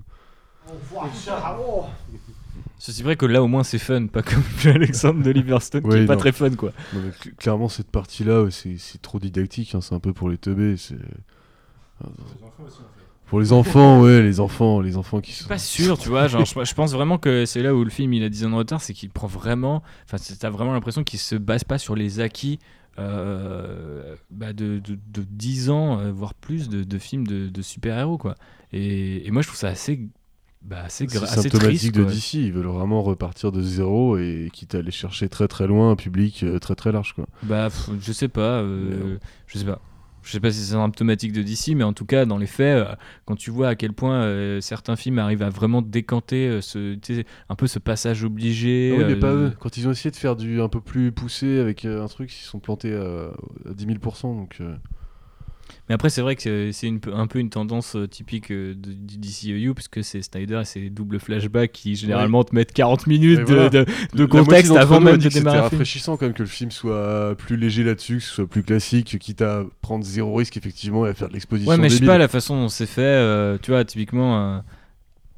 Ceci 2.80 3.02
vrai 3.02 3.16
que 3.16 3.26
là 3.26 3.42
au 3.42 3.48
moins 3.48 3.64
c'est 3.64 3.80
fun, 3.80 4.08
pas 4.08 4.22
comme 4.22 4.44
Alexandre 4.66 5.24
de 5.24 5.32
Liverstone 5.32 5.82
qui 5.82 5.88
Oui, 5.90 5.98
est 6.00 6.06
pas 6.06 6.18
très 6.18 6.32
fun 6.32 6.52
quoi. 6.52 6.72
Non, 6.94 7.00
mais 7.04 7.10
cl- 7.12 7.34
clairement, 7.36 7.70
cette 7.70 7.90
partie-là, 7.90 8.44
ouais, 8.44 8.52
c'est 8.52 9.02
trop 9.02 9.20
didactique, 9.20 9.74
hein, 9.76 9.82
c'est 9.82 9.96
un 9.96 10.00
peu 10.00 10.14
pour 10.14 10.30
les 10.30 10.38
teubés. 10.38 10.78
c'est- 10.78 10.96
Pour 13.28 13.40
les 13.40 13.52
enfants, 13.52 14.02
ouais, 14.02 14.22
les 14.22 14.40
enfants, 14.40 14.80
les 14.80 14.96
enfants 14.96 15.20
qui 15.20 15.34
sont. 15.34 15.48
Pas 15.50 15.58
sûr, 15.58 15.98
tu 15.98 16.10
vois. 16.10 16.28
Genre, 16.28 16.46
je, 16.46 16.64
je 16.64 16.74
pense 16.76 16.94
vraiment 16.94 17.18
que 17.18 17.46
c'est 17.46 17.62
là 17.62 17.74
où 17.76 17.84
le 17.84 17.90
film 17.90 18.14
il 18.14 18.24
a 18.24 18.30
10 18.30 18.46
ans 18.46 18.52
de 18.52 18.56
retard, 18.56 18.82
c'est 18.82 18.94
qu'il 18.94 19.10
prend 19.10 19.28
vraiment. 19.28 19.82
Enfin, 20.06 20.18
t'as 20.40 20.50
vraiment 20.50 20.74
l'impression 20.74 21.04
qu'il 21.04 21.20
se 21.20 21.36
base 21.36 21.64
pas 21.64 21.78
sur 21.78 21.96
les 21.96 22.20
acquis 22.20 22.60
euh, 23.00 24.16
bah, 24.32 24.54
de, 24.54 24.80
de, 24.80 24.96
de 24.96 25.24
10 25.24 25.70
ans, 25.70 26.00
euh, 26.00 26.12
voire 26.12 26.34
plus, 26.34 26.70
de, 26.70 26.84
de 26.84 26.98
films 26.98 27.28
de, 27.28 27.62
super-héros, 27.62 28.18
quoi. 28.18 28.36
Et, 28.74 29.28
et 29.28 29.32
moi, 29.32 29.42
je 29.42 29.48
trouve 29.48 29.60
ça 29.60 29.70
assez. 29.70 30.10
Bah, 30.64 30.84
assez, 30.84 31.08
symptomatique 31.08 31.94
triste, 31.94 31.96
de. 31.96 32.04
DC, 32.04 32.34
ils 32.34 32.52
veulent 32.52 32.66
vraiment 32.66 33.02
repartir 33.02 33.52
de 33.52 33.62
zéro 33.62 34.18
et 34.18 34.50
quitte 34.52 34.76
à 34.76 34.80
aller 34.80 34.92
chercher 34.92 35.30
très 35.30 35.48
très 35.48 35.66
loin 35.68 35.92
un 35.92 35.96
public 35.96 36.44
euh, 36.44 36.60
très 36.60 36.76
très 36.76 36.92
large 36.92 37.14
quoi. 37.14 37.26
Bah, 37.44 37.70
pff, 37.70 37.92
je 38.02 38.12
sais 38.12 38.28
pas. 38.28 38.62
euh, 38.62 39.18
je 39.46 39.60
sais 39.60 39.66
pas. 39.66 39.80
Je 40.28 40.34
sais 40.34 40.42
pas 40.42 40.52
si 40.52 40.60
c'est 40.60 40.74
symptomatique 40.74 41.32
de 41.32 41.42
DC, 41.42 41.70
mais 41.74 41.86
en 41.86 41.94
tout 41.94 42.06
cas, 42.06 42.26
dans 42.26 42.38
les 42.38 42.48
faits, 42.48 42.86
euh, 42.86 42.96
quand 43.24 43.38
tu 43.38 43.50
vois 43.50 43.70
à 43.70 43.76
quel 43.76 43.94
point 43.94 44.24
euh, 44.24 44.60
certains 44.60 44.98
films 44.98 45.20
arrivent 45.20 45.42
à 45.42 45.50
vraiment 45.50 45.82
décanter 45.82 46.50
euh, 46.50 46.62
ce, 46.62 46.98
un 47.48 47.56
peu 47.56 47.66
ce 47.66 47.80
passage 47.80 48.26
obligé. 48.26 48.94
Ah 48.94 48.98
oui, 49.00 49.06
mais 49.08 49.16
pas 49.16 49.32
eux. 49.32 49.54
Quand 49.58 49.78
ils 49.78 49.88
ont 49.88 49.92
essayé 49.92 50.12
de 50.12 50.18
faire 50.18 50.36
du 50.36 50.60
un 50.60 50.68
peu 50.68 50.82
plus 50.82 51.14
poussé 51.14 51.60
avec 51.60 51.86
un 51.86 52.08
truc, 52.08 52.34
ils 52.34 52.42
se 52.44 52.50
sont 52.50 52.60
plantés 52.60 52.94
à, 52.94 53.32
à 53.70 53.74
10 53.74 53.86
000%. 53.86 54.22
Donc, 54.24 54.58
euh, 54.60 54.76
Mais 55.90 55.96
après, 55.96 56.10
c'est 56.10 56.22
vrai 56.22 56.36
que 56.36 56.72
c'est- 56.72 56.92
un 57.14 57.28
peu 57.28 57.40
une 57.40 57.50
tendance 57.50 57.96
euh, 57.96 58.08
typique 58.08 58.52
euh, 58.52 58.74
de- 58.76 58.94
du 58.94 59.18
DCEU, 59.18 59.74
puisque 59.74 60.04
c'est 60.04 60.22
Snyder 60.22 60.60
et 60.62 60.66
ses 60.66 60.90
doubles 60.90 61.20
flashbacks 61.20 61.72
qui 61.72 61.96
généralement 61.96 62.44
te 62.44 62.54
mettent 62.56 62.74
40 62.74 63.08
minutes 63.08 63.40
de, 63.40 63.44
voilà. 63.46 63.70
de- 63.70 63.86
de 63.86 64.26
moitié 64.26 64.28
contexte 64.28 64.72
avant 64.76 65.00
même 65.00 65.14
de 65.18 65.18
que 65.18 65.24
C'était 65.24 65.40
démarrer 65.40 65.58
film. 65.60 65.70
rafraîchissant 65.70 66.18
quand 66.18 66.26
même 66.26 66.34
que 66.34 66.44
le 66.44 66.50
film 66.50 66.72
soit 66.72 67.36
plus 67.38 67.58
léger 67.58 67.84
là-dessus, 67.84 68.18
que 68.18 68.24
ce 68.24 68.30
soit 68.36 68.48
plus 68.48 68.64
classique, 68.64 69.18
quitte 69.20 69.42
à 69.42 69.64
prendre 69.82 70.04
zéro 70.04 70.36
risque 70.36 70.58
effectivement 70.58 71.06
et 71.06 71.10
à 71.10 71.14
faire 71.14 71.30
de 71.30 71.34
l'exposition. 71.34 71.72
Ouais, 71.72 71.78
mais 71.78 71.90
je 71.90 71.96
sais 71.98 72.06
pas 72.06 72.18
la 72.18 72.28
façon 72.28 72.56
dont 72.62 72.70
c'est 72.70 72.86
fait. 72.86 73.02
euh, 73.02 73.58
tu 73.62 73.72
vois, 73.72 73.84
typiquement. 73.86 74.58
euh, 74.58 74.60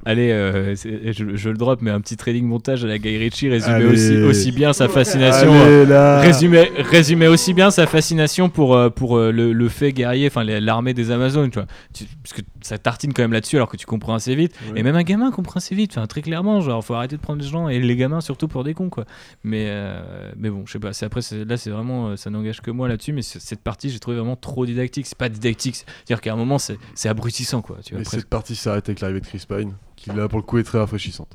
Allez, 0.05 0.31
euh, 0.31 0.75
je, 0.75 1.35
je 1.35 1.49
le 1.49 1.57
drop, 1.57 1.81
mais 1.81 1.91
un 1.91 1.99
petit 1.99 2.15
trading 2.15 2.45
montage 2.45 2.85
à 2.85 2.87
la 2.87 2.97
Guy 2.97 3.17
Ritchie 3.17 3.49
résumait 3.49 3.83
aussi, 3.83 4.15
aussi 4.23 4.51
bien 4.53 4.71
sa 4.71 4.87
fascination. 4.87 5.51
Euh, 5.53 6.21
résumait, 6.21 6.71
résumait 6.77 7.27
aussi 7.27 7.53
bien 7.53 7.69
sa 7.69 7.85
fascination 7.85 8.49
pour, 8.49 8.75
euh, 8.75 8.89
pour 8.89 9.17
le, 9.17 9.51
le 9.51 9.69
fait 9.69 9.91
guerrier, 9.91 10.27
enfin 10.27 10.43
l'armée 10.45 10.93
des 10.93 11.11
Amazones, 11.11 11.49
tu 11.49 11.59
vois. 11.59 11.67
Tu- 11.93 12.05
parce 12.23 12.33
que 12.33 12.41
ça 12.61 12.77
tartine 12.77 13.11
quand 13.11 13.23
même 13.23 13.33
là-dessus 13.33 13.57
alors 13.57 13.67
que 13.67 13.75
tu 13.75 13.85
comprends 13.85 14.13
assez 14.15 14.35
vite. 14.35 14.53
Ouais. 14.71 14.79
Et 14.79 14.83
même 14.83 14.95
un 14.95 15.03
gamin 15.03 15.31
comprend 15.31 15.57
assez 15.57 15.75
vite, 15.75 15.91
enfin 15.97 16.07
très 16.07 16.21
clairement, 16.21 16.61
genre 16.61 16.83
faut 16.83 16.93
arrêter 16.93 17.17
de 17.17 17.21
prendre 17.21 17.41
les 17.41 17.47
gens 17.47 17.67
et 17.67 17.79
les 17.79 17.95
gamins 17.97 18.21
surtout 18.21 18.47
pour 18.47 18.63
des 18.63 18.73
cons 18.73 18.89
quoi. 18.89 19.03
Mais, 19.43 19.65
euh, 19.67 20.31
mais 20.37 20.49
bon, 20.49 20.63
je 20.65 20.71
sais 20.71 20.79
pas, 20.79 20.91
après 21.01 21.21
là 21.45 21.57
c'est 21.57 21.69
vraiment, 21.71 22.15
ça 22.15 22.29
n'engage 22.29 22.61
que 22.61 22.71
moi 22.71 22.87
là-dessus, 22.87 23.11
mais 23.11 23.21
cette 23.21 23.61
partie 23.61 23.89
j'ai 23.89 23.99
trouvé 23.99 24.15
vraiment 24.17 24.37
trop 24.37 24.65
didactique. 24.65 25.07
C'est 25.07 25.17
pas 25.17 25.27
didactique, 25.29 25.75
c'est-à-dire 25.75 26.21
qu'à 26.21 26.31
un 26.33 26.37
moment 26.37 26.57
c'est 26.57 26.77
c'est 26.95 27.09
abrutissant 27.09 27.61
quoi, 27.61 27.77
tu 27.83 27.93
vois. 27.95 28.01
Et 28.01 28.05
cette 28.05 28.29
partie 28.29 28.55
s'arrête 28.55 28.87
avec 28.87 29.01
l'arrivée 29.01 29.19
de 29.21 29.25
Chris 29.25 29.43
Pine, 29.47 29.73
qui 29.99 30.09
là 30.11 30.27
pour 30.27 30.39
le 30.39 30.43
coup 30.43 30.57
est 30.57 30.63
très 30.63 30.77
rafraîchissante. 30.79 31.31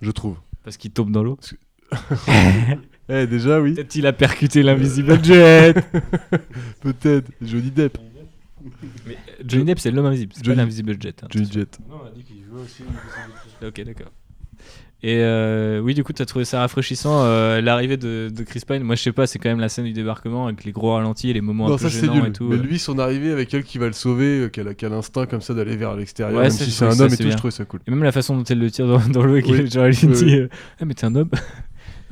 Je 0.00 0.10
trouve. 0.10 0.36
Parce 0.64 0.76
qu'il 0.76 0.90
tombe 0.90 1.10
dans 1.10 1.22
l'eau. 1.22 1.38
Eh, 3.12 3.26
déjà, 3.26 3.60
oui. 3.60 3.74
Peut-être 3.74 3.96
il 3.96 4.06
a 4.06 4.12
percuté 4.12 4.62
l'invisible 4.62 5.18
jet. 5.24 5.74
Peut-être. 6.80 7.28
Johnny 7.42 7.72
Depp. 7.72 7.98
Mais 9.04 9.18
Johnny 9.44 9.64
Depp 9.64 9.80
c'est 9.80 9.90
l'homme 9.90 10.06
invisible, 10.06 10.32
c'est 10.36 10.44
pas 10.46 10.54
l'invisible 10.54 10.96
jet. 11.00 11.20
hein. 11.24 11.26
Johnny 11.28 11.50
Jet. 11.50 11.76
Non, 11.88 11.96
on 12.04 12.06
a 12.06 12.10
dit 12.12 12.22
qu'il 12.22 12.44
jouait 12.44 12.60
aussi. 12.62 12.84
Ok, 13.66 13.80
d'accord. 13.84 14.12
Et 15.02 15.20
euh, 15.22 15.80
oui, 15.80 15.94
du 15.94 16.04
coup, 16.04 16.12
tu 16.12 16.20
as 16.20 16.26
trouvé 16.26 16.44
ça 16.44 16.60
rafraîchissant 16.60 17.22
euh, 17.24 17.62
l'arrivée 17.62 17.96
de, 17.96 18.30
de 18.34 18.42
Chris 18.42 18.60
Pine. 18.68 18.82
Moi, 18.82 18.96
je 18.96 19.02
sais 19.02 19.12
pas, 19.12 19.26
c'est 19.26 19.38
quand 19.38 19.48
même 19.48 19.60
la 19.60 19.70
scène 19.70 19.86
du 19.86 19.92
débarquement 19.94 20.46
avec 20.46 20.64
les 20.64 20.72
gros 20.72 20.92
ralentis 20.92 21.30
et 21.30 21.32
les 21.32 21.40
moments 21.40 21.68
Non, 21.68 21.74
un 21.74 21.78
peu 21.78 21.88
ça 21.88 21.90
c'est 21.90 22.00
gênants 22.06 22.16
nul. 22.16 22.26
et 22.28 22.32
tout. 22.32 22.44
Mais 22.48 22.56
euh. 22.56 22.62
lui, 22.62 22.78
son 22.78 22.98
arrivée 22.98 23.30
avec 23.32 23.54
elle 23.54 23.64
qui 23.64 23.78
va 23.78 23.86
le 23.86 23.94
sauver, 23.94 24.40
euh, 24.40 24.48
qu'elle 24.48 24.68
a, 24.68 24.74
qu'elle 24.74 24.92
a 24.92 24.96
l'instinct 24.96 25.24
comme 25.24 25.40
ça 25.40 25.54
d'aller 25.54 25.76
vers 25.76 25.96
l'extérieur, 25.96 26.36
Ouais, 26.36 26.42
même 26.44 26.50
ça, 26.50 26.64
si 26.64 26.70
c'est 26.70 26.76
trouve 26.84 26.88
un 26.88 26.96
ça, 26.96 27.04
homme 27.04 27.12
et 27.14 27.16
tout, 27.16 27.22
bien. 27.22 27.32
je 27.32 27.36
trouvais 27.38 27.50
ça 27.50 27.64
cool. 27.64 27.80
Et 27.86 27.90
même 27.90 28.02
la 28.02 28.12
façon 28.12 28.36
dont 28.36 28.44
elle 28.44 28.58
le 28.58 28.70
tire 28.70 28.86
dans, 28.86 28.98
dans 29.08 29.22
l'eau 29.22 29.36
et 29.36 29.42
Oui. 29.46 29.70
genre, 29.70 29.84
elle 29.86 29.94
lui 29.94 30.06
dit 30.08 30.34
euh, 30.36 30.48
Ah, 30.80 30.84
mais 30.84 30.92
t'es 30.94 31.06
un 31.06 31.14
homme 31.14 31.30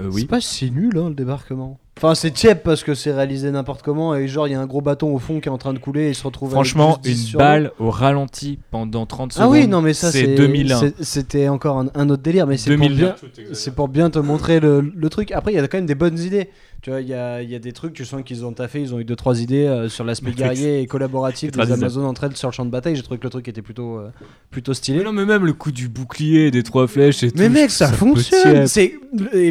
Euh, 0.00 0.08
Oui. 0.12 0.20
C'est 0.22 0.26
pas 0.28 0.40
si 0.40 0.70
nul 0.70 0.96
hein, 0.96 1.08
le 1.10 1.14
débarquement. 1.14 1.78
Enfin, 1.98 2.14
c'est 2.14 2.36
cheap 2.36 2.62
parce 2.62 2.84
que 2.84 2.94
c'est 2.94 3.12
réalisé 3.12 3.50
n'importe 3.50 3.82
comment 3.82 4.14
et 4.14 4.28
genre 4.28 4.46
il 4.46 4.52
y 4.52 4.54
a 4.54 4.60
un 4.60 4.66
gros 4.66 4.80
bâton 4.80 5.12
au 5.12 5.18
fond 5.18 5.40
qui 5.40 5.48
est 5.48 5.52
en 5.52 5.58
train 5.58 5.72
de 5.74 5.78
couler 5.80 6.04
et 6.06 6.08
il 6.10 6.14
se 6.14 6.22
retrouve. 6.24 6.50
Franchement, 6.52 6.98
juste 7.02 7.16
10 7.16 7.32
une 7.32 7.38
balle 7.38 7.72
au 7.80 7.90
ralenti 7.90 8.58
pendant 8.70 9.04
30 9.04 9.32
secondes. 9.32 9.46
Ah 9.48 9.50
oui, 9.50 9.66
non 9.66 9.82
mais 9.82 9.94
ça 9.94 10.12
c'est 10.12 10.24
c'est 10.24 10.34
2001. 10.36 10.78
c'est- 10.78 10.94
C'était 11.02 11.48
encore 11.48 11.78
un, 11.78 11.86
un 11.94 12.08
autre 12.08 12.22
délire, 12.22 12.46
mais 12.46 12.56
c'est 12.56 12.76
pour 12.76 12.86
2001. 12.86 12.96
bien, 12.96 13.14
c'est 13.52 13.74
pour 13.74 13.88
bien 13.88 14.10
te 14.10 14.18
montrer 14.20 14.60
le, 14.60 14.80
le 14.80 15.08
truc. 15.10 15.32
Après, 15.32 15.52
il 15.52 15.56
y 15.56 15.58
a 15.58 15.66
quand 15.66 15.78
même 15.78 15.86
des 15.86 15.94
bonnes 15.96 16.18
idées. 16.20 16.48
Tu 16.80 16.90
vois, 16.90 17.00
il 17.00 17.08
y 17.08 17.14
a, 17.14 17.42
il 17.42 17.50
y 17.50 17.56
a 17.56 17.58
des 17.58 17.72
trucs, 17.72 17.92
tu 17.92 18.04
sens 18.04 18.22
qu'ils 18.24 18.44
ont 18.44 18.52
taffé, 18.52 18.80
ils 18.80 18.94
ont 18.94 19.00
eu 19.00 19.04
deux 19.04 19.16
trois 19.16 19.40
idées 19.42 19.66
euh, 19.66 19.88
sur 19.88 20.04
l'aspect 20.04 20.30
guerrier 20.30 20.80
et 20.80 20.86
collaboratif 20.86 21.50
des 21.50 21.58
99. 21.58 21.82
Amazones 21.82 22.04
entre 22.04 22.24
elles 22.24 22.36
sur 22.36 22.48
le 22.48 22.52
champ 22.54 22.64
de 22.64 22.70
bataille. 22.70 22.94
J'ai 22.94 23.02
trouvé 23.02 23.18
que 23.18 23.24
le 23.24 23.30
truc 23.30 23.48
était 23.48 23.62
plutôt 23.62 23.98
euh, 23.98 24.10
plutôt 24.52 24.74
stylé. 24.74 24.98
Mais 24.98 25.04
non, 25.04 25.12
mais 25.12 25.24
même 25.24 25.44
le 25.44 25.52
coup 25.54 25.72
du 25.72 25.88
bouclier, 25.88 26.52
des 26.52 26.62
trois 26.62 26.86
flèches 26.86 27.24
et 27.24 27.32
tout. 27.32 27.38
Mais 27.38 27.48
mec, 27.48 27.70
ça 27.70 27.88
fonctionne. 27.92 28.66
C'est 28.68 28.94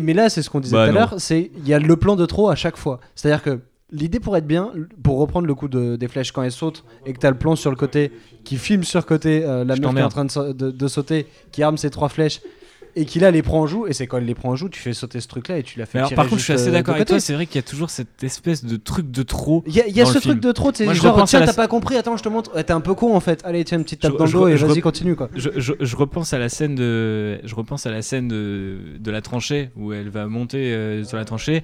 mais 0.02 0.14
là, 0.14 0.30
c'est 0.30 0.42
ce 0.42 0.50
qu'on 0.50 0.62
disait 0.62 0.76
Bah 0.76 0.86
tout 0.86 0.92
à 0.92 0.94
l'heure. 1.00 1.16
C'est 1.18 1.52
il 1.58 1.68
y 1.68 1.74
a 1.74 1.80
le 1.80 1.96
plan 1.98 2.16
de 2.16 2.26
trop 2.26 2.50
à 2.50 2.56
chaque 2.56 2.78
fois. 2.78 3.02
C'est-à-dire 3.14 3.44
que 3.44 3.60
l'idée 3.92 4.22
pour 4.22 4.38
être 4.38 4.48
bien, 4.48 4.72
pour 5.04 5.18
reprendre 5.20 5.48
le 5.48 5.54
coup 5.56 5.68
de, 5.68 5.98
des 5.98 6.08
flèches 6.08 6.32
quand 6.32 6.44
elles 6.44 6.52
sautent 6.54 6.86
et 7.06 7.12
que 7.12 7.20
t'as 7.20 7.30
le 7.32 7.38
plan 7.38 7.58
sur 7.58 7.72
le 7.72 7.76
côté 7.78 8.12
qui 8.46 8.56
filme 8.56 8.84
sur 8.84 9.06
côté 9.06 9.44
euh, 9.44 9.66
la 9.66 9.76
meuf 9.76 9.80
qui 9.80 9.84
est 10.00 10.04
en 10.06 10.10
train 10.10 10.26
de, 10.26 10.54
de- 10.54 10.72
de 10.72 10.88
sauter, 10.88 11.28
qui 11.52 11.62
arme 11.62 11.78
ses 11.78 11.90
trois 11.90 12.08
flèches 12.10 12.40
et 13.00 13.06
qui 13.06 13.20
là 13.20 13.32
les 13.32 13.42
prend 13.42 13.62
en 13.62 13.68
joue 13.68 13.88
et 13.88 13.94
c'est 13.94 14.08
quand 14.08 14.18
elle 14.18 14.26
les 14.26 14.36
prend 14.36 14.50
en 14.50 14.56
joue 14.56 14.70
tu 14.70 14.80
fais 14.80 14.94
sauter 14.94 15.22
ce 15.22 15.28
truc 15.28 15.48
là 15.48 15.58
et 15.58 15.64
tu 15.64 15.80
la 15.80 15.86
fais 15.86 16.00
Mais 16.00 16.00
alors, 16.02 16.14
par 16.14 16.26
contre, 16.26 16.40
je 16.40 16.44
suis 16.44 16.54
assez 16.54 16.70
euh, 16.70 16.72
d'accord 16.72 16.96
avec 16.96 17.08
toi. 17.08 17.20
C'est 17.20 17.34
vrai 17.34 17.46
qu'il 17.46 17.56
y 17.56 17.60
a 17.60 17.68
toujours 17.68 17.90
cette 17.90 18.24
espèce 18.24 18.66
de 18.66 18.76
truc 18.78 19.10
de 19.12 19.24
trop. 19.24 19.64
Il 19.68 19.74
y 19.76 19.82
a, 19.82 19.88
y 19.88 20.02
a 20.02 20.06
ce 20.06 20.12
truc 20.14 20.24
film. 20.24 20.40
de 20.40 20.52
trop, 20.52 20.72
Moi, 20.84 20.94
genre, 20.94 21.24
tiens, 21.26 21.46
t'as 21.46 21.54
pas 21.54 21.68
compris, 21.68 21.96
attends, 21.96 22.18
je 22.18 22.24
te 22.24 22.30
montre. 22.30 22.52
T'es 22.64 22.72
un 22.74 22.82
peu 22.82 22.94
con 22.94 23.16
en 23.16 23.20
fait. 23.20 23.42
Allez, 23.46 23.64
tiens, 23.64 23.78
une 23.78 23.84
petite 23.84 24.02
tape 24.02 24.14
Je- 24.14 24.18
dans 24.18 24.26
le 24.26 24.32
dos 24.32 24.48
et 24.48 24.56
vas-y, 24.56 24.82
continue 24.82 25.16
quoi. 25.16 25.30
Je, 25.36 25.50
je- 25.56 25.74
je 25.80 25.96
repense 25.96 26.34
à 26.34 26.40
la 26.40 26.50
scène 26.50 26.76
de, 26.76 27.40
je 27.46 27.56
repense 27.56 27.86
à 27.86 27.92
la 27.92 28.02
scène 28.02 28.28
de, 28.28 28.78
de 29.00 29.12
la 29.12 29.22
tranchée 29.22 29.70
où 29.76 29.94
elle 29.94 30.10
va 30.10 30.28
monter 30.28 30.74
euh, 30.74 31.04
sur 31.04 31.18
la 31.18 31.26
tranchée. 31.26 31.64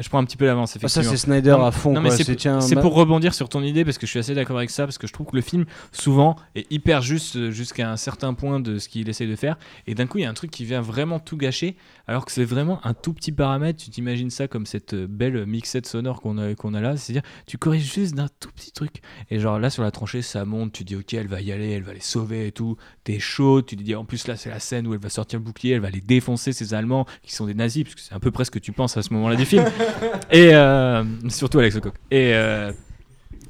Je 0.00 0.08
prends 0.08 0.18
un 0.18 0.24
petit 0.24 0.36
peu 0.36 0.46
l'avance, 0.46 0.70
Ah, 0.76 0.88
ça, 0.88 1.00
effectivement. 1.00 1.10
c'est 1.10 1.16
Snyder 1.16 1.50
Non, 1.50 1.64
à 1.64 1.70
fond. 1.70 1.92
Non, 1.92 2.00
mais 2.00 2.10
c'est 2.10 2.34
tiens, 2.36 2.58
pour 2.80 2.94
rebondir 2.94 3.34
sur 3.34 3.48
ton 3.48 3.62
idée 3.62 3.84
parce 3.84 3.98
que 3.98 4.06
je 4.06 4.10
suis 4.10 4.18
assez 4.18 4.34
d'accord 4.34 4.56
avec 4.58 4.70
ça 4.70 4.84
parce 4.84 4.98
que 4.98 5.06
je 5.06 5.12
trouve 5.12 5.26
que 5.26 5.36
le 5.36 5.42
film 5.42 5.64
souvent 5.92 6.36
est 6.54 6.70
hyper 6.72 7.02
juste 7.02 7.36
euh, 7.36 7.50
jusqu'à 7.50 7.90
un 7.90 7.96
certain 7.96 8.34
point 8.34 8.60
de 8.60 8.78
ce 8.78 8.88
qu'il 8.88 9.08
essaye 9.08 9.28
de 9.28 9.36
faire 9.36 9.56
et 9.86 9.94
d'un 9.94 10.06
coup 10.06 10.18
il 10.18 10.22
y 10.22 10.24
a 10.24 10.30
un 10.30 10.34
truc 10.34 10.50
qui 10.50 10.64
vient 10.64 10.80
vraiment 10.80 11.18
tout 11.20 11.36
gâcher 11.36 11.76
alors 12.06 12.24
que 12.24 12.32
c'est 12.32 12.44
vraiment 12.44 12.84
un 12.84 12.94
tout 12.94 13.12
petit 13.12 13.32
paramètre. 13.32 13.82
Tu 13.82 13.90
t'imagines 13.90 14.30
ça 14.30 14.48
comme 14.48 14.66
cette 14.66 14.94
euh, 14.94 15.06
belle 15.08 15.46
mixette 15.46 15.86
sonore 15.86 16.20
qu'on 16.20 16.38
a, 16.38 16.54
qu'on 16.54 16.74
a 16.74 16.80
là, 16.80 16.96
c'est-à-dire 16.96 17.22
tu 17.46 17.58
corriges 17.58 17.92
juste 17.92 18.14
d'un 18.14 18.28
tout 18.40 18.50
petit 18.54 18.72
truc 18.72 19.02
et 19.30 19.38
genre 19.38 19.58
là 19.58 19.70
sur 19.70 19.82
la 19.82 19.90
tranchée 19.90 20.22
ça 20.22 20.44
monte, 20.44 20.72
tu 20.72 20.84
dis 20.84 20.96
ok 20.96 21.14
elle 21.14 21.28
va 21.28 21.40
y 21.40 21.52
aller, 21.52 21.70
elle 21.70 21.82
va 21.82 21.92
les 21.92 22.00
sauver 22.00 22.48
et 22.48 22.52
tout, 22.52 22.76
t'es 23.04 23.18
chaud, 23.18 23.62
tu 23.62 23.76
te 23.76 23.82
dis 23.82 23.94
en 23.94 24.04
plus 24.04 24.26
là 24.26 24.36
c'est 24.36 24.50
la 24.50 24.60
scène 24.60 24.86
où 24.86 24.94
elle 24.94 25.00
va 25.00 25.10
sortir 25.10 25.38
le 25.38 25.44
bouclier, 25.44 25.74
elle 25.74 25.80
va 25.80 25.90
les 25.90 26.00
défoncer 26.00 26.52
ces 26.52 26.74
Allemands 26.74 27.06
qui 27.22 27.34
sont 27.34 27.46
des 27.46 27.54
nazis 27.54 27.84
parce 27.84 27.94
que 27.94 28.00
c'est 28.00 28.14
un 28.14 28.20
peu 28.20 28.30
presque 28.30 28.46
ce 28.46 28.50
que 28.52 28.58
tu 28.58 28.70
penses 28.70 28.96
à 28.96 29.02
ce 29.02 29.12
moment-là 29.12 29.34
du 29.34 29.44
film 29.44 29.64
et 30.30 30.54
euh, 30.54 31.02
surtout 31.28 31.58
Alex 31.58 31.74
Lecoq. 31.74 31.94
Et, 32.12 32.32
euh, 32.34 32.72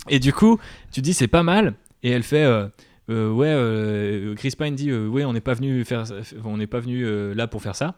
et 0.09 0.19
du 0.19 0.33
coup, 0.33 0.59
tu 0.93 1.03
dis 1.03 1.15
c'est 1.15 1.29
pas 1.29 1.43
mal. 1.43 1.75
Et 2.03 2.11
elle 2.11 2.23
fait 2.23 2.45
euh, 2.45 2.69
euh, 3.11 3.31
ouais, 3.31 3.49
euh, 3.49 4.35
Chris 4.35 4.53
Pine 4.59 4.75
dit 4.75 4.93
ouais, 4.93 5.25
on 5.25 5.33
n'est 5.33 5.41
pas 5.41 5.55
venu 5.55 5.85
faire, 5.85 6.05
on 6.45 6.57
n'est 6.57 6.67
pas 6.67 6.81
venu 6.81 7.35
là 7.35 7.47
pour 7.47 7.63
faire 7.63 7.77
ça. 7.77 7.97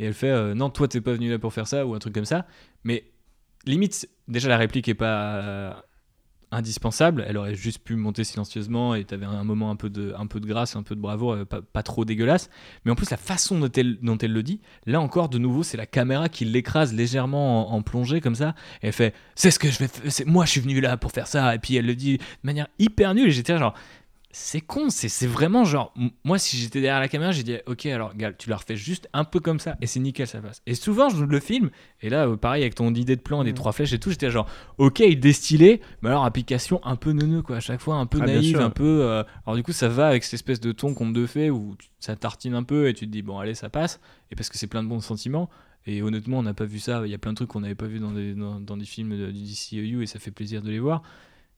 Et 0.00 0.04
elle 0.06 0.14
fait 0.14 0.30
euh, 0.30 0.54
non, 0.54 0.70
toi 0.70 0.88
t'es 0.88 1.02
pas 1.02 1.12
venu 1.12 1.30
là 1.30 1.38
pour 1.38 1.52
faire 1.52 1.68
ça 1.68 1.86
ou 1.86 1.94
un 1.94 1.98
truc 1.98 2.14
comme 2.14 2.24
ça. 2.24 2.46
Mais 2.84 3.04
limite, 3.66 4.08
déjà 4.28 4.48
la 4.48 4.56
réplique 4.56 4.88
est 4.88 4.94
pas 4.94 5.36
euh, 5.36 5.72
indispensable. 6.50 7.22
Elle 7.28 7.36
aurait 7.36 7.54
juste 7.54 7.80
pu 7.80 7.96
monter 7.96 8.24
silencieusement 8.24 8.94
et 8.94 9.04
t'avais 9.04 9.26
un 9.26 9.44
moment 9.44 9.70
un 9.70 9.76
peu 9.76 9.90
de, 9.90 10.14
un 10.16 10.26
peu 10.26 10.40
de 10.40 10.46
grâce, 10.46 10.74
un 10.74 10.82
peu 10.82 10.94
de 10.94 11.02
bravoure, 11.02 11.34
euh, 11.34 11.44
pas, 11.44 11.60
pas 11.60 11.82
trop 11.82 12.06
dégueulasse. 12.06 12.48
Mais 12.86 12.90
en 12.90 12.94
plus, 12.94 13.10
la 13.10 13.18
façon 13.18 13.58
dont 13.58 13.70
elle, 13.76 13.98
dont 14.00 14.16
elle 14.16 14.32
le 14.32 14.42
dit, 14.42 14.62
là 14.86 15.02
encore, 15.02 15.28
de 15.28 15.36
nouveau, 15.36 15.62
c'est 15.62 15.76
la 15.76 15.84
caméra 15.84 16.30
qui 16.30 16.46
l'écrase 16.46 16.94
légèrement 16.94 17.74
en, 17.74 17.82
plongée 17.82 18.22
comme 18.22 18.34
ça. 18.34 18.54
Et 18.82 18.86
elle 18.86 18.94
fait 18.94 19.14
C'est 19.34 19.50
ce 19.50 19.58
que 19.58 19.68
je 19.70 19.80
vais 19.80 19.88
moi 20.24 20.46
je 20.46 20.52
suis 20.52 20.62
venu 20.62 20.80
là 20.80 20.96
pour 20.96 21.12
faire 21.12 21.26
ça. 21.26 21.54
Et 21.54 21.58
puis 21.58 21.76
elle 21.76 21.84
le 21.84 21.94
dit 21.94 22.16
de 22.16 22.22
manière 22.42 22.68
hyper 22.78 23.14
nulle. 23.14 23.28
Et 23.28 23.32
j'étais 23.32 23.58
genre. 23.58 23.74
C'est 24.32 24.60
con, 24.60 24.90
c'est 24.90 25.26
vraiment 25.26 25.64
genre. 25.64 25.92
Moi, 26.22 26.38
si 26.38 26.56
j'étais 26.56 26.80
derrière 26.80 27.00
la 27.00 27.08
caméra, 27.08 27.32
j'ai 27.32 27.42
dit 27.42 27.56
Ok, 27.66 27.86
alors, 27.86 28.14
gars, 28.14 28.32
tu 28.32 28.48
la 28.48 28.56
refais 28.56 28.76
juste 28.76 29.08
un 29.12 29.24
peu 29.24 29.40
comme 29.40 29.58
ça, 29.58 29.76
et 29.80 29.88
c'est 29.88 29.98
nickel, 29.98 30.28
ça 30.28 30.38
passe. 30.40 30.62
Et 30.66 30.76
souvent, 30.76 31.08
je 31.08 31.24
le 31.24 31.40
filme, 31.40 31.70
et 32.00 32.08
là, 32.10 32.28
euh, 32.28 32.36
pareil, 32.36 32.62
avec 32.62 32.76
ton 32.76 32.94
idée 32.94 33.16
de 33.16 33.20
plan, 33.20 33.40
Mm. 33.40 33.44
des 33.46 33.54
trois 33.54 33.72
flèches 33.72 33.92
et 33.92 33.98
tout, 33.98 34.10
j'étais 34.10 34.30
genre 34.30 34.46
Ok, 34.78 35.00
il 35.00 35.18
destillé, 35.18 35.80
mais 36.02 36.10
alors, 36.10 36.24
application 36.24 36.80
un 36.84 36.94
peu 36.94 37.10
neuneux, 37.10 37.42
quoi, 37.42 37.56
à 37.56 37.60
chaque 37.60 37.80
fois, 37.80 37.96
un 37.96 38.06
peu 38.06 38.18
Ah, 38.22 38.26
naïve, 38.26 38.60
un 38.60 38.70
peu. 38.70 39.02
euh, 39.02 39.24
Alors, 39.46 39.56
du 39.56 39.64
coup, 39.64 39.72
ça 39.72 39.88
va 39.88 40.06
avec 40.06 40.22
cette 40.22 40.34
espèce 40.34 40.60
de 40.60 40.70
ton 40.70 40.94
conte 40.94 41.12
de 41.12 41.26
fées 41.26 41.50
où 41.50 41.76
ça 41.98 42.14
tartine 42.14 42.54
un 42.54 42.62
peu, 42.62 42.88
et 42.88 42.94
tu 42.94 43.06
te 43.06 43.10
dis 43.10 43.22
Bon, 43.22 43.38
allez, 43.40 43.54
ça 43.54 43.68
passe, 43.68 43.98
et 44.30 44.36
parce 44.36 44.48
que 44.48 44.58
c'est 44.58 44.68
plein 44.68 44.84
de 44.84 44.88
bons 44.88 45.00
sentiments. 45.00 45.50
Et 45.86 46.02
honnêtement, 46.02 46.38
on 46.38 46.42
n'a 46.44 46.54
pas 46.54 46.66
vu 46.66 46.78
ça. 46.78 47.02
Il 47.06 47.10
y 47.10 47.14
a 47.14 47.18
plein 47.18 47.32
de 47.32 47.36
trucs 47.36 47.48
qu'on 47.48 47.60
n'avait 47.62 47.74
pas 47.74 47.86
vu 47.86 47.98
dans 47.98 48.12
des, 48.12 48.34
dans, 48.34 48.60
dans 48.60 48.76
des 48.76 48.84
films 48.84 49.16
de- 49.18 49.30
du 49.32 49.42
DCEU 49.42 50.02
et 50.02 50.06
ça 50.06 50.18
fait 50.20 50.30
plaisir 50.30 50.60
de 50.62 50.70
les 50.70 50.78
voir. 50.78 51.02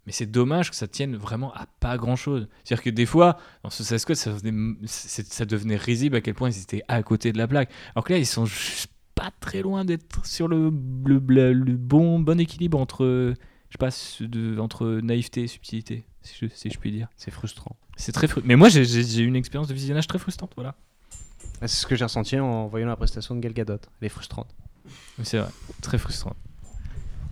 Mais 0.07 0.13
c'est 0.13 0.27
dommage 0.27 0.71
que 0.71 0.77
ça 0.77 0.89
tienne 0.89 1.15
vraiment 1.17 1.53
à 1.55 1.67
pas 1.79 1.97
grand 1.97 2.17
chose. 2.17 2.49
C'est-à-dire 2.65 2.83
que 2.83 2.91
des 2.91 3.07
fois, 3.07 3.39
dans 3.63 3.71
ce 3.71 3.85
ça 3.85 3.99
ça 3.99 5.45
devenait 5.45 5.77
risible 5.77 6.17
à 6.17 6.21
quel 6.21 6.35
point 6.35 6.51
ils 6.51 6.61
étaient 6.61 6.83
à 6.89 7.03
côté 7.05 7.33
de 7.33 7.39
la 7.39 7.47
plaque. 7.47 7.71
Alors 7.95 8.05
que 8.05 8.13
là, 8.13 8.19
ils 8.19 8.27
sont 8.27 8.45
juste 8.47 8.89
pas 9.15 9.31
très 9.41 9.63
loin 9.63 9.85
d'être 9.85 10.27
sur 10.27 10.49
le, 10.49 10.73
le, 11.05 11.23
le- 11.29 11.53
le 11.53 11.77
bon, 11.77 12.19
bon 12.19 12.41
équilibre 12.41 12.79
entre, 12.81 13.35
je 13.69 13.73
sais 13.73 13.79
pas, 13.79 13.91
de- 14.27 14.59
entre 14.59 14.87
naïveté 15.03 15.43
et 15.43 15.47
subtilité, 15.47 16.05
si 16.23 16.35
je, 16.41 16.47
si 16.53 16.71
je 16.71 16.79
puis 16.79 16.91
dire. 16.91 17.09
C'est 17.17 17.31
frustrant. 17.31 17.77
C'est 17.97 18.11
très 18.13 18.27
frustrant. 18.27 18.49
Mais 18.49 18.57
moi, 18.57 18.69
j'ai- 18.71 19.21
eu 19.21 19.27
une 19.27 19.37
expérience 19.37 19.69
de 19.69 19.75
visionnage 19.75 20.09
très 20.09 20.19
frustrante, 20.19 20.53
voilà. 20.57 20.75
Ah, 21.61 21.69
C'est 21.69 21.81
ce 21.81 21.87
que 21.87 21.95
j'ai 21.95 22.05
ressenti 22.05 22.37
en 22.41 22.67
voyant 22.67 22.89
la 22.89 22.97
prestation 22.97 23.37
de 23.37 23.41
Gal 23.41 23.53
Gadot. 23.53 23.75
Elle 24.01 24.07
est 24.07 24.09
frustrante. 24.09 24.49
C'est 25.23 25.39
vrai, 25.39 25.51
très 25.81 25.99
frustrant. 25.99 26.35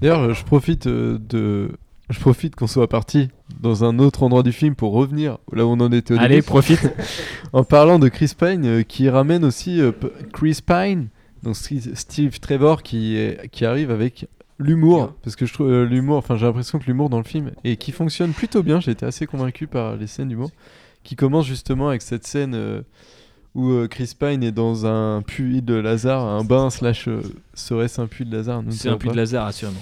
D'ailleurs, 0.01 0.33
je 0.35 0.45
profite 0.45 0.87
euh, 0.87 1.19
de. 1.19 1.73
Je 2.11 2.19
profite 2.21 2.57
qu'on 2.57 2.67
soit 2.67 2.89
parti 2.89 3.29
dans 3.61 3.85
un 3.85 3.99
autre 3.99 4.23
endroit 4.23 4.43
du 4.43 4.53
film 4.53 4.75
pour 4.75 4.93
revenir 4.93 5.39
là 5.53 5.65
où 5.65 5.71
on 5.71 5.81
en 5.81 5.93
était 5.93 6.15
au 6.15 6.19
Allez, 6.19 6.37
début. 6.37 6.47
profite. 6.47 6.91
en 7.53 7.65
parlant 7.65 7.99
de 7.99 8.09
Chris 8.09 8.33
Pine, 8.39 8.65
euh, 8.67 8.83
qui 8.83 9.09
ramène 9.09 9.45
aussi 9.45 9.81
euh, 9.81 9.93
Chris 10.33 10.59
Pine, 10.67 11.09
donc 11.43 11.57
Steve 11.57 12.39
Trevor, 12.41 12.83
qui, 12.83 13.17
est- 13.17 13.49
qui 13.51 13.65
arrive 13.65 13.91
avec 13.91 14.27
l'humour, 14.59 15.15
parce 15.23 15.37
que 15.37 15.47
je 15.47 15.55
trouve 15.55 15.71
euh, 15.71 15.85
l'humour, 15.87 16.19
enfin 16.19 16.37
j'ai 16.37 16.47
l'impression 16.47 16.79
que 16.79 16.85
l'humour 16.87 17.09
dans 17.11 17.19
le 17.19 17.25
film, 17.25 17.53
et 17.65 17.77
qui 17.77 17.93
fonctionne 17.93 18.33
plutôt 18.33 18.63
bien, 18.63 18.81
j'ai 18.81 18.91
été 18.91 19.07
assez 19.07 19.27
convaincu 19.27 19.67
par 19.67 19.97
les 19.97 20.07
scènes 20.07 20.29
d'humour, 20.29 20.51
qui 21.05 21.17
commence 21.17 21.47
justement 21.47 21.89
avec 21.89 22.03
cette 22.03 22.27
scène 22.27 22.55
euh, 22.55 22.83
où 23.55 23.71
euh, 23.71 23.89
Chris 23.89 24.13
Pine 24.19 24.43
est 24.43 24.53
dans 24.53 24.85
un 24.85 25.23
puits 25.23 25.63
de 25.63 25.75
Lazare, 25.75 26.25
un 26.27 26.45
bain 26.45 26.71
slash 26.71 27.09
euh, 27.09 27.23
serait-ce 27.55 28.01
un 28.01 28.07
puits 28.07 28.25
de 28.27 28.37
Lazare 28.37 28.63
C'est 28.71 28.89
un 28.89 28.97
puits 28.97 29.09
pas 29.09 29.15
de 29.15 29.19
Lazare, 29.21 29.47
assurément. 29.47 29.81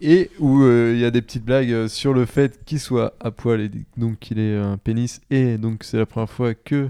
Et 0.00 0.30
où 0.38 0.62
euh, 0.62 0.92
il 0.94 1.00
y 1.00 1.04
a 1.04 1.10
des 1.10 1.22
petites 1.22 1.44
blagues 1.44 1.72
euh, 1.72 1.88
sur 1.88 2.12
le 2.12 2.26
fait 2.26 2.64
qu'il 2.64 2.80
soit 2.80 3.14
à 3.20 3.30
poil 3.30 3.60
et 3.60 3.70
donc 3.96 4.18
qu'il 4.18 4.38
ait 4.38 4.56
un 4.56 4.76
pénis 4.76 5.20
et 5.30 5.58
donc 5.58 5.84
c'est 5.84 5.98
la 5.98 6.06
première 6.06 6.30
fois 6.30 6.54
que 6.54 6.88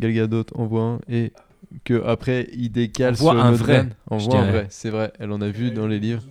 Gal 0.00 0.12
Gadot 0.12 0.44
en 0.54 0.66
voit 0.66 0.82
un 0.82 1.00
et 1.08 1.32
que 1.84 2.02
après 2.04 2.48
il 2.52 2.70
décale 2.70 3.14
On 3.14 3.22
voit 3.22 3.32
sur 3.32 3.44
un 3.44 3.52
vrai. 3.52 3.88
On 4.10 4.16
voit 4.18 4.40
un 4.40 4.50
vrai, 4.50 4.66
c'est 4.70 4.90
vrai, 4.90 5.12
elle 5.18 5.32
en 5.32 5.40
a 5.40 5.48
vu 5.48 5.70
dans 5.70 5.86
les 5.86 5.98
livres. 6.00 6.22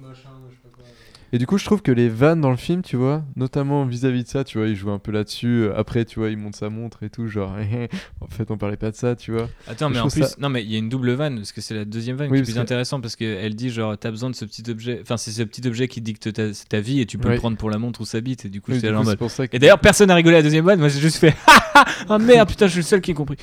Et 1.31 1.37
du 1.37 1.45
coup, 1.45 1.57
je 1.59 1.65
trouve 1.65 1.81
que 1.83 1.91
les 1.91 2.09
vannes 2.09 2.41
dans 2.41 2.49
le 2.49 2.57
film, 2.57 2.81
tu 2.81 2.95
vois, 2.95 3.23
notamment 3.35 3.85
vis-à-vis 3.85 4.23
de 4.23 4.27
ça, 4.29 4.43
tu 4.43 4.57
vois, 4.57 4.67
il 4.67 4.75
joue 4.75 4.89
un 4.89 4.97
peu 4.97 5.11
là-dessus. 5.11 5.47
euh, 5.65 5.77
Après, 5.77 6.03
tu 6.05 6.19
vois, 6.19 6.29
il 6.29 6.37
monte 6.37 6.55
sa 6.55 6.69
montre 6.71 7.03
et 7.03 7.09
tout, 7.11 7.27
genre, 7.27 7.55
en 8.21 8.27
fait, 8.27 8.49
on 8.49 8.57
parlait 8.57 8.77
pas 8.77 8.89
de 8.89 8.95
ça, 8.95 9.15
tu 9.15 9.31
vois. 9.31 9.47
Attends, 9.67 9.89
mais 9.91 9.99
en 9.99 10.07
plus, 10.07 10.23
ça- 10.23 10.35
non, 10.39 10.49
mais 10.49 10.63
il 10.63 10.71
y 10.71 10.75
a 10.75 10.79
une 10.79 10.89
double 10.89 11.11
vanne, 11.11 11.35
parce 11.35 11.51
que 11.51 11.61
c'est 11.61 11.75
la 11.75 11.85
deuxième 11.85 12.15
vanne 12.15 12.31
Oui, 12.31 12.37
qui 12.37 12.41
est 12.41 12.45
plus 12.45 12.55
que- 12.55 12.59
intéressante, 12.59 13.01
parce 13.03 13.15
qu'elle 13.15 13.55
dit, 13.55 13.69
genre, 13.69 13.95
t'as 13.97 14.09
besoin 14.09 14.31
de 14.31 14.35
ce 14.35 14.43
petit 14.45 14.63
objet, 14.71 14.99
enfin, 15.03 15.17
c'est 15.17 15.29
ce 15.31 15.43
petit 15.43 15.67
objet 15.67 15.87
qui 15.87 16.01
dicte 16.01 16.33
ta, 16.33 16.43
ta 16.67 16.79
vie, 16.79 16.99
et 17.01 17.05
tu 17.05 17.17
peux 17.19 17.27
le 17.29 17.37
prendre 17.37 17.57
pour 17.57 17.69
la 17.69 17.77
montre 17.77 18.01
ou 18.01 18.05
sa 18.05 18.21
bite, 18.21 18.45
et 18.45 18.49
du 18.49 18.59
coup, 18.61 18.71
Oui, 18.71 18.79
c'est 18.79 18.87
que- 18.87 19.55
Et 19.55 19.59
d'ailleurs, 19.59 19.79
personne 19.79 20.07
n'a 20.07 20.15
rigolé 20.15 20.35
à 20.37 20.39
la 20.39 20.43
deuxième 20.43 20.65
vanne, 20.65 20.79
moi 20.79 20.89
j'ai 20.89 20.99
juste 20.99 21.17
fait, 21.17 21.35
ah 22.09 22.17
merde, 22.17 22.49
putain, 22.49 22.65
je 22.65 22.71
suis 22.71 22.79
le 22.79 22.85
seul 22.85 23.01
qui 23.01 23.11
a 23.11 23.13
compris. 23.13 23.37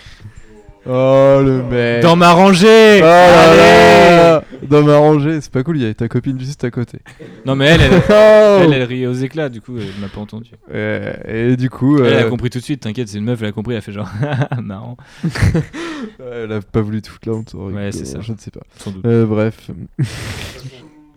Oh 0.88 1.40
le 1.44 1.62
mec 1.64 2.02
Dans 2.02 2.14
ma 2.16 2.32
rangée 2.32 2.98
Oh 3.00 3.04
là 3.04 3.50
Allez 3.50 4.16
là 4.16 4.44
Dans 4.68 4.82
ma 4.82 4.96
rangée, 4.98 5.40
c'est 5.40 5.50
pas 5.52 5.62
cool, 5.64 5.76
il 5.78 5.82
y 5.82 5.84
avait 5.84 5.94
ta 5.94 6.08
copine 6.08 6.38
juste 6.38 6.62
à 6.64 6.70
côté. 6.70 6.98
Non, 7.44 7.56
mais 7.56 7.66
elle, 7.66 7.80
elle, 7.80 8.02
Oh 8.10 8.58
elle, 8.62 8.72
elle 8.72 8.82
riait 8.84 9.06
aux 9.06 9.12
éclats, 9.12 9.48
du 9.48 9.60
coup, 9.60 9.76
elle 9.78 10.00
m'a 10.00 10.08
pas 10.08 10.20
entendu. 10.20 10.50
Et 10.72 11.56
du 11.56 11.70
coup, 11.70 12.02
Elle 12.02 12.14
a 12.14 12.24
euh, 12.24 12.28
compris 12.30 12.50
tout 12.50 12.58
de 12.58 12.64
suite, 12.64 12.80
t'inquiète, 12.80 13.08
c'est 13.08 13.18
une 13.18 13.24
meuf, 13.24 13.40
elle 13.42 13.48
a 13.48 13.52
compris, 13.52 13.74
elle 13.74 13.78
a 13.78 13.82
fait 13.82 13.92
genre, 13.92 14.08
marrant. 14.62 14.96
elle 16.20 16.52
a 16.52 16.60
pas 16.60 16.80
voulu 16.82 17.02
te 17.02 17.08
foutre 17.08 17.28
la 17.28 17.34
honte. 17.34 17.54
Ouais, 17.54 17.90
c'est 17.92 18.04
ça. 18.04 18.20
Je 18.20 18.32
ne 18.32 18.38
sais 18.38 18.50
pas. 18.50 18.60
Sans 18.78 18.90
doute. 18.92 19.04
Euh, 19.06 19.26
bref. 19.26 19.70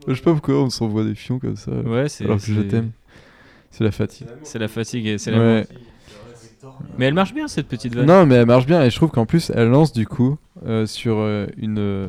je 0.08 0.14
sais 0.16 0.22
pas 0.22 0.32
pourquoi 0.32 0.56
on 0.64 0.70
s'envoie 0.70 1.04
des 1.04 1.16
fions 1.16 1.40
comme 1.40 1.56
ça. 1.58 1.72
Ouais, 1.72 2.10
c'est- 2.10 2.26
Alors 2.26 2.38
que 2.38 2.46
je 2.46 2.62
t'aime. 2.62 2.92
C'est 3.72 3.84
la 3.84 3.92
fatigue. 3.92 4.28
C'est 4.44 4.58
la 4.60 4.68
fatigue 4.68 5.06
et 5.06 5.18
c'est 5.20 5.30
la 5.32 5.38
Ouais. 5.38 5.68
Mais 6.98 7.06
elle 7.06 7.14
marche 7.14 7.34
bien 7.34 7.48
cette 7.48 7.68
petite 7.68 7.96
vanne. 7.96 8.06
Non, 8.06 8.26
mais 8.26 8.36
elle 8.36 8.46
marche 8.46 8.66
bien 8.66 8.84
et 8.84 8.90
je 8.90 8.96
trouve 8.96 9.12
qu'en 9.12 9.26
plus 9.26 9.52
elle 9.56 9.70
lance 9.70 9.94
du 9.94 10.06
coup 10.06 10.38
euh, 10.66 10.86
sur 10.86 11.18
euh, 11.18 11.48
une, 11.58 11.80
euh, 11.80 12.08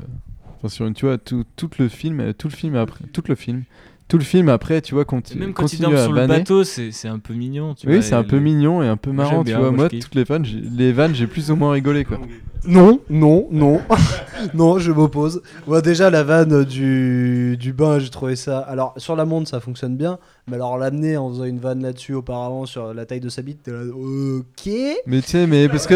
enfin 0.57 0.69
sur 0.69 0.87
une, 0.87 0.95
tu 0.95 1.07
vois, 1.07 1.19
tout, 1.19 1.45
tout 1.57 1.71
le 1.79 1.89
film, 1.89 2.35
tout 2.35 2.49
le 2.49 2.55
film 2.55 2.77
après, 2.77 3.05
tout 3.13 3.23
le 3.29 3.35
film, 3.35 3.65
tout 4.11 4.19
le 4.19 4.25
film 4.25 4.49
après, 4.51 4.83
tu 4.83 4.95
vois, 4.95 5.05
conti- 5.05 5.39
Même 5.39 5.55
quand 5.55 5.63
il 5.73 5.79
continue 5.79 5.93
dort 5.95 6.01
à 6.01 6.05
sur 6.05 6.13
le 6.13 6.27
bateau, 6.27 6.65
c'est 6.65 6.91
c'est 6.93 7.09
un 7.09 7.19
peu 7.19 7.33
mignon. 7.33 7.75
Tu 7.75 7.89
Oui, 7.89 8.03
c'est 8.03 8.15
un 8.15 8.25
peu 8.25 8.39
mignon 8.41 8.83
et 8.83 8.89
un 8.89 8.97
peu 8.99 9.13
marrant, 9.13 9.39
tu 9.39 9.47
bien, 9.47 9.59
vois. 9.61 9.71
moi, 9.71 9.89
toutes 9.89 10.15
les 10.15 10.25
vannes, 10.25 10.45
j'ai- 10.45 10.61
les 10.77 10.93
vannes, 10.93 11.15
j'ai 11.15 11.27
plus 11.27 11.51
ou 11.51 11.57
moins 11.57 11.73
rigolé 11.73 12.05
quoi. 12.05 12.19
Non, 12.67 13.01
non, 13.09 13.49
non. 13.51 13.81
non, 14.55 14.79
je 14.79 14.93
m'oppose. 14.93 15.41
Moi, 15.67 15.81
déjà, 15.81 16.11
la 16.11 16.23
vanne 16.25 16.65
du, 16.65 17.57
du 17.59 17.73
bain, 17.73 17.99
j'ai 17.99 18.11
trouvé 18.11 18.37
ça. 18.37 18.59
Alors, 18.59 18.93
sur 18.99 19.17
la 19.17 19.25
montre, 19.25 19.49
ça 19.49 19.61
fonctionne 19.61 19.97
bien. 19.97 20.19
Mais 20.47 20.57
alors, 20.57 20.77
l'amener 20.77 21.17
en 21.17 21.31
faisant 21.31 21.45
une 21.45 21.59
vanne 21.59 21.83
là-dessus 21.83 22.13
auparavant 22.13 22.67
sur 22.67 22.93
la 22.93 23.07
taille 23.07 23.21
de 23.21 23.31
sa 23.31 23.41
bite, 23.41 23.63
t'es 23.63 23.71
là, 23.71 23.79
ok. 23.95 24.73
Mais 25.07 25.23
tu 25.23 25.29
sais, 25.29 25.47
mais 25.47 25.71
parce 25.71 25.87
que 25.87 25.95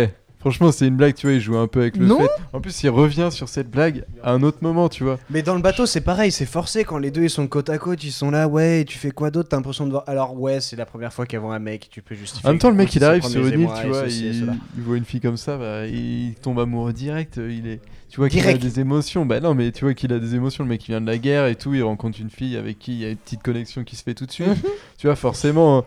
ouais, 0.00 0.14
franchement, 0.46 0.70
c'est 0.70 0.86
une 0.86 0.94
blague, 0.94 1.14
tu 1.14 1.26
vois, 1.26 1.34
il 1.34 1.40
joue 1.40 1.56
un 1.56 1.66
peu 1.66 1.80
avec 1.80 1.96
le 1.96 2.06
Non. 2.06 2.20
fait. 2.20 2.30
En 2.52 2.60
plus, 2.60 2.80
il 2.84 2.88
revient 2.88 3.30
sur 3.32 3.48
cette 3.48 3.68
blague 3.68 4.04
à 4.22 4.32
un 4.32 4.44
autre 4.44 4.58
moment, 4.60 4.88
tu 4.88 5.02
vois. 5.02 5.18
Mais 5.28 5.42
dans 5.42 5.56
le 5.56 5.60
bateau, 5.60 5.86
c'est 5.86 6.00
pareil, 6.00 6.30
c'est 6.30 6.46
forcé 6.46 6.84
quand 6.84 6.98
les 6.98 7.10
deux 7.10 7.24
ils 7.24 7.30
sont 7.30 7.48
côte 7.48 7.68
à 7.68 7.78
côte, 7.78 8.04
ils 8.04 8.12
sont 8.12 8.30
là, 8.30 8.46
ouais, 8.46 8.82
et 8.82 8.84
tu 8.84 8.96
fais 8.96 9.10
quoi 9.10 9.32
d'autre? 9.32 9.48
T'as 9.48 9.56
l'impression 9.56 9.86
de 9.86 9.90
voir. 9.90 10.04
Alors, 10.06 10.38
ouais, 10.40 10.60
c'est 10.60 10.76
la 10.76 10.86
première 10.86 11.12
fois 11.12 11.26
qu'ils 11.26 11.40
voient 11.40 11.56
un 11.56 11.58
mec, 11.58 11.88
tu 11.90 12.00
peux 12.00 12.14
justifier. 12.14 12.48
En 12.48 12.52
même 12.52 12.60
temps, 12.60 12.70
le 12.70 12.76
mec, 12.76 12.94
il 12.94 13.02
arrive 13.02 13.24
sur 13.24 13.44
une 13.44 13.62
île, 13.62 13.68
tu 13.80 13.88
vois, 13.88 14.04
ceci 14.04 14.44
il, 14.76 14.82
voit 14.84 14.96
une 14.96 15.04
fille 15.04 15.20
comme 15.20 15.36
ça, 15.36 15.56
bah, 15.56 15.84
il 15.86 16.34
tombe 16.40 16.60
amoureux 16.60 16.92
direct. 16.92 17.38
euh, 17.38 17.50
Il 17.52 17.66
est, 17.66 17.80
tu 18.08 18.18
vois 18.20 18.28
qu'il 18.28 18.46
a 18.46 18.54
des 18.54 18.78
émotions. 18.78 19.26
Bah 19.26 19.40
non, 19.40 19.54
mais 19.54 19.72
tu 19.72 19.84
vois 19.84 19.94
qu'il 19.94 20.12
a 20.12 20.20
des 20.20 20.36
émotions. 20.36 20.62
Le 20.62 20.70
mec, 20.70 20.84
il 20.86 20.92
vient 20.92 21.00
de 21.00 21.06
la 21.06 21.18
guerre 21.18 21.46
et 21.46 21.56
tout. 21.56 21.74
Il 21.74 21.82
rencontre 21.82 22.20
une 22.20 22.30
fille 22.30 22.56
avec 22.56 22.78
qui 22.78 22.92
il 22.92 22.98
y 23.00 23.04
a 23.04 23.10
une 23.10 23.16
petite 23.16 23.42
connexion 23.42 23.82
qui 23.82 23.96
se 23.96 24.04
fait 24.04 24.14
tout 24.14 24.26
de 24.26 24.30
suite. 24.30 24.46
Mhm. 24.46 24.70
tu 24.96 25.08
vois, 25.08 25.16
forcément. 25.16 25.84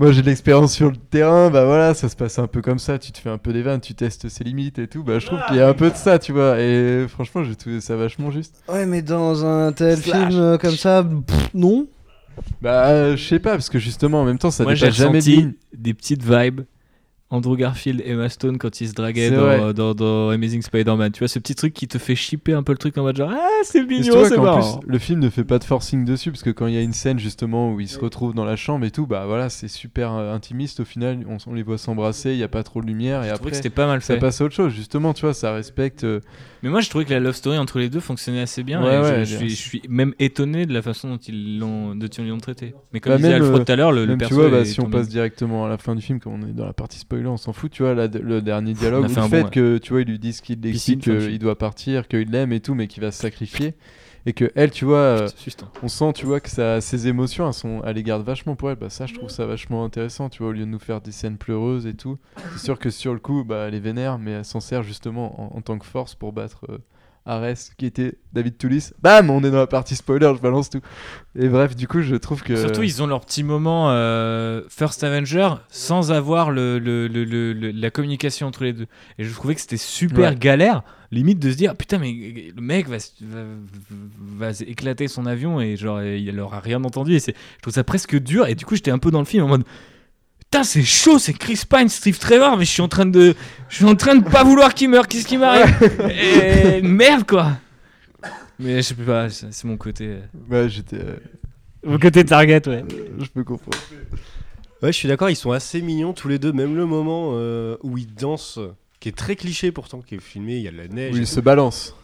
Moi 0.00 0.12
j'ai 0.12 0.22
de 0.22 0.26
l'expérience 0.28 0.72
sur 0.72 0.90
le 0.90 0.96
terrain, 0.96 1.50
bah 1.50 1.66
voilà, 1.66 1.92
ça 1.92 2.08
se 2.08 2.16
passe 2.16 2.38
un 2.38 2.46
peu 2.46 2.62
comme 2.62 2.78
ça, 2.78 2.98
tu 2.98 3.12
te 3.12 3.18
fais 3.18 3.28
un 3.28 3.36
peu 3.36 3.52
des 3.52 3.60
vannes, 3.60 3.82
tu 3.82 3.94
testes 3.94 4.30
ses 4.30 4.44
limites 4.44 4.78
et 4.78 4.88
tout, 4.88 5.02
bah 5.04 5.18
je 5.18 5.26
trouve 5.26 5.40
qu'il 5.46 5.56
y 5.56 5.60
a 5.60 5.68
un 5.68 5.74
peu 5.74 5.90
de 5.90 5.94
ça, 5.94 6.18
tu 6.18 6.32
vois, 6.32 6.58
et 6.58 7.04
franchement 7.06 7.44
j'ai 7.44 7.54
trouvé 7.54 7.82
ça 7.82 7.96
vachement 7.96 8.30
juste. 8.30 8.62
Ouais, 8.66 8.86
mais 8.86 9.02
dans 9.02 9.44
un 9.44 9.72
tel 9.72 9.98
Slash. 9.98 10.28
film 10.28 10.40
euh, 10.40 10.56
comme 10.56 10.74
ça, 10.74 11.04
pff, 11.04 11.50
non. 11.52 11.86
Bah 12.62 13.14
je 13.14 13.22
sais 13.22 13.40
pas, 13.40 13.50
parce 13.50 13.68
que 13.68 13.78
justement 13.78 14.22
en 14.22 14.24
même 14.24 14.38
temps 14.38 14.50
ça 14.50 14.62
Moi, 14.62 14.74
j'ai 14.74 14.90
jamais 14.90 15.20
ligne. 15.20 15.52
des 15.76 15.92
petites 15.92 16.24
vibes. 16.24 16.62
Andrew 17.30 17.56
Garfield, 17.56 18.02
Emma 18.04 18.28
Stone 18.28 18.58
quand 18.58 18.80
ils 18.80 18.88
se 18.88 18.92
draguaient 18.92 19.28
C'est 19.28 19.36
dans, 19.36 19.72
dans, 19.72 19.94
dans 19.94 20.30
Amazing 20.30 20.62
Spider-Man. 20.62 21.12
Tu 21.12 21.20
vois, 21.20 21.28
ce 21.28 21.38
petit 21.38 21.54
truc 21.54 21.72
qui 21.72 21.86
te 21.86 21.96
fait 21.98 22.16
shipper 22.16 22.54
un 22.54 22.62
peu 22.64 22.72
le 22.72 22.78
truc 22.78 22.98
en 22.98 23.02
mode 23.02 23.16
genre 23.16 23.30
Ah, 23.32 23.48
c'est 23.62 23.78
Et 23.78 23.84
mignon, 23.86 24.24
c'est 24.24 24.36
marrant. 24.36 24.78
plus, 24.78 24.88
le 24.92 24.98
film 24.98 25.20
ne 25.20 25.30
fait 25.30 25.44
pas 25.44 25.58
de 25.60 25.64
forcing 25.64 26.04
dessus, 26.04 26.32
parce 26.32 26.42
que 26.42 26.50
quand 26.50 26.66
il 26.66 26.74
y 26.74 26.78
a 26.78 26.82
une 26.82 26.92
scène 26.92 27.18
justement 27.20 27.72
où 27.72 27.78
ils 27.80 27.88
se 27.88 27.98
retrouvent 28.00 28.34
dans 28.34 28.44
la 28.44 28.56
chambre 28.56 28.84
et 28.84 28.90
tout, 28.90 29.06
bah 29.06 29.26
voilà, 29.26 29.48
c'est 29.48 29.68
super 29.68 30.12
euh, 30.14 30.34
intimiste 30.34 30.80
au 30.80 30.84
final, 30.84 31.20
on, 31.28 31.36
on 31.46 31.54
les 31.54 31.62
voit 31.62 31.78
s'embrasser, 31.78 32.32
il 32.32 32.36
n'y 32.38 32.42
a 32.42 32.48
pas 32.48 32.62
trop 32.64 32.80
de 32.82 32.86
lumière, 32.86 33.22
et 33.22 33.28
Je 33.28 33.34
après 33.34 33.50
que 33.50 33.56
c'était 33.56 33.70
pas 33.70 33.86
mal 33.86 34.02
ça 34.02 34.14
fait. 34.14 34.20
passe 34.20 34.40
à 34.40 34.44
autre 34.46 34.54
chose, 34.54 34.72
justement, 34.72 35.14
tu 35.14 35.22
vois, 35.24 35.34
ça 35.34 35.52
respecte. 35.52 36.02
euh, 36.04 36.20
Mais 36.64 36.68
moi, 36.68 36.80
je 36.80 36.90
trouvais 36.90 37.04
que 37.04 37.10
la 37.12 37.20
love 37.20 37.34
story 37.36 37.58
entre 37.58 37.78
les 37.78 37.88
deux 37.88 38.00
fonctionnait 38.00 38.40
assez 38.40 38.62
bien. 38.64 38.82
Ouais, 38.82 38.88
et 38.94 38.96
je- 38.96 39.02
ouais, 39.02 39.24
je, 39.24 39.30
bien. 39.30 39.38
suis, 39.38 39.50
je 39.50 39.54
suis 39.56 39.82
même 39.88 40.14
étonné 40.18 40.66
de 40.66 40.74
la 40.74 40.82
façon 40.82 41.10
dont 41.10 41.16
ils 41.18 41.58
l'ont, 41.60 41.94
dont 41.94 42.06
ils 42.08 42.28
l'ont 42.28 42.38
traité. 42.38 42.74
Mais 42.92 43.00
comme 43.00 43.12
Bah, 43.12 43.16
disait 43.18 43.34
Alfred 43.34 43.60
euh, 43.60 43.64
tout 43.64 43.72
à 43.72 43.76
l'heure, 43.76 43.92
le, 43.92 44.04
le 44.04 44.16
perso 44.16 44.34
tu 44.34 44.40
vois, 44.40 44.50
bah, 44.50 44.60
est 44.60 44.64
si 44.64 44.80
on 44.80 44.90
passe 44.90 45.08
directement 45.08 45.64
à 45.64 45.68
la 45.68 45.78
fin 45.78 45.94
du 45.94 46.02
film, 46.02 46.18
comme 46.20 46.32
on 46.34 46.46
est 46.48 46.52
dans 46.52 46.66
la 46.66 46.72
partie 46.72 46.98
spoiler, 47.20 47.32
on 47.32 47.36
s'en 47.36 47.52
fout, 47.52 47.70
tu 47.70 47.82
vois, 47.82 47.94
la- 47.94 48.06
le 48.06 48.42
dernier 48.42 48.74
dialogue, 48.74 49.08
fait 49.08 49.20
le 49.20 49.28
fait 49.28 49.40
bon, 49.40 49.44
ouais. 49.46 49.50
que, 49.50 49.78
tu 49.78 49.92
vois, 49.92 50.02
ils 50.02 50.08
lui 50.08 50.18
disent 50.18 50.40
qu'il 50.40 50.58
Piscine, 50.60 50.94
explique 50.98 51.04
fin 51.04 51.10
de 51.12 51.18
film. 51.20 51.30
qu'il 51.32 51.38
doit 51.38 51.58
partir, 51.58 52.08
qu'il 52.08 52.30
l'aime 52.30 52.52
et 52.52 52.60
tout, 52.60 52.74
mais 52.74 52.86
qu'il 52.86 53.02
va 53.02 53.10
se 53.12 53.20
sacrifier, 53.20 53.74
et 54.26 54.32
que 54.32 54.50
elle, 54.54 54.70
tu 54.70 54.84
vois, 54.84 55.26
Putain, 55.44 55.68
on 55.82 55.88
sent, 55.88 56.12
tu 56.14 56.26
vois, 56.26 56.40
que 56.40 56.48
ça, 56.50 56.80
ses 56.80 57.08
émotions, 57.08 57.46
elles, 57.46 57.54
sont, 57.54 57.82
les 57.82 58.02
garde 58.02 58.24
vachement 58.24 58.56
pour 58.56 58.70
elle, 58.70 58.76
bah 58.76 58.90
ça, 58.90 59.06
je 59.06 59.14
trouve 59.14 59.30
ça 59.30 59.46
vachement 59.46 59.84
intéressant, 59.84 60.28
tu 60.28 60.42
vois, 60.42 60.50
au 60.50 60.52
lieu 60.52 60.60
de 60.60 60.64
nous 60.70 60.78
faire 60.78 61.00
des 61.00 61.12
scènes 61.12 61.38
pleureuses 61.38 61.86
et 61.86 61.94
tout, 61.94 62.18
c'est 62.52 62.64
sûr 62.64 62.78
que 62.78 62.90
sur 62.90 63.12
le 63.14 63.20
coup, 63.20 63.44
bah, 63.44 63.66
elle 63.68 63.74
est 63.74 63.80
vénère, 63.80 64.18
mais 64.18 64.32
elle 64.32 64.44
s'en 64.44 64.60
sert 64.60 64.82
justement 64.82 65.54
en, 65.54 65.56
en 65.58 65.60
tant 65.62 65.78
que 65.78 65.86
force 65.86 66.14
pour 66.14 66.32
battre... 66.32 66.66
euh, 66.70 66.78
Ares 67.26 67.54
qui 67.76 67.86
était 67.86 68.14
David 68.32 68.56
Toulis. 68.58 68.90
Bam, 69.02 69.30
on 69.30 69.44
est 69.44 69.50
dans 69.50 69.58
la 69.58 69.66
partie 69.66 69.94
spoiler, 69.94 70.32
je 70.36 70.40
balance 70.40 70.70
tout. 70.70 70.80
Et 71.38 71.48
bref, 71.48 71.76
du 71.76 71.86
coup, 71.86 72.00
je 72.00 72.16
trouve 72.16 72.42
que 72.42 72.56
Surtout, 72.56 72.82
ils 72.82 73.02
ont 73.02 73.06
leur 73.06 73.20
petit 73.20 73.42
moment 73.44 73.90
euh, 73.90 74.62
First 74.68 75.04
Avenger 75.04 75.48
sans 75.68 76.12
avoir 76.12 76.50
le, 76.50 76.78
le- 76.78 77.06
le- 77.08 77.52
la 77.52 77.90
communication 77.90 78.46
entre 78.46 78.64
les 78.64 78.72
deux. 78.72 78.86
Et 79.18 79.24
je 79.24 79.32
trouvais 79.32 79.54
que 79.54 79.60
c'était 79.60 79.76
super 79.76 80.30
Ouais. 80.30 80.36
galère, 80.36 80.82
limite 81.10 81.38
de 81.38 81.50
se 81.50 81.56
dire 81.56 81.76
putain, 81.76 81.98
mais 81.98 82.12
le 82.56 82.60
mec 82.62 82.88
va, 82.88 82.96
va, 83.20 83.42
va 84.50 84.50
éclater 84.66 85.06
son 85.08 85.26
avion 85.26 85.60
et 85.60 85.76
genre 85.76 86.02
il 86.02 86.38
aura 86.40 86.60
rien 86.60 86.82
entendu. 86.84 87.14
Et 87.14 87.20
c'est, 87.20 87.34
je 87.56 87.62
trouve 87.62 87.74
ça 87.74 87.84
presque 87.84 88.18
dur. 88.18 88.46
Et 88.46 88.54
du 88.54 88.64
coup, 88.64 88.74
j'étais 88.74 88.90
un 88.90 88.98
peu 88.98 89.10
dans 89.10 89.20
le 89.20 89.24
film 89.26 89.44
en 89.44 89.48
mode 89.48 89.64
putain, 90.50 90.64
c'est 90.64 90.82
chaud, 90.82 91.18
c'est 91.18 91.32
Chris 91.32 91.62
Pine, 91.68 91.88
Steve 91.88 92.18
Trevor, 92.18 92.56
mais 92.56 92.64
je 92.64 92.70
suis 92.70 92.82
en 92.82 92.88
train 92.88 93.06
de, 93.06 93.34
je 93.68 93.76
suis 93.76 93.84
en 93.84 93.94
train 93.94 94.16
de 94.16 94.24
pas 94.28 94.42
vouloir 94.42 94.74
qu'il 94.74 94.90
meure. 94.90 95.06
Qu'est-ce 95.06 95.26
qui 95.26 95.36
m'arrive 95.38 95.72
Et 96.10 96.82
merde 96.82 97.24
quoi. 97.26 97.52
Mais 98.58 98.76
je 98.78 98.80
sais 98.82 98.94
pas, 98.94 99.28
c'est 99.30 99.64
mon 99.64 99.76
côté. 99.76 100.06
euh, 100.08 100.20
Ouais, 100.50 100.68
j'étais. 100.68 100.96
euh, 100.96 101.16
Mon 101.84 101.98
côté 101.98 102.24
target, 102.24 102.66
ouais. 102.68 102.84
je 103.18 103.26
peux 103.28 103.44
comprendre. 103.44 103.78
Ouais, 104.82 104.92
je 104.92 104.96
suis 104.98 105.08
d'accord, 105.08 105.30
ils 105.30 105.36
sont 105.36 105.52
assez 105.52 105.80
mignons 105.82 106.12
tous 106.12 106.28
les 106.28 106.38
deux. 106.38 106.52
Même 106.52 106.74
le 106.76 106.84
moment 106.86 107.30
euh, 107.34 107.76
où 107.82 107.96
ils 107.96 108.12
dansent, 108.12 108.58
qui 108.98 109.08
est 109.08 109.16
très 109.16 109.36
cliché 109.36 109.72
pourtant, 109.72 110.00
qui 110.02 110.16
est 110.16 110.20
filmé, 110.20 110.56
il 110.56 110.62
y 110.62 110.68
a 110.68 110.72
de 110.72 110.76
la 110.76 110.88
neige. 110.88 111.12
Oui, 111.12 111.18
et 111.20 111.22
il 111.22 111.26
tout. 111.28 111.34
se 111.34 111.40
balance. 111.40 111.94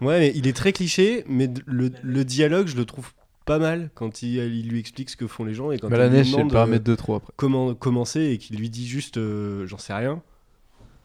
Ouais, 0.00 0.18
mais 0.20 0.32
il 0.34 0.46
est 0.46 0.56
très 0.56 0.72
cliché, 0.72 1.24
mais 1.28 1.48
le, 1.66 1.90
le 2.02 2.24
dialogue, 2.24 2.66
je 2.68 2.76
le 2.76 2.84
trouve 2.84 3.10
pas 3.46 3.58
mal 3.58 3.90
quand 3.94 4.22
il, 4.22 4.34
il 4.36 4.68
lui 4.68 4.78
explique 4.78 5.08
ce 5.08 5.16
que 5.16 5.26
font 5.26 5.44
les 5.44 5.54
gens 5.54 5.70
et 5.70 5.78
quand 5.78 5.88
Bah, 5.88 5.96
il 5.96 6.00
la 6.00 6.08
lui 6.08 6.16
neige, 6.16 6.32
demande, 6.32 6.54
euh, 6.54 7.16
après. 7.16 7.32
comment 7.36 7.74
commencer 7.74 8.20
et 8.24 8.36
qu'il 8.38 8.58
lui 8.58 8.68
dit 8.68 8.86
juste 8.86 9.16
euh, 9.16 9.66
j'en 9.66 9.78
sais 9.78 9.94
rien. 9.94 10.22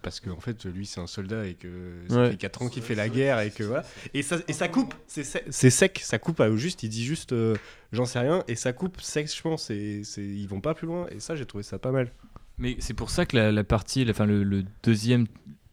Parce 0.01 0.19
qu'en 0.19 0.39
fait, 0.39 0.65
lui, 0.65 0.87
c'est 0.87 0.99
un 0.99 1.05
soldat 1.05 1.45
et 1.45 1.53
que 1.53 1.67
ça 2.09 2.15
Ouais. 2.21 2.31
fait 2.31 2.37
4 2.37 2.63
ans 2.63 2.69
qu'il 2.69 2.81
fait 2.81 2.95
la 2.95 3.07
guerre 3.07 3.39
et 3.41 3.51
que 3.51 3.63
voilà. 3.63 3.83
Et 4.15 4.23
ça, 4.23 4.37
et 4.47 4.53
ça 4.53 4.67
coupe, 4.67 4.95
c'est 5.05 5.23
sec, 5.23 5.45
c'est 5.51 5.69
sec, 5.69 5.99
ça 6.03 6.17
coupe 6.17 6.39
à- 6.41 6.49
au 6.49 6.57
juste, 6.57 6.81
il 6.81 6.89
dit 6.89 7.05
juste 7.05 7.33
euh, 7.33 7.55
j'en 7.91 8.05
sais 8.05 8.17
rien 8.17 8.43
et 8.47 8.55
ça 8.55 8.73
coupe 8.73 8.99
sèchement, 8.99 9.57
c'est, 9.57 10.01
c'est, 10.03 10.23
ils 10.23 10.47
vont 10.47 10.59
pas 10.59 10.73
plus 10.73 10.87
loin 10.87 11.05
et 11.11 11.19
ça, 11.19 11.35
j'ai 11.35 11.45
trouvé 11.45 11.63
ça 11.63 11.77
pas 11.77 11.91
mal. 11.91 12.11
Mais 12.57 12.77
c'est 12.79 12.95
pour 12.95 13.11
ça 13.11 13.27
que 13.27 13.37
la, 13.37 13.51
la 13.51 13.63
partie, 13.63 14.03
enfin 14.09 14.25
le, 14.25 14.43
le 14.43 14.63
deuxième 14.81 15.27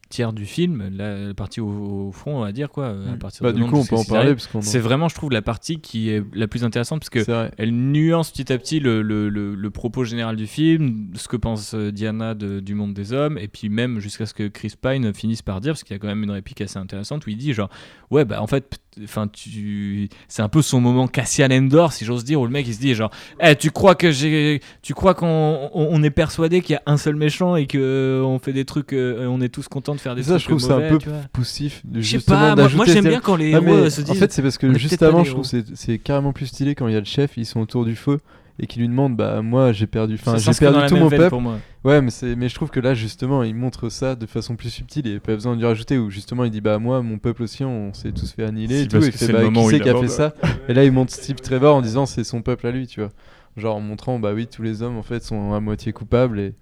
tiers 0.09 0.33
du 0.33 0.47
film, 0.47 0.91
la, 0.97 1.27
la 1.29 1.35
partie 1.35 1.61
au, 1.61 1.69
au 2.09 2.13
front, 2.13 2.39
on 2.39 2.41
va 2.41 2.53
dire 2.53 2.71
quoi, 2.71 2.89
à 3.13 3.17
partir 3.17 3.43
Bah, 3.43 3.53
de 3.53 3.59
du 3.59 3.65
coup, 3.65 3.77
on 3.77 3.85
peut 3.85 3.95
en 3.97 4.05
parler. 4.05 4.35
C'est 4.63 4.79
vraiment, 4.79 5.09
je 5.09 5.15
trouve, 5.15 5.31
la 5.31 5.43
partie 5.43 5.81
qui 5.81 6.09
est 6.11 6.23
la 6.35 6.49
plus 6.49 6.65
intéressante 6.65 7.01
parce 7.01 7.11
que 7.11 7.51
elle 7.59 7.73
nuance 7.73 8.31
petit 8.31 8.51
à 8.53 8.59
petit 8.59 8.81
le, 8.81 9.03
le- 9.03 9.29
le- 9.29 9.55
le 9.55 9.71
propos 9.71 10.05
général 10.05 10.37
du 10.37 10.47
film, 10.47 11.09
ce 11.15 11.29
que 11.29 11.37
pense 11.37 11.75
euh, 11.75 11.93
Diana 11.93 12.35
de- 12.35 12.61
du 12.61 12.75
monde 12.75 12.95
des 12.95 13.13
hommes, 13.13 13.37
et 13.39 13.49
puis 13.49 13.69
même 13.69 14.01
jusqu'à 14.01 14.25
ce 14.27 14.33
que 14.35 14.49
Chris 14.49 14.73
Pine 14.81 15.13
finisse 15.13 15.43
par 15.43 15.61
dire, 15.61 15.73
parce 15.73 15.85
qu'il 15.85 15.95
y 15.95 15.97
a 15.97 15.99
quand 16.01 16.09
même 16.09 16.23
une 16.23 16.31
réplique 16.31 16.61
assez 16.63 16.79
intéressante 16.79 17.27
où 17.27 17.31
il 17.31 17.37
dit 17.37 17.53
genre, 17.53 17.69
ouais 18.11 18.25
bah 18.25 18.41
en 18.41 18.47
fait, 18.47 18.81
enfin 19.05 19.29
tu, 19.29 20.09
c'est 20.27 20.43
un 20.43 20.49
peu 20.49 20.63
son 20.63 20.81
moment 20.81 21.07
Cassian 21.07 21.51
Endor, 21.51 21.93
si 21.93 22.05
j'ose 22.05 22.25
dire, 22.25 22.41
où 22.41 22.47
le 22.47 22.51
mec 22.53 22.67
il 22.67 22.75
se 22.75 22.81
dit 22.81 22.95
genre, 22.95 23.11
eh 23.43 23.55
tu 23.57 23.71
crois 23.71 23.95
que 23.95 24.11
j'ai, 24.11 24.61
tu 24.83 24.95
crois 24.95 25.15
qu'on 25.15 25.27
on, 25.75 25.89
on 25.91 26.03
est 26.03 26.11
persuadé 26.11 26.63
qu'il 26.63 26.73
y 26.73 26.77
a 26.77 26.83
un 26.87 26.97
seul 26.97 27.15
méchant 27.17 27.57
et 27.57 27.67
que 27.67 27.79
euh, 27.79 28.23
on 28.25 28.39
fait 28.39 28.53
des 28.55 28.65
trucs, 28.65 28.93
euh, 28.95 29.27
on 29.27 29.41
est 29.41 29.49
tous 29.51 29.69
contents 29.69 29.95
de 29.99 30.03
faire 30.03 30.15
des 30.15 30.23
Ça, 30.23 30.31
trucs 30.39 30.43
je 30.43 30.47
trouve 30.49 30.61
c'est 30.61 30.73
un 30.73 30.99
peu 30.99 30.99
poussif. 31.33 31.83
Je 31.95 32.01
sais 32.19 32.25
pas, 32.25 32.57
moi, 32.57 32.85
j'aime 32.87 33.05
bien 33.07 33.21
quand 33.21 33.37
les 33.37 33.53
Ah, 33.55 33.59
héros 33.59 33.91
se 33.91 34.01
disent. 34.01 34.11
En 34.11 34.15
fait, 34.15 34.33
c'est 34.33 34.43
parce 34.43 34.59
que 34.59 34.73
juste 34.79 35.03
avant, 35.03 35.25
je 35.25 35.31
trouve 35.33 35.49
que 35.51 35.63
c'est 35.75 35.99
carrément 35.99 36.33
plus 36.33 36.47
stylé 36.47 36.75
quand 36.75 36.89
il 36.89 36.95
y 36.95 36.97
a 36.97 37.01
le 37.01 37.05
chef, 37.05 37.37
ils 37.37 37.47
sont 37.47 37.61
autour 37.61 37.85
du 37.85 37.95
feu 37.97 38.19
et 38.61 38.67
qui 38.67 38.81
lui 38.81 38.89
demandent 38.89 39.17
Bah, 39.17 39.41
moi 39.41 39.73
j'ai 39.73 39.87
perdu, 39.87 40.15
enfin, 40.15 40.39
ça 40.39 40.51
j'ai 40.53 40.59
perdu 40.59 40.81
tout 40.89 40.97
mon 40.97 41.09
peuple. 41.11 41.37
Ouais, 41.85 42.03
mais, 42.03 42.11
c'est- 42.11 42.35
mais 42.35 42.49
je 42.49 42.55
trouve 42.57 42.71
que 42.71 42.81
là, 42.81 42.93
justement, 42.95 43.45
il 43.45 43.55
montre 43.55 43.89
ça 43.89 44.17
de 44.17 44.27
façon 44.27 44.57
plus 44.57 44.71
subtile 44.71 45.07
et 45.07 45.21
pas 45.21 45.35
besoin 45.35 45.55
de 45.55 45.61
lui 45.61 45.67
rajouter. 45.67 45.97
Où 45.99 46.11
justement, 46.11 46.45
il 46.45 46.51
dit 46.51 46.61
Bah, 46.61 46.79
moi, 46.79 47.03
mon 47.03 47.19
peuple 47.19 47.43
aussi, 47.45 47.65
on 47.65 47.93
s'est 47.95 48.11
tous 48.13 48.33
fait 48.33 48.45
annihiler 48.45 48.83
et 48.83 48.89
tout. 48.89 48.97
Et 48.97 49.13
fait 49.13 49.33
Bah, 49.33 49.43
qui 49.49 49.65
c'est 49.71 49.81
qui 49.81 49.89
a 49.89 49.95
fait 50.01 50.09
ça? 50.09 50.35
Et 50.69 50.75
là, 50.75 50.85
il 50.85 50.93
montre 50.93 51.13
Steve 51.13 51.37
Trevor 51.37 51.77
en 51.77 51.83
disant 51.83 52.05
C'est 52.07 52.25
son 52.25 52.43
peuple 52.43 52.67
à 52.67 52.73
lui, 52.73 52.87
tu 52.87 53.01
vois. 53.01 53.11
Genre 53.57 53.77
en 53.77 53.81
montrant 53.81 54.19
Bah, 54.19 54.33
oui, 54.35 54.47
tous 54.49 54.63
les 54.63 54.83
hommes 54.83 54.97
en 54.97 55.03
fait 55.03 55.23
sont 55.23 55.53
à 55.53 55.61
moitié 55.61 55.93
coupables 55.93 56.41
et. 56.41 56.55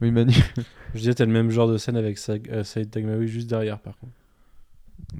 Oui, 0.00 0.10
Manu. 0.10 0.32
Je 0.94 0.98
disais, 1.00 1.14
t'as 1.14 1.24
le 1.24 1.32
même 1.32 1.50
genre 1.50 1.68
de 1.68 1.78
scène 1.78 1.96
avec 1.96 2.18
Sa- 2.18 2.34
euh, 2.50 2.64
Saïd 2.64 2.90
Tagmaoui 2.90 3.28
juste 3.28 3.48
derrière, 3.48 3.78
par 3.78 3.96
contre. 3.98 4.12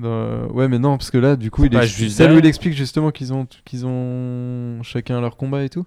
Euh, 0.03 0.47
ouais, 0.49 0.69
mais 0.69 0.79
non, 0.79 0.97
parce 0.97 1.11
que 1.11 1.19
là, 1.19 1.37
du 1.37 1.51
coup, 1.51 1.65
il 1.65 1.75
explique- 1.75 1.97
juste 2.07 2.19
derrière. 2.19 2.39
il 2.39 2.47
explique 2.47 2.75
justement 2.75 3.11
qu'ils 3.11 3.33
ont, 3.33 3.47
qu'ils 3.65 3.87
ont 3.87 4.83
chacun 4.83 5.21
leur 5.21 5.37
combat 5.37 5.65
et 5.65 5.69
tout. 5.69 5.87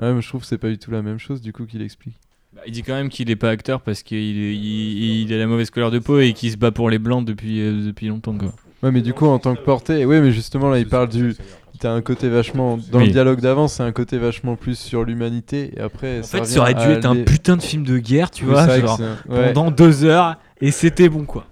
Ouais, 0.00 0.12
mais 0.12 0.20
je 0.22 0.28
trouve 0.28 0.40
que 0.42 0.46
c'est 0.46 0.58
pas 0.58 0.68
du 0.70 0.78
tout 0.78 0.90
la 0.90 1.02
même 1.02 1.18
chose, 1.18 1.40
du 1.40 1.52
coup, 1.52 1.64
qu'il 1.66 1.82
explique. 1.82 2.14
Bah, 2.54 2.62
il 2.66 2.72
dit 2.72 2.82
quand 2.82 2.94
même 2.94 3.08
qu'il 3.08 3.30
est 3.30 3.36
pas 3.36 3.50
acteur 3.50 3.80
parce 3.80 4.02
qu'il 4.02 4.18
est- 4.18 4.54
il, 4.56 5.22
il 5.22 5.32
a 5.32 5.38
la 5.38 5.46
mauvaise 5.46 5.70
couleur 5.70 5.90
de 5.90 5.98
peau 5.98 6.18
et 6.20 6.32
qu'il 6.34 6.50
se 6.50 6.56
bat 6.56 6.70
pour 6.70 6.90
les 6.90 6.98
blancs 6.98 7.24
depuis, 7.26 7.60
euh, 7.60 7.86
depuis 7.86 8.08
longtemps. 8.08 8.36
Quoi. 8.36 8.52
Ouais, 8.82 8.90
mais 8.90 9.00
du 9.00 9.12
coup, 9.14 9.26
en 9.26 9.38
tant 9.38 9.54
que 9.54 9.62
porté, 9.62 10.04
ouais, 10.04 10.20
mais 10.20 10.32
justement, 10.32 10.68
là, 10.70 10.78
il 10.78 10.88
parle 10.88 11.08
du. 11.08 11.34
T'as 11.82 11.90
un 11.90 12.00
côté 12.00 12.28
vachement. 12.28 12.78
Dans 12.92 13.00
Oui. 13.00 13.06
le 13.06 13.10
dialogue 13.10 13.40
d'avant, 13.40 13.66
c'est 13.66 13.82
un 13.82 13.90
côté 13.90 14.16
vachement 14.16 14.54
plus 14.54 14.78
sur 14.78 15.02
l'humanité, 15.02 15.72
et 15.76 15.80
après. 15.80 16.20
En 16.20 16.22
ça 16.22 16.38
fait, 16.38 16.44
ça 16.44 16.60
aurait 16.60 16.74
dû 16.74 16.84
être 16.92 17.06
un 17.06 17.16
putain 17.16 17.56
de 17.56 17.62
film 17.62 17.82
de 17.82 17.98
guerre, 17.98 18.30
tu 18.30 18.44
Oui, 18.44 18.52
vois, 18.52 18.78
genre, 18.78 19.00
ouais. 19.28 19.52
pendant 19.52 19.72
deux 19.72 20.04
heures 20.04 20.36
et 20.60 20.70
c'était 20.70 21.08
bon 21.08 21.24
quoi. 21.24 21.44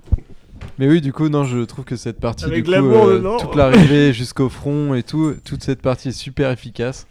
Mais 0.78 0.86
oui, 0.88 1.00
du 1.00 1.12
coup, 1.12 1.28
non, 1.28 1.42
je 1.42 1.58
trouve 1.64 1.84
que 1.84 1.96
cette 1.96 2.20
partie, 2.20 2.44
Avec 2.44 2.64
du 2.64 2.70
coup, 2.70 2.76
euh, 2.76 3.36
toute 3.40 3.56
l'arrivée 3.56 4.12
jusqu'au 4.12 4.48
front 4.48 4.94
et 4.94 5.02
tout, 5.02 5.34
toute 5.44 5.64
cette 5.64 5.82
partie 5.82 6.10
est 6.10 6.12
super 6.12 6.52
efficace. 6.52 7.08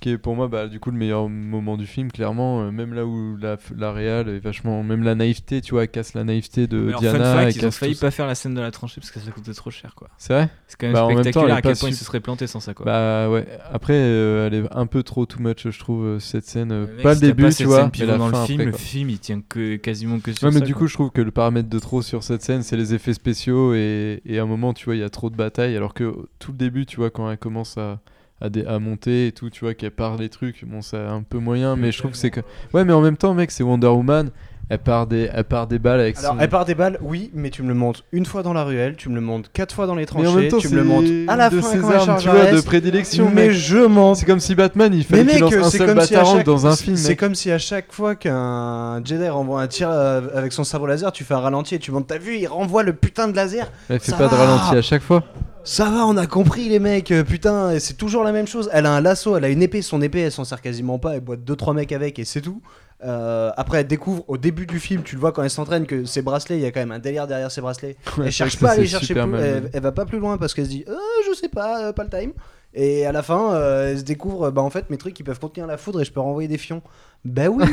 Qui 0.00 0.10
est 0.10 0.18
pour 0.18 0.36
moi, 0.36 0.46
bah, 0.48 0.66
du 0.68 0.78
coup, 0.78 0.90
le 0.90 0.98
meilleur 0.98 1.28
moment 1.28 1.76
du 1.76 1.86
film, 1.86 2.12
clairement. 2.12 2.60
euh, 2.62 2.70
même 2.70 2.92
là 2.92 3.06
où 3.06 3.36
la, 3.36 3.56
la 3.76 3.92
réal 3.92 4.28
est 4.28 4.38
vachement. 4.38 4.82
Même 4.82 5.02
la 5.02 5.14
naïveté, 5.14 5.60
tu 5.62 5.72
vois, 5.72 5.86
casse 5.86 6.12
la 6.14 6.22
naïveté 6.22 6.66
de 6.66 6.88
alors, 6.88 7.00
Diana. 7.00 7.18
fun 7.32 7.40
fact, 7.44 7.56
ils 7.56 7.66
ont 7.66 7.70
failli 7.70 7.94
pas 7.94 8.10
faire 8.10 8.26
la 8.26 8.34
scène 8.34 8.54
de 8.54 8.60
la 8.60 8.70
tranchée 8.70 9.00
parce 9.00 9.10
que 9.10 9.20
ça 9.20 9.30
coûtait 9.30 9.54
trop 9.54 9.70
cher 9.70 9.94
quoi. 9.94 10.08
C'est 10.18 10.34
vrai? 10.34 10.48
C'est 10.66 10.76
quand 10.78 10.86
même 10.86 10.94
Bah, 10.94 11.04
en 11.04 11.08
même 11.08 11.16
temps, 11.16 11.22
spectaculaire 11.22 11.56
à 11.56 11.62
quel 11.62 11.76
point 11.76 11.88
ils 11.88 11.92
sup- 11.92 11.98
se 12.00 12.04
seraient 12.04 12.20
plantés 12.20 12.46
sans 12.46 12.60
ça 12.60 12.74
quoi. 12.74 12.84
Bah 12.84 13.30
ouais, 13.30 13.46
après, 13.72 13.94
euh, 13.94 14.46
elle 14.46 14.54
est 14.54 14.64
un 14.70 14.86
peu 14.86 15.02
trop 15.02 15.24
too 15.24 15.40
much, 15.40 15.68
je 15.68 15.78
trouve, 15.78 16.04
euh, 16.04 16.18
cette 16.18 16.44
scène. 16.46 16.72
euh, 16.72 16.86
Mec, 16.86 17.02
pas 17.02 17.14
le 17.14 17.20
début, 17.20 17.42
pas 17.44 17.52
tu 17.52 17.64
vois, 17.64 17.90
mais 17.98 18.06
la 18.06 18.18
dans 18.18 18.28
fin 18.30 18.40
le 18.42 18.46
film, 18.46 18.60
après, 18.60 18.72
le 18.72 18.76
film 18.76 19.10
il 19.10 19.18
tient 19.18 19.40
que, 19.48 19.76
quasiment 19.76 20.20
que 20.20 20.32
sur 20.32 20.46
Ouais, 20.46 20.52
mais 20.52 20.60
ça, 20.60 20.66
du 20.66 20.72
quoi. 20.74 20.80
coup, 20.82 20.86
je 20.88 20.94
trouve 20.94 21.10
que 21.10 21.22
le 21.22 21.30
paramètre 21.30 21.68
de 21.68 21.78
trop 21.78 22.02
sur 22.02 22.22
cette 22.22 22.42
scène, 22.42 22.62
c'est 22.62 22.76
les 22.76 22.92
effets 22.94 23.14
spéciaux 23.14 23.74
et, 23.74 24.20
et 24.26 24.38
à 24.38 24.42
un 24.42 24.46
moment, 24.46 24.74
tu 24.74 24.84
vois, 24.84 24.94
il 24.96 25.00
y 25.00 25.04
a 25.04 25.10
trop 25.10 25.30
de 25.30 25.36
batailles. 25.36 25.76
Alors 25.76 25.94
que 25.94 26.14
tout 26.38 26.52
le 26.52 26.58
début, 26.58 26.84
tu 26.86 26.96
vois, 26.96 27.10
quand 27.10 27.30
elle 27.30 27.38
commence 27.38 27.78
à, 27.78 28.00
à, 28.40 28.78
monter 28.78 29.28
et 29.28 29.32
tout, 29.32 29.50
tu 29.50 29.64
vois, 29.64 29.74
qu'elle 29.74 29.90
part 29.90 30.16
des 30.16 30.28
trucs, 30.28 30.64
bon, 30.64 30.82
c'est 30.82 30.98
un 30.98 31.22
peu 31.22 31.38
moyen, 31.38 31.76
mais 31.76 31.92
je 31.92 31.98
trouve 31.98 32.10
que 32.10 32.16
c'est 32.16 32.30
que. 32.30 32.40
Ouais, 32.74 32.84
mais 32.84 32.92
en 32.92 33.00
même 33.00 33.16
temps, 33.16 33.34
mec, 33.34 33.50
c'est 33.50 33.62
Wonder 33.62 33.88
Woman. 33.88 34.30
Elle 34.68 34.78
part 34.80 35.06
des, 35.06 35.30
elle 35.32 35.44
part 35.44 35.68
des 35.68 35.78
balles 35.78 36.00
avec 36.00 36.18
Alors, 36.18 36.32
son. 36.32 36.40
elle 36.40 36.48
part 36.48 36.64
des 36.64 36.74
balles, 36.74 36.98
oui, 37.00 37.30
mais 37.32 37.50
tu 37.50 37.62
me 37.62 37.68
le 37.68 37.74
montres 37.74 38.02
une 38.10 38.26
fois 38.26 38.42
dans 38.42 38.52
la 38.52 38.64
ruelle, 38.64 38.96
tu 38.96 39.08
me 39.08 39.14
le 39.14 39.20
montres 39.20 39.48
quatre 39.52 39.72
fois 39.72 39.86
dans 39.86 39.94
les 39.94 40.06
mais 40.06 40.26
en 40.26 40.34
même 40.34 40.48
tranchées, 40.48 40.48
temps, 40.48 40.58
tu 40.58 40.68
me 40.70 40.74
le 40.74 40.82
c'est 40.82 40.88
montres 40.88 41.32
à 41.32 41.36
la 41.36 41.50
de 41.50 41.60
fin 41.60 41.70
ses 41.70 41.78
quand 41.78 41.90
armes, 41.90 42.20
tu 42.20 42.28
vois, 42.28 42.50
de 42.50 42.60
prédilection. 42.60 43.30
mais 43.32 43.46
mec. 43.46 43.52
je 43.52 43.78
mens. 43.86 44.16
C'est 44.16 44.26
comme 44.26 44.40
si 44.40 44.56
Batman, 44.56 44.92
il 44.92 45.04
fallait 45.04 45.24
qu'il 45.24 45.38
lance 45.38 45.54
un 45.54 45.70
seul 45.70 46.02
si 46.02 46.14
chaque... 46.14 46.44
dans 46.44 46.66
un 46.66 46.74
film. 46.74 46.96
c'est 46.96 47.14
comme 47.14 47.36
si 47.36 47.52
à 47.52 47.58
chaque 47.58 47.92
fois 47.92 48.16
qu'un 48.16 49.04
Jedi 49.04 49.28
renvoie 49.28 49.62
un 49.62 49.68
tir 49.68 49.88
euh, 49.88 50.22
avec 50.34 50.52
son 50.52 50.64
sabre 50.64 50.88
laser, 50.88 51.12
tu 51.12 51.22
fais 51.22 51.34
un 51.34 51.40
ralenti 51.40 51.76
et 51.76 51.78
tu 51.78 51.92
montes. 51.92 52.08
T'as 52.08 52.18
vu, 52.18 52.36
il 52.36 52.48
renvoie 52.48 52.82
le 52.82 52.92
putain 52.92 53.28
de 53.28 53.36
laser. 53.36 53.70
Elle 53.88 54.00
fait 54.00 54.16
pas 54.16 54.26
de 54.26 54.34
ralenti 54.34 54.74
à 54.74 54.82
chaque 54.82 55.02
fois. 55.02 55.22
Ça 55.66 55.90
va, 55.90 56.06
on 56.06 56.16
a 56.16 56.28
compris 56.28 56.68
les 56.68 56.78
mecs, 56.78 57.10
euh, 57.10 57.24
putain, 57.24 57.76
c'est 57.80 57.96
toujours 57.96 58.22
la 58.22 58.30
même 58.30 58.46
chose. 58.46 58.70
Elle 58.72 58.86
a 58.86 58.92
un 58.92 59.00
lasso, 59.00 59.36
elle 59.36 59.44
a 59.44 59.48
une 59.48 59.62
épée, 59.62 59.82
son 59.82 60.00
épée 60.00 60.20
elle 60.20 60.30
s'en 60.30 60.44
sert 60.44 60.62
quasiment 60.62 61.00
pas, 61.00 61.16
elle 61.16 61.22
boite 61.22 61.40
2-3 61.40 61.74
mecs 61.74 61.90
avec 61.90 62.20
et 62.20 62.24
c'est 62.24 62.40
tout. 62.40 62.62
Euh, 63.04 63.50
après, 63.56 63.80
elle 63.80 63.88
découvre 63.88 64.22
au 64.28 64.38
début 64.38 64.64
du 64.66 64.78
film, 64.78 65.02
tu 65.02 65.16
le 65.16 65.20
vois 65.20 65.32
quand 65.32 65.42
elle 65.42 65.50
s'entraîne, 65.50 65.84
que 65.84 66.04
ses 66.04 66.22
bracelets, 66.22 66.58
il 66.58 66.62
y 66.62 66.66
a 66.66 66.70
quand 66.70 66.78
même 66.78 66.92
un 66.92 67.00
délire 67.00 67.26
derrière 67.26 67.50
ses 67.50 67.62
bracelets. 67.62 67.96
Ouais, 68.16 68.26
elle 68.26 68.32
cherche 68.32 68.60
pas 68.60 68.70
à 68.70 68.72
aller 68.74 68.86
chercher 68.86 69.14
plus, 69.14 69.34
elle, 69.34 69.68
elle 69.72 69.82
va 69.82 69.90
pas 69.90 70.06
plus 70.06 70.20
loin 70.20 70.38
parce 70.38 70.54
qu'elle 70.54 70.66
se 70.66 70.70
dit, 70.70 70.84
euh, 70.86 70.94
je 71.28 71.34
sais 71.34 71.48
pas, 71.48 71.88
euh, 71.88 71.92
pas 71.92 72.04
le 72.04 72.10
time. 72.10 72.32
Et 72.72 73.04
à 73.04 73.10
la 73.10 73.24
fin, 73.24 73.58
elle 73.86 73.98
se 73.98 74.04
découvre, 74.04 74.50
bah 74.50 74.62
en 74.62 74.70
fait, 74.70 74.88
mes 74.88 74.98
trucs 74.98 75.18
ils 75.18 75.24
peuvent 75.24 75.40
contenir 75.40 75.66
la 75.66 75.78
foudre 75.78 76.00
et 76.00 76.04
je 76.04 76.12
peux 76.12 76.20
renvoyer 76.20 76.46
des 76.46 76.58
fions. 76.58 76.82
Bah 77.26 77.48
oui, 77.48 77.64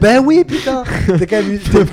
bah 0.00 0.20
oui, 0.20 0.44
putain, 0.44 0.84
t'es 1.18 1.26
quand 1.26 1.42
même, 1.42 1.58
t'es- 1.58 1.84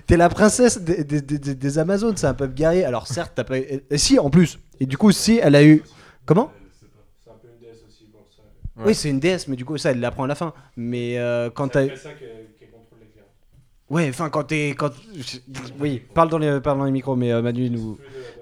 t'es 0.06 0.16
la 0.16 0.28
princesse 0.28 0.80
des, 0.80 1.04
des, 1.04 1.20
des- 1.22 1.78
Amazones, 1.78 2.16
c'est 2.16 2.26
un 2.26 2.34
peuple 2.34 2.54
guerrier. 2.54 2.84
Alors 2.84 3.06
certes, 3.06 3.32
t'as 3.36 3.44
pas, 3.44 3.58
et 3.58 3.82
si 3.96 4.18
en 4.18 4.28
plus, 4.28 4.58
et 4.80 4.86
du 4.86 4.96
coup 4.98 5.12
si 5.12 5.38
elle 5.42 5.54
a 5.54 5.62
eu, 5.64 5.82
comment 6.26 6.50
Ouais. 8.76 8.86
Oui, 8.86 8.94
c'est 8.96 9.08
une 9.08 9.20
déesse, 9.20 9.46
mais 9.46 9.54
du 9.54 9.64
coup 9.64 9.78
ça 9.78 9.92
elle 9.92 10.00
l'apprend 10.00 10.24
à 10.24 10.26
la 10.26 10.34
fin. 10.34 10.52
Mais 10.76 11.16
euh, 11.18 11.48
quand 11.48 11.68
t'as, 11.68 11.84
ouais, 13.88 14.08
enfin 14.08 14.30
quand 14.30 14.42
t'es, 14.42 14.70
quand, 14.76 14.90
oui, 15.78 16.02
parle 16.12 16.28
dans 16.28 16.38
les, 16.38 16.60
parle 16.60 16.78
dans 16.78 16.84
les 16.84 16.90
micros, 16.90 17.14
mais 17.14 17.30
euh, 17.32 17.40
Manu 17.40 17.70
nous, 17.70 17.98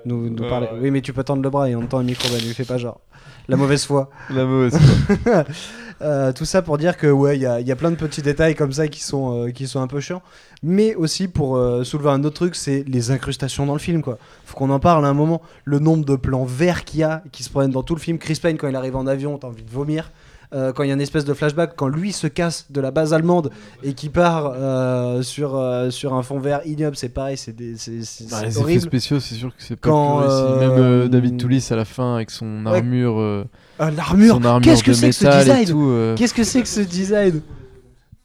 nous, 0.06 0.30
nous 0.30 0.42
Ouais, 0.42 0.48
parle. 0.48 0.64
ouais. 0.64 0.70
Oui, 0.80 0.90
mais 0.90 1.02
tu 1.02 1.12
peux 1.12 1.22
tendre 1.22 1.42
le 1.42 1.50
bras 1.50 1.68
et 1.68 1.76
on 1.76 1.86
tend 1.86 1.98
le 1.98 2.06
micro, 2.06 2.26
Manu, 2.30 2.54
fais 2.54 2.64
pas 2.64 2.78
genre. 2.78 3.00
La 3.46 3.56
mauvaise 3.56 3.84
foi. 3.84 4.08
La 4.30 4.44
mauvaise 4.46 4.78
Euh, 6.02 6.32
tout 6.32 6.44
ça 6.44 6.62
pour 6.62 6.78
dire 6.78 6.96
que 6.96 7.06
ouais, 7.06 7.36
il 7.38 7.42
y 7.42 7.64
y 7.68 7.72
a 7.72 7.76
plein 7.76 7.90
de 7.90 7.96
petits 7.96 8.22
détails 8.22 8.54
comme 8.54 8.72
ça 8.72 8.88
qui 8.88 9.00
sont, 9.02 9.46
euh, 9.46 9.50
qui 9.50 9.66
sont 9.68 9.80
un 9.80 9.86
peu 9.86 10.00
chiants. 10.00 10.22
Mais 10.64 10.94
aussi 10.94 11.28
pour 11.28 11.56
euh, 11.56 11.84
soulever 11.84 12.10
un 12.10 12.22
autre 12.24 12.34
truc, 12.36 12.54
c'est 12.56 12.84
les 12.88 13.10
incrustations 13.10 13.66
dans 13.66 13.72
le 13.72 13.78
film. 13.78 14.02
Quoi. 14.02 14.18
Faut 14.44 14.56
qu'on 14.56 14.70
en 14.70 14.80
parle 14.80 15.04
à 15.06 15.08
un 15.08 15.14
moment. 15.14 15.42
Le 15.64 15.78
nombre 15.78 16.04
de 16.04 16.16
plans 16.16 16.44
verts 16.44 16.84
qu'il 16.84 17.00
y 17.00 17.02
a, 17.04 17.22
qui 17.32 17.42
se 17.42 17.50
promènent 17.50 17.70
dans 17.70 17.82
tout 17.82 17.94
le 17.94 18.00
film. 18.00 18.18
Chris 18.18 18.38
Pine, 18.42 18.56
quand 18.56 18.68
il 18.68 18.76
arrive 18.76 18.96
en 18.96 19.06
avion, 19.06 19.38
t'as 19.38 19.48
envie 19.48 19.62
de 19.62 19.70
vomir. 19.70 20.10
Euh, 20.54 20.70
quand 20.72 20.82
il 20.82 20.88
y 20.88 20.90
a 20.90 20.94
une 20.94 21.00
espèce 21.00 21.24
de 21.24 21.32
flashback, 21.32 21.74
quand 21.76 21.88
lui 21.88 22.12
se 22.12 22.26
casse 22.26 22.66
de 22.70 22.80
la 22.82 22.90
base 22.90 23.14
allemande 23.14 23.50
et 23.82 23.94
qui 23.94 24.10
part 24.10 24.52
euh, 24.54 25.22
sur, 25.22 25.56
euh, 25.56 25.88
sur 25.88 26.12
un 26.12 26.22
fond 26.22 26.38
vert 26.40 26.60
ignoble, 26.66 26.94
c'est 26.94 27.08
pareil, 27.08 27.38
c'est 27.38 27.56
Bah, 27.56 27.64
c'est 27.78 28.44
les 28.44 28.58
horrible. 28.58 28.80
spéciaux, 28.82 29.18
c'est 29.18 29.34
sûr 29.34 29.48
que 29.56 29.62
c'est 29.62 29.76
pas 29.76 29.88
Quand, 29.88 30.18
plus 30.20 30.60
Même 30.68 31.08
David 31.08 31.38
Toulis 31.38 31.66
à 31.70 31.76
la 31.76 31.86
fin 31.86 32.16
avec 32.16 32.30
son 32.30 32.66
Ouais. 32.66 32.76
armure. 32.76 33.46
Euh, 33.80 33.84
Ah, 33.86 33.90
L'armure, 33.90 34.34
son 34.36 34.44
armure 34.44 34.62
qu'est-ce 34.64 34.82
que 34.84 34.90
de 34.90 34.96
c'est 34.96 35.06
que 35.08 35.12
ce 35.14 35.24
métal 35.24 35.40
et 35.40 35.44
design 35.44 35.68
tout, 35.68 35.88
euh. 35.90 36.14
Qu'est-ce 36.16 36.34
que 36.34 36.44
c'est 36.44 36.62
que 36.62 36.68
ce 36.68 36.80
design 36.80 37.40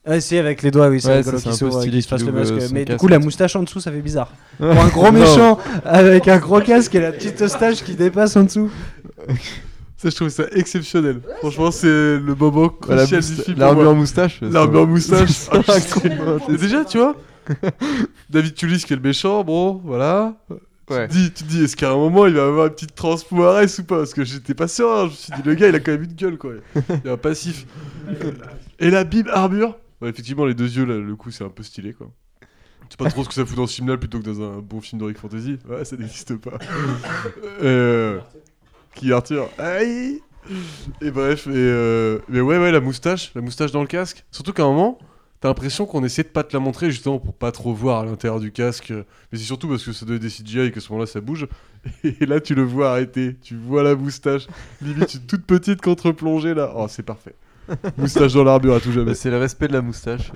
Ah 0.05 0.19
si 0.19 0.37
avec 0.37 0.61
les 0.61 0.71
doigts 0.71 0.87
oui 0.89 1.01
c'est 1.01 1.07
Ouais, 1.09 1.17
rigolo 1.17 1.37
ça, 1.37 1.43
c'est 1.43 1.43
qu'il 1.43 1.49
un 1.49 1.53
peu 1.53 1.57
s'ouvre 1.71 1.77
et 1.77 1.81
stylé 1.81 1.91
qu'il 1.97 2.03
se 2.03 2.07
fasse 2.07 2.23
qu'il 2.23 2.31
le 2.31 2.41
ouvre, 2.41 2.51
masque 2.53 2.67
son 2.67 2.73
mais 2.73 2.79
du 2.81 2.85
casque 2.85 2.99
coup 2.99 3.07
la 3.07 3.17
tout. 3.17 3.23
moustache 3.23 3.55
en 3.55 3.63
dessous 3.63 3.79
ça 3.79 3.91
fait 3.91 4.01
bizarre 4.01 4.31
pour 4.57 4.67
un 4.69 4.87
gros 4.87 5.05
Non. 5.05 5.11
méchant 5.13 5.57
avec 5.85 6.27
un 6.27 6.37
gros 6.37 6.61
casque 6.61 6.93
et 6.95 6.99
la 6.99 7.11
petite 7.11 7.41
moustache 7.41 7.83
qui 7.83 7.95
dépasse 7.95 8.35
en 8.35 8.43
dessous 8.43 8.69
Ça, 9.99 10.11
je 10.11 10.15
trouve 10.15 10.29
ça 10.29 10.43
exceptionnel. 10.51 11.21
Franchement, 11.39 11.71
c'est 11.71 11.87
le 11.87 12.35
moment 12.39 12.69
crucial 12.69 13.19
mousta- 13.19 13.35
du 13.35 13.41
film. 13.41 13.55
pour 13.55 13.65
l'armure 13.65 13.83
moi. 13.85 13.93
moustache, 13.95 14.39
ça- 14.39 14.45
L'armure 14.47 14.85
moustache. 14.87 15.29
c'est 15.31 15.49
Ah, 15.51 15.73
incroyable. 15.75 16.57
déjà, 16.59 16.85
tu 16.85 16.99
vois, 16.99 17.15
David 18.29 18.53
Toulis 18.53 18.83
qui 18.85 18.93
est 18.93 18.95
le 18.95 19.01
méchant, 19.01 19.43
bon, 19.43 19.81
voilà. 19.83 20.35
Ouais. 20.89 21.07
Tu, 21.07 21.13
te 21.15 21.19
dis, 21.19 21.31
tu 21.33 21.43
te 21.43 21.49
dis, 21.49 21.63
est-ce 21.63 21.75
qu'à 21.75 21.91
un 21.91 21.95
moment 21.97 22.27
il 22.27 22.33
va 22.33 22.45
avoir 22.45 22.67
une 22.67 22.73
petite 22.73 22.95
transpo 22.95 23.43
Arès 23.43 23.77
ou 23.79 23.83
pas? 23.83 23.97
Parce 23.97 24.13
que 24.13 24.23
j'étais 24.23 24.53
pas 24.53 24.67
sûr, 24.67 24.89
hein. 24.89 25.05
je 25.05 25.11
me 25.11 25.15
suis 25.15 25.33
dit, 25.33 25.41
le 25.43 25.53
gars 25.53 25.67
il 25.67 25.75
a 25.75 25.79
quand 25.79 25.91
même 25.91 26.03
une 26.03 26.13
gueule 26.13 26.37
quoi. 26.37 26.53
Il 27.03 27.09
a 27.09 27.13
un 27.13 27.17
passif. 27.17 27.65
Et 28.79 28.89
la 28.89 29.03
bim, 29.03 29.25
armure? 29.31 29.77
Ouais, 30.01 30.09
effectivement, 30.09 30.45
les 30.45 30.53
deux 30.53 30.77
yeux 30.77 30.85
là, 30.85 30.97
le 30.97 31.15
coup 31.15 31.31
c'est 31.31 31.43
un 31.43 31.49
peu 31.49 31.63
stylé 31.63 31.93
quoi. 31.93 32.09
Je 32.41 32.91
sais 32.91 32.97
pas 32.97 33.09
trop 33.09 33.23
ce 33.23 33.27
que 33.27 33.33
ça 33.33 33.45
fout 33.45 33.57
dans 33.57 33.67
ce 33.67 33.75
film 33.75 33.89
là 33.89 33.97
plutôt 33.97 34.19
que 34.19 34.23
dans 34.23 34.41
un 34.41 34.59
bon 34.59 34.79
film 34.79 34.99
d'Heroic 34.99 35.15
Fantasy. 35.19 35.57
Ouais, 35.67 35.83
ça 35.83 35.97
n'existe 35.97 36.37
pas. 36.37 36.57
euh... 37.61 38.19
Qui 38.95 39.11
Arthur? 39.11 39.49
Aïe 39.57 40.21
Et 41.01 41.11
bref, 41.11 41.47
et 41.47 41.51
euh, 41.53 42.19
mais 42.29 42.39
ouais, 42.39 42.57
ouais, 42.57 42.71
la 42.71 42.79
moustache, 42.79 43.31
la 43.35 43.41
moustache 43.41 43.71
dans 43.71 43.81
le 43.81 43.87
casque. 43.87 44.23
Surtout 44.31 44.53
qu'à 44.53 44.63
un 44.63 44.67
moment, 44.67 44.97
t'as 45.39 45.47
l'impression 45.47 45.85
qu'on 45.85 46.03
essaie 46.03 46.23
de 46.23 46.27
pas 46.29 46.43
te 46.43 46.55
la 46.55 46.59
montrer 46.59 46.91
justement 46.91 47.19
pour 47.19 47.33
pas 47.33 47.51
trop 47.51 47.73
voir 47.73 48.01
à 48.01 48.05
l'intérieur 48.05 48.39
du 48.39 48.51
casque. 48.51 48.91
Mais 48.91 49.37
c'est 49.37 49.45
surtout 49.45 49.67
parce 49.67 49.83
que 49.83 49.93
ça 49.93 50.05
doit 50.05 50.15
être 50.15 50.21
des 50.21 50.29
CGI 50.29 50.59
et 50.61 50.71
que 50.71 50.79
ce 50.79 50.91
moment-là 50.91 51.07
ça 51.07 51.21
bouge. 51.21 51.47
Et 52.03 52.25
là, 52.25 52.41
tu 52.41 52.55
le 52.55 52.63
vois 52.63 52.91
arrêter. 52.91 53.35
Tu 53.41 53.55
vois 53.55 53.83
la 53.83 53.95
moustache, 53.95 54.47
limite 54.81 55.13
une 55.13 55.21
toute 55.21 55.45
petite 55.45 55.81
contre-plongée 55.81 56.53
là. 56.53 56.73
Oh, 56.75 56.87
c'est 56.89 57.03
parfait. 57.03 57.35
Moustache 57.97 58.33
dans 58.33 58.43
l'armure 58.43 58.75
à 58.75 58.79
tout 58.79 58.91
jamais. 58.91 59.07
Bah, 59.07 59.15
c'est 59.15 59.29
le 59.29 59.37
respect 59.37 59.67
de 59.67 59.73
la 59.73 59.81
moustache. 59.81 60.31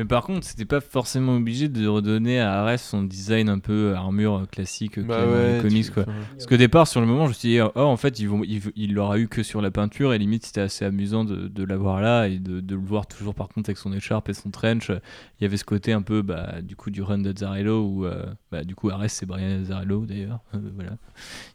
Mais 0.00 0.06
par 0.06 0.24
contre, 0.24 0.46
c'était 0.46 0.64
pas 0.64 0.80
forcément 0.80 1.36
obligé 1.36 1.68
de 1.68 1.86
redonner 1.86 2.40
à 2.40 2.62
Ares 2.62 2.78
son 2.78 3.02
design 3.02 3.50
un 3.50 3.58
peu 3.58 3.92
armure 3.94 4.46
classique 4.50 4.98
Bah 4.98 5.26
ouais, 5.26 5.56
les 5.56 5.60
comics 5.60 5.90
quoi. 5.90 6.06
Parce 6.06 6.46
qu'au 6.46 6.56
départ, 6.56 6.88
sur 6.88 7.02
le 7.02 7.06
moment, 7.06 7.24
je 7.24 7.28
me 7.28 7.34
suis 7.34 7.50
dit, 7.50 7.60
oh 7.60 7.70
en 7.74 7.98
fait, 7.98 8.18
ils 8.18 8.26
vont, 8.26 8.42
il, 8.42 8.62
il 8.76 8.94
l'aura 8.94 9.18
eu 9.18 9.28
que 9.28 9.42
sur 9.42 9.60
la 9.60 9.70
peinture 9.70 10.14
et 10.14 10.18
limite 10.18 10.46
c'était 10.46 10.62
assez 10.62 10.86
amusant 10.86 11.24
de, 11.24 11.48
de 11.48 11.64
l'avoir 11.64 12.00
là 12.00 12.28
et 12.28 12.38
de, 12.38 12.60
de 12.60 12.74
le 12.74 12.80
voir 12.80 13.08
toujours 13.08 13.34
par 13.34 13.48
contre 13.48 13.68
avec 13.68 13.76
son 13.76 13.92
écharpe 13.92 14.30
et 14.30 14.32
son 14.32 14.48
trench. 14.48 14.88
Il 14.88 15.42
y 15.42 15.44
avait 15.44 15.58
ce 15.58 15.66
côté 15.66 15.92
un 15.92 16.00
peu 16.00 16.22
bah, 16.22 16.62
du 16.62 16.76
coup 16.76 16.88
du 16.88 17.02
run 17.02 17.18
d'Azzarello 17.18 17.84
où 17.84 18.06
euh, 18.06 18.24
bah, 18.50 18.64
du 18.64 18.74
coup 18.74 18.88
Ares 18.88 19.10
c'est 19.10 19.26
Brian 19.26 19.60
Azzarello 19.60 20.06
d'ailleurs. 20.06 20.40
Euh, 20.54 20.60
voilà, 20.76 20.96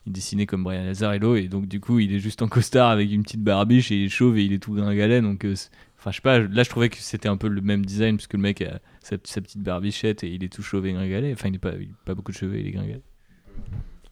il 0.05 0.11
dessinait 0.11 0.45
comme 0.45 0.63
Brian 0.63 0.85
Azzarello 0.85 1.35
et 1.35 1.47
donc 1.47 1.67
du 1.67 1.79
coup 1.79 1.97
il 1.97 2.13
est 2.13 2.19
juste 2.19 2.43
en 2.43 2.47
costard 2.47 2.91
avec 2.91 3.11
une 3.11 3.23
petite 3.23 3.43
barbiche 3.43 3.91
et 3.91 3.95
il 3.95 4.05
est 4.05 4.09
chauve 4.09 4.37
et 4.37 4.43
il 4.43 4.53
est 4.53 4.59
tout 4.59 4.75
gringalet 4.75 5.21
donc 5.21 5.45
euh, 5.45 5.55
Enfin, 6.05 6.11
je 6.11 6.17
sais 6.17 6.21
pas, 6.21 6.37
là 6.37 6.61
je 6.61 6.69
trouvais 6.69 6.89
que 6.89 6.97
c'était 6.97 7.27
un 7.29 7.35
peu 7.37 7.47
le 7.47 7.61
même 7.61 7.83
design 7.83 8.17
parce 8.17 8.27
que 8.27 8.37
le 8.37 8.43
mec 8.43 8.61
a 8.61 8.79
sa, 9.01 9.15
sa 9.23 9.41
petite 9.41 9.63
barbichette 9.63 10.23
et 10.23 10.27
il 10.29 10.43
est 10.43 10.53
tout 10.53 10.61
chauve 10.61 10.85
et 10.85 10.93
gringalet. 10.93 11.33
Enfin, 11.33 11.47
il 11.49 11.53
n'a 11.53 11.57
pas, 11.57 11.71
il 11.79 11.87
a 11.89 12.05
pas 12.05 12.13
beaucoup 12.13 12.31
de 12.31 12.37
cheveux, 12.37 12.59
il 12.59 12.67
est 12.67 12.71
gringalet. 12.71 13.01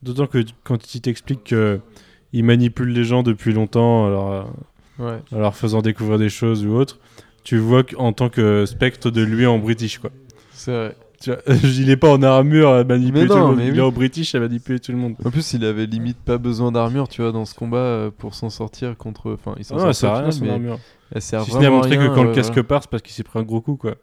D'autant 0.02 0.26
que 0.26 0.40
quand 0.64 0.96
il 0.96 1.02
t'explique 1.02 1.44
qu'il 1.44 2.44
manipule 2.44 2.90
les 2.90 3.04
gens 3.04 3.22
depuis 3.22 3.54
longtemps, 3.54 4.08
alors, 4.08 4.52
Ouais. 5.00 5.20
en 5.32 5.40
leur 5.40 5.56
faisant 5.56 5.82
découvrir 5.84 6.18
des 6.20 6.30
choses 6.30 6.66
ou 6.66 6.72
autre, 6.74 7.00
tu 7.44 7.58
vois 7.58 7.84
en 7.98 8.12
tant 8.14 8.30
que 8.30 8.66
spectre 8.66 9.10
de 9.12 9.22
lui 9.24 9.46
en 9.46 9.58
british 9.60 9.98
quoi. 10.00 10.10
C'est 10.52 10.72
vrai. 10.72 10.96
Tu 11.24 11.32
vois, 11.32 11.40
il 11.64 11.90
est 11.90 11.96
pas 11.96 12.12
en 12.12 12.22
armure 12.22 12.70
à 12.72 12.84
manipuler 12.84 13.22
Mais 13.22 13.28
tout 13.28 13.36
le 13.36 13.40
monde, 13.40 13.56
mais 13.56 13.68
il 13.68 13.72
oui. 13.72 13.78
est 13.78 13.82
en 13.82 13.94
british 13.94 14.36
à 14.36 14.42
manipuler 14.42 14.82
tout 14.82 14.92
le 14.92 14.98
monde. 14.98 15.16
En 15.24 15.32
plus, 15.32 15.54
il 15.54 15.64
avait 15.64 15.86
limite 15.86 16.18
pas 16.18 16.38
besoin 16.38 16.74
d'armure, 16.74 17.08
tu 17.08 17.22
vois, 17.22 17.32
dans 17.32 17.46
ce 17.46 17.56
combat 17.56 17.78
euh, 17.78 18.12
pour 18.12 18.36
s'en 18.36 18.50
sortir 18.50 18.98
contre. 18.98 19.32
Enfin, 19.32 19.56
il 19.58 19.64
s'en 19.64 19.78
Ah, 19.78 19.94
sort 19.94 20.16
au 20.16 20.18
rien 20.18 20.32
son 20.32 20.44
mais 20.44 20.52
armure. 20.52 20.80
Elle 21.16 21.22
sert 21.22 21.44
Si 21.46 21.52
ce 21.52 21.58
n'est 21.60 21.68
à 21.68 21.70
montrer 21.70 21.98
rien, 21.98 22.10
que 22.10 22.14
quand 22.14 22.24
le 22.24 22.32
euh, 22.32 22.36
casque 22.36 22.52
voilà. 22.52 22.64
part, 22.66 22.82
c'est 22.82 22.90
parce 22.90 23.04
qu'il 23.04 23.14
s'est 23.14 23.24
pris 23.24 23.40
un 23.40 23.44
gros 23.44 23.62
coup 23.62 23.78
quoi. 23.78 23.96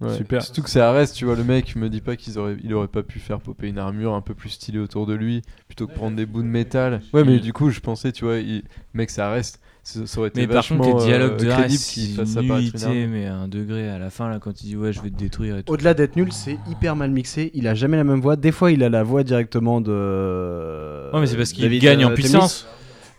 Ouais. 0.00 0.16
Super. 0.16 0.42
Surtout 0.42 0.62
que 0.62 0.70
c'est 0.70 0.80
Arès, 0.80 1.12
tu 1.12 1.26
vois, 1.26 1.36
le 1.36 1.44
mec 1.44 1.76
me 1.76 1.90
dit 1.90 2.00
pas 2.00 2.16
qu'il 2.16 2.38
aurait, 2.38 2.56
il 2.64 2.72
aurait 2.72 2.88
pas 2.88 3.02
pu 3.02 3.18
faire 3.18 3.40
popper 3.40 3.68
une 3.68 3.76
armure 3.78 4.14
un 4.14 4.22
peu 4.22 4.32
plus 4.32 4.48
stylée 4.48 4.78
autour 4.78 5.06
de 5.06 5.12
lui 5.12 5.42
plutôt 5.68 5.86
que 5.86 5.92
prendre 5.92 6.16
des 6.16 6.24
bouts 6.24 6.40
de 6.40 6.46
métal. 6.48 7.02
Ouais, 7.12 7.24
mais 7.24 7.38
du 7.38 7.52
coup, 7.52 7.68
je 7.68 7.80
pensais, 7.80 8.12
tu 8.12 8.24
vois, 8.24 8.38
il... 8.38 8.62
mec, 8.94 9.10
ça 9.10 9.30
reste. 9.30 9.60
Ça, 9.84 10.06
ça 10.06 10.20
aurait 10.20 10.28
été 10.28 10.40
Mais 10.40 10.46
par 10.46 10.66
contre, 10.66 10.96
les 10.96 11.04
dialogues 11.04 11.32
euh, 11.32 11.44
de 11.44 11.50
fasse 11.50 11.96
une 11.96 12.20
apparaître 12.20 12.40
une 12.40 12.54
nullité, 12.54 13.06
mais 13.08 13.26
à 13.26 13.34
un 13.34 13.48
degré 13.48 13.88
à 13.88 13.98
la 13.98 14.10
fin, 14.10 14.30
là, 14.30 14.38
quand 14.38 14.62
il 14.62 14.66
dit 14.66 14.76
ouais, 14.76 14.92
je 14.92 15.02
vais 15.02 15.10
te 15.10 15.18
détruire 15.18 15.58
et 15.58 15.64
tout. 15.64 15.72
Au-delà 15.72 15.92
d'être 15.94 16.14
nul, 16.14 16.32
c'est 16.32 16.58
hyper 16.70 16.94
mal 16.94 17.10
mixé. 17.10 17.50
Il 17.54 17.66
a 17.66 17.74
jamais 17.74 17.96
la 17.96 18.04
même 18.04 18.20
voix. 18.20 18.36
Des 18.36 18.52
fois, 18.52 18.70
il 18.70 18.84
a 18.84 18.88
la 18.88 19.02
voix 19.02 19.24
directement 19.24 19.80
de. 19.80 21.10
Ouais, 21.12 21.20
mais 21.20 21.26
c'est 21.26 21.36
parce 21.36 21.52
qu'il 21.52 21.78
gagne 21.80 22.04
en 22.04 22.10
euh, 22.10 22.14
puissance. 22.14 22.66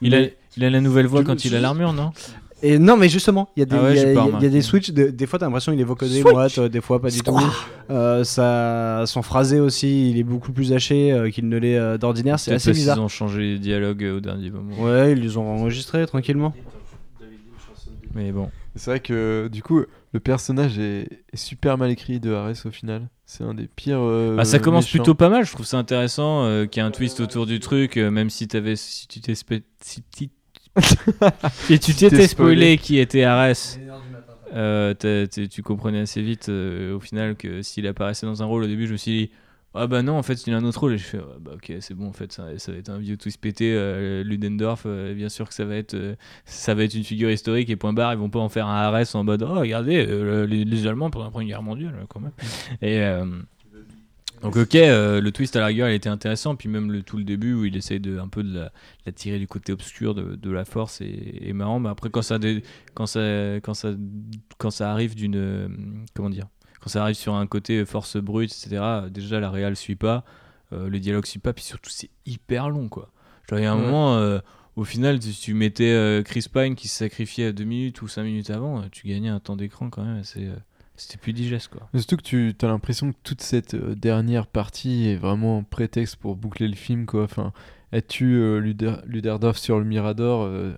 Il 0.02 0.16
a, 0.16 0.22
il 0.56 0.64
a 0.64 0.70
la 0.70 0.80
nouvelle 0.80 1.08
voix 1.08 1.24
quand 1.24 1.44
il 1.44 1.54
a 1.56 1.60
l'armure, 1.60 1.92
non? 1.92 2.12
Et 2.66 2.80
non, 2.80 2.96
mais 2.98 3.10
justement, 3.10 3.50
il 3.56 3.60
y 3.60 3.64
a 3.64 3.66
des, 3.66 3.76
Ah 3.76 3.84
ouais, 3.84 3.92
il 3.92 3.96
y 3.98 4.00
a- 4.00 4.02
j'ai 4.02 4.06
pas 4.06 4.10
il 4.12 4.14
y 4.14 4.14
a- 4.14 4.14
il 4.14 4.16
y 4.16 4.20
a 4.20 4.24
remarqué. 4.26 4.50
des 4.50 4.62
switches. 4.62 4.92
de- 4.92 5.10
des 5.10 5.26
fois, 5.28 5.38
t'as 5.38 5.46
l'impression 5.48 5.74
qu'il 5.74 5.82
est 5.82 5.84
vocodé 5.84 6.22
Switch. 6.22 6.34
moite, 6.34 6.58
euh, 6.60 6.70
des 6.70 6.80
fois 6.82 7.02
pas 7.02 7.10
du 7.10 7.22
tout. 7.22 7.38
Euh, 7.90 8.24
ça, 8.24 9.04
son 9.06 9.22
phrasé 9.22 9.60
aussi, 9.60 10.10
il 10.12 10.18
est 10.18 10.24
beaucoup 10.24 10.54
plus 10.54 10.72
haché 10.72 11.12
euh, 11.12 11.30
qu'il 11.30 11.50
ne 11.50 11.58
l'est 11.58 11.78
euh, 11.78 11.98
d'ordinaire. 11.98 12.40
C'est 12.40 12.54
assez 12.54 12.72
bizarre. 12.72 13.00
ont 13.02 13.10
changé 13.10 13.42
les 13.42 13.60
dialogues 13.60 14.04
euh, 14.06 14.18
au 14.18 14.20
dernier 14.22 14.50
moment. 14.50 14.76
Ouais, 14.82 15.12
ils 15.12 15.20
les 15.20 15.36
ont 15.38 15.46
enregistrés 15.46 16.08
tranquillement. 16.08 16.54
Mais 18.14 18.32
bon. 18.32 18.50
C'est 18.76 18.90
vrai 18.92 19.00
que 19.02 19.50
du 19.52 19.62
coup, 19.62 19.82
le 20.14 20.20
personnage 20.20 20.80
est, 20.80 21.08
est 21.32 21.38
super 21.38 21.78
mal 21.78 21.92
écrit 21.92 22.20
de 22.20 22.34
Ares 22.34 22.54
au 22.66 22.72
final. 22.72 23.10
C'est 23.26 23.44
un 23.44 23.54
des 23.54 23.68
pires. 23.68 24.00
euh, 24.00 24.36
Bah, 24.36 24.46
ça 24.46 24.60
commence 24.60 24.86
méchants. 24.86 25.00
plutôt 25.04 25.16
pas 25.16 25.30
mal, 25.30 25.46
je 25.46 25.52
trouve 25.52 25.66
ça 25.66 25.78
intéressant 25.78 26.44
euh, 26.46 26.66
qu'il 26.66 26.82
y 26.82 26.86
ait 26.86 26.88
un 26.88 26.92
twist 26.92 27.20
autour 27.20 27.46
du 27.46 27.60
truc, 27.60 27.98
euh, 27.98 28.10
même 28.10 28.30
si 28.30 28.48
t'avais 28.48 28.76
si 28.76 29.08
tu 29.08 29.20
t'es 29.22 29.34
si 29.36 30.04
si 30.80 31.80
tu 31.80 31.94
t'étais 31.94 32.28
spoilé. 32.28 32.78
qui 32.78 32.98
était 33.00 33.24
Ares. 33.24 33.54
euh, 34.56 34.94
t'as- 34.94 35.28
t'es- 35.28 35.48
tu 35.48 35.62
comprenais 35.64 36.02
assez 36.02 36.22
vite 36.22 36.50
euh, 36.50 36.96
au 36.96 37.00
final 37.00 37.36
que 37.36 37.62
s'il 37.62 37.88
apparaissait 37.88 38.26
dans 38.26 38.42
un 38.44 38.46
rôle 38.46 38.64
au 38.64 38.68
début, 38.68 38.88
je 38.88 38.92
me 38.94 38.98
suis 38.98 39.12
dit 39.12 39.32
ah 39.76 39.88
bah 39.88 40.04
non 40.04 40.14
en 40.14 40.22
fait 40.22 40.46
il 40.46 40.54
a 40.54 40.58
un 40.58 40.64
autre 40.64 40.82
rôle 40.82 40.94
et 40.94 40.98
je 41.00 41.04
fais 41.04 41.18
Ah 41.20 41.38
bah 41.42 41.54
ok 41.56 41.74
c'est 41.80 41.96
bon 41.96 42.08
en 42.08 42.14
fait 42.14 42.32
ça, 42.32 42.46
ça 42.60 42.72
va 42.72 42.78
être 42.78 42.90
un 42.90 43.00
vieux 43.00 43.18
twist 43.18 43.42
pété 43.42 43.74
euh, 43.74 44.24
Ludendorff 44.24 44.84
euh, 44.86 45.16
bien 45.16 45.30
sûr 45.30 45.48
que 45.48 45.54
ça 45.56 45.66
va 45.66 45.76
être 45.76 45.96
euh, 45.96 46.14
ça 46.46 46.76
va 46.76 46.84
être 46.84 46.94
une 46.94 47.04
figure 47.04 47.32
historique 47.32 47.72
et 47.72 47.76
point 47.76 47.92
barre 47.92 48.14
ils 48.14 48.20
vont 48.20 48.30
pas 48.30 48.38
en 48.40 48.50
faire 48.50 48.68
un 48.68 48.76
Ares 48.84 49.16
en 49.16 49.24
mode 49.24 49.42
oh 49.42 49.56
regardez 49.60 50.06
euh, 50.08 50.46
les, 50.46 50.64
les 50.64 50.86
Allemands 50.86 51.10
pendant 51.10 51.26
la 51.26 51.32
première 51.32 51.48
guerre 51.48 51.64
mondiale 51.64 52.06
quand 52.08 52.20
même 52.20 52.34
et 52.84 53.00
euh, 53.02 53.26
donc 54.44 54.56
ok, 54.58 54.76
euh, 54.76 55.22
le 55.22 55.32
twist 55.32 55.56
à 55.56 55.60
la 55.62 55.68
rigueur 55.68 55.90
il 55.90 55.96
était 55.96 56.10
intéressant, 56.10 56.56
puis 56.56 56.70
même 56.70 56.92
le, 56.92 57.02
tout 57.02 57.18
le 57.18 57.24
début 57.24 57.54
où 57.54 57.66
il 57.66 57.76
essaye 57.78 58.00
de, 58.00 58.20
un 58.20 58.28
peu 58.28 58.44
de 58.44 58.54
la, 58.60 58.72
la 59.06 59.12
tirer 59.12 59.40
du 59.40 59.48
côté 59.48 59.72
obscur 59.74 60.14
de, 60.14 60.36
de 60.36 60.52
la 60.52 60.66
force 60.66 61.02
est, 61.02 61.40
est 61.48 61.54
marrant, 61.54 61.80
mais 61.80 61.90
après 61.90 62.10
quand 62.10 62.22
ça, 62.22 62.38
dé- 62.40 62.62
quand 62.94 63.06
ça, 63.08 63.22
quand 63.64 63.74
ça, 63.74 63.94
quand 64.58 64.70
ça 64.72 64.92
arrive 64.92 65.16
d'une, 65.16 65.36
euh, 65.36 65.68
comment 66.14 66.30
dire, 66.30 66.48
quand 66.82 66.90
ça 66.90 67.02
arrive 67.04 67.16
sur 67.16 67.36
un 67.36 67.48
côté 67.48 67.86
force 67.86 68.18
brute, 68.18 68.52
etc. 68.52 69.08
Déjà 69.10 69.40
la 69.40 69.50
réal 69.50 69.76
suit 69.76 69.96
pas, 69.96 70.26
euh, 70.74 70.90
le 70.90 71.00
dialogue 71.00 71.26
suit 71.26 71.40
pas, 71.40 71.54
puis 71.54 71.64
surtout 71.64 71.90
c'est 71.90 72.10
hyper 72.26 72.70
long 72.70 72.90
quoi. 72.90 73.12
Genre, 73.50 73.60
il 73.60 73.64
y 73.64 73.66
a 73.66 73.72
un 73.72 73.78
Ouais. 73.78 73.82
moment, 73.82 74.18
euh, 74.18 74.40
au 74.76 74.84
final, 74.84 75.22
si 75.22 75.34
tu 75.40 75.54
mettais 75.54 75.92
euh, 75.92 76.24
Chris 76.24 76.46
Pine 76.52 76.76
qui 76.76 76.88
se 76.88 76.98
sacrifiait 76.98 77.48
à 77.48 77.52
2 77.52 77.64
minutes 77.64 78.02
ou 78.02 78.08
5 78.08 78.24
minutes 78.24 78.50
avant, 78.50 78.82
euh, 78.82 78.86
tu 78.92 79.08
gagnais 79.08 79.30
un 79.30 79.40
temps 79.40 79.56
d'écran 79.56 79.90
quand 79.90 80.04
même. 80.04 80.22
euh, 80.38 80.56
C'était 80.96 81.18
plus 81.18 81.34
digeste, 81.34 81.70
quoi. 81.70 81.88
Mais 81.94 82.00
Surtout 82.00 82.18
que 82.18 82.22
tu 82.52 82.56
as 82.62 82.68
l'impression 82.68 83.12
que 83.12 83.18
toute 83.24 83.42
cette 83.42 83.74
euh, 83.74 83.96
dernière 83.96 84.46
partie 84.48 85.08
est 85.10 85.16
vraiment 85.16 85.58
un 85.60 85.64
prétexte 85.64 86.18
pour 86.18 86.36
boucler 86.36 86.68
le 86.68 86.76
film, 86.76 87.06
quoi. 87.08 87.24
Enfin, 87.24 87.52
elle 87.92 88.06
tue 88.06 88.36
euh, 88.36 88.60
Luder- 88.60 89.02
Luderdorff 89.06 89.58
sur 89.58 89.80
le 89.80 89.86
Mirador 89.86 90.44
euh, 90.44 90.74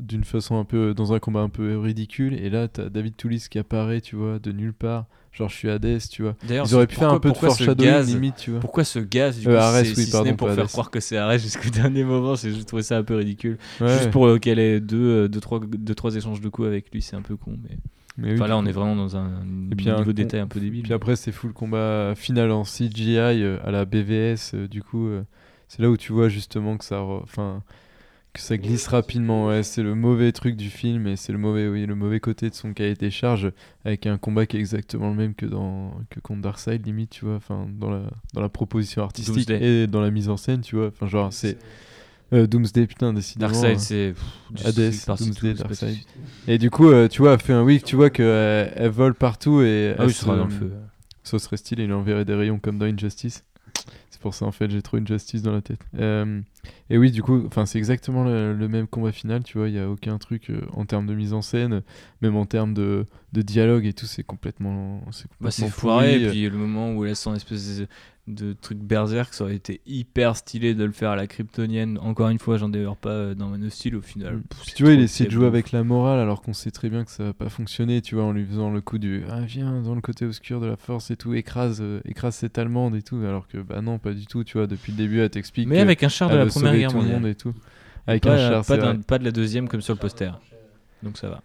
d'une 0.00 0.24
façon 0.24 0.56
un 0.58 0.64
peu. 0.64 0.94
dans 0.94 1.12
un 1.12 1.20
combat 1.20 1.40
un 1.40 1.48
peu 1.48 1.78
ridicule, 1.78 2.34
et 2.34 2.50
là, 2.50 2.66
t'as 2.66 2.88
David 2.88 3.16
Toulis 3.16 3.44
qui 3.50 3.58
apparaît, 3.58 4.00
tu 4.00 4.16
vois, 4.16 4.38
de 4.40 4.50
nulle 4.50 4.72
part. 4.74 5.06
Genre, 5.30 5.48
je 5.48 5.54
suis 5.54 5.70
Hades, 5.70 5.98
tu 6.10 6.22
vois. 6.22 6.36
D'ailleurs, 6.46 6.66
Ils 6.68 6.74
auraient 6.74 6.86
pu 6.86 6.96
faire 6.96 7.10
un 7.10 7.18
peu 7.20 7.30
de 7.30 7.34
ce 7.34 7.40
foreshadowing 7.40 7.90
gaz- 7.90 8.06
limite, 8.12 8.36
tu 8.36 8.50
vois. 8.50 8.60
Pourquoi 8.60 8.84
ce 8.84 8.98
gaz 8.98 9.38
du 9.38 9.48
Euh, 9.48 9.56
coup, 9.58 9.64
c'est- 9.84 9.88
oui, 9.88 9.94
si 9.94 10.06
ce 10.06 10.10
pardon, 10.12 10.30
n'est 10.30 10.36
pour 10.36 10.48
faire 10.50 10.58
Hades. 10.64 10.68
croire 10.72 10.90
que 10.90 11.00
c'est 11.00 11.16
Ares 11.16 11.38
jusqu'au 11.38 11.70
dernier 11.70 12.04
moment, 12.04 12.36
c'est 12.36 12.52
j'ai 12.52 12.64
trouvé 12.64 12.82
ça 12.82 12.98
un 12.98 13.02
peu 13.04 13.14
ridicule. 13.16 13.56
Ouais. 13.80 13.88
Juste 13.96 14.10
pour 14.10 14.26
euh, 14.26 14.38
qu'elle 14.38 14.58
ait 14.58 14.80
deux, 14.80 14.98
euh, 15.24 15.28
deux, 15.28 15.40
trois, 15.40 15.60
deux, 15.60 15.94
trois 15.94 16.14
échanges 16.16 16.40
de 16.42 16.48
coups 16.50 16.66
avec 16.68 16.92
lui, 16.92 17.00
c'est 17.00 17.16
un 17.16 17.22
peu 17.22 17.36
con. 17.36 17.56
Mais, 17.62 17.78
Mais 18.18 18.32
oui, 18.32 18.38
là, 18.48 18.56
on 18.58 18.66
est 18.66 18.72
vraiment 18.72 18.96
dans 18.96 19.16
un 19.16 19.42
Et 19.70 19.74
puis, 19.74 19.88
un 19.88 19.98
niveau 19.98 20.12
détail 20.12 20.40
un 20.40 20.46
peu 20.46 20.60
débile. 20.60 20.82
Puis 20.82 20.92
après, 20.92 21.16
c'est 21.16 21.32
full 21.32 21.52
combat 21.52 22.14
final 22.14 22.50
en 22.50 22.64
CGI 22.64 23.16
euh, 23.18 23.58
à 23.64 23.70
la 23.70 23.84
BVS. 23.84 24.52
euh, 24.54 24.68
du 24.68 24.82
coup, 24.82 25.06
euh, 25.06 25.22
c'est 25.68 25.80
là 25.82 25.90
où 25.90 25.96
tu 25.96 26.12
vois 26.12 26.28
justement 26.28 26.76
que 26.76 26.84
ça, 26.84 26.96
re- 26.96 27.22
enfin, 27.22 27.62
que 28.34 28.40
ça 28.40 28.56
glisse 28.58 28.86
rapidement. 28.88 29.46
Ouais, 29.48 29.62
c'est 29.62 29.82
le 29.82 29.94
mauvais 29.94 30.32
truc 30.32 30.56
du 30.56 30.68
film 30.70 31.06
et 31.06 31.16
c'est 31.16 31.32
le 31.32 31.38
mauvais, 31.38 31.68
oui, 31.68 31.86
le 31.86 31.94
mauvais 31.94 32.20
côté 32.20 32.50
de 32.50 32.54
son 32.54 32.72
cahier 32.74 32.94
des 32.94 33.10
charges 33.10 33.50
avec 33.84 34.06
un 34.06 34.18
combat 34.18 34.44
qui 34.46 34.56
est 34.56 34.60
exactement 34.60 35.08
le 35.08 35.16
même 35.16 35.34
que 35.34 35.46
dans 35.46 35.94
que 36.10 36.20
contre 36.20 36.42
Darkseid 36.42 36.84
limite, 36.84 37.10
tu 37.10 37.24
vois. 37.24 37.36
Enfin, 37.36 37.66
dans 37.78 37.90
la 37.90 38.02
dans 38.34 38.40
la 38.42 38.48
proposition 38.50 39.02
artistique 39.02 39.48
Doomsday. 39.48 39.82
et 39.82 39.86
dans 39.86 40.00
la 40.02 40.10
mise 40.10 40.28
en 40.28 40.36
scène, 40.36 40.60
tu 40.60 40.76
vois. 40.76 40.88
Enfin, 40.88 41.06
genre 41.06 41.32
c'est 41.32 41.56
euh, 42.32 42.46
Doomsday, 42.46 42.86
putain, 42.86 43.12
décidément. 43.12 43.50
Darkseid, 43.50 43.76
euh, 43.76 44.14
c'est. 44.54 44.68
Hades, 44.68 44.92
Doomsday, 45.06 45.54
Darkseid. 45.54 45.96
Et 46.48 46.58
du 46.58 46.70
coup, 46.70 46.88
euh, 46.90 47.08
tu 47.08 47.22
vois, 47.22 47.34
elle 47.34 47.40
fait 47.40 47.52
un 47.52 47.62
week, 47.62 47.84
tu 47.84 47.96
vois 47.96 48.10
qu'elle 48.10 48.72
elle 48.76 48.90
vole 48.90 49.14
partout 49.14 49.62
et. 49.62 49.94
Ah 49.96 50.02
elle 50.02 50.06
oui, 50.08 50.12
sera 50.12 50.32
se- 50.34 50.38
dans 50.38 50.44
le 50.46 50.50
feu. 50.50 50.72
Ça 51.24 51.38
serait 51.38 51.56
stylé, 51.56 51.84
il 51.84 51.92
enverrait 51.92 52.24
des 52.24 52.34
rayons 52.34 52.58
comme 52.58 52.78
dans 52.78 52.86
Injustice. 52.86 53.44
C'est 54.10 54.20
pour 54.20 54.34
ça, 54.34 54.44
en 54.44 54.52
fait, 54.52 54.70
j'ai 54.70 54.82
trop 54.82 54.96
Injustice 54.96 55.42
dans 55.42 55.52
la 55.52 55.62
tête. 55.62 55.80
Et 56.92 56.98
oui, 56.98 57.10
du 57.10 57.22
coup, 57.22 57.42
enfin, 57.46 57.64
c'est 57.64 57.78
exactement 57.78 58.22
le, 58.22 58.52
le 58.54 58.68
même 58.68 58.86
combat 58.86 59.12
final, 59.12 59.42
tu 59.42 59.56
vois, 59.56 59.68
il 59.68 59.72
n'y 59.72 59.80
a 59.80 59.88
aucun 59.88 60.18
truc 60.18 60.50
euh, 60.50 60.60
en 60.74 60.84
termes 60.84 61.06
de 61.06 61.14
mise 61.14 61.32
en 61.32 61.40
scène, 61.40 61.82
même 62.20 62.36
en 62.36 62.44
termes 62.44 62.74
de, 62.74 63.06
de 63.32 63.40
dialogue 63.40 63.86
et 63.86 63.94
tout, 63.94 64.04
c'est 64.04 64.22
complètement. 64.22 65.00
C'est 65.10 65.26
Bah, 65.40 65.50
foiré, 65.50 66.22
et 66.22 66.28
puis 66.28 66.50
le 66.50 66.56
moment 66.58 66.92
où 66.92 67.06
elle 67.06 67.16
sent 67.16 67.30
une 67.30 67.36
espèce 67.36 67.78
de, 67.78 67.86
de 68.28 68.52
truc 68.52 68.78
berserk, 68.78 69.32
ça 69.34 69.44
aurait 69.44 69.56
été 69.56 69.80
hyper 69.86 70.36
stylé 70.36 70.74
de 70.74 70.84
le 70.84 70.92
faire 70.92 71.10
à 71.10 71.16
la 71.16 71.26
kryptonienne. 71.26 71.98
Encore 72.00 72.28
une 72.28 72.38
fois, 72.38 72.56
j'en 72.58 72.68
dévore 72.68 72.96
pas 72.96 73.10
euh, 73.10 73.34
dans 73.34 73.48
Man 73.48 73.64
of 73.64 73.72
Steel 73.72 73.96
au 73.96 74.00
final. 74.02 74.42
Pff, 74.48 74.60
Puis 74.60 74.70
c'est 74.70 74.74
tu 74.76 74.84
vois, 74.84 74.92
il 74.92 75.00
essaie 75.00 75.24
de 75.24 75.30
jouer 75.30 75.46
avec 75.46 75.72
la 75.72 75.82
morale 75.82 76.20
alors 76.20 76.40
qu'on 76.42 76.52
sait 76.52 76.70
très 76.70 76.88
bien 76.88 77.04
que 77.04 77.10
ça 77.10 77.24
va 77.24 77.32
pas 77.32 77.48
fonctionner, 77.48 78.00
tu 78.00 78.14
vois, 78.14 78.24
en 78.24 78.32
lui 78.32 78.44
faisant 78.44 78.70
le 78.70 78.80
coup 78.80 78.98
du 78.98 79.24
Ah, 79.28 79.40
viens 79.40 79.80
dans 79.82 79.94
le 79.96 80.00
côté 80.00 80.24
obscur 80.24 80.60
de 80.60 80.66
la 80.66 80.76
force 80.76 81.10
et 81.10 81.16
tout, 81.16 81.34
écrase, 81.34 81.80
euh, 81.80 82.00
écrase 82.04 82.36
cette 82.36 82.58
allemande 82.58 82.94
et 82.94 83.02
tout, 83.02 83.16
alors 83.16 83.48
que 83.48 83.58
bah 83.58 83.80
non, 83.80 83.98
pas 83.98 84.12
du 84.12 84.26
tout, 84.26 84.44
tu 84.44 84.58
vois, 84.58 84.68
depuis 84.68 84.92
le 84.92 84.98
début, 84.98 85.20
elle 85.20 85.30
t'explique. 85.30 85.66
Mais 85.66 85.80
avec 85.80 86.04
un 86.04 86.08
char 86.08 86.30
de 86.30 86.36
la 86.36 86.46
Première 86.46 86.74
tout 86.88 87.00
monde 87.00 87.26
et 87.26 87.34
tout. 87.34 87.54
Avec 88.06 88.22
pas, 88.22 88.34
un 88.34 88.62
char, 88.62 88.64
pas, 89.06 89.18
de 89.18 89.24
la 89.24 89.30
deuxième 89.30 89.68
comme 89.68 89.80
sur 89.80 89.94
le 89.94 90.00
poster. 90.00 90.32
Donc 91.02 91.18
ça 91.18 91.28
va. 91.28 91.42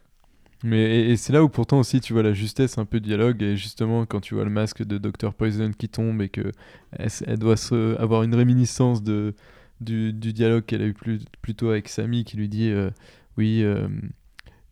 Mais 0.63 0.79
et, 0.79 1.11
et 1.11 1.17
c'est 1.17 1.33
là 1.33 1.43
où 1.43 1.49
pourtant 1.49 1.79
aussi 1.79 2.01
tu 2.01 2.13
vois 2.13 2.23
la 2.23 2.33
justesse 2.33 2.77
un 2.77 2.85
peu 2.85 2.99
du 2.99 3.09
dialogue 3.09 3.43
et 3.43 3.55
justement 3.55 4.05
quand 4.05 4.21
tu 4.21 4.33
vois 4.33 4.43
le 4.43 4.49
masque 4.49 4.83
de 4.83 4.97
Dr 4.97 5.33
Poison 5.33 5.71
qui 5.77 5.87
tombe 5.87 6.21
et 6.21 6.29
que 6.29 6.51
elle, 6.91 7.37
doit 7.37 7.57
se, 7.57 7.95
avoir 7.99 8.23
une 8.23 8.33
réminiscence 8.33 9.03
de 9.03 9.35
du, 9.81 10.13
du 10.13 10.33
dialogue 10.33 10.65
qu'elle 10.65 10.81
a 10.81 10.85
eu 10.85 10.93
plus, 10.93 11.19
plutôt 11.43 11.69
avec 11.69 11.87
Samy 11.89 12.23
qui 12.23 12.37
lui 12.37 12.49
dit 12.49 12.71
euh, 12.71 12.89
oui 13.37 13.61
euh, 13.63 13.87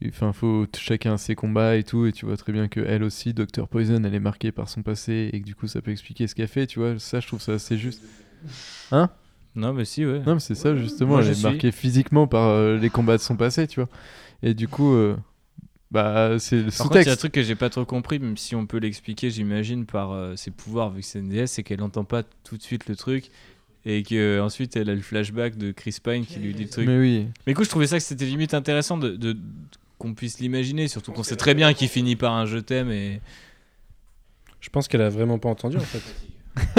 enfin 0.08 0.34
faut 0.34 0.66
chacun 0.76 1.18
ses 1.18 1.36
combats 1.36 1.76
et 1.76 1.84
tout 1.84 2.08
et 2.08 2.12
tu 2.12 2.26
vois 2.26 2.38
très 2.38 2.52
bien 2.52 2.68
que 2.68 2.80
elle 2.80 3.04
aussi 3.04 3.36
Dr 3.36 3.68
Poison 3.68 4.04
elle 4.04 4.16
est 4.16 4.20
marquée 4.20 4.52
par 4.52 4.68
son 4.70 4.82
passé 4.82 5.30
et 5.32 5.40
que 5.40 5.46
du 5.46 5.54
coup 5.54 5.68
ça 5.68 5.84
peut 5.84 5.92
expliquer 5.92 6.26
ce 6.26 6.34
qu'elle 6.34 6.48
fait 6.48 6.66
tu 6.66 6.80
vois 6.80 6.98
ça 6.98 7.20
je 7.20 7.28
trouve 7.28 7.42
ça 7.42 7.54
assez 7.54 7.78
juste 7.78 8.02
hein? 8.92 9.12
Non, 9.56 9.74
mais 9.74 9.86
si, 9.86 10.06
ouais. 10.06 10.20
non, 10.26 10.34
mais 10.36 10.40
c'est 10.40 10.56
ça, 10.56 10.76
justement. 10.76 11.12
Moi, 11.12 11.20
elle 11.22 11.26
je 11.28 11.32
est 11.32 11.36
suis. 11.36 11.44
marquée 11.44 11.72
physiquement 11.72 12.28
par 12.28 12.50
euh, 12.50 12.78
les 12.78 12.90
combats 12.90 13.18
de 13.18 13.22
son 13.22 13.36
passé, 13.38 13.68
tu 13.68 13.80
vois. 13.80 13.90
Et 14.44 14.54
du 14.54 14.68
coup, 14.68 14.94
euh, 14.94 15.16
bah, 15.92 16.38
c'est 16.40 16.58
le 16.58 16.64
Par 16.72 16.78
contre, 16.90 16.96
il 16.96 16.96
y 16.96 16.98
a 16.98 17.00
un 17.00 17.04
sous-texte. 17.04 17.20
truc 17.20 17.32
que 17.32 17.42
j'ai 17.44 17.56
pas 17.56 17.70
trop 17.70 17.86
compris, 17.86 18.20
même 18.20 18.36
si 18.38 18.54
on 18.56 18.66
peut 18.66 18.78
l'expliquer, 18.78 19.30
j'imagine, 19.30 19.86
par 19.86 20.12
euh, 20.12 20.36
ses 20.36 20.52
pouvoirs, 20.52 20.90
vu 20.92 21.02
que 21.02 21.08
c'est 21.08 21.20
une 21.20 21.30
déesse, 21.30 21.54
c'est 21.54 21.64
qu'elle 21.64 21.82
entend 21.82 22.04
pas 22.04 22.24
tout 22.44 22.58
de 22.58 22.62
suite 22.64 22.88
le 22.90 22.96
truc. 22.96 23.32
Et 23.88 24.02
que 24.02 24.40
ensuite 24.42 24.76
elle 24.76 24.90
a 24.90 24.96
le 24.96 25.02
flashback 25.02 25.58
de 25.58 25.72
Chris 25.72 25.98
Pine 26.04 26.26
qui 26.26 26.40
lui 26.40 26.56
dit 26.56 26.64
le 26.64 26.70
truc. 26.70 26.88
Mais 26.88 26.98
oui. 26.98 27.28
Mais 27.46 27.54
du 27.54 27.56
coup, 27.58 27.64
je 27.64 27.70
trouvais 27.70 27.86
ça 27.86 27.98
que 28.00 28.04
c'était 28.04 28.26
limite 28.26 28.56
intéressant 28.56 28.98
de, 28.98 29.10
de- 29.12 29.38
qu'on 30.00 30.16
puisse 30.16 30.40
l'imaginer, 30.40 30.88
surtout 30.88 31.12
qu'on 31.12 31.22
sait 31.22 31.36
très 31.36 31.54
bien 31.54 31.72
qu'il 31.76 31.88
finit 31.88 32.16
par 32.16 32.34
un 32.34 32.46
je 32.48 32.58
t'aime 32.58 32.90
et. 32.90 33.22
Je 34.60 34.70
pense 34.72 34.88
qu'elle 34.88 35.02
a 35.04 35.10
vraiment 35.10 35.38
pas 35.38 35.50
entendu 35.50 35.78
en 35.78 35.82
fait. 35.82 36.02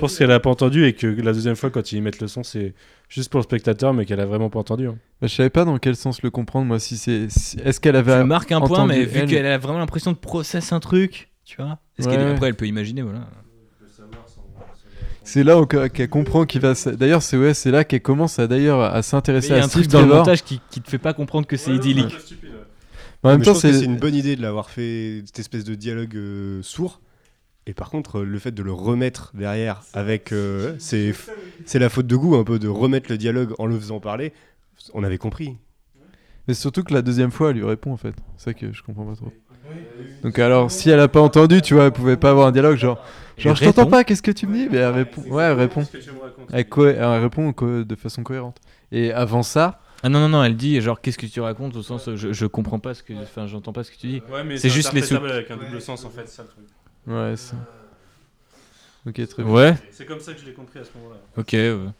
Je 0.00 0.06
pense 0.06 0.16
qu'elle 0.16 0.30
a 0.32 0.40
pas 0.40 0.48
entendu 0.48 0.86
et 0.86 0.94
que 0.94 1.06
la 1.06 1.34
deuxième 1.34 1.56
fois, 1.56 1.68
quand 1.68 1.92
ils 1.92 2.00
mettent 2.00 2.22
le 2.22 2.26
son, 2.28 2.42
c'est 2.42 2.72
juste 3.10 3.30
pour 3.30 3.38
le 3.38 3.44
spectateur, 3.44 3.92
mais 3.92 4.06
qu'elle 4.06 4.20
a 4.20 4.24
vraiment 4.24 4.48
pas 4.48 4.58
entendu. 4.58 4.86
hein. 4.88 4.96
Bah, 5.20 5.26
je 5.26 5.34
savais 5.34 5.50
pas 5.50 5.66
dans 5.66 5.76
quel 5.76 5.94
sens 5.94 6.22
le 6.22 6.30
comprendre, 6.30 6.66
moi. 6.66 6.78
Si 6.78 6.96
c'est, 6.96 7.26
si- 7.28 7.58
est-ce 7.62 7.80
qu'elle 7.80 7.96
avait 7.96 8.18
Tu 8.18 8.26
marques 8.26 8.50
un 8.50 8.62
point, 8.62 8.86
mais 8.86 9.04
vu 9.04 9.18
elle 9.18 9.28
qu'elle 9.28 9.44
a 9.44 9.58
vraiment 9.58 9.78
l'impression 9.78 10.12
de 10.12 10.16
process 10.16 10.72
un 10.72 10.80
truc, 10.80 11.28
tu 11.44 11.56
vois. 11.60 11.80
Est-ce 11.98 12.08
Ouais, 12.08 12.48
elle 12.48 12.54
peut 12.54 12.66
imaginer, 12.66 13.02
voilà. 13.02 13.28
C'est 15.22 15.44
là 15.44 15.60
qu'elle 15.66 16.08
comprend 16.08 16.46
qu'il 16.46 16.62
va. 16.62 16.72
D'ailleurs, 16.98 17.22
c'est 17.22 17.36
ouais, 17.36 17.52
c'est 17.52 17.70
là 17.70 17.84
qu'elle 17.84 18.00
commence 18.00 18.38
à 18.38 18.46
d'ailleurs 18.46 18.80
à 18.80 19.02
s'intéresser 19.02 19.48
il 19.48 19.50
y 19.50 19.58
a 19.58 19.62
à 19.62 19.64
un 19.66 19.68
Steve 19.68 19.82
truc 19.82 19.92
dans 19.92 20.00
le 20.00 20.06
montage 20.06 20.42
qui, 20.42 20.60
qui 20.70 20.80
te 20.80 20.88
fait 20.88 20.98
pas 20.98 21.12
comprendre 21.12 21.46
que 21.46 21.58
c'est 21.58 21.72
idyllique. 21.72 22.16
En 23.22 23.28
même 23.28 23.40
Mais 23.40 23.44
temps, 23.44 23.54
c'est 23.54 23.84
une 23.84 23.96
bonne 23.98 24.14
idée 24.14 24.34
de 24.34 24.40
l'avoir 24.40 24.70
fait 24.70 25.22
cette 25.26 25.38
espèce 25.38 25.64
de 25.64 25.74
dialogue 25.74 26.16
euh, 26.16 26.62
sourd. 26.62 27.00
Et 27.66 27.74
par 27.74 27.90
contre, 27.90 28.20
euh, 28.20 28.24
le 28.24 28.38
fait 28.38 28.52
de 28.52 28.62
le 28.62 28.72
remettre 28.72 29.32
derrière 29.34 29.82
avec, 29.92 30.32
euh, 30.32 30.74
c'est 30.78 31.12
c'est 31.64 31.78
la 31.78 31.88
faute 31.88 32.06
de 32.06 32.16
goût 32.16 32.34
un 32.36 32.44
peu 32.44 32.58
de 32.58 32.68
remettre 32.68 33.10
le 33.10 33.18
dialogue 33.18 33.54
en 33.58 33.66
le 33.66 33.78
faisant 33.78 34.00
parler. 34.00 34.32
On 34.94 35.04
avait 35.04 35.18
compris. 35.18 35.56
Mais 36.48 36.54
surtout 36.54 36.82
que 36.82 36.92
la 36.94 37.02
deuxième 37.02 37.30
fois, 37.30 37.50
elle 37.50 37.56
lui 37.56 37.64
répond 37.64 37.92
en 37.92 37.96
fait. 37.96 38.14
C'est 38.36 38.44
ça 38.46 38.54
que 38.54 38.72
je 38.72 38.82
comprends 38.82 39.04
pas 39.04 39.14
trop. 39.14 39.32
Donc 40.22 40.38
alors, 40.38 40.70
si 40.70 40.90
elle 40.90 41.00
a 41.00 41.08
pas 41.08 41.20
entendu, 41.20 41.62
tu 41.62 41.74
vois, 41.74 41.84
elle 41.84 41.92
pouvait 41.92 42.16
pas 42.16 42.30
avoir 42.30 42.46
un 42.48 42.52
dialogue 42.52 42.76
genre, 42.76 42.98
genre 43.38 43.54
je 43.56 43.64
t'entends 43.64 43.86
pas, 43.86 44.04
qu'est-ce 44.04 44.22
que 44.22 44.30
tu 44.30 44.46
me 44.46 44.54
dis? 44.54 44.68
Mais 44.70 44.78
elle 44.78 44.92
répond. 44.92 45.22
Ouais, 45.28 45.44
elle 45.44 45.52
répond. 45.58 45.86
Elle, 46.52 46.68
co- 46.68 46.86
elle 46.86 47.04
répond 47.04 47.52
co- 47.52 47.84
de 47.84 47.94
façon 47.94 48.22
cohérente. 48.22 48.58
Et 48.90 49.12
avant 49.12 49.42
ça, 49.42 49.80
Ah 50.02 50.08
non, 50.08 50.18
non, 50.20 50.28
non, 50.30 50.42
elle 50.44 50.56
dit 50.56 50.80
genre 50.80 51.00
qu'est-ce 51.00 51.18
que 51.18 51.26
tu 51.26 51.40
racontes 51.40 51.76
au 51.76 51.82
sens 51.82 52.08
je, 52.16 52.32
je 52.32 52.46
comprends 52.46 52.78
pas 52.80 52.94
ce 52.94 53.02
que. 53.02 53.12
Enfin, 53.22 53.46
j'entends 53.46 53.72
pas 53.72 53.84
ce 53.84 53.90
que 53.92 53.96
tu 53.96 54.08
dis. 54.08 54.22
Ouais, 54.32 54.42
mais 54.44 54.56
C'est 54.56 54.68
juste 54.70 54.92
les 54.92 55.02
sous. 55.02 55.14
avec 55.16 55.50
un 55.50 55.56
double 55.56 55.80
sens 55.80 56.04
en 56.04 56.10
fait, 56.10 56.28
ça 56.28 56.42
le 56.42 56.48
truc. 56.48 56.64
Ouais, 57.06 57.34
c'est. 57.36 57.54
Ok, 59.06 59.28
très 59.28 59.42
bien. 59.42 59.52
Ouais, 59.52 59.74
C'est 59.90 60.04
comme 60.06 60.20
ça 60.20 60.32
que 60.34 60.40
je 60.40 60.46
l'ai 60.46 60.52
compris 60.52 60.78
à 60.78 60.84
ce 60.84 60.90
moment-là. 60.98 61.20
ok. 61.36 61.52
ouais. 61.52 61.92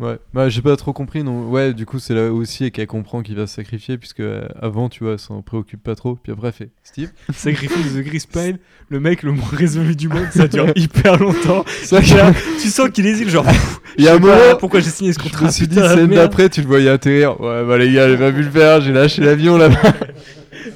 Ouais, 0.00 0.16
bah 0.32 0.48
j'ai 0.48 0.62
pas 0.62 0.76
trop 0.76 0.92
compris. 0.92 1.24
Non, 1.24 1.48
ouais, 1.48 1.74
du 1.74 1.84
coup, 1.84 1.98
c'est 1.98 2.14
là 2.14 2.32
aussi 2.32 2.70
qu'elle 2.70 2.86
comprend 2.86 3.22
qu'il 3.22 3.34
va 3.34 3.48
se 3.48 3.56
sacrifier, 3.56 3.98
puisque 3.98 4.20
euh, 4.20 4.46
avant, 4.62 4.88
tu 4.88 5.02
vois, 5.02 5.14
elle 5.14 5.18
s'en 5.18 5.42
préoccupe 5.42 5.82
pas 5.82 5.96
trop. 5.96 6.14
Puis 6.14 6.30
après, 6.30 6.48
elle 6.48 6.54
fait 6.54 6.68
Steve? 6.84 7.10
Sacrifice 7.32 7.94
de 7.94 8.02
Chris 8.02 8.22
Pine, 8.32 8.58
le 8.90 9.00
mec 9.00 9.24
le 9.24 9.32
moins 9.32 9.48
résolu 9.50 9.96
du 9.96 10.08
monde, 10.08 10.28
ça 10.32 10.46
dure 10.46 10.70
hyper 10.76 11.18
longtemps. 11.18 11.64
Ça, 11.82 12.00
Tu 12.00 12.14
là, 12.14 12.32
tu 12.62 12.68
sens 12.68 12.90
qu'il 12.90 13.06
hésite, 13.06 13.28
genre. 13.28 13.44
Il 13.96 14.04
y 14.04 14.08
a 14.08 14.12
je 14.12 14.16
un 14.16 14.20
moment, 14.20 14.56
pourquoi 14.60 14.78
j'ai 14.78 14.90
signé 14.90 15.12
ce 15.12 15.18
Je 15.18 15.24
contrat 15.24 15.46
me 15.46 15.50
suis 15.50 15.66
dit, 15.66 15.74
putain, 15.74 15.92
scène 15.96 16.10
d'après, 16.10 16.48
tu 16.48 16.60
le 16.60 16.68
voyais 16.68 16.90
atterrir. 16.90 17.40
Ouais, 17.40 17.64
bah 17.64 17.76
les 17.76 17.92
gars, 17.92 18.08
j'ai 18.08 18.16
pas 18.16 18.30
vu 18.30 18.44
le 18.44 18.50
faire, 18.50 18.80
j'ai 18.80 18.92
lâché 18.92 19.20
l'avion 19.20 19.56
là-bas. 19.58 19.94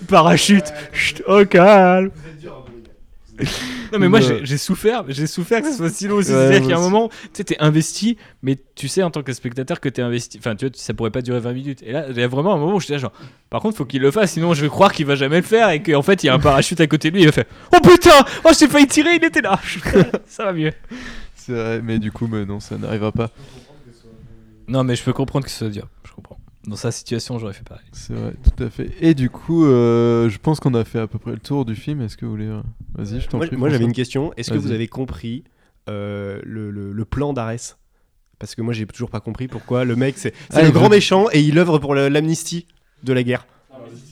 parachute. 0.08 0.72
Chut, 0.92 1.22
au 1.28 1.44
calme. 1.44 2.10
Non 3.92 3.98
mais 3.98 4.08
moi 4.08 4.20
Ouais. 4.20 4.40
j'ai 4.42 4.56
souffert, 4.56 5.04
j'ai 5.08 5.26
souffert 5.26 5.60
que 5.60 5.70
ce 5.70 5.76
soit 5.76 5.90
si 5.90 6.08
long 6.08 6.16
aussi. 6.16 6.30
Ouais, 6.32 6.48
C'est-à-dire 6.48 6.70
y 6.70 6.72
a 6.72 6.78
un 6.78 6.80
moment, 6.80 7.08
tu 7.10 7.16
sais, 7.34 7.44
t'es 7.44 7.56
investi, 7.58 8.16
mais 8.42 8.56
tu 8.74 8.88
sais 8.88 9.02
en 9.02 9.10
tant 9.10 9.22
que 9.22 9.32
spectateur 9.34 9.80
que 9.80 9.88
t'es 9.90 10.00
investi. 10.00 10.38
Enfin, 10.38 10.56
tu 10.56 10.66
vois, 10.66 10.74
ça 10.76 10.94
pourrait 10.94 11.10
pas 11.10 11.20
durer 11.20 11.40
20 11.40 11.52
minutes. 11.52 11.82
Et 11.82 11.92
là, 11.92 12.06
il 12.08 12.16
y 12.16 12.22
a 12.22 12.26
vraiment 12.28 12.54
un 12.54 12.58
moment 12.58 12.76
où 12.76 12.80
j'étais 12.80 12.94
là, 12.94 12.98
genre, 13.00 13.12
par 13.50 13.60
contre, 13.60 13.76
faut 13.76 13.84
qu'il 13.84 14.00
le 14.00 14.10
fasse, 14.10 14.32
sinon 14.32 14.54
je 14.54 14.62
vais 14.62 14.68
croire 14.68 14.92
qu'il 14.92 15.04
va 15.06 15.14
jamais 15.14 15.36
le 15.36 15.42
faire 15.42 15.68
et 15.70 15.82
qu'en 15.82 16.02
fait, 16.02 16.22
il 16.24 16.28
y 16.28 16.30
a 16.30 16.34
un 16.34 16.38
parachute 16.40 16.80
à 16.80 16.86
côté 16.86 17.10
de 17.10 17.16
lui. 17.16 17.22
Il 17.22 17.26
va 17.26 17.32
faire 17.32 17.44
Oh 17.74 17.78
putain 17.86 18.24
Oh, 18.44 18.50
j'ai 18.58 18.66
failli 18.68 18.86
tirer, 18.86 19.16
il 19.16 19.24
était 19.24 19.42
là 19.42 19.60
Ça 20.26 20.44
va 20.46 20.52
mieux. 20.54 20.72
C'est 21.34 21.52
vrai, 21.52 21.80
mais 21.82 21.98
du 21.98 22.10
coup, 22.12 22.28
mais 22.30 22.44
non, 22.46 22.60
ça 22.60 22.78
n'arrivera 22.78 23.12
pas. 23.12 23.30
Non, 24.68 24.84
mais 24.84 24.96
je 24.96 25.02
peux 25.02 25.12
comprendre 25.12 25.44
que 25.44 25.50
ce 25.50 25.58
soit 25.58 25.68
dur. 25.68 25.88
Je 26.06 26.12
comprends. 26.12 26.38
Dans 26.66 26.76
sa 26.76 26.92
situation, 26.92 27.38
j'aurais 27.38 27.54
fait 27.54 27.64
pareil. 27.66 27.84
C'est 27.92 28.12
vrai, 28.14 28.34
tout 28.44 28.62
à 28.62 28.70
fait. 28.70 28.92
Et 29.00 29.14
du 29.14 29.30
coup, 29.30 29.64
euh, 29.66 30.28
je 30.28 30.38
pense 30.38 30.60
qu'on 30.60 30.74
a 30.74 30.84
fait 30.84 31.00
à 31.00 31.08
peu 31.08 31.18
près 31.18 31.32
le 31.32 31.38
tour 31.38 31.64
du 31.64 31.74
film. 31.74 32.00
Est-ce 32.02 32.16
que 32.16 32.24
vous 32.24 32.30
voulez. 32.30 32.46
euh, 32.46 32.60
Vas-y, 32.94 33.20
je 33.20 33.28
t'en 33.28 33.38
prie. 33.40 33.56
moi, 33.56 33.68
j'avais 33.68 33.84
une 33.84 33.92
question. 33.92 34.32
Est-ce 34.36 34.50
que 34.52 34.58
vous 34.58 34.70
avez 34.70 34.86
compris 34.86 35.42
euh, 35.88 36.40
le, 36.44 36.70
le- 36.70 36.92
le 36.92 37.04
plan 37.04 37.32
d'Arès? 37.32 37.78
Parce 38.38 38.54
que 38.54 38.62
moi, 38.62 38.72
j'ai 38.74 38.86
toujours 38.86 39.10
pas 39.10 39.20
compris 39.20 39.48
pourquoi 39.48 39.84
le 39.84 39.96
mec, 39.96 40.14
c'est 40.18 40.34
c'est 40.50 40.58
Ah, 40.58 40.62
le 40.62 40.70
grand 40.70 40.84
veut- 40.84 40.90
méchant 40.96 41.26
et 41.32 41.40
il 41.40 41.58
œuvre 41.58 41.78
pour 41.78 41.94
l'amnistie 41.96 42.66
de 43.02 43.12
la 43.12 43.22
guerre. 43.24 43.46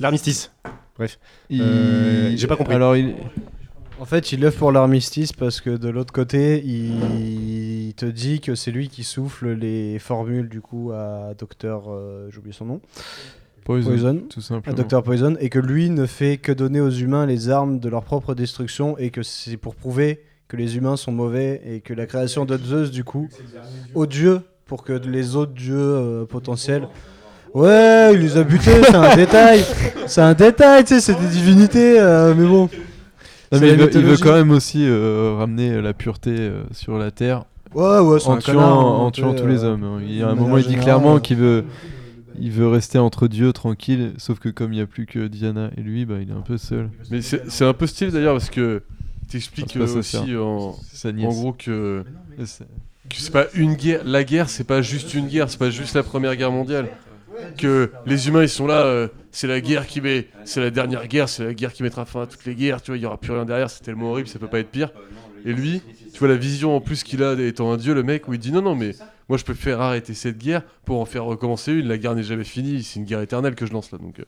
L'armistice. 0.00 0.50
Il- 1.48 1.62
Euh, 1.62 2.36
j'ai 2.36 2.46
pas 2.46 2.56
compris. 2.56 2.74
Alors, 2.74 2.96
il... 2.96 3.14
En 4.00 4.06
fait, 4.06 4.32
il 4.32 4.44
œuvre 4.44 4.56
pour 4.56 4.72
l'armistice 4.72 5.32
parce 5.32 5.60
que 5.60 5.76
de 5.76 5.88
l'autre 5.88 6.12
côté, 6.12 6.62
il... 6.64 7.88
il 7.88 7.94
te 7.94 8.06
dit 8.06 8.40
que 8.40 8.54
c'est 8.54 8.70
lui 8.70 8.88
qui 8.88 9.04
souffle 9.04 9.50
les 9.50 9.98
formules 9.98 10.48
du 10.48 10.60
coup 10.60 10.90
à 10.92 11.34
Docteur, 11.38 11.84
euh, 11.88 12.28
j'ai 12.30 12.38
oublié 12.38 12.54
son 12.54 12.64
nom, 12.64 12.80
Poison, 13.64 13.90
Poison, 13.90 14.22
tout 14.30 14.96
à 14.96 15.02
Poison, 15.02 15.36
et 15.38 15.50
que 15.50 15.58
lui 15.58 15.90
ne 15.90 16.06
fait 16.06 16.38
que 16.38 16.50
donner 16.50 16.80
aux 16.80 16.90
humains 16.90 17.26
les 17.26 17.50
armes 17.50 17.78
de 17.78 17.88
leur 17.88 18.02
propre 18.02 18.34
destruction 18.34 18.96
et 18.96 19.10
que 19.10 19.22
c'est 19.22 19.56
pour 19.56 19.74
prouver 19.74 20.22
que 20.48 20.56
les 20.56 20.76
humains 20.76 20.96
sont 20.96 21.12
mauvais 21.12 21.60
et 21.66 21.80
que 21.80 21.92
la 21.92 22.06
création 22.06 22.46
de 22.46 22.56
Zeus 22.56 22.90
du 22.90 23.04
coup, 23.04 23.28
aux 23.94 24.06
dieux 24.06 24.40
pour 24.64 24.82
que 24.82 24.92
les 24.92 25.36
autres 25.36 25.52
dieux 25.52 25.76
euh, 25.76 26.24
potentiels. 26.24 26.88
Ouais, 27.52 28.12
il 28.14 28.20
les 28.20 28.36
a 28.36 28.44
butés, 28.44 28.82
c'est 28.84 28.94
un 28.94 29.14
détail. 29.14 29.64
C'est 30.06 30.20
un 30.22 30.34
détail, 30.34 30.84
tu 30.84 30.94
sais, 30.94 31.00
c'est 31.00 31.20
des 31.20 31.26
divinités, 31.26 32.00
euh, 32.00 32.34
mais 32.34 32.46
bon. 32.46 32.70
Mais 33.52 33.58
il, 33.58 33.62
veut, 33.62 33.72
il 33.72 33.78
veut 33.78 33.84
mythologie. 33.86 34.22
quand 34.22 34.32
même 34.32 34.50
aussi 34.50 34.86
euh, 34.86 35.34
ramener 35.36 35.80
la 35.82 35.92
pureté 35.92 36.30
euh, 36.30 36.62
sur 36.72 36.98
la 36.98 37.10
Terre 37.10 37.44
Ouais, 37.74 37.98
ouais, 38.00 38.18
c'est 38.18 38.28
en 38.28 38.38
tuant, 38.38 38.60
hein, 38.60 39.04
en 39.04 39.10
tu 39.10 39.20
tuant 39.20 39.32
sais, 39.32 39.42
tous 39.42 39.46
les 39.46 39.64
euh, 39.64 39.68
hommes. 39.68 40.00
Il 40.02 40.16
y 40.16 40.22
a 40.22 40.28
un 40.28 40.34
moment, 40.34 40.58
il 40.58 40.66
dit 40.66 40.76
clairement 40.76 41.16
euh, 41.16 41.20
qu'il 41.20 41.36
veut, 41.36 41.64
il 42.38 42.50
veut 42.50 42.66
rester 42.66 42.98
entre 42.98 43.28
dieux 43.28 43.52
tranquille, 43.52 44.12
sauf 44.18 44.40
que 44.40 44.48
comme 44.48 44.72
il 44.72 44.76
n'y 44.76 44.82
a 44.82 44.86
plus 44.86 45.06
que 45.06 45.28
Diana 45.28 45.70
et 45.76 45.80
lui, 45.80 46.04
bah, 46.04 46.16
il 46.20 46.30
est 46.30 46.34
un 46.34 46.40
peu 46.40 46.58
seul. 46.58 46.90
Mais 47.10 47.22
c'est 47.22 47.64
un 47.64 47.72
peu 47.72 47.86
stylé 47.86 48.10
d'ailleurs 48.10 48.34
parce 48.34 48.50
que 48.50 48.82
t'expliques 49.28 49.76
Ah, 49.80 49.86
ça, 49.86 49.98
aussi 49.98 50.36
en, 50.36 50.74
gros 51.28 51.52
que, 51.52 52.04
que 52.36 53.16
c'est 53.16 53.32
pas 53.32 53.46
une 53.54 53.74
guerre. 53.74 54.02
La 54.04 54.24
guerre, 54.24 54.50
c'est 54.50 54.64
pas 54.64 54.82
juste 54.82 55.14
une 55.14 55.28
guerre, 55.28 55.48
c'est 55.48 55.58
pas 55.58 55.70
juste 55.70 55.94
la 55.94 56.02
première 56.02 56.34
guerre 56.34 56.50
mondiale. 56.50 56.88
Que 57.56 57.90
les 58.06 58.28
humains 58.28 58.42
ils 58.42 58.48
sont 58.48 58.66
là, 58.66 58.82
euh, 58.82 59.08
c'est 59.30 59.46
la 59.46 59.60
guerre 59.60 59.86
qui 59.86 60.00
met, 60.00 60.28
c'est 60.44 60.60
la 60.60 60.70
dernière 60.70 61.06
guerre, 61.08 61.28
c'est 61.28 61.44
la 61.44 61.54
guerre 61.54 61.72
qui 61.72 61.82
mettra 61.82 62.04
fin 62.04 62.22
à 62.22 62.26
toutes 62.26 62.44
les 62.44 62.54
guerres. 62.54 62.82
Tu 62.82 62.90
vois, 62.90 62.98
il 62.98 63.02
y 63.02 63.06
aura 63.06 63.18
plus 63.18 63.32
rien 63.32 63.44
derrière, 63.44 63.70
c'est 63.70 63.82
tellement 63.82 64.10
horrible, 64.10 64.28
ça 64.28 64.38
peut 64.38 64.48
pas 64.48 64.60
être 64.60 64.70
pire. 64.70 64.90
Et 65.44 65.52
lui, 65.52 65.82
tu 66.12 66.18
vois 66.18 66.28
la 66.28 66.36
vision 66.36 66.76
en 66.76 66.80
plus 66.80 67.02
qu'il 67.02 67.22
a 67.22 67.32
étant 67.34 67.72
un 67.72 67.76
dieu, 67.76 67.94
le 67.94 68.02
mec, 68.02 68.28
où 68.28 68.34
il 68.34 68.38
dit 68.38 68.52
non 68.52 68.62
non 68.62 68.74
mais 68.74 68.92
moi 69.28 69.38
je 69.38 69.44
peux 69.44 69.54
faire 69.54 69.80
arrêter 69.80 70.14
cette 70.14 70.38
guerre 70.38 70.62
pour 70.84 71.00
en 71.00 71.04
faire 71.04 71.24
recommencer 71.24 71.72
une. 71.72 71.88
La 71.88 71.98
guerre 71.98 72.14
n'est 72.14 72.22
jamais 72.22 72.44
finie, 72.44 72.82
c'est 72.82 72.98
une 72.98 73.06
guerre 73.06 73.20
éternelle 73.20 73.54
que 73.54 73.66
je 73.66 73.72
lance 73.72 73.92
là. 73.92 73.98
Donc 73.98 74.20
euh, 74.20 74.24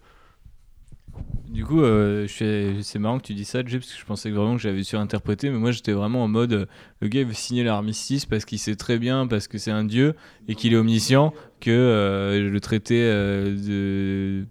Du 1.49 1.67
coup, 1.67 1.83
euh, 1.83 2.27
c'est 2.29 2.99
marrant 2.99 3.19
que 3.19 3.27
tu 3.27 3.35
dis 3.35 3.45
ça, 3.45 3.63
Jay, 3.65 3.79
parce 3.79 3.93
que 3.93 4.01
je 4.01 4.05
pensais 4.07 4.31
que 4.31 4.35
vraiment 4.35 4.57
que 4.57 4.63
j'avais 4.63 4.83
surinterprété, 4.83 5.51
mais 5.51 5.59
moi 5.59 5.71
j'étais 5.71 5.93
vraiment 5.93 6.25
en 6.25 6.29
mode 6.29 6.53
euh, 6.55 6.67
le 7.01 7.09
gars 7.09 7.25
veut 7.25 7.35
signer 7.35 7.63
l'armistice 7.63 8.25
parce 8.25 8.47
qu'il 8.47 8.59
sait 8.59 8.75
très 8.75 8.99
bien, 8.99 9.27
parce 9.27 9.49
que 9.49 9.59
c'est 9.59 9.71
un 9.71 9.85
dieu 9.85 10.15
et 10.49 10.55
qu'il 10.55 10.73
est 10.73 10.77
omniscient, 10.77 11.35
que 11.61 11.71
euh, 11.71 12.49
le 12.49 12.61
traité 12.61 12.97
de 13.05 14.47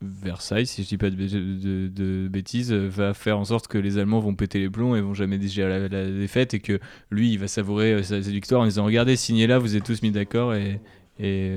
Versailles, 0.00 0.66
si 0.66 0.84
je 0.84 0.88
dis 0.88 0.96
pas 0.96 1.10
de, 1.10 1.16
bê- 1.16 1.28
de- 1.28 1.88
de 1.88 2.28
bêtises, 2.28 2.72
va 2.72 3.14
faire 3.14 3.36
en 3.36 3.44
sorte 3.44 3.66
que 3.66 3.78
les 3.78 3.98
Allemands 3.98 4.20
vont 4.20 4.36
péter 4.36 4.60
les 4.60 4.70
plombs 4.70 4.94
et 4.94 5.00
vont 5.00 5.14
jamais 5.14 5.38
digérer 5.38 5.88
la, 5.88 6.06
défaite 6.08 6.54
et 6.54 6.60
que 6.60 6.78
lui 7.10 7.32
il 7.32 7.38
va 7.40 7.48
savourer 7.48 8.04
sa, 8.04 8.22
sa 8.22 8.30
victoire 8.30 8.60
en 8.62 8.64
disant 8.66 8.84
regardez, 8.84 9.16
signez 9.16 9.48
là, 9.48 9.58
vous 9.58 9.74
êtes 9.74 9.84
tous 9.84 10.02
mis 10.02 10.12
d'accord 10.12 10.54
et, 10.54 10.80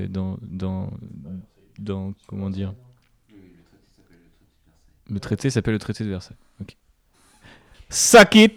dans. 0.08 0.90
Comment 2.26 2.50
dire 2.50 2.74
le 5.10 5.20
traité 5.20 5.50
s'appelle 5.50 5.74
le 5.74 5.80
traité 5.80 6.04
de 6.04 6.10
Versailles. 6.10 6.36
Ok. 6.60 6.76
Suck 7.90 8.34
it 8.34 8.54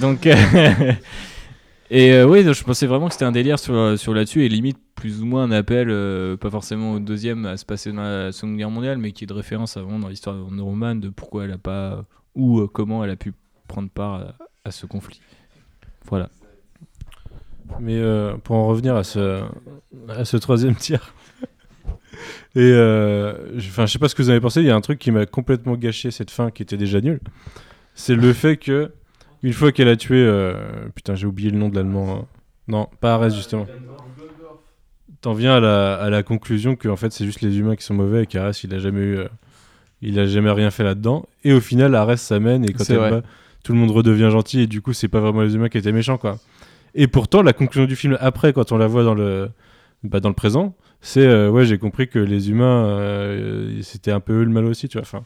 Donc, 0.00 0.26
euh, 0.26 0.34
et 1.90 2.12
euh, 2.12 2.26
oui, 2.26 2.42
je 2.42 2.64
pensais 2.64 2.86
vraiment 2.86 3.08
que 3.08 3.12
c'était 3.14 3.24
un 3.24 3.32
délire 3.32 3.58
sur, 3.58 3.98
sur 3.98 4.14
là-dessus 4.14 4.44
et 4.44 4.48
limite 4.48 4.78
plus 5.02 5.20
ou 5.20 5.26
moins 5.26 5.42
un 5.42 5.50
appel, 5.50 5.88
euh, 5.90 6.36
pas 6.36 6.48
forcément 6.48 6.92
au 6.92 7.00
deuxième 7.00 7.44
à 7.44 7.56
se 7.56 7.64
passer 7.64 7.90
dans 7.90 8.02
la 8.02 8.30
Seconde 8.30 8.56
Guerre 8.56 8.70
mondiale, 8.70 8.98
mais 8.98 9.10
qui 9.10 9.24
est 9.24 9.26
de 9.26 9.32
référence 9.32 9.76
avant 9.76 9.98
dans 9.98 10.06
l'histoire 10.06 10.36
de 10.36 11.00
de 11.00 11.08
pourquoi 11.08 11.44
elle 11.44 11.50
a 11.50 11.58
pas 11.58 12.04
ou 12.36 12.60
euh, 12.60 12.68
comment 12.68 13.02
elle 13.02 13.10
a 13.10 13.16
pu 13.16 13.34
prendre 13.66 13.90
part 13.90 14.14
à, 14.14 14.34
à 14.64 14.70
ce 14.70 14.86
conflit. 14.86 15.20
Voilà. 16.04 16.30
Mais 17.80 17.96
euh, 17.96 18.36
pour 18.36 18.54
en 18.54 18.68
revenir 18.68 18.94
à 18.94 19.02
ce, 19.02 19.42
à 20.08 20.24
ce 20.24 20.36
troisième 20.36 20.74
tiers. 20.76 21.12
Et 22.54 22.60
euh, 22.60 23.58
je- 23.58 23.68
enfin, 23.68 23.86
je 23.86 23.92
sais 23.92 23.98
pas 23.98 24.08
ce 24.08 24.14
que 24.14 24.22
vous 24.22 24.30
avez 24.30 24.40
pensé. 24.40 24.60
Il 24.60 24.66
y 24.66 24.70
a 24.70 24.76
un 24.76 24.80
truc 24.80 24.98
qui 24.98 25.10
m'a 25.10 25.26
complètement 25.26 25.74
gâché 25.76 26.10
cette 26.10 26.30
fin 26.30 26.50
qui 26.50 26.62
était 26.62 26.76
déjà 26.76 27.00
nulle. 27.00 27.20
C'est 27.94 28.14
le 28.14 28.32
fait 28.32 28.56
que 28.56 28.90
une 29.42 29.52
fois 29.52 29.72
qu'elle 29.72 29.88
a 29.88 29.96
tué, 29.96 30.16
euh, 30.24 30.54
putain, 30.94 31.14
j'ai 31.14 31.26
oublié 31.26 31.50
le 31.50 31.58
nom 31.58 31.68
de 31.68 31.74
l'allemand. 31.76 32.14
hein. 32.20 32.26
Non, 32.68 32.88
pas 33.00 33.14
Arès 33.14 33.34
justement. 33.34 33.66
T'en 35.20 35.34
viens 35.34 35.54
à 35.56 35.60
la, 35.60 35.94
à 35.94 36.10
la 36.10 36.22
conclusion 36.22 36.74
que 36.74 36.88
en 36.88 36.96
fait 36.96 37.12
c'est 37.12 37.24
juste 37.24 37.42
les 37.42 37.58
humains 37.58 37.76
qui 37.76 37.84
sont 37.84 37.94
mauvais 37.94 38.24
et 38.24 38.26
qu'Arès 38.26 38.62
il 38.64 38.74
a 38.74 38.78
jamais 38.78 39.00
eu, 39.00 39.16
euh, 39.18 39.28
il 40.00 40.18
a 40.18 40.26
jamais 40.26 40.50
rien 40.50 40.70
fait 40.70 40.82
là-dedans. 40.84 41.26
Et 41.44 41.52
au 41.52 41.60
final, 41.60 41.94
Arès 41.94 42.20
s'amène 42.20 42.64
et 42.64 42.72
quand 42.72 42.84
elle 42.94 42.98
bat, 43.10 43.22
tout 43.62 43.72
le 43.72 43.78
monde 43.78 43.92
redevient 43.92 44.30
gentil 44.30 44.62
et 44.62 44.66
du 44.66 44.80
coup 44.80 44.92
c'est 44.92 45.08
pas 45.08 45.20
vraiment 45.20 45.42
les 45.42 45.54
humains 45.54 45.68
qui 45.68 45.78
étaient 45.78 45.92
méchants 45.92 46.18
quoi. 46.18 46.38
Et 46.94 47.06
pourtant, 47.06 47.42
la 47.42 47.52
conclusion 47.52 47.86
du 47.86 47.94
film 47.96 48.16
après, 48.20 48.52
quand 48.52 48.70
on 48.72 48.76
la 48.78 48.86
voit 48.86 49.04
dans 49.04 49.14
le, 49.14 49.48
bah, 50.04 50.20
dans 50.20 50.28
le 50.28 50.34
présent, 50.34 50.74
c'est 51.00 51.26
euh, 51.26 51.50
ouais, 51.50 51.64
j'ai 51.64 51.78
compris 51.78 52.08
que 52.08 52.18
les 52.18 52.50
humains, 52.50 52.84
euh, 52.86 53.80
c'était 53.82 54.10
un 54.12 54.20
peu 54.20 54.40
eux 54.40 54.44
le 54.44 54.50
mal 54.50 54.64
aussi, 54.66 54.88
tu 54.88 54.98
vois. 54.98 55.02
Enfin, 55.02 55.24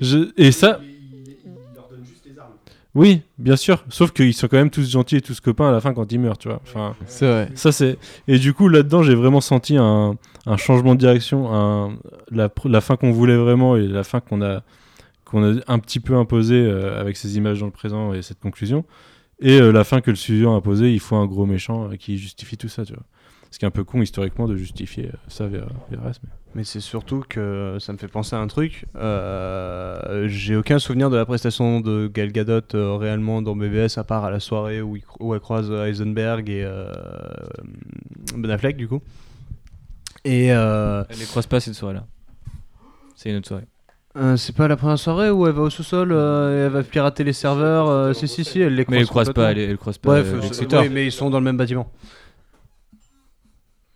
je- 0.00 0.30
et 0.36 0.52
ça. 0.52 0.80
Oui, 2.94 3.22
bien 3.38 3.56
sûr. 3.56 3.84
Sauf 3.88 4.12
qu'ils 4.12 4.34
sont 4.34 4.46
quand 4.46 4.56
même 4.56 4.70
tous 4.70 4.88
gentils 4.88 5.16
et 5.16 5.20
tous 5.20 5.40
copains 5.40 5.68
à 5.68 5.72
la 5.72 5.80
fin 5.80 5.92
quand 5.94 6.12
ils 6.12 6.20
meurent, 6.20 6.38
tu 6.38 6.48
vois. 6.48 6.60
Enfin, 6.62 6.94
C'est 7.06 7.26
vrai. 7.26 7.50
ça 7.56 7.72
c'est. 7.72 7.98
Et 8.28 8.38
du 8.38 8.54
coup, 8.54 8.68
là-dedans, 8.68 9.02
j'ai 9.02 9.16
vraiment 9.16 9.40
senti 9.40 9.76
un, 9.76 10.16
un 10.46 10.56
changement 10.56 10.94
de 10.94 11.00
direction, 11.00 11.52
un, 11.52 11.98
la, 12.30 12.48
la 12.64 12.80
fin 12.80 12.96
qu'on 12.96 13.10
voulait 13.10 13.36
vraiment 13.36 13.76
et 13.76 13.86
la 13.88 14.04
fin 14.04 14.20
qu'on 14.20 14.42
a, 14.42 14.62
qu'on 15.24 15.42
a 15.42 15.60
un 15.66 15.78
petit 15.80 15.98
peu 15.98 16.14
imposée 16.14 16.54
euh, 16.64 17.00
avec 17.00 17.16
ces 17.16 17.36
images 17.36 17.58
dans 17.58 17.66
le 17.66 17.72
présent 17.72 18.14
et 18.14 18.22
cette 18.22 18.38
conclusion. 18.38 18.84
Et 19.40 19.60
euh, 19.60 19.72
la 19.72 19.82
fin 19.82 20.00
que 20.00 20.10
le 20.10 20.16
studio 20.16 20.50
a 20.52 20.54
imposée, 20.54 20.92
il 20.92 21.00
faut 21.00 21.16
un 21.16 21.26
gros 21.26 21.46
méchant 21.46 21.90
euh, 21.90 21.96
qui 21.96 22.16
justifie 22.16 22.56
tout 22.56 22.68
ça, 22.68 22.84
tu 22.84 22.92
vois. 22.92 23.02
Ce 23.54 23.58
qui 23.60 23.64
est 23.64 23.68
un 23.68 23.70
peu 23.70 23.84
con 23.84 24.02
historiquement 24.02 24.48
de 24.48 24.56
justifier 24.56 25.06
euh, 25.06 25.16
ça 25.28 25.46
vers, 25.46 25.66
vers 25.88 26.00
le 26.00 26.06
reste. 26.08 26.20
mais- 26.24 26.30
Mais 26.56 26.64
c'est 26.64 26.80
surtout 26.80 27.22
que 27.28 27.76
ça 27.78 27.92
me 27.92 27.98
fait 27.98 28.08
penser 28.08 28.34
à 28.34 28.40
un 28.40 28.48
truc. 28.48 28.84
Euh, 28.96 30.26
J'ai 30.26 30.56
aucun 30.56 30.80
souvenir 30.80 31.08
de 31.08 31.16
la 31.16 31.24
prestation 31.24 31.80
de 31.80 32.10
Gal 32.12 32.32
Gadot 32.32 32.62
euh, 32.74 32.96
réellement 32.96 33.42
dans 33.42 33.54
BVS 33.54 33.96
à 33.96 34.02
part 34.02 34.24
à 34.24 34.30
la 34.32 34.40
soirée 34.40 34.82
où, 34.82 34.96
il 34.96 35.02
cro- 35.02 35.18
où 35.20 35.34
elle 35.34 35.40
croise 35.40 35.70
Heisenberg 35.70 36.50
et 36.50 36.64
euh, 36.64 36.90
Ben 38.36 38.50
Affleck 38.50 38.76
du 38.76 38.88
coup. 38.88 39.00
Et 40.24 40.52
euh, 40.52 41.04
Elle 41.08 41.18
les 41.20 41.24
croise 41.26 41.46
pas 41.46 41.60
cette 41.60 41.74
soirée-là. 41.74 42.06
C'est 43.14 43.30
une 43.30 43.36
autre 43.36 43.46
soirée. 43.46 43.66
euh, 44.16 44.36
c'est 44.36 44.56
pas 44.56 44.66
la 44.66 44.76
première 44.76 44.98
soirée 44.98 45.30
où 45.30 45.46
elle 45.46 45.52
va 45.52 45.62
au 45.62 45.70
sous-sol, 45.70 46.10
euh, 46.10 46.56
et 46.62 46.66
elle 46.66 46.72
va 46.72 46.82
pirater 46.82 47.22
les 47.22 47.32
serveurs. 47.32 47.88
euh, 47.88 48.12
si 48.14 48.26
si 48.26 48.44
si, 48.44 48.60
elle 48.60 48.74
les 48.74 48.84
croise. 48.84 48.96
Mais 48.96 49.00
elle 49.02 49.08
croise 49.08 49.32
pas, 49.32 49.52
elle, 49.52 49.54
complètement. 49.54 49.70
elle 49.70 49.78
croise 49.78 49.98
pas. 49.98 50.10
Euh, 50.16 50.24
euh, 50.80 50.80
oui, 50.82 50.88
mais 50.92 51.06
ils 51.06 51.12
sont 51.12 51.30
dans 51.30 51.38
le 51.38 51.44
même 51.44 51.56
bâtiment. 51.56 51.88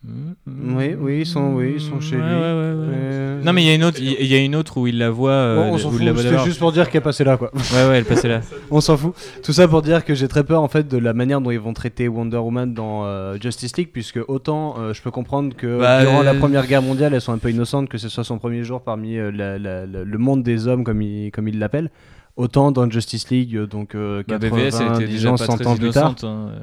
Mmh, 0.05 0.77
Oui, 0.77 0.95
oui, 0.97 1.19
ils 1.23 1.27
sont, 1.27 1.55
oui, 1.55 1.73
ils 1.75 1.81
sont 1.81 2.01
chez 2.01 2.16
Ouais, 2.16 2.23
lui. 2.23 2.35
ouais, 2.35 2.41
ouais, 2.41 2.89
ouais. 2.89 3.41
Non 3.45 3.53
mais 3.53 3.65
il 3.65 3.66
y 3.66 3.70
a 3.70 3.75
une 3.75 3.83
autre, 3.83 3.99
il 4.01 4.27
y 4.27 4.35
a 4.35 4.39
une 4.39 4.55
autre 4.55 4.79
où 4.79 4.87
il 4.87 4.97
la 4.97 5.11
voit. 5.11 5.31
euh, 5.33 5.57
Bon, 5.57 5.75
on 5.75 5.79
c'était 5.93 6.45
juste 6.45 6.61
pour 6.61 6.70
dire 6.70 6.89
qu'elle 6.89 7.03
passait 7.03 7.25
là 7.25 7.37
quoi. 7.37 7.51
Ouais 7.53 7.89
ouais, 7.89 7.99
elle 7.99 8.05
passait 8.05 8.29
là. 8.29 8.41
On 8.70 8.81
s'en 8.81 8.97
fout. 8.97 9.15
Tout 9.43 9.53
ça 9.53 9.66
pour 9.66 9.83
dire 9.83 10.05
que 10.05 10.15
j'ai 10.15 10.29
très 10.29 10.45
peur 10.45 10.62
en 10.62 10.69
fait 10.69 10.87
de 10.87 10.99
la 10.99 11.15
manière 11.15 11.41
dont 11.41 11.51
ils 11.51 11.59
vont 11.59 11.73
traiter 11.73 12.07
Wonder 12.07 12.37
Woman 12.37 12.75
dans 12.75 13.05
euh, 13.07 13.37
Justice 13.41 13.77
League, 13.77 13.91
puisque 13.93 14.20
autant 14.29 14.77
euh, 14.79 14.93
je 14.95 15.03
peux 15.03 15.11
comprendre 15.11 15.55
que 15.57 15.79
Bah, 15.81 16.01
durant 16.03 16.23
la 16.23 16.33
euh, 16.35 16.39
Première 16.39 16.66
Guerre 16.69 16.83
mondiale, 16.83 17.12
elles 17.15 17.20
sont 17.20 17.33
un 17.33 17.39
peu 17.39 17.51
innocentes, 17.51 17.89
que 17.89 17.99
ce 17.99 18.09
soit 18.09 18.25
son 18.25 18.39
premier 18.39 18.62
jour 18.62 18.83
parmi 18.83 19.16
euh, 19.19 19.31
la- 19.33 19.59
la- 19.59 19.85
la- 19.87 20.05
le 20.05 20.19
monde 20.19 20.43
des 20.45 20.69
hommes 20.69 20.85
comme 20.85 21.03
il, 21.03 21.31
comme 21.33 21.49
il 21.49 21.59
l'appelle. 21.59 21.91
Autant 22.37 22.70
dans 22.70 22.89
Justice 22.89 23.31
League, 23.31 23.57
donc 23.65 23.97
euh, 23.97 24.23
Bah, 24.29 24.39
80, 24.39 24.57
BVS 24.57 24.81
elle 24.81 24.95
était 24.95 25.07
10 25.07 25.12
déjà 25.15 25.31
ans, 25.33 25.37
pas 25.37 25.47
100 25.47 25.57
très 25.57 25.66
ans 25.66 25.77
plus 25.77 25.91
tard. 25.91 26.03
innocente. 26.11 26.25
hein, 26.25 26.51
euh. 26.53 26.59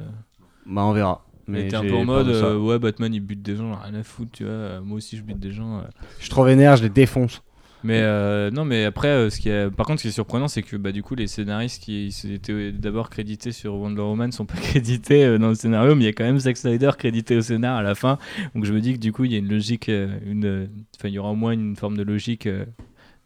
Bah 0.68 0.82
on 0.84 0.92
verra. 0.92 1.22
Mais 1.48 1.68
t'es 1.68 1.76
un 1.76 1.82
peu 1.82 1.94
en 1.94 2.04
mode 2.04 2.28
euh, 2.28 2.58
ouais 2.58 2.78
Batman 2.78 3.12
il 3.14 3.20
bute 3.20 3.42
des 3.42 3.56
gens, 3.56 3.74
rien 3.74 3.94
à 3.94 4.02
foutre, 4.02 4.32
tu 4.32 4.44
vois. 4.44 4.52
euh, 4.52 4.80
Moi 4.80 4.96
aussi 4.96 5.16
je 5.16 5.22
bute 5.22 5.38
des 5.38 5.52
gens. 5.52 5.78
euh. 5.78 5.82
Je 6.18 6.22
suis 6.22 6.30
trop 6.30 6.44
vénère, 6.44 6.76
je 6.76 6.82
les 6.82 6.88
défonce. 6.88 7.42
Mais 7.84 8.00
euh, 8.02 8.50
non, 8.50 8.64
mais 8.64 8.84
après, 8.84 9.08
euh, 9.08 9.30
ce 9.30 9.38
qui 9.38 9.48
est, 9.48 9.70
par 9.70 9.86
contre, 9.86 9.98
ce 10.00 10.02
qui 10.04 10.08
est 10.08 10.12
surprenant, 10.12 10.48
c'est 10.48 10.62
que 10.62 10.76
bah, 10.76 10.90
du 10.90 11.04
coup, 11.04 11.14
les 11.14 11.28
scénaristes 11.28 11.80
qui 11.84 12.12
étaient 12.32 12.72
d'abord 12.72 13.10
crédités 13.10 13.52
sur 13.52 13.74
Wonder 13.74 14.00
Woman 14.00 14.32
sont 14.32 14.46
pas 14.46 14.56
crédités 14.60 15.24
euh, 15.24 15.38
dans 15.38 15.50
le 15.50 15.54
scénario, 15.54 15.94
mais 15.94 16.02
il 16.02 16.06
y 16.06 16.08
a 16.08 16.12
quand 16.12 16.24
même 16.24 16.38
Zack 16.38 16.56
Snyder 16.56 16.90
crédité 16.98 17.36
au 17.36 17.42
scénar 17.42 17.76
à 17.76 17.82
la 17.82 17.94
fin. 17.94 18.18
Donc 18.56 18.64
je 18.64 18.72
me 18.72 18.80
dis 18.80 18.94
que 18.94 18.98
du 18.98 19.12
coup, 19.12 19.24
il 19.24 19.32
y 19.32 19.36
a 19.36 19.38
une 19.38 19.48
logique, 19.48 19.86
une, 19.88 20.68
enfin, 20.98 21.08
il 21.08 21.14
y 21.14 21.18
aura 21.18 21.30
au 21.30 21.36
moins 21.36 21.52
une 21.52 21.76
forme 21.76 21.96
de 21.96 22.02
logique 22.02 22.46
euh, 22.46 22.64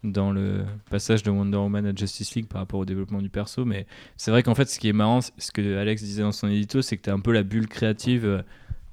dans 0.03 0.31
le 0.31 0.63
passage 0.89 1.21
de 1.23 1.29
Wonder 1.29 1.57
Woman 1.57 1.85
à 1.85 1.93
Justice 1.95 2.33
League 2.35 2.47
par 2.47 2.61
rapport 2.61 2.79
au 2.79 2.85
développement 2.85 3.21
du 3.21 3.29
perso. 3.29 3.65
Mais 3.65 3.85
c'est 4.17 4.31
vrai 4.31 4.41
qu'en 4.43 4.55
fait, 4.55 4.67
ce 4.69 4.79
qui 4.79 4.89
est 4.89 4.93
marrant, 4.93 5.19
ce 5.21 5.51
que 5.51 5.77
Alex 5.77 6.01
disait 6.01 6.23
dans 6.23 6.31
son 6.31 6.47
édito, 6.47 6.81
c'est 6.81 6.97
que 6.97 7.03
t'es 7.03 7.11
un 7.11 7.19
peu 7.19 7.31
la 7.31 7.43
bulle 7.43 7.67
créative 7.67 8.25
euh, 8.25 8.41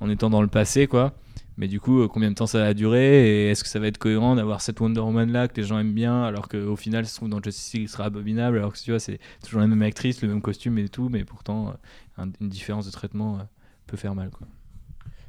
en 0.01 0.11
étant 0.11 0.29
dans 0.31 0.43
le 0.43 0.49
passé, 0.49 0.87
quoi. 0.87 1.15
Mais 1.57 1.67
du 1.67 1.81
coup, 1.81 2.03
euh, 2.03 2.09
combien 2.09 2.31
de 2.31 2.35
temps 2.37 2.47
ça 2.47 2.59
va 2.61 2.75
durer 2.75 3.27
Et 3.47 3.51
est-ce 3.51 3.65
que 3.65 3.69
ça 3.71 3.81
va 3.81 3.87
être 3.89 3.99
cohérent 3.99 4.37
d'avoir 4.37 4.61
cette 4.61 4.79
Wonder 4.81 5.01
Woman 5.01 5.33
là 5.33 5.49
que 5.49 5.57
les 5.61 5.67
gens 5.67 5.79
aiment 5.79 5.95
bien 5.95 6.23
alors 6.23 6.49
qu'au 6.49 6.77
final, 6.77 7.05
ça 7.07 7.11
se 7.13 7.17
trouve 7.17 7.31
dans 7.31 7.43
Justice 7.43 7.73
League, 7.73 7.89
sera 7.89 8.05
abominable 8.05 8.59
alors 8.59 8.73
que 8.75 8.79
tu 8.79 8.91
vois, 8.91 9.01
c'est 9.01 9.19
toujours 9.43 9.61
la 9.61 9.67
même 9.67 9.83
actrice, 9.83 10.23
le 10.23 10.29
même 10.29 10.43
costume 10.43 10.79
et 10.79 10.89
tout, 10.89 11.09
mais 11.09 11.25
pourtant, 11.25 11.71
euh, 11.71 12.23
un- 12.23 12.31
une 12.41 12.49
différence 12.49 12.87
de 12.87 12.91
traitement 12.93 13.39
peut 13.87 13.97
faire 13.97 14.15
mal. 14.15 14.31
Quoi. 14.31 14.47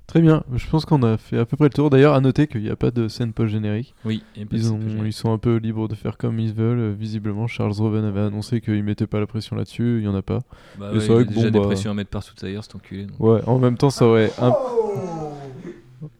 Très 0.09 0.21
bien, 0.21 0.43
je 0.55 0.67
pense 0.67 0.85
qu'on 0.85 1.03
a 1.03 1.17
fait 1.17 1.37
à 1.37 1.45
peu 1.45 1.55
près 1.55 1.67
le 1.67 1.69
tour. 1.73 1.91
D'ailleurs, 1.91 2.15
à 2.15 2.19
noter 2.19 2.47
qu'il 2.47 2.63
n'y 2.63 2.71
a 2.71 2.75
pas 2.75 2.89
de 2.89 3.07
scène 3.07 3.31
post-générique. 3.31 3.93
Oui, 4.05 4.23
il 4.35 4.39
y 4.39 4.43
a 4.43 4.47
pas 4.47 4.55
de 4.55 4.57
Ils, 4.59 4.63
scène 4.65 4.99
ont, 4.99 5.05
ils 5.05 5.13
sont 5.13 5.31
un 5.31 5.37
peu 5.37 5.57
libres 5.57 5.87
de 5.87 5.93
faire 5.93 6.17
comme 6.17 6.39
ils 6.39 6.51
veulent. 6.51 6.93
Visiblement, 6.93 7.45
Charles 7.45 7.73
Roven 7.73 8.03
avait 8.03 8.21
annoncé 8.21 8.59
qu'il 8.59 8.83
mettait 8.83 9.05
pas 9.05 9.19
la 9.19 9.27
pression 9.27 9.55
là-dessus. 9.55 9.99
Il 9.99 10.05
y 10.05 10.07
en 10.07 10.15
a 10.15 10.23
pas. 10.23 10.39
Bah 10.79 10.87
Mais 10.91 10.93
ouais, 10.95 10.99
c'est 11.01 11.05
il 11.05 11.11
vrai 11.13 11.21
a 11.21 11.25
que 11.25 11.29
déjà 11.29 11.41
bon, 11.43 11.51
des 11.51 11.59
bah, 11.59 11.65
pressions 11.65 11.91
à 11.91 11.93
mettre 11.93 12.09
partout 12.09 12.33
ailleurs, 12.43 12.63
cet 12.63 12.73
enculé. 12.75 13.05
donc. 13.05 13.19
Ouais, 13.19 13.39
en 13.45 13.59
même 13.59 13.77
temps, 13.77 13.91
ça 13.91 14.05
aurait 14.07 14.31
un. 14.41 14.51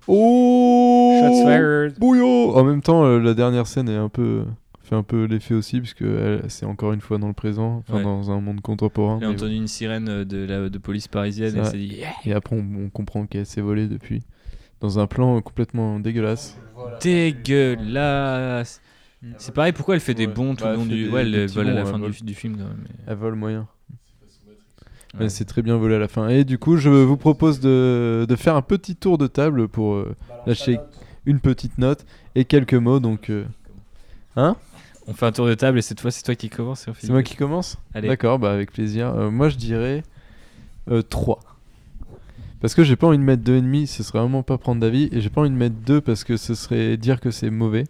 Oh 0.08 1.20
Shots 1.22 1.46
fired. 1.48 2.00
Bouillot 2.00 2.56
En 2.56 2.64
même 2.64 2.82
temps, 2.84 3.04
euh, 3.06 3.20
la 3.20 3.34
dernière 3.34 3.66
scène 3.66 3.90
est 3.90 3.96
un 3.98 4.10
peu 4.10 4.44
fait 4.90 4.96
un 4.96 5.04
peu 5.04 5.26
l'effet 5.26 5.54
aussi 5.54 5.80
puisque 5.80 6.02
elle- 6.02 6.44
c'est 6.50 6.66
encore 6.66 6.94
une 6.94 7.02
fois 7.02 7.18
dans 7.20 7.28
le 7.28 7.34
présent, 7.34 7.78
enfin 7.88 7.98
Ouais. 7.98 8.04
dans 8.04 8.32
un 8.32 8.42
monde 8.42 8.62
contemporain. 8.62 9.20
Il 9.22 9.26
a 9.26 9.30
entendu 9.30 9.56
une 9.56 9.68
sirène 9.68 10.24
de, 10.24 10.46
la, 10.46 10.70
de 10.70 10.78
police 10.78 11.08
parisienne 11.08 11.56
et 11.58 11.64
s'est 11.66 11.78
dit 11.78 11.96
Yeah 11.98 12.10
Et 12.26 12.34
après, 12.34 12.56
on, 12.56 12.66
on 12.86 12.90
comprend 12.90 13.26
qu'elle 13.28 13.46
s'est 13.46 13.62
volée 13.62 13.88
depuis. 13.88 14.24
Dans 14.82 14.98
un 15.00 15.08
plan 15.08 15.40
complètement 15.42 16.00
dégueulasse. 16.00 16.58
Dégueulasse 17.02 18.82
C'est 19.38 19.54
pareil, 19.54 19.74
pourquoi 19.74 19.96
elle 19.96 20.02
fait 20.02 20.14
des 20.14 20.28
Ouais. 20.28 20.34
bons 20.34 20.56
tout 20.56 20.64
Bah, 20.64 20.72
le 20.72 20.78
long 20.78 20.84
elle 20.84 20.90
fait 20.90 20.96
du. 20.96 21.04
des- 21.06 21.10
Ouais, 21.10 21.22
elle 21.22 21.48
vole 21.48 21.68
à 21.70 21.74
la 21.74 21.86
fin 21.86 22.02
elle 22.02 22.12
du, 22.26 22.34
film 22.34 22.54
quand 22.58 22.64
même. 22.64 22.78
mais- 22.84 22.96
Elle 23.08 23.18
vole 23.18 23.36
moyen. 23.36 23.68
Ouais. 25.16 25.22
Mais 25.22 25.30
c'est 25.30 25.46
très 25.46 25.62
bien 25.62 25.76
volé 25.78 25.96
à 25.96 26.00
la 26.00 26.08
fin. 26.08 26.30
Et 26.30 26.44
du 26.46 26.58
coup, 26.58 26.78
je 26.78 26.90
vous 26.90 27.18
propose 27.18 27.60
de, 27.60 28.26
de 28.30 28.36
faire 28.36 28.56
un 28.56 28.62
petit 28.62 28.96
tour 28.96 29.18
de 29.18 29.28
table 29.28 29.68
pour 29.68 29.96
euh, 29.96 30.16
lâcher 30.46 30.80
une 31.26 31.40
petite 31.40 31.78
note 31.80 32.06
et 32.36 32.46
quelques 32.46 32.76
mots. 32.76 33.00
Donc, 33.00 33.30
euh, 33.30 33.44
hein? 34.36 34.56
On 35.10 35.14
fait 35.14 35.26
un 35.26 35.32
tour 35.32 35.48
de 35.48 35.56
table 35.56 35.80
et 35.80 35.82
cette 35.82 36.00
fois 36.00 36.12
c'est 36.12 36.22
toi 36.22 36.36
qui 36.36 36.50
commence. 36.50 36.88
on 36.88 36.94
C'est 36.94 37.10
moi 37.10 37.24
qui 37.24 37.36
commence. 37.36 37.78
D'accord, 37.96 38.38
bah 38.38 38.54
avec 38.54 38.72
plaisir. 38.72 39.08
Euh, 39.08 39.32
moi, 39.32 39.50
je 39.50 39.58
dirais 39.58 40.04
3. 41.10 41.40
Parce 42.62 42.76
que 42.76 42.84
j'ai 42.84 42.96
pas 42.96 43.08
envie 43.08 43.18
de 43.18 43.24
mettre 43.24 43.44
2,5, 43.44 43.88
ce 43.88 44.04
serait 44.04 44.20
vraiment 44.20 44.44
pas 44.44 44.58
prendre 44.60 44.82
d'avis. 44.82 45.10
Et 45.12 45.20
j'ai 45.20 45.30
pas 45.30 45.42
envie 45.42 45.50
de 45.50 45.56
mettre 45.56 45.78
2 45.78 46.02
parce 46.02 46.24
que 46.24 46.38
ce 46.38 46.54
serait 46.54 46.96
dire 46.98 47.20
que 47.20 47.32
c'est 47.32 47.50
mauvais. 47.50 47.86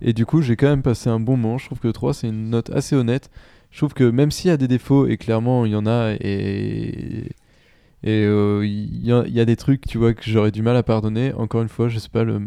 Et 0.00 0.14
du 0.14 0.24
coup, 0.24 0.40
j'ai 0.40 0.56
quand 0.56 0.68
même 0.68 0.82
passé 0.82 1.10
un 1.10 1.20
bon 1.20 1.36
moment. 1.36 1.58
Je 1.58 1.66
trouve 1.66 1.78
que 1.78 1.88
3, 1.88 2.14
c'est 2.14 2.28
une 2.28 2.48
note 2.48 2.70
assez 2.70 2.96
honnête. 2.96 3.30
Je 3.70 3.78
trouve 3.78 3.92
que 3.92 4.04
même 4.04 4.30
s'il 4.30 4.48
y 4.48 4.52
a 4.52 4.56
des 4.56 4.68
défauts, 4.68 5.06
et 5.06 5.18
clairement 5.18 5.66
il 5.66 5.72
y 5.72 5.76
en 5.76 5.86
a, 5.86 6.14
et 6.20 7.32
et 8.04 8.24
euh, 8.24 8.66
il 8.66 9.04
y, 9.04 9.10
y 9.10 9.40
a 9.40 9.44
des 9.44 9.56
trucs, 9.56 9.86
tu 9.86 9.98
vois, 9.98 10.12
que 10.12 10.22
j'aurais 10.24 10.50
du 10.50 10.62
mal 10.62 10.76
à 10.76 10.82
pardonner. 10.82 11.32
Encore 11.34 11.62
une 11.62 11.68
fois, 11.68 11.88
je 11.88 11.98
sais 11.98 12.08
pas, 12.08 12.24
le, 12.24 12.40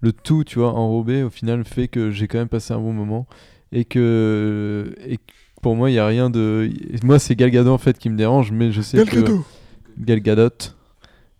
le 0.00 0.12
tout, 0.12 0.44
tu 0.44 0.58
vois, 0.58 0.72
enrobé, 0.72 1.22
au 1.22 1.30
final, 1.30 1.64
fait 1.64 1.88
que 1.88 2.10
j'ai 2.10 2.28
quand 2.28 2.38
même 2.38 2.48
passé 2.48 2.72
un 2.74 2.78
bon 2.78 2.92
moment. 2.92 3.26
Et 3.72 3.84
que, 3.84 4.94
et 5.04 5.18
pour 5.60 5.76
moi, 5.76 5.90
il 5.90 5.94
y 5.94 5.98
a 5.98 6.06
rien 6.06 6.30
de. 6.30 6.70
Moi, 7.02 7.18
c'est 7.18 7.36
Gal 7.36 7.50
Gadot 7.50 7.72
en 7.72 7.78
fait 7.78 7.98
qui 7.98 8.08
me 8.08 8.16
dérange, 8.16 8.52
mais 8.52 8.72
je 8.72 8.80
sais 8.80 9.04
que. 9.04 9.24
Gal 9.98 10.20
Gadot. 10.20 10.74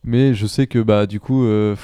Mais 0.04 0.34
je 0.34 0.46
sais 0.46 0.66
que, 0.66 0.78
bah, 0.78 1.06
du 1.06 1.20
coup, 1.20 1.44
euh, 1.44 1.76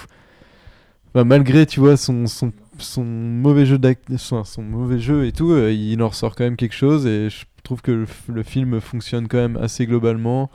bah, 1.14 1.24
malgré, 1.24 1.66
tu 1.66 1.80
vois, 1.80 1.96
son, 1.96 2.26
son, 2.26 2.52
son 2.78 3.04
mauvais 3.04 3.66
jeu 3.66 3.78
son, 4.16 4.44
son 4.44 4.62
mauvais 4.62 4.98
jeu 4.98 5.26
et 5.26 5.32
tout, 5.32 5.52
euh, 5.52 5.72
il 5.72 6.02
en 6.02 6.08
ressort 6.08 6.34
quand 6.34 6.44
même 6.44 6.56
quelque 6.56 6.74
chose. 6.74 7.06
Et 7.06 7.30
je 7.30 7.44
trouve 7.62 7.80
que 7.82 8.04
le 8.28 8.42
film 8.42 8.80
fonctionne 8.80 9.28
quand 9.28 9.38
même 9.38 9.56
assez 9.56 9.86
globalement. 9.86 10.50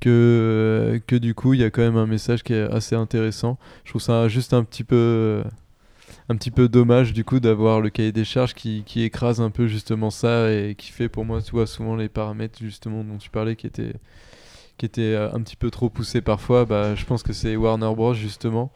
Que, 0.00 1.00
que 1.06 1.16
du 1.16 1.34
coup, 1.34 1.54
il 1.54 1.60
y 1.60 1.64
a 1.64 1.70
quand 1.70 1.82
même 1.82 1.96
un 1.96 2.06
message 2.06 2.42
qui 2.42 2.52
est 2.52 2.62
assez 2.70 2.94
intéressant. 2.94 3.58
Je 3.84 3.90
trouve 3.90 4.02
ça 4.02 4.28
juste 4.28 4.54
un 4.54 4.62
petit 4.64 4.84
peu 4.84 5.42
un 6.28 6.36
petit 6.36 6.50
peu 6.50 6.68
dommage 6.68 7.12
du 7.12 7.24
coup 7.24 7.40
d'avoir 7.40 7.80
le 7.80 7.90
cahier 7.90 8.12
des 8.12 8.24
charges 8.24 8.54
qui, 8.54 8.82
qui 8.84 9.02
écrase 9.02 9.40
un 9.40 9.50
peu 9.50 9.66
justement 9.66 10.10
ça 10.10 10.52
et 10.52 10.74
qui 10.76 10.92
fait 10.92 11.08
pour 11.08 11.24
moi 11.24 11.40
tu 11.40 11.52
vois 11.52 11.66
souvent 11.66 11.96
les 11.96 12.08
paramètres 12.08 12.58
justement 12.60 13.02
dont 13.02 13.16
tu 13.16 13.30
parlais 13.30 13.56
qui 13.56 13.66
étaient 13.66 13.94
qui 14.76 14.86
étaient 14.86 15.14
euh, 15.14 15.32
un 15.32 15.40
petit 15.40 15.56
peu 15.56 15.70
trop 15.70 15.88
poussés 15.88 16.20
parfois 16.20 16.64
bah 16.66 16.94
je 16.94 17.04
pense 17.06 17.22
que 17.22 17.32
c'est 17.32 17.56
Warner 17.56 17.92
Bros 17.94 18.14
justement 18.14 18.70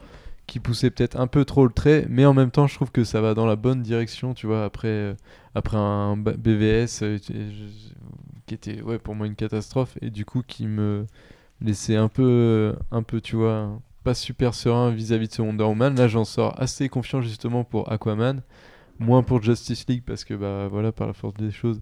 qui 0.47 0.61
poussait 0.61 0.91
peut-être 0.91 1.19
un 1.21 1.27
peu 1.27 1.45
trop 1.45 1.67
le 1.67 1.73
trait 1.73 2.07
mais 2.09 2.25
en 2.25 2.35
même 2.35 2.51
temps 2.51 2.67
je 2.67 2.75
trouve 2.75 2.91
que 2.91 3.05
ça 3.05 3.21
va 3.21 3.35
dans 3.35 3.47
la 3.47 3.57
bonne 3.57 3.83
direction 3.83 4.33
tu 4.35 4.47
vois 4.47 4.65
après 4.65 4.89
euh, 4.89 5.15
après 5.55 5.77
un 5.77 6.17
BVS 6.17 7.03
était 8.53 8.83
ouais 8.83 8.99
pour 8.99 9.15
moi 9.15 9.27
une 9.27 9.37
catastrophe 9.37 9.97
et 10.03 10.11
du 10.11 10.25
coup 10.25 10.43
qui 10.47 10.67
me 10.67 11.07
laissait 11.61 11.97
un 11.97 12.09
peu 12.09 12.75
un 12.91 13.03
peu 13.03 13.21
tu 13.21 13.37
vois 13.37 13.81
pas 14.03 14.15
super 14.15 14.55
serein 14.55 14.91
vis-à-vis 14.91 15.29
de 15.29 15.33
ce 15.33 15.43
Wonder 15.43 15.65
Woman. 15.65 15.95
Là, 15.97 16.09
j'en 16.09 16.25
sors 16.25 16.61
assez 16.61 16.89
confiant 16.89 17.21
justement 17.21 17.65
pour 17.65 17.91
Aquaman, 17.93 18.43
moins 18.99 19.23
pour 19.23 19.43
Justice 19.43 19.87
League 19.89 20.03
parce 20.07 20.25
que 20.25 20.35
bah 20.35 20.69
voilà, 20.69 20.93
par 20.93 21.07
la 21.07 21.13
force 21.13 21.35
des 21.35 21.51
choses, 21.51 21.81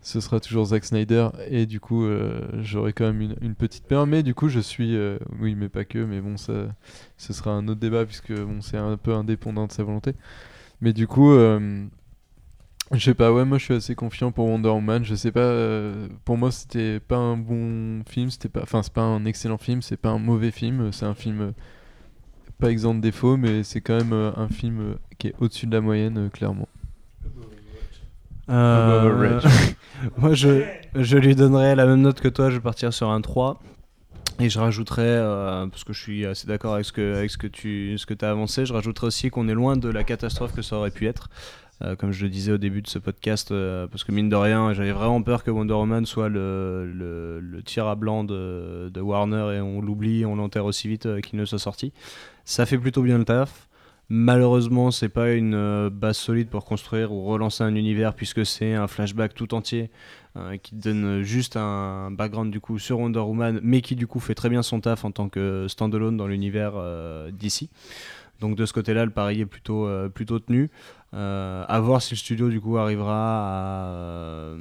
ce 0.00 0.20
sera 0.20 0.40
toujours 0.40 0.66
Zack 0.66 0.84
Snyder 0.84 1.28
et 1.48 1.66
du 1.66 1.80
coup, 1.80 2.04
euh, 2.04 2.40
j'aurai 2.62 2.92
quand 2.92 3.04
même 3.06 3.20
une, 3.20 3.36
une 3.40 3.54
petite 3.54 3.86
peur. 3.86 4.06
Mais 4.06 4.22
du 4.22 4.34
coup, 4.34 4.48
je 4.48 4.60
suis, 4.60 4.96
euh, 4.96 5.18
oui, 5.40 5.54
mais 5.54 5.68
pas 5.68 5.84
que, 5.84 5.98
mais 5.98 6.20
bon, 6.20 6.36
ça, 6.36 6.68
ce 7.16 7.32
sera 7.32 7.52
un 7.52 7.68
autre 7.68 7.80
débat 7.80 8.04
puisque 8.06 8.32
bon, 8.32 8.60
c'est 8.60 8.76
un 8.76 8.96
peu 8.96 9.12
indépendant 9.14 9.66
de 9.66 9.72
sa 9.72 9.82
volonté. 9.82 10.14
Mais 10.80 10.92
du 10.92 11.06
coup. 11.06 11.32
euh, 11.32 11.86
je 12.92 12.98
sais 12.98 13.14
pas, 13.14 13.32
ouais, 13.32 13.44
moi 13.44 13.58
je 13.58 13.64
suis 13.64 13.74
assez 13.74 13.94
confiant 13.94 14.30
pour 14.30 14.46
Wonder 14.46 14.68
Woman. 14.68 15.04
Je 15.04 15.14
sais 15.14 15.32
pas, 15.32 15.40
euh, 15.40 16.08
pour 16.24 16.36
moi 16.36 16.50
c'était 16.50 17.00
pas 17.00 17.16
un 17.16 17.36
bon 17.36 18.02
film, 18.08 18.30
c'était 18.30 18.48
pas, 18.48 18.62
enfin 18.62 18.82
c'est 18.82 18.92
pas 18.92 19.02
un 19.02 19.24
excellent 19.24 19.58
film, 19.58 19.82
c'est 19.82 19.96
pas 19.96 20.10
un 20.10 20.18
mauvais 20.18 20.50
film, 20.50 20.92
c'est 20.92 21.06
un 21.06 21.14
film 21.14 21.40
euh, 21.40 21.50
pas 22.58 22.70
exempt 22.70 22.94
de 22.94 23.00
défauts, 23.00 23.36
mais 23.36 23.62
c'est 23.62 23.80
quand 23.80 23.96
même 23.96 24.12
euh, 24.12 24.30
un 24.36 24.48
film 24.48 24.96
qui 25.18 25.28
est 25.28 25.34
au-dessus 25.40 25.66
de 25.66 25.72
la 25.72 25.80
moyenne, 25.80 26.18
euh, 26.18 26.28
clairement. 26.28 26.68
Euh, 28.50 29.40
moi, 30.16 30.34
je, 30.34 30.64
je 30.94 31.16
lui 31.16 31.34
donnerais 31.34 31.74
la 31.74 31.86
même 31.86 32.02
note 32.02 32.20
que 32.20 32.28
toi. 32.28 32.50
Je 32.50 32.56
vais 32.56 32.60
partir 32.62 32.92
sur 32.92 33.10
un 33.10 33.20
3. 33.20 33.60
Et 34.40 34.50
je 34.50 34.58
rajouterais, 34.58 35.02
euh, 35.04 35.66
parce 35.68 35.84
que 35.84 35.92
je 35.92 36.00
suis 36.00 36.26
assez 36.26 36.48
d'accord 36.48 36.74
avec 36.74 36.84
ce 36.84 36.92
que, 36.92 37.14
avec 37.14 37.30
ce 37.30 37.38
que 37.38 37.46
tu 37.46 37.96
ce 37.98 38.04
que 38.04 38.14
as 38.24 38.30
avancé, 38.30 38.66
je 38.66 38.72
rajouterais 38.72 39.06
aussi 39.06 39.30
qu'on 39.30 39.46
est 39.46 39.54
loin 39.54 39.76
de 39.76 39.88
la 39.88 40.02
catastrophe 40.02 40.52
que 40.52 40.62
ça 40.62 40.76
aurait 40.76 40.90
pu 40.90 41.06
être. 41.06 41.30
Euh, 41.82 41.96
comme 41.96 42.12
je 42.12 42.22
le 42.22 42.30
disais 42.30 42.52
au 42.52 42.58
début 42.58 42.82
de 42.82 42.88
ce 42.88 42.98
podcast, 43.00 43.50
euh, 43.50 43.88
parce 43.88 44.04
que 44.04 44.12
mine 44.12 44.28
de 44.28 44.36
rien, 44.36 44.72
j'avais 44.74 44.92
vraiment 44.92 45.20
peur 45.22 45.42
que 45.42 45.50
Wonder 45.50 45.74
Woman 45.74 46.06
soit 46.06 46.28
le, 46.28 46.86
le, 46.86 47.40
le 47.40 47.62
tir 47.62 47.86
à 47.88 47.96
blanc 47.96 48.22
de, 48.22 49.00
Warner 49.00 49.56
et 49.56 49.60
on 49.60 49.80
l'oublie, 49.80 50.24
on 50.24 50.36
l'enterre 50.36 50.66
aussi 50.66 50.86
vite 50.86 51.06
euh, 51.06 51.20
qu'il 51.20 51.38
ne 51.38 51.44
soit 51.44 51.58
sorti. 51.58 51.92
Ça 52.44 52.64
fait 52.64 52.78
plutôt 52.78 53.02
bien 53.02 53.18
le 53.18 53.24
taf. 53.24 53.68
Malheureusement, 54.08 54.90
c'est 54.90 55.08
pas 55.08 55.32
une 55.32 55.88
base 55.88 56.18
solide 56.18 56.48
pour 56.48 56.66
construire 56.66 57.10
ou 57.10 57.24
relancer 57.24 57.64
un 57.64 57.74
univers 57.74 58.14
puisque 58.14 58.44
c'est 58.44 58.74
un 58.74 58.86
flashback 58.86 59.32
tout 59.32 59.54
entier 59.54 59.90
qui 60.62 60.74
donne 60.74 61.22
juste 61.22 61.56
un 61.56 62.10
background 62.10 62.52
du 62.52 62.60
coup 62.60 62.78
sur 62.78 62.98
Wonder 62.98 63.20
Woman, 63.20 63.60
mais 63.62 63.80
qui 63.80 63.96
du 63.96 64.06
coup 64.06 64.20
fait 64.20 64.34
très 64.34 64.50
bien 64.50 64.62
son 64.62 64.80
taf 64.80 65.06
en 65.06 65.10
tant 65.10 65.30
que 65.30 65.66
standalone 65.68 66.18
dans 66.18 66.26
l'univers 66.26 66.74
d'ici. 67.32 67.70
Donc 68.40 68.56
de 68.56 68.66
ce 68.66 68.74
côté-là, 68.74 69.06
le 69.06 69.10
pari 69.10 69.40
est 69.40 69.46
plutôt, 69.46 69.88
plutôt 70.10 70.38
tenu. 70.38 70.70
Euh, 71.14 71.64
à 71.68 71.78
voir 71.78 72.02
si 72.02 72.14
le 72.14 72.18
studio 72.18 72.48
du 72.48 72.60
coup 72.60 72.76
arrivera 72.76 73.14
à, 73.14 73.88
euh, 73.88 74.56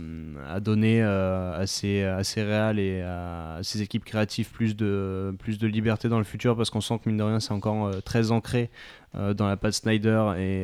à 0.47 0.59
donner 0.59 1.01
euh, 1.01 1.59
à, 1.59 1.65
ses, 1.65 2.03
à 2.03 2.21
réals 2.35 2.77
et 2.77 3.01
à 3.01 3.57
ses 3.63 3.81
équipes 3.81 4.05
créatives 4.05 4.51
plus 4.51 4.75
de, 4.75 5.35
plus 5.39 5.57
de 5.57 5.65
liberté 5.65 6.09
dans 6.09 6.19
le 6.19 6.23
futur 6.23 6.55
parce 6.55 6.69
qu'on 6.69 6.81
sent 6.81 6.99
que 7.03 7.09
mine 7.09 7.17
de 7.17 7.23
rien 7.23 7.39
c'est 7.39 7.53
encore 7.53 8.03
très 8.03 8.29
ancré 8.29 8.69
dans 9.15 9.47
la 9.47 9.57
patte 9.57 9.73
Snyder 9.73 10.33
et, 10.37 10.63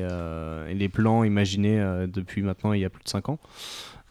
et 0.70 0.74
les 0.76 0.90
plans 0.90 1.24
imaginés 1.24 1.84
depuis 2.07 2.44
maintenant 2.44 2.74
il 2.74 2.82
y 2.82 2.86
a 2.86 2.90
plus 2.90 3.03
de 3.03 3.10
5 3.10 3.30
ans. 3.30 3.40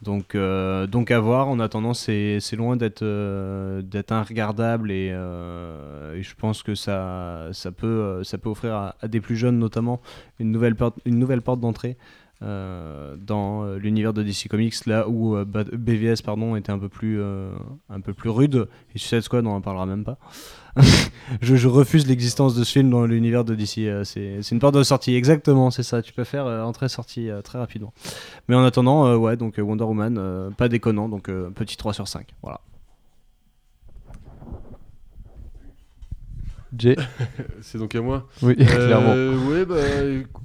Donc, 0.03 0.35
euh, 0.35 0.87
donc 0.87 1.11
à 1.11 1.21
voir. 1.21 1.49
En 1.49 1.59
attendant, 1.61 1.95
c'est 1.95 2.41
loin 2.57 2.77
d'être 2.77 3.03
euh, 3.03 3.83
d'être 3.83 4.13
inregardable 4.13 4.91
et, 4.91 5.11
euh, 5.13 6.15
et 6.15 6.23
je 6.23 6.35
pense 6.35 6.63
que 6.63 6.75
ça, 6.75 7.49
ça, 7.53 7.73
peut, 7.73 7.87
euh, 7.87 8.25
ça 8.25 8.39
peut 8.39 8.49
offrir 8.49 8.75
à, 8.75 9.09
des 9.09 9.21
plus 9.21 9.37
jeunes 9.37 9.59
notamment 9.59 10.01
une 10.39 10.53
nouvelle 10.53 10.77
porte, 10.77 10.99
une 11.05 11.19
nouvelle 11.19 11.43
porte 11.43 11.61
d'entrée 11.61 11.97
dans 12.41 13.75
l'univers 13.81 14.13
de 14.13 14.23
DC 14.23 14.47
Comics, 14.49 14.87
là 14.87 15.09
où 15.09 15.37
BVS 15.45 16.23
pardon, 16.25 16.55
était 16.55 16.71
un 16.71 16.79
peu 16.79 16.89
plus, 16.89 17.21
un 17.21 18.01
peu 18.01 18.15
plus 18.15 18.31
rude. 18.31 18.69
Et 18.95 18.99
Suicide 18.99 19.23
Squad, 19.23 19.45
on 19.45 19.51
en 19.51 19.61
parlera 19.61 19.87
même 19.87 20.05
pas. 20.05 20.19
je, 21.43 21.57
je 21.57 21.69
refuse 21.69 22.07
l'existence 22.07 22.55
de 22.55 22.63
ce 22.65 22.73
film 22.73 22.91
dans 22.91 23.05
l'univers 23.07 23.45
de 23.45 23.55
DC. 23.55 23.79
euh, 23.79 24.05
c'est 24.05 24.41
une 24.51 24.59
porte 24.61 24.75
de 24.75 24.83
sortie, 24.83 25.15
exactement, 25.15 25.71
c'est 25.71 25.83
ça. 25.83 26.03
Tu 26.03 26.13
peux 26.13 26.25
faire 26.25 26.47
euh, 26.47 26.63
entrée-sortie 26.63 27.31
euh, 27.31 27.43
très 27.43 27.59
rapidement. 27.59 27.93
Mais 28.49 28.55
en 28.55 28.65
attendant, 28.65 29.07
euh, 29.07 29.17
ouais, 29.17 29.37
donc 29.37 29.55
Wonder 29.59 29.85
Woman, 29.85 30.17
euh, 30.19 30.51
pas 30.51 30.69
déconnant, 30.69 31.09
donc 31.09 31.29
euh, 31.29 31.51
petit 31.51 31.77
3 31.77 31.93
sur 31.93 32.07
5. 32.09 32.29
Voilà. 32.43 32.61
Jay 36.77 36.97
C'est 37.63 37.79
donc 37.79 37.95
à 37.95 38.01
moi 38.03 38.27
Oui, 38.43 38.55
Euh, 38.61 38.87
clairement. 38.87 39.49
Ouais, 39.51 39.65
bah 39.65 39.77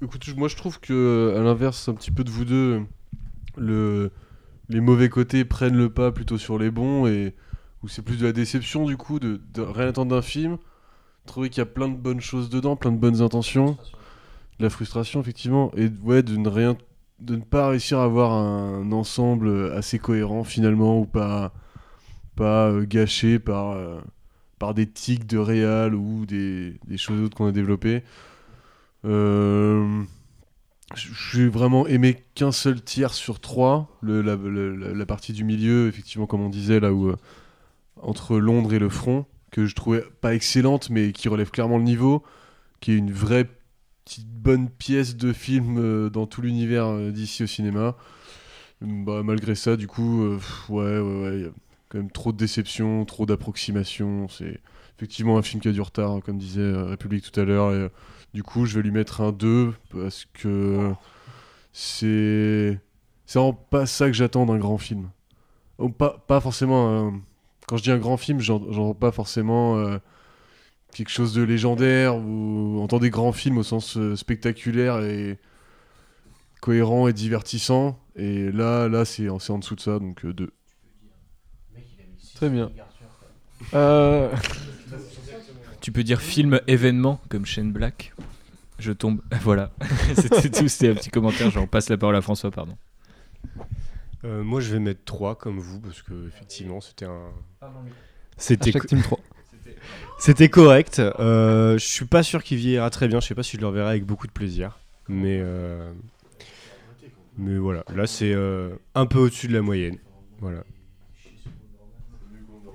écoute, 0.01 0.23
je- 0.23 0.33
moi 0.35 0.47
je 0.47 0.55
trouve 0.55 0.79
que 0.79 1.33
à 1.37 1.41
l'inverse, 1.41 1.89
un 1.89 1.93
petit 1.93 2.11
peu 2.11 2.23
de 2.23 2.29
vous 2.29 2.45
deux, 2.45 2.81
le, 3.57 4.11
les 4.69 4.79
mauvais 4.79 5.09
côtés 5.09 5.43
prennent 5.43 5.75
le 5.75 5.89
pas 5.89 6.11
plutôt 6.11 6.37
sur 6.37 6.57
les 6.57 6.71
bons 6.71 7.07
et 7.07 7.35
où 7.84 7.88
c'est 7.88 8.01
plus 8.01 8.18
de 8.18 8.26
la 8.26 8.34
déception 8.34 8.85
du 8.85 8.97
coup, 8.97 9.19
de, 9.19 9.39
rien 9.57 9.88
attendre 9.88 10.15
d'un 10.15 10.22
film. 10.22 10.57
Trouver 11.26 11.49
qu'il 11.49 11.60
y 11.60 11.61
a 11.61 11.65
plein 11.65 11.88
de 11.88 11.95
bonnes 11.95 12.22
choses 12.22 12.49
dedans, 12.49 12.76
plein 12.76 12.91
de 12.91 12.97
bonnes 12.97 13.22
intentions, 13.22 13.77
de 14.60 14.64
la 14.64 14.69
frustration 14.69 15.22
effectivement, 15.22 15.72
et 15.76 15.89
ouais, 16.03 16.22
de 16.23 16.35
ne 16.35 16.49
rien, 16.49 16.76
de 17.19 17.35
ne 17.35 17.41
pas 17.41 17.69
réussir 17.69 17.99
à 17.99 18.03
avoir 18.05 18.34
un 18.34 18.91
ensemble 18.91 19.72
assez 19.73 19.99
cohérent 19.99 20.43
finalement 20.43 20.99
ou 20.99 21.05
pas, 21.05 21.53
pas 22.35 22.69
euh, 22.69 22.85
gâché 22.85 23.39
par. 23.39 23.72
euh, 23.72 23.99
par 24.60 24.73
des 24.73 24.88
tics 24.88 25.26
de 25.27 25.38
réal 25.38 25.93
ou 25.93 26.26
des, 26.26 26.80
des 26.88 26.97
choses 26.97 27.22
autres 27.22 27.35
qu'on 27.35 27.47
a 27.47 27.51
développées. 27.51 28.01
Euh, 29.03 30.03
J'ai 30.95 31.49
vraiment 31.49 31.85
aimé 31.88 32.23
qu'un 32.34 32.53
seul 32.53 32.81
tiers 32.81 33.14
sur 33.14 33.41
trois, 33.41 33.89
la 34.03 35.05
partie 35.05 35.34
du 35.34 35.43
milieu, 35.43 35.89
effectivement, 35.89 36.27
comme 36.27 36.39
on 36.39 36.49
disait, 36.49 36.80
là 36.80 36.93
où 36.93 37.10
euh, 37.10 37.18
entre 38.03 38.38
Londres 38.38 38.73
et 38.73 38.80
le 38.80 38.89
front, 38.89 39.25
que 39.51 39.65
je 39.65 39.75
trouvais 39.75 40.03
pas 40.21 40.34
excellente, 40.35 40.89
mais 40.89 41.11
qui 41.11 41.30
relève 41.30 41.51
clairement 41.51 41.77
le 41.77 41.84
niveau, 41.84 42.23
qui 42.81 42.91
est 42.93 42.97
une 42.97 43.11
vraie 43.11 43.49
petite 44.05 44.27
bonne 44.27 44.69
pièce 44.69 45.15
de 45.15 45.34
film 45.34 45.77
euh, 45.80 46.09
dans 46.09 46.27
tout 46.27 46.41
l'univers 46.41 46.88
euh, 46.88 47.11
d'ici 47.11 47.43
au 47.43 47.47
cinéma. 47.47 47.95
Bah, 48.81 49.21
malgré 49.23 49.55
ça, 49.55 49.77
du 49.77 49.88
coup, 49.88 50.23
euh, 50.23 50.39
ouais, 50.69 50.99
ouais, 50.99 51.21
ouais, 51.30 51.39
y 51.41 51.45
a 51.45 51.51
quand 51.89 51.97
même 51.99 52.11
trop 52.11 52.31
de 52.34 52.38
déception, 52.38 53.05
trop 53.05 53.25
d'approximation. 53.25 54.27
C'est 54.30 54.59
effectivement 54.97 55.38
un 55.38 55.41
film 55.41 55.61
qui 55.61 55.69
a 55.69 55.71
du 55.71 55.81
retard, 55.81 56.19
comme 56.23 56.38
disait 56.38 56.61
euh, 56.61 56.85
République 56.85 57.31
tout 57.31 57.39
à 57.39 57.45
l'heure. 57.45 57.73
Et 57.73 57.89
du 58.34 58.43
coup, 58.43 58.65
je 58.65 58.75
vais 58.75 58.84
lui 58.84 58.91
mettre 58.91 59.21
un 59.21 59.31
2 59.31 59.73
parce 59.91 60.25
que 60.34 60.91
c'est 61.71 62.80
c'est 63.25 63.39
pas 63.71 63.85
ça 63.85 64.07
que 64.07 64.13
j'attends 64.13 64.45
d'un 64.45 64.57
grand 64.57 64.77
film. 64.77 65.09
Oh, 65.80 65.89
pas, 65.89 66.23
pas 66.27 66.41
forcément. 66.41 67.07
un- 67.09 67.21
Quand 67.68 67.77
je 67.77 67.84
dis 67.84 67.91
un 67.91 67.98
grand 67.98 68.18
film, 68.18 68.40
j'en- 68.40 68.72
j'entends 68.72 68.94
pas 68.94 69.11
forcément 69.11 69.77
euh, 69.77 69.98
quelque 70.94 71.10
chose 71.10 71.34
de 71.34 71.41
légendaire 71.44 72.15
ou 72.18 72.80
entend 72.81 72.99
des 72.99 73.10
grands 73.10 73.31
films 73.31 73.57
au 73.57 73.64
sens 73.64 73.98
euh, 73.98 74.15
spectaculaire 74.15 74.99
et 75.02 75.40
cohérent 76.61 77.07
et 77.07 77.14
divertissant. 77.14 77.98
Et 78.15 78.52
là, 78.52 78.88
là 78.90 79.06
c'est 79.06 79.30
en, 79.30 79.38
dessous 79.38 79.76
de 79.76 79.81
ça, 79.81 79.99
donc 79.99 80.26
2. 80.26 80.52
Très 82.35 82.49
bien. 82.49 82.72
Euh, 83.73 84.30
Tu 85.80 85.91
peux 85.91 86.03
dire 86.03 86.22
film 86.22 86.60
événement 86.68 87.19
comme 87.30 87.45
Shane 87.45 87.72
Black. 87.72 88.14
Je 88.80 88.91
tombe. 88.91 89.22
Voilà. 89.41 89.72
C'était 90.15 90.49
tout. 90.49 90.68
C'était 90.68 90.90
un 90.90 90.95
petit 90.95 91.10
commentaire. 91.10 91.49
J'en 91.52 91.68
passe 91.68 91.90
la 91.90 91.98
parole 91.98 92.15
à 92.15 92.22
François, 92.22 92.52
pardon. 92.52 92.76
Euh, 94.25 94.43
moi, 94.43 94.61
je 94.61 94.71
vais 94.71 94.79
mettre 94.79 95.03
3 95.05 95.35
comme 95.35 95.59
vous, 95.59 95.79
parce 95.79 96.01
que 96.01 96.27
effectivement, 96.27 96.79
c'était 96.81 97.05
un. 97.05 97.29
C'était 98.37 98.69
Hashtag 98.69 98.81
co- 98.81 98.87
Team 98.87 99.01
3. 99.01 99.19
C'était 100.19 100.49
correct. 100.49 100.99
Euh, 100.99 101.77
je 101.77 101.85
suis 101.85 102.05
pas 102.05 102.23
sûr 102.23 102.43
qu'il 102.43 102.57
vieillira 102.57 102.89
très 102.89 103.07
bien. 103.07 103.19
Je 103.19 103.27
sais 103.27 103.35
pas 103.35 103.43
si 103.43 103.57
je 103.57 103.61
le 103.61 103.67
reverrai 103.67 103.89
avec 103.89 104.05
beaucoup 104.05 104.27
de 104.27 104.31
plaisir. 104.31 104.79
Mais, 105.09 105.39
euh, 105.41 105.91
mais 107.37 107.57
voilà. 107.57 107.83
Là, 107.93 108.07
c'est 108.07 108.31
euh, 108.33 108.75
un 108.95 109.05
peu 109.05 109.19
au-dessus 109.19 109.47
de 109.47 109.53
la 109.53 109.61
moyenne. 109.61 109.97
Voilà. 110.39 110.63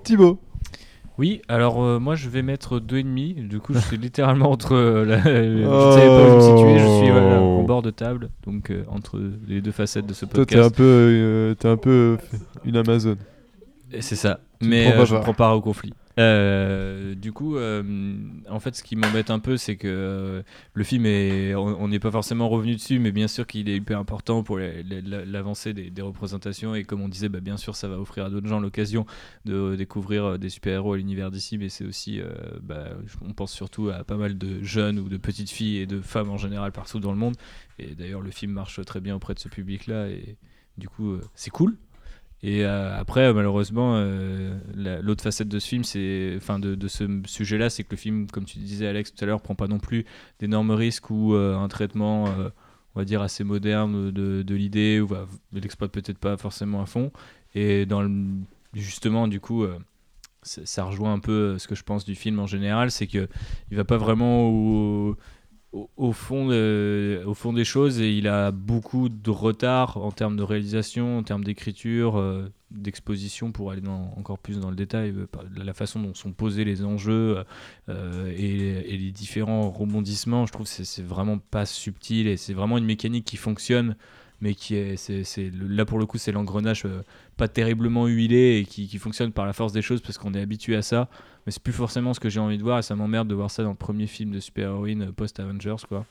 Thibaut. 0.04 0.38
Oui, 1.18 1.42
alors 1.48 1.82
euh, 1.82 1.98
moi 1.98 2.14
je 2.14 2.28
vais 2.28 2.42
mettre 2.42 2.78
2,5. 2.78 3.48
Du 3.48 3.58
coup, 3.58 3.74
je 3.74 3.80
suis 3.80 3.96
littéralement 4.08 4.50
entre. 4.52 4.74
euh, 4.74 5.04
la- 5.04 5.18
Je 5.20 5.28
ne 5.28 5.92
savais 5.92 6.06
pas 6.06 6.30
où 6.30 6.36
me 6.36 6.40
situer. 6.40 6.78
Je 6.78 6.98
suis 6.98 7.10
voilà, 7.10 7.40
Oh. 7.40 7.58
en 7.60 7.62
bord 7.64 7.82
de 7.82 7.90
table. 7.90 8.30
Donc 8.46 8.70
euh, 8.70 8.84
entre 8.88 9.20
les 9.48 9.60
deux 9.60 9.72
facettes 9.72 10.06
de 10.06 10.14
ce 10.14 10.24
Toi, 10.26 10.46
t'es 10.46 10.56
un 10.56 10.62
podcast. 10.70 10.76
peu, 10.76 11.56
t'es 11.58 11.68
un 11.68 11.76
peu 11.76 12.18
une 12.64 12.76
Amazon. 12.76 13.16
C'est 14.00 14.16
ça. 14.16 14.38
Tu 14.60 14.66
ne 14.66 14.70
Mais 14.70 14.84
prends 14.90 14.98
pas 14.98 15.04
je 15.06 15.14
part. 15.14 15.22
prends 15.22 15.34
part 15.34 15.56
au 15.56 15.60
conflit. 15.60 15.92
Euh, 16.18 17.14
du 17.14 17.32
coup, 17.32 17.56
euh, 17.56 17.82
en 18.48 18.58
fait, 18.58 18.74
ce 18.74 18.82
qui 18.82 18.96
m'embête 18.96 19.30
un 19.30 19.38
peu, 19.38 19.56
c'est 19.56 19.76
que 19.76 19.86
euh, 19.88 20.42
le 20.74 20.84
film 20.84 21.06
est, 21.06 21.54
on 21.54 21.86
n'est 21.86 22.00
pas 22.00 22.10
forcément 22.10 22.48
revenu 22.48 22.74
dessus, 22.74 22.98
mais 22.98 23.12
bien 23.12 23.28
sûr 23.28 23.46
qu'il 23.46 23.68
est 23.68 23.76
hyper 23.76 23.98
important 24.00 24.42
pour 24.42 24.58
l'avancée 24.58 25.72
des, 25.74 26.02
représentations. 26.02 26.74
Et 26.74 26.84
comme 26.84 27.02
on 27.02 27.08
disait, 27.08 27.28
bah, 27.28 27.40
bien 27.40 27.56
sûr, 27.56 27.76
ça 27.76 27.86
va 27.86 27.98
offrir 27.98 28.24
à 28.24 28.30
d'autres 28.30 28.48
gens 28.48 28.58
l'occasion 28.58 29.06
de 29.44 29.76
découvrir 29.76 30.38
des 30.38 30.48
super-héros 30.48 30.94
à 30.94 30.96
l'univers 30.96 31.30
d'ici, 31.30 31.56
mais 31.56 31.68
c'est 31.68 31.84
aussi, 31.84 32.20
bah, 32.62 32.88
on 33.22 33.32
pense 33.32 33.52
surtout 33.52 33.90
à 33.90 34.02
pas 34.02 34.16
mal 34.16 34.36
de 34.38 34.62
jeunes 34.62 34.98
ou 34.98 35.08
de 35.08 35.16
petites 35.16 35.50
filles 35.50 35.78
et 35.78 35.86
de 35.86 36.00
femmes 36.00 36.30
en 36.30 36.38
général 36.38 36.72
partout 36.72 36.98
dans 36.98 37.12
le 37.12 37.18
monde. 37.18 37.36
Et 37.78 37.94
d'ailleurs, 37.94 38.22
le 38.22 38.30
film 38.30 38.52
marche 38.52 38.84
très 38.84 39.00
bien 39.00 39.14
auprès 39.14 39.34
de 39.34 39.38
ce 39.38 39.48
public-là, 39.48 40.08
et 40.08 40.36
du 40.78 40.88
coup, 40.88 41.16
c'est 41.34 41.50
cool. 41.50 41.76
Et 42.42 42.64
euh, 42.64 42.96
après, 42.96 43.32
malheureusement, 43.32 43.94
euh, 43.96 44.56
la- 44.74 45.00
l'autre 45.00 45.22
facette 45.22 45.48
de 45.48 45.58
ce 45.58 45.68
film, 45.68 45.82
c'est, 45.84 46.34
enfin, 46.36 46.58
de, 46.58 46.88
ce 46.88 47.04
sujet-là, 47.26 47.68
c'est 47.68 47.82
que 47.82 47.90
le 47.90 47.96
film, 47.96 48.28
comme 48.28 48.44
tu 48.44 48.58
disais 48.58 48.86
Alex 48.86 49.12
tout 49.12 49.24
à 49.24 49.26
l'heure, 49.26 49.40
prend 49.40 49.56
pas 49.56 49.66
non 49.66 49.78
plus 49.78 50.04
d'énormes 50.38 50.70
risques 50.70 51.10
ou 51.10 51.34
euh, 51.34 51.56
un 51.56 51.68
traitement, 51.68 52.28
euh, 52.28 52.50
on 52.94 53.00
va 53.00 53.04
dire 53.04 53.22
assez 53.22 53.42
moderne 53.42 54.12
de, 54.12 54.54
l'idée 54.54 55.00
ou 55.00 55.08
ne 55.52 55.60
l'exploite 55.60 55.90
peut-être 55.90 56.18
pas 56.18 56.36
forcément 56.36 56.80
à 56.80 56.86
fond. 56.86 57.10
Et 57.54 57.86
justement, 58.74 59.26
du 59.26 59.40
coup, 59.40 59.64
euh, 59.64 59.76
ça 60.42 60.84
rejoint 60.84 61.12
un 61.12 61.18
peu 61.18 61.32
euh, 61.32 61.58
ce 61.58 61.66
que 61.68 61.74
je 61.74 61.82
pense 61.82 62.04
du 62.04 62.14
film 62.14 62.38
en 62.38 62.46
général, 62.46 62.90
c'est 62.90 63.06
que 63.06 63.28
il 63.70 63.76
va 63.76 63.84
pas 63.84 63.96
vraiment 63.96 64.48
au, 64.48 65.16
au, 65.72 66.12
fond 66.12 66.48
au 66.50 67.34
fond 67.34 67.52
des 67.52 67.64
choses 67.64 68.00
et 68.00 68.16
il 68.16 68.26
a 68.26 68.50
beaucoup 68.52 69.08
de 69.08 69.30
retard 69.30 69.98
en 69.98 70.10
termes 70.10 70.36
de 70.36 70.42
réalisation, 70.42 71.18
en 71.18 71.22
termes 71.22 71.44
d'écriture, 71.44 72.16
euh, 72.18 72.50
d'exposition 72.70 73.52
pour 73.52 73.70
aller 73.70 73.80
dans- 73.82 74.12
encore 74.16 74.38
plus 74.38 74.60
dans 74.60 74.70
le 74.70 74.76
détail, 74.76 75.10
euh, 75.10 75.26
la 75.56 75.74
façon 75.74 76.00
dont 76.00 76.14
sont 76.14 76.32
posés 76.32 76.64
les 76.64 76.84
enjeux 76.84 77.44
euh, 77.88 78.32
et, 78.36 78.96
les 78.96 79.10
différents 79.10 79.70
rebondissements. 79.70 80.46
Je 80.46 80.52
trouve 80.52 80.66
que 80.66 80.84
c'est- 80.84 81.02
vraiment 81.02 81.38
pas 81.38 81.66
subtil 81.66 82.28
et 82.28 82.36
c'est 82.36 82.54
vraiment 82.54 82.78
une 82.78 82.86
mécanique 82.86 83.24
qui 83.26 83.36
fonctionne 83.36 83.96
mais 84.40 84.54
qui 84.54 84.76
est, 84.76 84.94
là 85.68 85.84
pour 85.84 85.98
le 85.98 86.06
coup 86.06 86.16
c'est 86.16 86.30
l'engrenage 86.30 86.86
pas 87.36 87.48
terriblement 87.48 88.06
huilé 88.06 88.58
et 88.60 88.64
qui 88.64 88.96
fonctionne 88.98 89.32
par 89.32 89.46
la 89.46 89.52
force 89.52 89.72
des 89.72 89.82
choses 89.82 90.00
parce 90.00 90.16
qu'on 90.16 90.32
est 90.32 90.40
habitué 90.40 90.76
à 90.76 90.82
ça 90.82 91.08
mais 91.48 91.52
c'est 91.52 91.62
plus 91.62 91.72
forcément 91.72 92.12
ce 92.12 92.20
que 92.20 92.28
j'ai 92.28 92.40
envie 92.40 92.58
de 92.58 92.62
voir 92.62 92.78
et 92.78 92.82
ça 92.82 92.94
m'emmerde 92.94 93.26
de 93.26 93.34
voir 93.34 93.50
ça 93.50 93.62
dans 93.62 93.70
le 93.70 93.74
premier 93.74 94.06
film 94.06 94.32
de 94.32 94.38
super-héroïne 94.38 95.12
post-Avengers 95.12 95.76
quoi. 95.88 96.04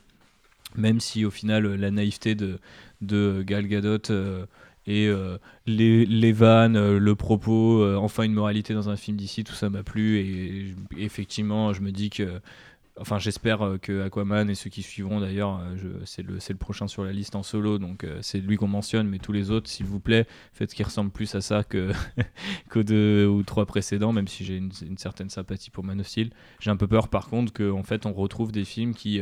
Même 0.74 0.98
si 0.98 1.24
au 1.24 1.30
final 1.30 1.64
euh, 1.64 1.76
la 1.76 1.92
naïveté 1.92 2.34
de, 2.34 2.58
de 3.02 3.44
Gal 3.46 3.68
Gadot 3.68 4.10
euh, 4.10 4.46
et 4.88 5.06
euh, 5.06 5.38
les, 5.64 6.04
les 6.06 6.32
vannes, 6.32 6.74
euh, 6.74 6.98
le 6.98 7.14
propos, 7.14 7.84
euh, 7.84 7.94
enfin 7.94 8.24
une 8.24 8.32
moralité 8.32 8.74
dans 8.74 8.90
un 8.90 8.96
film 8.96 9.16
d'ici, 9.16 9.44
tout 9.44 9.52
ça 9.52 9.70
m'a 9.70 9.84
plu 9.84 10.18
et, 10.18 10.74
effectivement 10.96 11.72
je 11.72 11.82
me 11.82 11.92
dis 11.92 12.10
que 12.10 12.40
Enfin, 13.00 13.18
j'espère 13.18 13.62
euh, 13.62 13.78
que 13.78 14.02
Aquaman 14.02 14.50
et 14.50 14.54
ceux 14.54 14.70
qui 14.70 14.82
suivront 14.82 15.20
d'ailleurs, 15.20 15.60
euh, 15.60 16.00
c'est 16.04 16.22
le, 16.22 16.58
prochain 16.58 16.88
sur 16.88 17.04
la 17.04 17.12
liste 17.12 17.36
en 17.36 17.42
solo, 17.42 17.78
donc 17.78 18.04
euh, 18.04 18.18
c'est 18.22 18.40
lui 18.40 18.56
qu'on 18.56 18.68
mentionne, 18.68 19.08
mais 19.08 19.18
tous 19.18 19.32
les 19.32 19.50
autres, 19.50 19.68
s'il 19.68 19.86
vous 19.86 20.00
plaît, 20.00 20.26
faites 20.52 20.74
qu'il 20.74 20.84
ressemble 20.84 21.10
plus 21.10 21.34
à 21.34 21.40
ça 21.40 21.64
que 21.64 21.92
qu'aux 22.70 22.82
deux 22.82 23.26
ou 23.26 23.42
trois 23.42 23.66
précédents, 23.66 24.12
même 24.12 24.28
si 24.28 24.44
j'ai 24.44 24.56
une, 24.56 24.72
certaine 24.98 25.30
sympathie 25.30 25.70
pour 25.70 25.84
Man 25.84 26.00
of 26.00 26.08
Steel. 26.08 26.30
J'ai 26.60 26.70
un 26.70 26.76
peu 26.76 26.88
peur 26.88 27.08
par 27.08 27.28
contre 27.28 27.52
qu'en 27.52 27.82
fait 27.82 28.06
on 28.06 28.12
retrouve 28.12 28.52
des 28.52 28.64
films 28.64 28.94
qui 28.94 29.20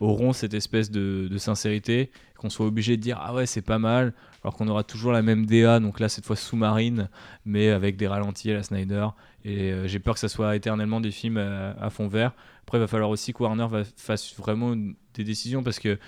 auront 0.00 0.32
cette 0.32 0.54
espèce 0.54 0.90
de, 0.90 1.36
sincérité, 1.38 2.10
qu'on 2.36 2.50
soit 2.50 2.66
obligé 2.66 2.96
de 2.96 3.02
dire 3.02 3.18
ah 3.20 3.34
ouais 3.34 3.46
c'est 3.46 3.62
pas 3.62 3.78
mal, 3.78 4.14
alors 4.42 4.54
qu'on 4.54 4.68
aura 4.68 4.84
toujours 4.84 5.12
la 5.12 5.22
même 5.22 5.46
DA, 5.46 5.80
donc 5.80 6.00
là 6.00 6.08
cette 6.08 6.24
fois 6.24 6.36
sous-marine, 6.36 7.08
mais 7.44 7.70
avec 7.70 7.96
des 7.96 8.06
ralentis 8.06 8.50
à 8.50 8.54
la 8.54 8.62
Snyder. 8.62 9.08
Et 9.44 9.72
euh, 9.72 9.86
j'ai 9.88 9.98
peur 9.98 10.14
que 10.14 10.20
ça 10.20 10.28
soit 10.28 10.56
éternellement 10.56 11.00
des 11.00 11.10
films 11.10 11.38
à, 11.38 11.90
fond 11.90 12.08
vert. 12.08 12.32
Après, 12.62 12.78
il 12.78 12.80
va 12.80 12.86
falloir 12.86 13.10
aussi 13.10 13.32
que 13.32 13.42
Warner 13.42 13.66
va- 13.70 13.84
fasse 13.96 14.34
vraiment 14.36 14.74
des 15.14 15.24
décisions 15.24 15.62
parce 15.62 15.78
que 15.78 15.98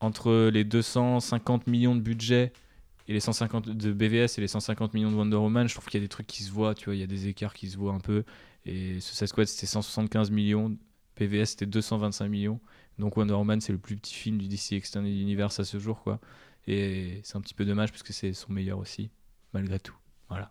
entre 0.00 0.50
les 0.52 0.64
250 0.64 1.66
millions 1.66 1.94
de 1.94 2.00
budget 2.00 2.52
et 3.08 3.12
les 3.12 3.20
150 3.20 3.68
de 3.68 3.92
BVS 3.92 4.38
et 4.38 4.40
les 4.40 4.48
150 4.48 4.94
millions 4.94 5.10
de 5.10 5.16
Wonder 5.16 5.36
Woman, 5.36 5.68
je 5.68 5.74
trouve 5.74 5.86
qu'il 5.86 6.00
y 6.00 6.02
a 6.02 6.04
des 6.04 6.08
trucs 6.08 6.26
qui 6.26 6.42
se 6.42 6.50
voient, 6.50 6.74
tu 6.74 6.86
vois, 6.86 6.94
il 6.94 7.00
y 7.00 7.04
a 7.04 7.06
des 7.06 7.28
écarts 7.28 7.54
qui 7.54 7.68
se 7.68 7.76
voient 7.76 7.92
un 7.92 8.00
peu. 8.00 8.24
Et 8.64 9.00
Suicide 9.00 9.28
Squad 9.28 9.46
c'était 9.46 9.66
175 9.66 10.30
millions, 10.30 10.76
BVS 11.18 11.46
c'était 11.46 11.66
225 11.66 12.28
millions. 12.28 12.60
Donc 12.98 13.16
Wonder 13.16 13.34
Woman 13.34 13.60
c'est 13.60 13.72
le 13.72 13.78
plus 13.78 13.96
petit 13.96 14.14
film 14.14 14.38
du 14.38 14.48
DC 14.48 14.72
Extended 14.72 15.12
Universe 15.12 15.60
à 15.60 15.64
ce 15.64 15.78
jour, 15.78 16.02
quoi. 16.02 16.18
Et 16.66 17.20
c'est 17.22 17.36
un 17.36 17.40
petit 17.40 17.54
peu 17.54 17.64
dommage 17.64 17.90
parce 17.92 18.02
que 18.02 18.12
c'est 18.12 18.32
son 18.32 18.52
meilleur 18.52 18.78
aussi, 18.78 19.10
malgré 19.52 19.78
tout. 19.78 19.94
Voilà. 20.28 20.50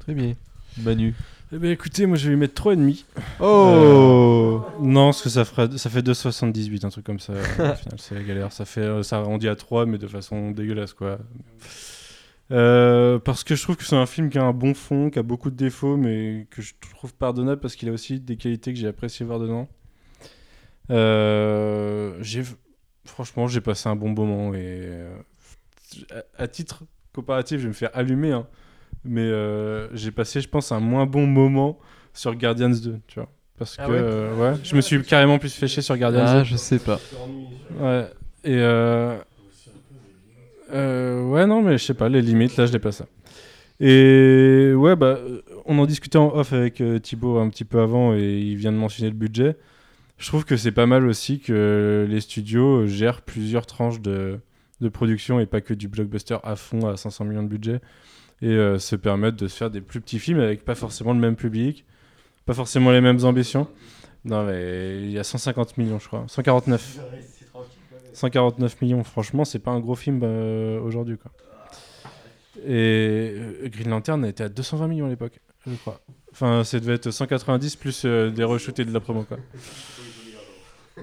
Très 0.00 0.14
bien. 0.14 0.34
Manu. 0.78 1.14
Eh 1.52 1.58
ben 1.58 1.70
écoutez, 1.70 2.06
moi 2.06 2.16
je 2.16 2.24
vais 2.24 2.30
lui 2.30 2.40
mettre 2.40 2.60
3,5. 2.62 3.04
Oh 3.40 3.44
Euh, 3.44 4.60
Non, 4.80 5.06
parce 5.06 5.22
que 5.22 5.28
ça, 5.28 5.44
fera, 5.44 5.70
ça 5.76 5.90
fait 5.90 6.02
2,78, 6.02 6.84
un 6.84 6.88
truc 6.90 7.04
comme 7.04 7.20
ça. 7.20 7.32
au 7.32 7.36
final, 7.76 7.98
c'est 7.98 8.14
la 8.14 8.22
galère. 8.22 8.52
Ça, 8.52 8.64
fait, 8.64 8.80
euh, 8.80 9.02
ça 9.02 9.18
arrondit 9.18 9.48
à 9.48 9.54
3, 9.56 9.86
mais 9.86 9.98
de 9.98 10.06
façon 10.06 10.50
dégueulasse, 10.50 10.94
quoi. 10.94 11.18
Euh, 12.50 13.18
parce 13.18 13.44
que 13.44 13.54
je 13.54 13.62
trouve 13.62 13.76
que 13.76 13.84
c'est 13.84 13.96
un 13.96 14.06
film 14.06 14.30
qui 14.30 14.38
a 14.38 14.44
un 14.44 14.52
bon 14.52 14.74
fond, 14.74 15.10
qui 15.10 15.18
a 15.18 15.22
beaucoup 15.22 15.50
de 15.50 15.56
défauts, 15.56 15.96
mais 15.96 16.46
que 16.50 16.60
je 16.60 16.74
trouve 16.94 17.14
pardonnable 17.14 17.60
parce 17.60 17.76
qu'il 17.76 17.88
a 17.88 17.92
aussi 17.92 18.20
des 18.20 18.36
qualités 18.36 18.72
que 18.72 18.78
j'ai 18.78 18.88
apprécié 18.88 19.24
voir 19.24 19.38
dedans. 19.38 19.68
Euh, 20.90 22.14
j'ai, 22.20 22.42
franchement, 23.04 23.46
j'ai 23.46 23.60
passé 23.60 23.88
un 23.88 23.96
bon 23.96 24.10
moment 24.10 24.54
et 24.54 24.58
euh, 24.60 25.16
à, 26.36 26.46
titre 26.48 26.82
comparatif, 27.14 27.58
je 27.58 27.62
vais 27.64 27.68
me 27.68 27.74
faire 27.74 27.90
allumer, 27.94 28.32
hein, 28.32 28.46
mais 29.04 29.22
euh, 29.22 29.94
j'ai 29.94 30.10
passé, 30.10 30.40
je 30.40 30.48
pense, 30.48 30.72
un 30.72 30.80
moins 30.80 31.06
bon 31.06 31.26
moment 31.26 31.78
sur 32.12 32.34
Guardians 32.34 32.70
2, 32.70 33.00
tu 33.06 33.20
vois. 33.20 33.30
Parce 33.58 33.76
Ah 33.78 33.86
que, 33.86 33.92
ouais 33.92 33.98
euh, 34.00 34.52
ouais, 34.52 34.58
je 34.64 34.74
me 34.74 34.80
suis 34.80 35.00
carrément 35.02 35.38
plus 35.38 35.54
fait 35.54 35.68
chier 35.68 35.82
sur 35.82 35.96
Guardians 35.96 36.24
Ah, 36.26 36.38
2. 36.40 36.44
je 36.44 36.56
sais 36.56 36.78
pas. 36.80 37.00
Ouais, 37.78 38.10
et 38.44 38.56
euh, 38.58 39.18
ouais, 40.70 41.46
non, 41.46 41.62
mais 41.62 41.78
je 41.78 41.84
sais 41.84 41.94
pas, 41.94 42.08
les 42.08 42.20
limites, 42.20 42.56
là, 42.56 42.66
je 42.66 42.76
pas 42.78 42.92
ça. 42.92 43.06
Et 43.80 44.72
ouais, 44.76 44.96
bah, 44.96 45.18
on 45.66 45.78
en 45.78 45.86
discutait 45.86 46.18
en 46.18 46.34
off 46.34 46.52
avec 46.52 46.82
Thibaut 47.02 47.38
un 47.38 47.48
petit 47.48 47.64
peu 47.64 47.80
avant 47.80 48.14
et 48.14 48.38
il 48.38 48.56
vient 48.56 48.70
de 48.72 48.76
mentionner 48.76 49.10
le 49.10 49.16
budget. 49.16 49.56
Je 50.18 50.28
trouve 50.28 50.44
que 50.44 50.56
c'est 50.56 50.72
pas 50.72 50.86
mal 50.86 51.06
aussi 51.06 51.40
que 51.40 52.06
les 52.08 52.20
studios 52.20 52.86
gèrent 52.86 53.22
plusieurs 53.22 53.66
tranches 53.66 54.00
de, 54.00 54.38
de 54.80 54.88
production 54.88 55.40
et 55.40 55.46
pas 55.46 55.60
que 55.60 55.74
du 55.74 55.88
blockbuster 55.88 56.38
à 56.42 56.56
fond 56.56 56.88
à 56.88 56.96
500 56.96 57.24
millions 57.24 57.42
de 57.42 57.48
budget 57.48 57.80
et 58.42 58.48
euh, 58.48 58.78
se 58.78 58.96
permettent 58.96 59.36
de 59.36 59.48
se 59.48 59.56
faire 59.56 59.70
des 59.70 59.80
plus 59.80 60.00
petits 60.00 60.18
films 60.18 60.40
avec 60.40 60.64
pas 60.64 60.74
forcément 60.74 61.12
le 61.12 61.18
même 61.20 61.36
public, 61.36 61.84
pas 62.46 62.54
forcément 62.54 62.90
les 62.90 63.00
mêmes 63.00 63.24
ambitions. 63.24 63.68
Non, 64.24 64.44
mais 64.44 65.02
il 65.02 65.10
y 65.10 65.18
a 65.18 65.24
150 65.24 65.76
millions, 65.76 65.98
je 65.98 66.06
crois. 66.06 66.24
149. 66.28 66.98
149 68.14 68.80
millions, 68.82 69.04
franchement, 69.04 69.44
c'est 69.44 69.58
pas 69.58 69.70
un 69.70 69.80
gros 69.80 69.94
film 69.96 70.20
euh, 70.22 70.80
aujourd'hui, 70.80 71.18
quoi. 71.18 71.32
Et 72.64 73.34
euh, 73.34 73.68
Green 73.68 73.90
Lantern 73.90 74.24
était 74.24 74.44
à 74.44 74.48
220 74.48 74.88
millions 74.88 75.06
à 75.06 75.10
l'époque, 75.10 75.40
je 75.66 75.74
crois. 75.74 76.00
Enfin, 76.34 76.64
ça 76.64 76.80
devait 76.80 76.94
être 76.94 77.12
190 77.12 77.76
plus 77.76 78.02
euh, 78.04 78.28
des 78.30 78.42
reshoots 78.42 78.80
et 78.80 78.84
de 78.84 78.92
la 78.92 78.98
promo, 78.98 79.22
quoi. 79.22 79.38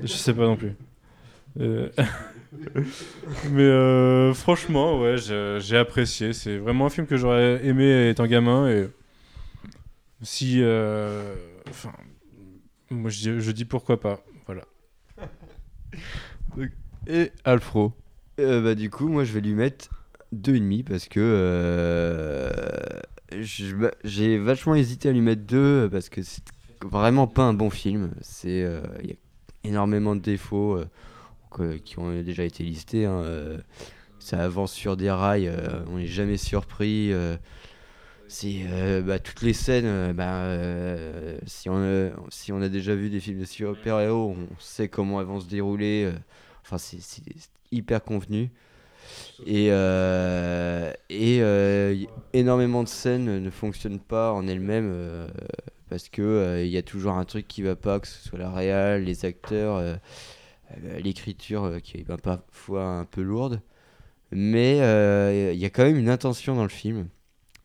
Je 0.02 0.08
sais 0.08 0.34
pas 0.34 0.44
non 0.44 0.58
plus. 0.58 0.74
Euh, 1.60 1.90
Mais 3.52 3.62
euh, 3.64 4.34
franchement, 4.34 5.00
ouais, 5.02 5.16
j'ai 5.18 5.78
apprécié. 5.78 6.34
C'est 6.34 6.58
vraiment 6.58 6.88
un 6.88 6.90
film 6.90 7.08
que 7.08 7.16
j'aurais 7.16 7.66
aimé 7.66 8.10
étant 8.10 8.26
gamin. 8.28 8.68
Et 8.70 8.90
si. 10.22 10.58
euh, 10.62 11.34
Enfin. 11.70 11.94
moi, 12.90 13.10
je, 13.10 13.18
dis- 13.20 13.40
je 13.42 13.52
dis 13.52 13.64
pourquoi 13.66 14.00
pas. 14.02 14.20
Voilà. 14.46 14.64
Et 17.08 17.32
Alfro? 17.46 17.94
Euh, 18.40 18.62
bah, 18.62 18.76
du 18.76 18.90
coup, 18.90 19.08
moi, 19.08 19.24
je 19.24 19.32
vais 19.32 19.42
lui 19.42 19.54
mettre 19.54 19.88
2,5 20.36 20.84
parce 20.84 21.08
que 21.08 21.22
j'ai 24.04 24.38
vachement 24.38 24.76
hésité 24.76 25.10
à 25.10 25.12
lui 25.12 25.22
mettre 25.22 25.44
2 25.44 25.90
parce 25.92 26.10
que 26.10 26.22
c'est 26.22 26.44
vraiment 26.84 27.28
pas 27.28 27.44
un 27.44 27.54
bon 27.54 27.70
film. 27.70 28.12
C'est 28.22 28.64
euh, 28.64 28.82
Il 29.04 29.10
y 29.10 29.14
a 29.14 29.16
énormément 29.70 30.16
de 30.16 30.22
défauts 30.22 30.78
euh, 31.60 31.78
qui 31.80 32.00
ont 32.00 32.22
déjà 32.22 32.44
été 32.44 32.64
listés. 32.64 33.06
hein, 33.06 33.22
euh, 33.24 33.60
ça 34.20 34.44
avance 34.44 34.74
sur 34.74 34.98
des 34.98 35.10
rails, 35.12 35.48
euh, 35.48 35.84
on 35.88 35.98
n'est 35.98 36.08
jamais 36.08 36.38
surpris. 36.38 37.12
euh, 37.12 37.38
c'est 38.28 38.62
euh, 38.68 39.02
bah, 39.02 39.20
toutes 39.20 39.42
les 39.42 39.54
scènes, 39.54 39.86
euh, 39.86 40.14
bah, 40.14 40.44
euh, 40.46 41.38
si, 41.48 41.70
on 41.70 41.76
a, 41.78 42.12
si 42.30 42.52
on 42.54 42.62
a 42.62 42.70
déjà 42.70 42.96
vu 42.96 43.10
des 43.10 43.20
films 43.20 43.40
de 43.42 43.46
super-héros, 43.46 44.36
on 44.40 44.48
sait 44.60 44.88
comment 44.88 45.20
elles 45.22 45.28
vont 45.28 45.42
se 45.42 45.48
dérouler. 45.48 46.06
euh, 46.06 46.18
Enfin, 46.64 46.78
c'est 46.78 47.00
hyper 47.72 48.04
convenu. 48.04 48.52
Et, 49.46 49.68
euh, 49.72 50.94
euh, 51.12 52.06
énormément 52.34 52.84
de 52.84 52.88
scènes 52.88 53.40
ne 53.40 53.50
fonctionnent 53.50 54.00
pas 54.00 54.32
en 54.32 54.48
elles-mêmes 54.48 54.92
euh, 54.94 55.28
parce 55.90 56.10
euh, 56.20 56.64
il 56.64 56.72
y 56.72 56.78
a 56.78 56.84
toujours 56.84 57.14
un 57.14 57.26
truc 57.26 57.48
qui 57.48 57.62
va 57.62 57.76
pas, 57.76 58.00
que 58.00 58.08
ce 58.08 58.30
soit 58.30 58.40
la 58.40 58.52
réal, 58.52 59.04
les 59.04 59.26
acteurs, 59.26 60.00
l'écriture 61.00 61.82
qui 61.84 61.98
est 61.98 62.08
ben, 62.08 62.18
parfois 62.18 62.86
un 62.86 63.06
peu 63.06 63.22
lourde. 63.22 63.62
Mais 64.32 64.78
il 65.54 65.60
y 65.60 65.66
a 65.66 65.70
quand 65.70 65.84
même 65.84 65.98
une 65.98 66.10
intention 66.10 66.56
dans 66.56 66.64
le 66.64 66.70
film, 66.70 67.08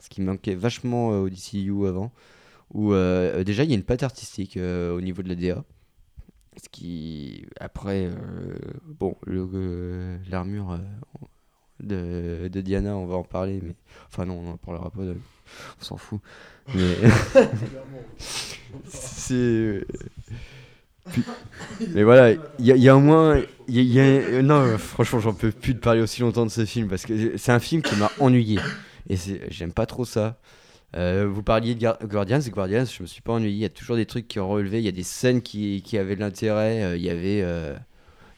ce 0.00 0.08
qui 0.08 0.20
manquait 0.22 0.56
vachement 0.56 1.10
au 1.10 1.28
DCU 1.30 1.86
avant. 1.86 2.12
Où 2.74 2.92
déjà 2.92 3.62
il 3.62 3.70
y 3.70 3.72
a 3.72 3.76
une 3.76 3.84
patte 3.84 4.02
artistique 4.02 4.56
au 4.56 5.00
niveau 5.00 5.22
de 5.22 5.28
la 5.28 5.36
DA. 5.36 5.64
Ce 6.60 6.68
qui, 6.70 7.46
après, 7.60 8.10
bon, 8.86 9.14
l'armure 10.28 10.80
de, 11.80 12.48
de 12.48 12.60
Diana, 12.60 12.96
on 12.96 13.06
va 13.06 13.16
en 13.16 13.22
parler, 13.24 13.60
mais 13.62 13.74
enfin 14.12 14.24
non, 14.26 14.40
on 14.44 14.52
en 14.52 14.56
parlera 14.56 14.90
pas, 14.90 15.02
de- 15.02 15.16
on 15.80 15.84
s'en 15.84 15.96
fout. 15.96 16.20
Mais 16.74 16.96
c'est, 18.88 19.34
euh, 19.34 19.86
mais 21.94 22.02
voilà, 22.02 22.32
il 22.32 22.66
y, 22.66 22.72
a- 22.72 22.76
il 22.76 22.82
y 22.82 22.88
a 22.88 22.96
au 22.96 23.00
moins, 23.00 23.38
y 23.68 23.78
a- 23.78 23.82
y 23.82 24.00
a- 24.00 24.42
non, 24.42 24.76
franchement, 24.78 25.20
j'en 25.20 25.34
peux 25.34 25.52
plus 25.52 25.74
de 25.74 25.78
parler 25.78 26.00
aussi 26.00 26.20
longtemps 26.20 26.44
de 26.46 26.50
ce 26.50 26.64
film 26.64 26.88
parce 26.88 27.04
que 27.06 27.36
c'est 27.36 27.52
un 27.52 27.60
film 27.60 27.82
qui 27.82 27.94
m'a 27.96 28.10
ennuyé 28.18 28.58
et 29.08 29.16
j'aime 29.50 29.72
pas 29.72 29.86
trop 29.86 30.04
ça. 30.04 30.38
Euh, 30.96 31.28
vous 31.30 31.42
parliez 31.42 31.74
de 31.74 31.80
Gar- 31.80 31.98
Guardians, 32.04 32.40
Guardians, 32.48 32.84
je 32.86 33.02
me 33.02 33.06
suis 33.06 33.20
pas 33.20 33.34
ennuyé. 33.34 33.52
Il 33.54 33.58
y 33.58 33.64
a 33.64 33.68
toujours 33.68 33.96
des 33.96 34.06
trucs 34.06 34.26
qui 34.28 34.40
ont 34.40 34.48
relevé. 34.48 34.78
Il 34.78 34.84
y 34.84 34.88
a 34.88 34.92
des 34.92 35.02
scènes 35.02 35.42
qui, 35.42 35.82
qui 35.84 35.98
avaient 35.98 36.14
de 36.16 36.20
l'intérêt. 36.20 36.82
euh, 36.82 36.96
Il 36.96 37.02
y 37.02 37.10
avait, 37.10 37.42
euh, 37.42 37.74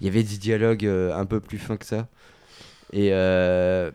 il 0.01 0.07
y 0.07 0.09
avait 0.11 0.23
des 0.25 0.37
dialogues 0.39 0.85
un 0.87 1.25
peu 1.25 1.41
plus 1.41 1.59
fins 1.59 1.77
que 1.77 1.87
ça. 1.87 2.09
Et 2.93 3.11
euh, 3.13 3.91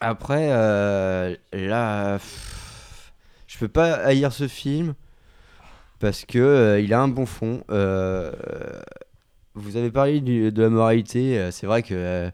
après, 0.00 0.48
euh, 0.52 1.36
là, 1.52 2.18
je 3.46 3.58
peux 3.58 3.68
pas 3.68 3.94
haïr 3.94 4.32
ce 4.32 4.48
film 4.48 4.94
parce 5.98 6.24
que 6.24 6.38
euh, 6.38 6.80
il 6.80 6.94
a 6.94 7.00
un 7.00 7.08
bon 7.08 7.26
fond. 7.26 7.62
Vous 9.54 9.76
avez 9.76 9.90
parlé 9.90 10.20
de 10.20 10.62
la 10.62 10.70
moralité. 10.70 11.50
C'est 11.50 11.66
vrai 11.66 11.82
que 11.82 12.30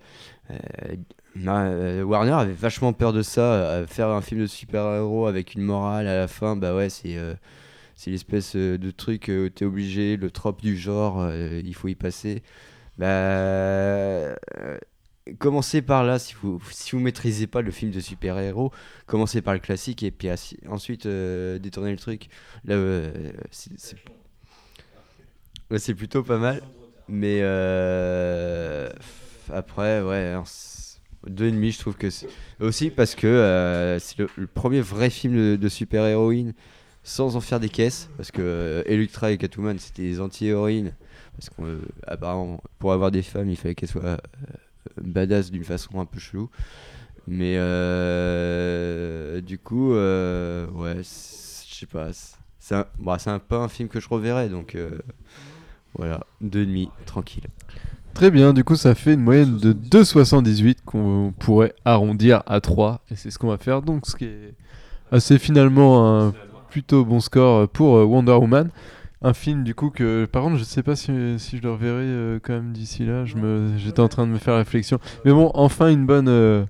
Warner 1.36 2.32
avait 2.32 2.52
vachement 2.52 2.92
peur 2.92 3.12
de 3.12 3.22
ça, 3.22 3.84
faire 3.88 4.10
un 4.10 4.20
film 4.20 4.42
de 4.42 4.46
super-héros 4.46 5.26
avec 5.26 5.54
une 5.54 5.62
morale 5.62 6.06
à 6.06 6.16
la 6.16 6.28
fin, 6.28 6.56
bah 6.56 6.74
ouais, 6.76 6.88
c'est 6.90 7.18
l'espèce 8.06 8.54
de 8.54 8.90
truc 8.92 9.28
où 9.28 9.48
t'es 9.48 9.64
obligé, 9.64 10.16
le 10.16 10.30
trope 10.30 10.60
du 10.60 10.76
genre, 10.76 11.28
il 11.32 11.74
faut 11.74 11.88
y 11.88 11.96
passer. 11.96 12.42
Bah, 12.98 14.36
commencez 15.38 15.82
par 15.82 16.04
là, 16.04 16.18
si 16.18 16.34
vous, 16.40 16.60
si 16.70 16.92
vous 16.92 17.00
maîtrisez 17.00 17.46
pas 17.46 17.62
le 17.62 17.70
film 17.70 17.90
de 17.90 18.00
super-héros, 18.00 18.72
commencez 19.06 19.42
par 19.42 19.54
le 19.54 19.60
classique 19.60 20.02
et 20.02 20.10
puis 20.10 20.28
ensuite 20.68 21.06
euh, 21.06 21.58
détournez 21.58 21.90
le 21.90 21.98
truc. 21.98 22.28
Là, 22.64 22.74
euh, 22.74 23.32
c'est- 23.50 23.96
plutôt 25.94 26.22
pas 26.22 26.38
mal. 26.38 26.62
Mais 27.08 27.40
euh, 27.42 28.88
après, 29.52 30.02
ouais, 30.02 30.34
deux 31.26 31.46
et 31.46 31.52
demi, 31.52 31.70
je 31.70 31.78
trouve 31.78 31.96
que 31.96 32.10
c'est 32.10 32.28
aussi 32.60 32.90
parce 32.90 33.14
que 33.14 33.96
c'est 34.00 34.18
le, 34.18 34.46
premier 34.46 34.80
vrai 34.80 35.10
film 35.10 35.56
de, 35.56 35.68
super-héroïne 35.68 36.52
sans 37.04 37.36
en 37.36 37.40
faire 37.40 37.60
des 37.60 37.68
caisses. 37.68 38.10
Parce 38.16 38.32
que 38.32 38.82
Electra 38.86 39.30
et 39.30 39.38
Catwoman, 39.38 39.78
c'était 39.78 40.02
des 40.02 40.20
anti-héroïnes. 40.20 40.94
Parce 41.36 41.50
qu'apparemment, 41.50 42.62
pour 42.78 42.92
avoir 42.92 43.10
des 43.10 43.22
femmes, 43.22 43.50
il 43.50 43.56
fallait 43.56 43.74
qu'elles 43.74 43.88
soient 43.88 44.18
badass 45.00 45.50
d'une 45.50 45.64
façon 45.64 46.00
un 46.00 46.04
peu 46.06 46.18
chelou. 46.18 46.50
Mais 47.28 47.54
euh, 47.56 49.40
du 49.40 49.58
coup, 49.58 49.92
euh, 49.94 50.66
ouais, 50.68 50.96
je 50.98 51.74
sais 51.74 51.86
pas. 51.86 52.08
c'est- 52.12 52.74
un, 52.74 52.84
bah, 52.98 53.16
c'est 53.18 53.30
un, 53.30 53.38
pas 53.38 53.58
un 53.58 53.68
film 53.68 53.88
que 53.88 54.00
je 54.00 54.08
reverrai, 54.08 54.48
donc 54.48 54.74
euh, 54.74 54.90
voilà, 55.96 56.20
deux 56.40 56.66
demi, 56.66 56.88
tranquille. 57.04 57.44
Très 58.14 58.30
bien, 58.30 58.52
du 58.54 58.64
coup 58.64 58.76
ça 58.76 58.94
fait 58.94 59.12
une 59.14 59.20
moyenne 59.20 59.58
de 59.58 59.72
2,78 59.74 60.78
qu'on 60.86 61.34
pourrait 61.38 61.74
arrondir 61.84 62.42
à 62.46 62.60
3 62.62 63.02
et 63.10 63.14
c'est 63.16 63.30
ce 63.30 63.38
qu'on 63.38 63.48
va 63.48 63.58
faire 63.58 63.82
donc 63.82 64.06
ce 64.06 64.16
qui 64.16 64.24
est 64.24 64.54
assez 65.12 65.38
finalement 65.38 66.24
un 66.28 66.34
plutôt 66.70 67.04
bon 67.04 67.20
score 67.20 67.68
pour 67.68 67.92
Wonder 68.08 68.32
Woman. 68.32 68.70
Un 69.22 69.32
film 69.32 69.64
du 69.64 69.74
coup 69.74 69.90
que 69.90 70.26
par 70.26 70.42
contre 70.42 70.56
je 70.56 70.64
sais 70.64 70.82
pas 70.82 70.94
si, 70.94 71.10
si 71.38 71.56
je 71.56 71.62
le 71.62 71.72
reverrai 71.72 72.04
euh, 72.04 72.38
quand 72.42 72.52
même 72.52 72.72
d'ici 72.72 73.04
là, 73.06 73.24
je 73.24 73.36
me, 73.36 73.76
j'étais 73.78 74.00
en 74.00 74.08
train 74.08 74.26
de 74.26 74.32
me 74.32 74.38
faire 74.38 74.56
réflexion. 74.56 74.98
Mais 75.24 75.32
bon, 75.32 75.50
enfin 75.54 75.88
une 75.88 76.06
bonne... 76.06 76.28
euh, 76.28 76.64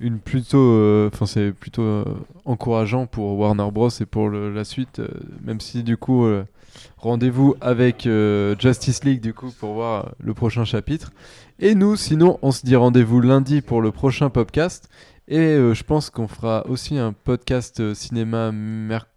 une 0.00 0.18
plutôt... 0.18 0.58
euh, 0.58 1.10
Enfin 1.12 1.26
c'est 1.26 1.52
plutôt 1.52 2.04
encourageant 2.44 3.06
pour 3.06 3.38
Warner 3.38 3.70
Bros 3.72 3.88
et 3.88 4.06
pour 4.06 4.30
la 4.30 4.64
suite, 4.64 5.00
même 5.44 5.60
si 5.60 5.82
du 5.82 5.96
coup... 5.96 6.26
Rendez-vous 6.98 7.54
avec 7.60 8.08
Justice 8.58 9.04
League 9.04 9.20
du 9.20 9.32
coup 9.32 9.52
pour 9.60 9.74
voir 9.74 10.10
le 10.18 10.34
prochain 10.34 10.64
chapitre. 10.64 11.12
Et 11.60 11.76
nous, 11.76 11.94
sinon, 11.94 12.40
on 12.42 12.50
se 12.50 12.66
dit 12.66 12.74
rendez-vous 12.74 13.20
lundi 13.20 13.60
pour 13.62 13.80
le 13.80 13.92
prochain 13.92 14.28
podcast. 14.28 14.88
Et 15.26 15.38
euh, 15.38 15.72
je 15.72 15.82
pense 15.84 16.10
qu'on 16.10 16.28
fera 16.28 16.66
aussi 16.68 16.98
un 16.98 17.14
podcast 17.14 17.80
euh, 17.80 17.94
cinéma 17.94 18.52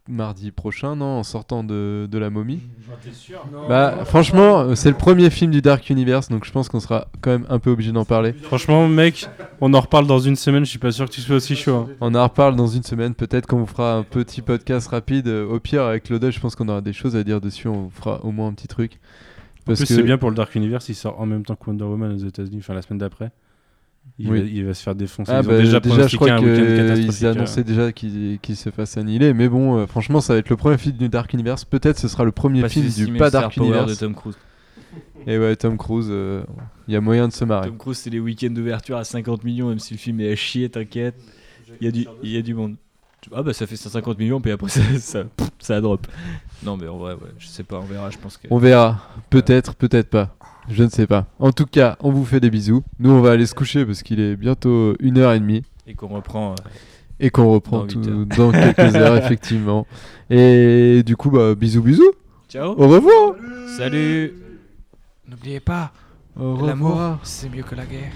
mardi 0.07 0.51
prochain, 0.51 0.95
non 0.95 1.17
En 1.19 1.23
sortant 1.23 1.65
de, 1.65 2.07
de 2.09 2.17
la 2.17 2.29
momie. 2.29 2.61
T'es 3.03 3.11
sûr? 3.11 3.45
Bah, 3.67 4.05
franchement, 4.05 4.59
euh, 4.61 4.75
c'est 4.75 4.89
le 4.89 4.95
premier 4.95 5.29
film 5.29 5.51
du 5.51 5.61
Dark 5.61 5.89
Universe, 5.89 6.29
donc 6.29 6.45
je 6.45 6.51
pense 6.53 6.69
qu'on 6.69 6.79
sera 6.79 7.07
quand 7.19 7.31
même 7.31 7.45
un 7.49 7.59
peu 7.59 7.71
obligé 7.71 7.91
d'en 7.91 8.05
parler. 8.05 8.31
Franchement, 8.31 8.87
mec, 8.87 9.27
on 9.59 9.73
en 9.73 9.81
reparle 9.81 10.07
dans 10.07 10.19
une 10.19 10.37
semaine. 10.37 10.63
Je 10.63 10.69
suis 10.69 10.79
pas 10.79 10.93
sûr 10.93 11.05
que 11.09 11.11
tu 11.11 11.19
sois 11.19 11.35
aussi 11.35 11.57
chaud. 11.57 11.75
hein. 11.75 11.89
On 11.99 12.15
en 12.15 12.23
reparle 12.23 12.55
dans 12.55 12.67
une 12.67 12.83
semaine, 12.83 13.13
peut-être 13.13 13.45
qu'on 13.45 13.57
vous 13.59 13.65
fera 13.65 13.95
un 13.95 14.03
petit 14.03 14.41
podcast 14.41 14.87
rapide. 14.87 15.27
Au 15.27 15.59
pire, 15.59 15.83
avec 15.83 16.03
Claude, 16.03 16.29
je 16.31 16.39
pense 16.39 16.55
qu'on 16.55 16.69
aura 16.69 16.79
des 16.79 16.93
choses 16.93 17.17
à 17.17 17.25
dire 17.25 17.41
dessus. 17.41 17.67
On 17.67 17.81
vous 17.83 17.89
fera 17.89 18.23
au 18.23 18.31
moins 18.31 18.47
un 18.47 18.53
petit 18.53 18.69
truc. 18.69 18.93
En 18.93 19.65
Parce 19.65 19.79
plus, 19.79 19.87
que 19.89 19.93
c'est 19.95 20.03
bien 20.03 20.17
pour 20.17 20.29
le 20.29 20.37
Dark 20.37 20.55
Universe. 20.55 20.87
Il 20.87 20.95
sort 20.95 21.19
en 21.19 21.25
même 21.25 21.43
temps 21.43 21.57
que 21.57 21.69
Wonder 21.69 21.83
Woman 21.83 22.13
aux 22.13 22.25
États-Unis, 22.25 22.59
enfin 22.59 22.73
la 22.73 22.81
semaine 22.81 22.99
d'après. 22.99 23.31
Il, 24.19 24.29
Oui. 24.29 24.39
va, 24.41 24.45
il 24.45 24.65
va 24.65 24.73
se 24.73 24.83
faire 24.83 24.95
défoncer. 24.95 25.31
Ah 25.31 25.41
Ils 25.43 25.47
ont 25.47 25.51
bah, 25.51 25.57
déjà, 25.57 25.79
déjà, 25.79 26.07
je 26.07 26.15
crois 26.15 26.37
qu'ils 26.37 26.47
euh. 26.47 27.31
annonçaient 27.31 27.63
déjà 27.63 27.91
qu'il 27.91 28.55
se 28.55 28.69
fasse 28.69 28.97
annihiler. 28.97 29.33
Mais 29.33 29.47
bon, 29.47 29.77
euh, 29.77 29.85
franchement, 29.85 30.21
ça 30.21 30.33
va 30.33 30.39
être 30.39 30.49
le 30.49 30.57
premier 30.57 30.77
film 30.77 30.97
du 30.97 31.09
Dark 31.09 31.31
Universe. 31.33 31.65
Peut-être 31.65 31.99
ce 31.99 32.07
sera 32.07 32.23
le 32.23 32.31
premier 32.31 32.61
Pas 32.61 32.69
film 32.69 32.89
du 32.89 33.13
pas 33.13 33.29
Dark 33.29 33.55
power 33.55 33.67
Universe. 33.67 33.91
de 33.91 33.95
Tom 33.95 34.15
Cruise. 34.15 34.37
Et 35.27 35.37
ouais, 35.37 35.55
Tom 35.55 35.77
Cruise, 35.77 36.07
euh, 36.09 36.43
il 36.87 36.93
y 36.93 36.97
a 36.97 37.01
moyen 37.01 37.27
de 37.27 37.33
se 37.33 37.43
marrer. 37.45 37.67
Tom 37.67 37.77
Cruise, 37.77 37.97
c'est 37.97 38.09
les 38.09 38.19
week-ends 38.19 38.49
d'ouverture 38.49 38.97
à 38.97 39.03
50 39.03 39.43
millions, 39.43 39.69
même 39.69 39.79
si 39.79 39.93
le 39.93 39.99
film 39.99 40.21
est 40.21 40.31
à 40.31 40.35
chier, 40.35 40.69
t'inquiète. 40.69 41.15
Il 41.81 41.85
y, 41.85 41.87
a 41.87 41.91
du, 41.91 42.07
il 42.23 42.31
y 42.31 42.37
a 42.37 42.41
du 42.41 42.53
monde. 42.53 42.75
Ah 43.35 43.43
bah 43.43 43.51
ça 43.51 43.67
fait 43.67 43.75
150 43.75 44.17
millions, 44.19 44.39
puis 44.39 44.51
après 44.51 44.69
ça, 44.69 44.81
ça, 44.99 45.23
ça 45.59 45.81
drop. 45.81 46.07
Non 46.63 46.77
mais 46.77 46.87
en 46.87 46.97
vrai, 46.97 47.13
ouais, 47.13 47.19
je 47.39 47.47
sais 47.47 47.63
pas, 47.63 47.77
on 47.77 47.85
verra, 47.85 48.09
je 48.09 48.17
pense 48.17 48.37
que... 48.37 48.47
On 48.49 48.57
verra. 48.57 49.01
Peut-être, 49.29 49.75
peut-être 49.75 50.09
pas. 50.09 50.37
Je 50.69 50.83
ne 50.83 50.89
sais 50.89 51.07
pas. 51.07 51.25
En 51.39 51.51
tout 51.51 51.65
cas, 51.65 51.97
on 52.01 52.11
vous 52.11 52.25
fait 52.25 52.39
des 52.39 52.49
bisous. 52.49 52.83
Nous, 52.99 53.09
on 53.09 53.21
va 53.21 53.31
aller 53.31 53.45
se 53.45 53.55
coucher 53.55 53.85
parce 53.85 54.03
qu'il 54.03 54.19
est 54.19 54.35
bientôt 54.35 54.95
une 54.99 55.17
heure 55.17 55.33
et 55.33 55.39
demie. 55.39 55.63
Et 55.87 55.93
qu'on 55.93 56.07
reprend... 56.07 56.51
euh, 56.51 56.55
Et 57.19 57.29
qu'on 57.29 57.49
reprend 57.51 57.79
Dans 57.79 57.87
tout 57.87 58.25
dans 58.25 58.51
quelques 58.51 58.95
heures, 58.95 59.15
effectivement. 59.23 59.87
Et 60.29 61.03
du 61.05 61.15
coup, 61.15 61.29
bah, 61.31 61.55
bisous, 61.55 61.81
bisous. 61.81 62.11
Ciao 62.49 62.71
Au 62.77 62.87
revoir. 62.87 63.35
Salut 63.77 64.33
N'oubliez 65.29 65.59
pas, 65.59 65.91
l'amour, 66.37 67.17
c'est 67.23 67.49
mieux 67.53 67.63
que 67.63 67.75
la 67.75 67.85
guerre. 67.85 68.13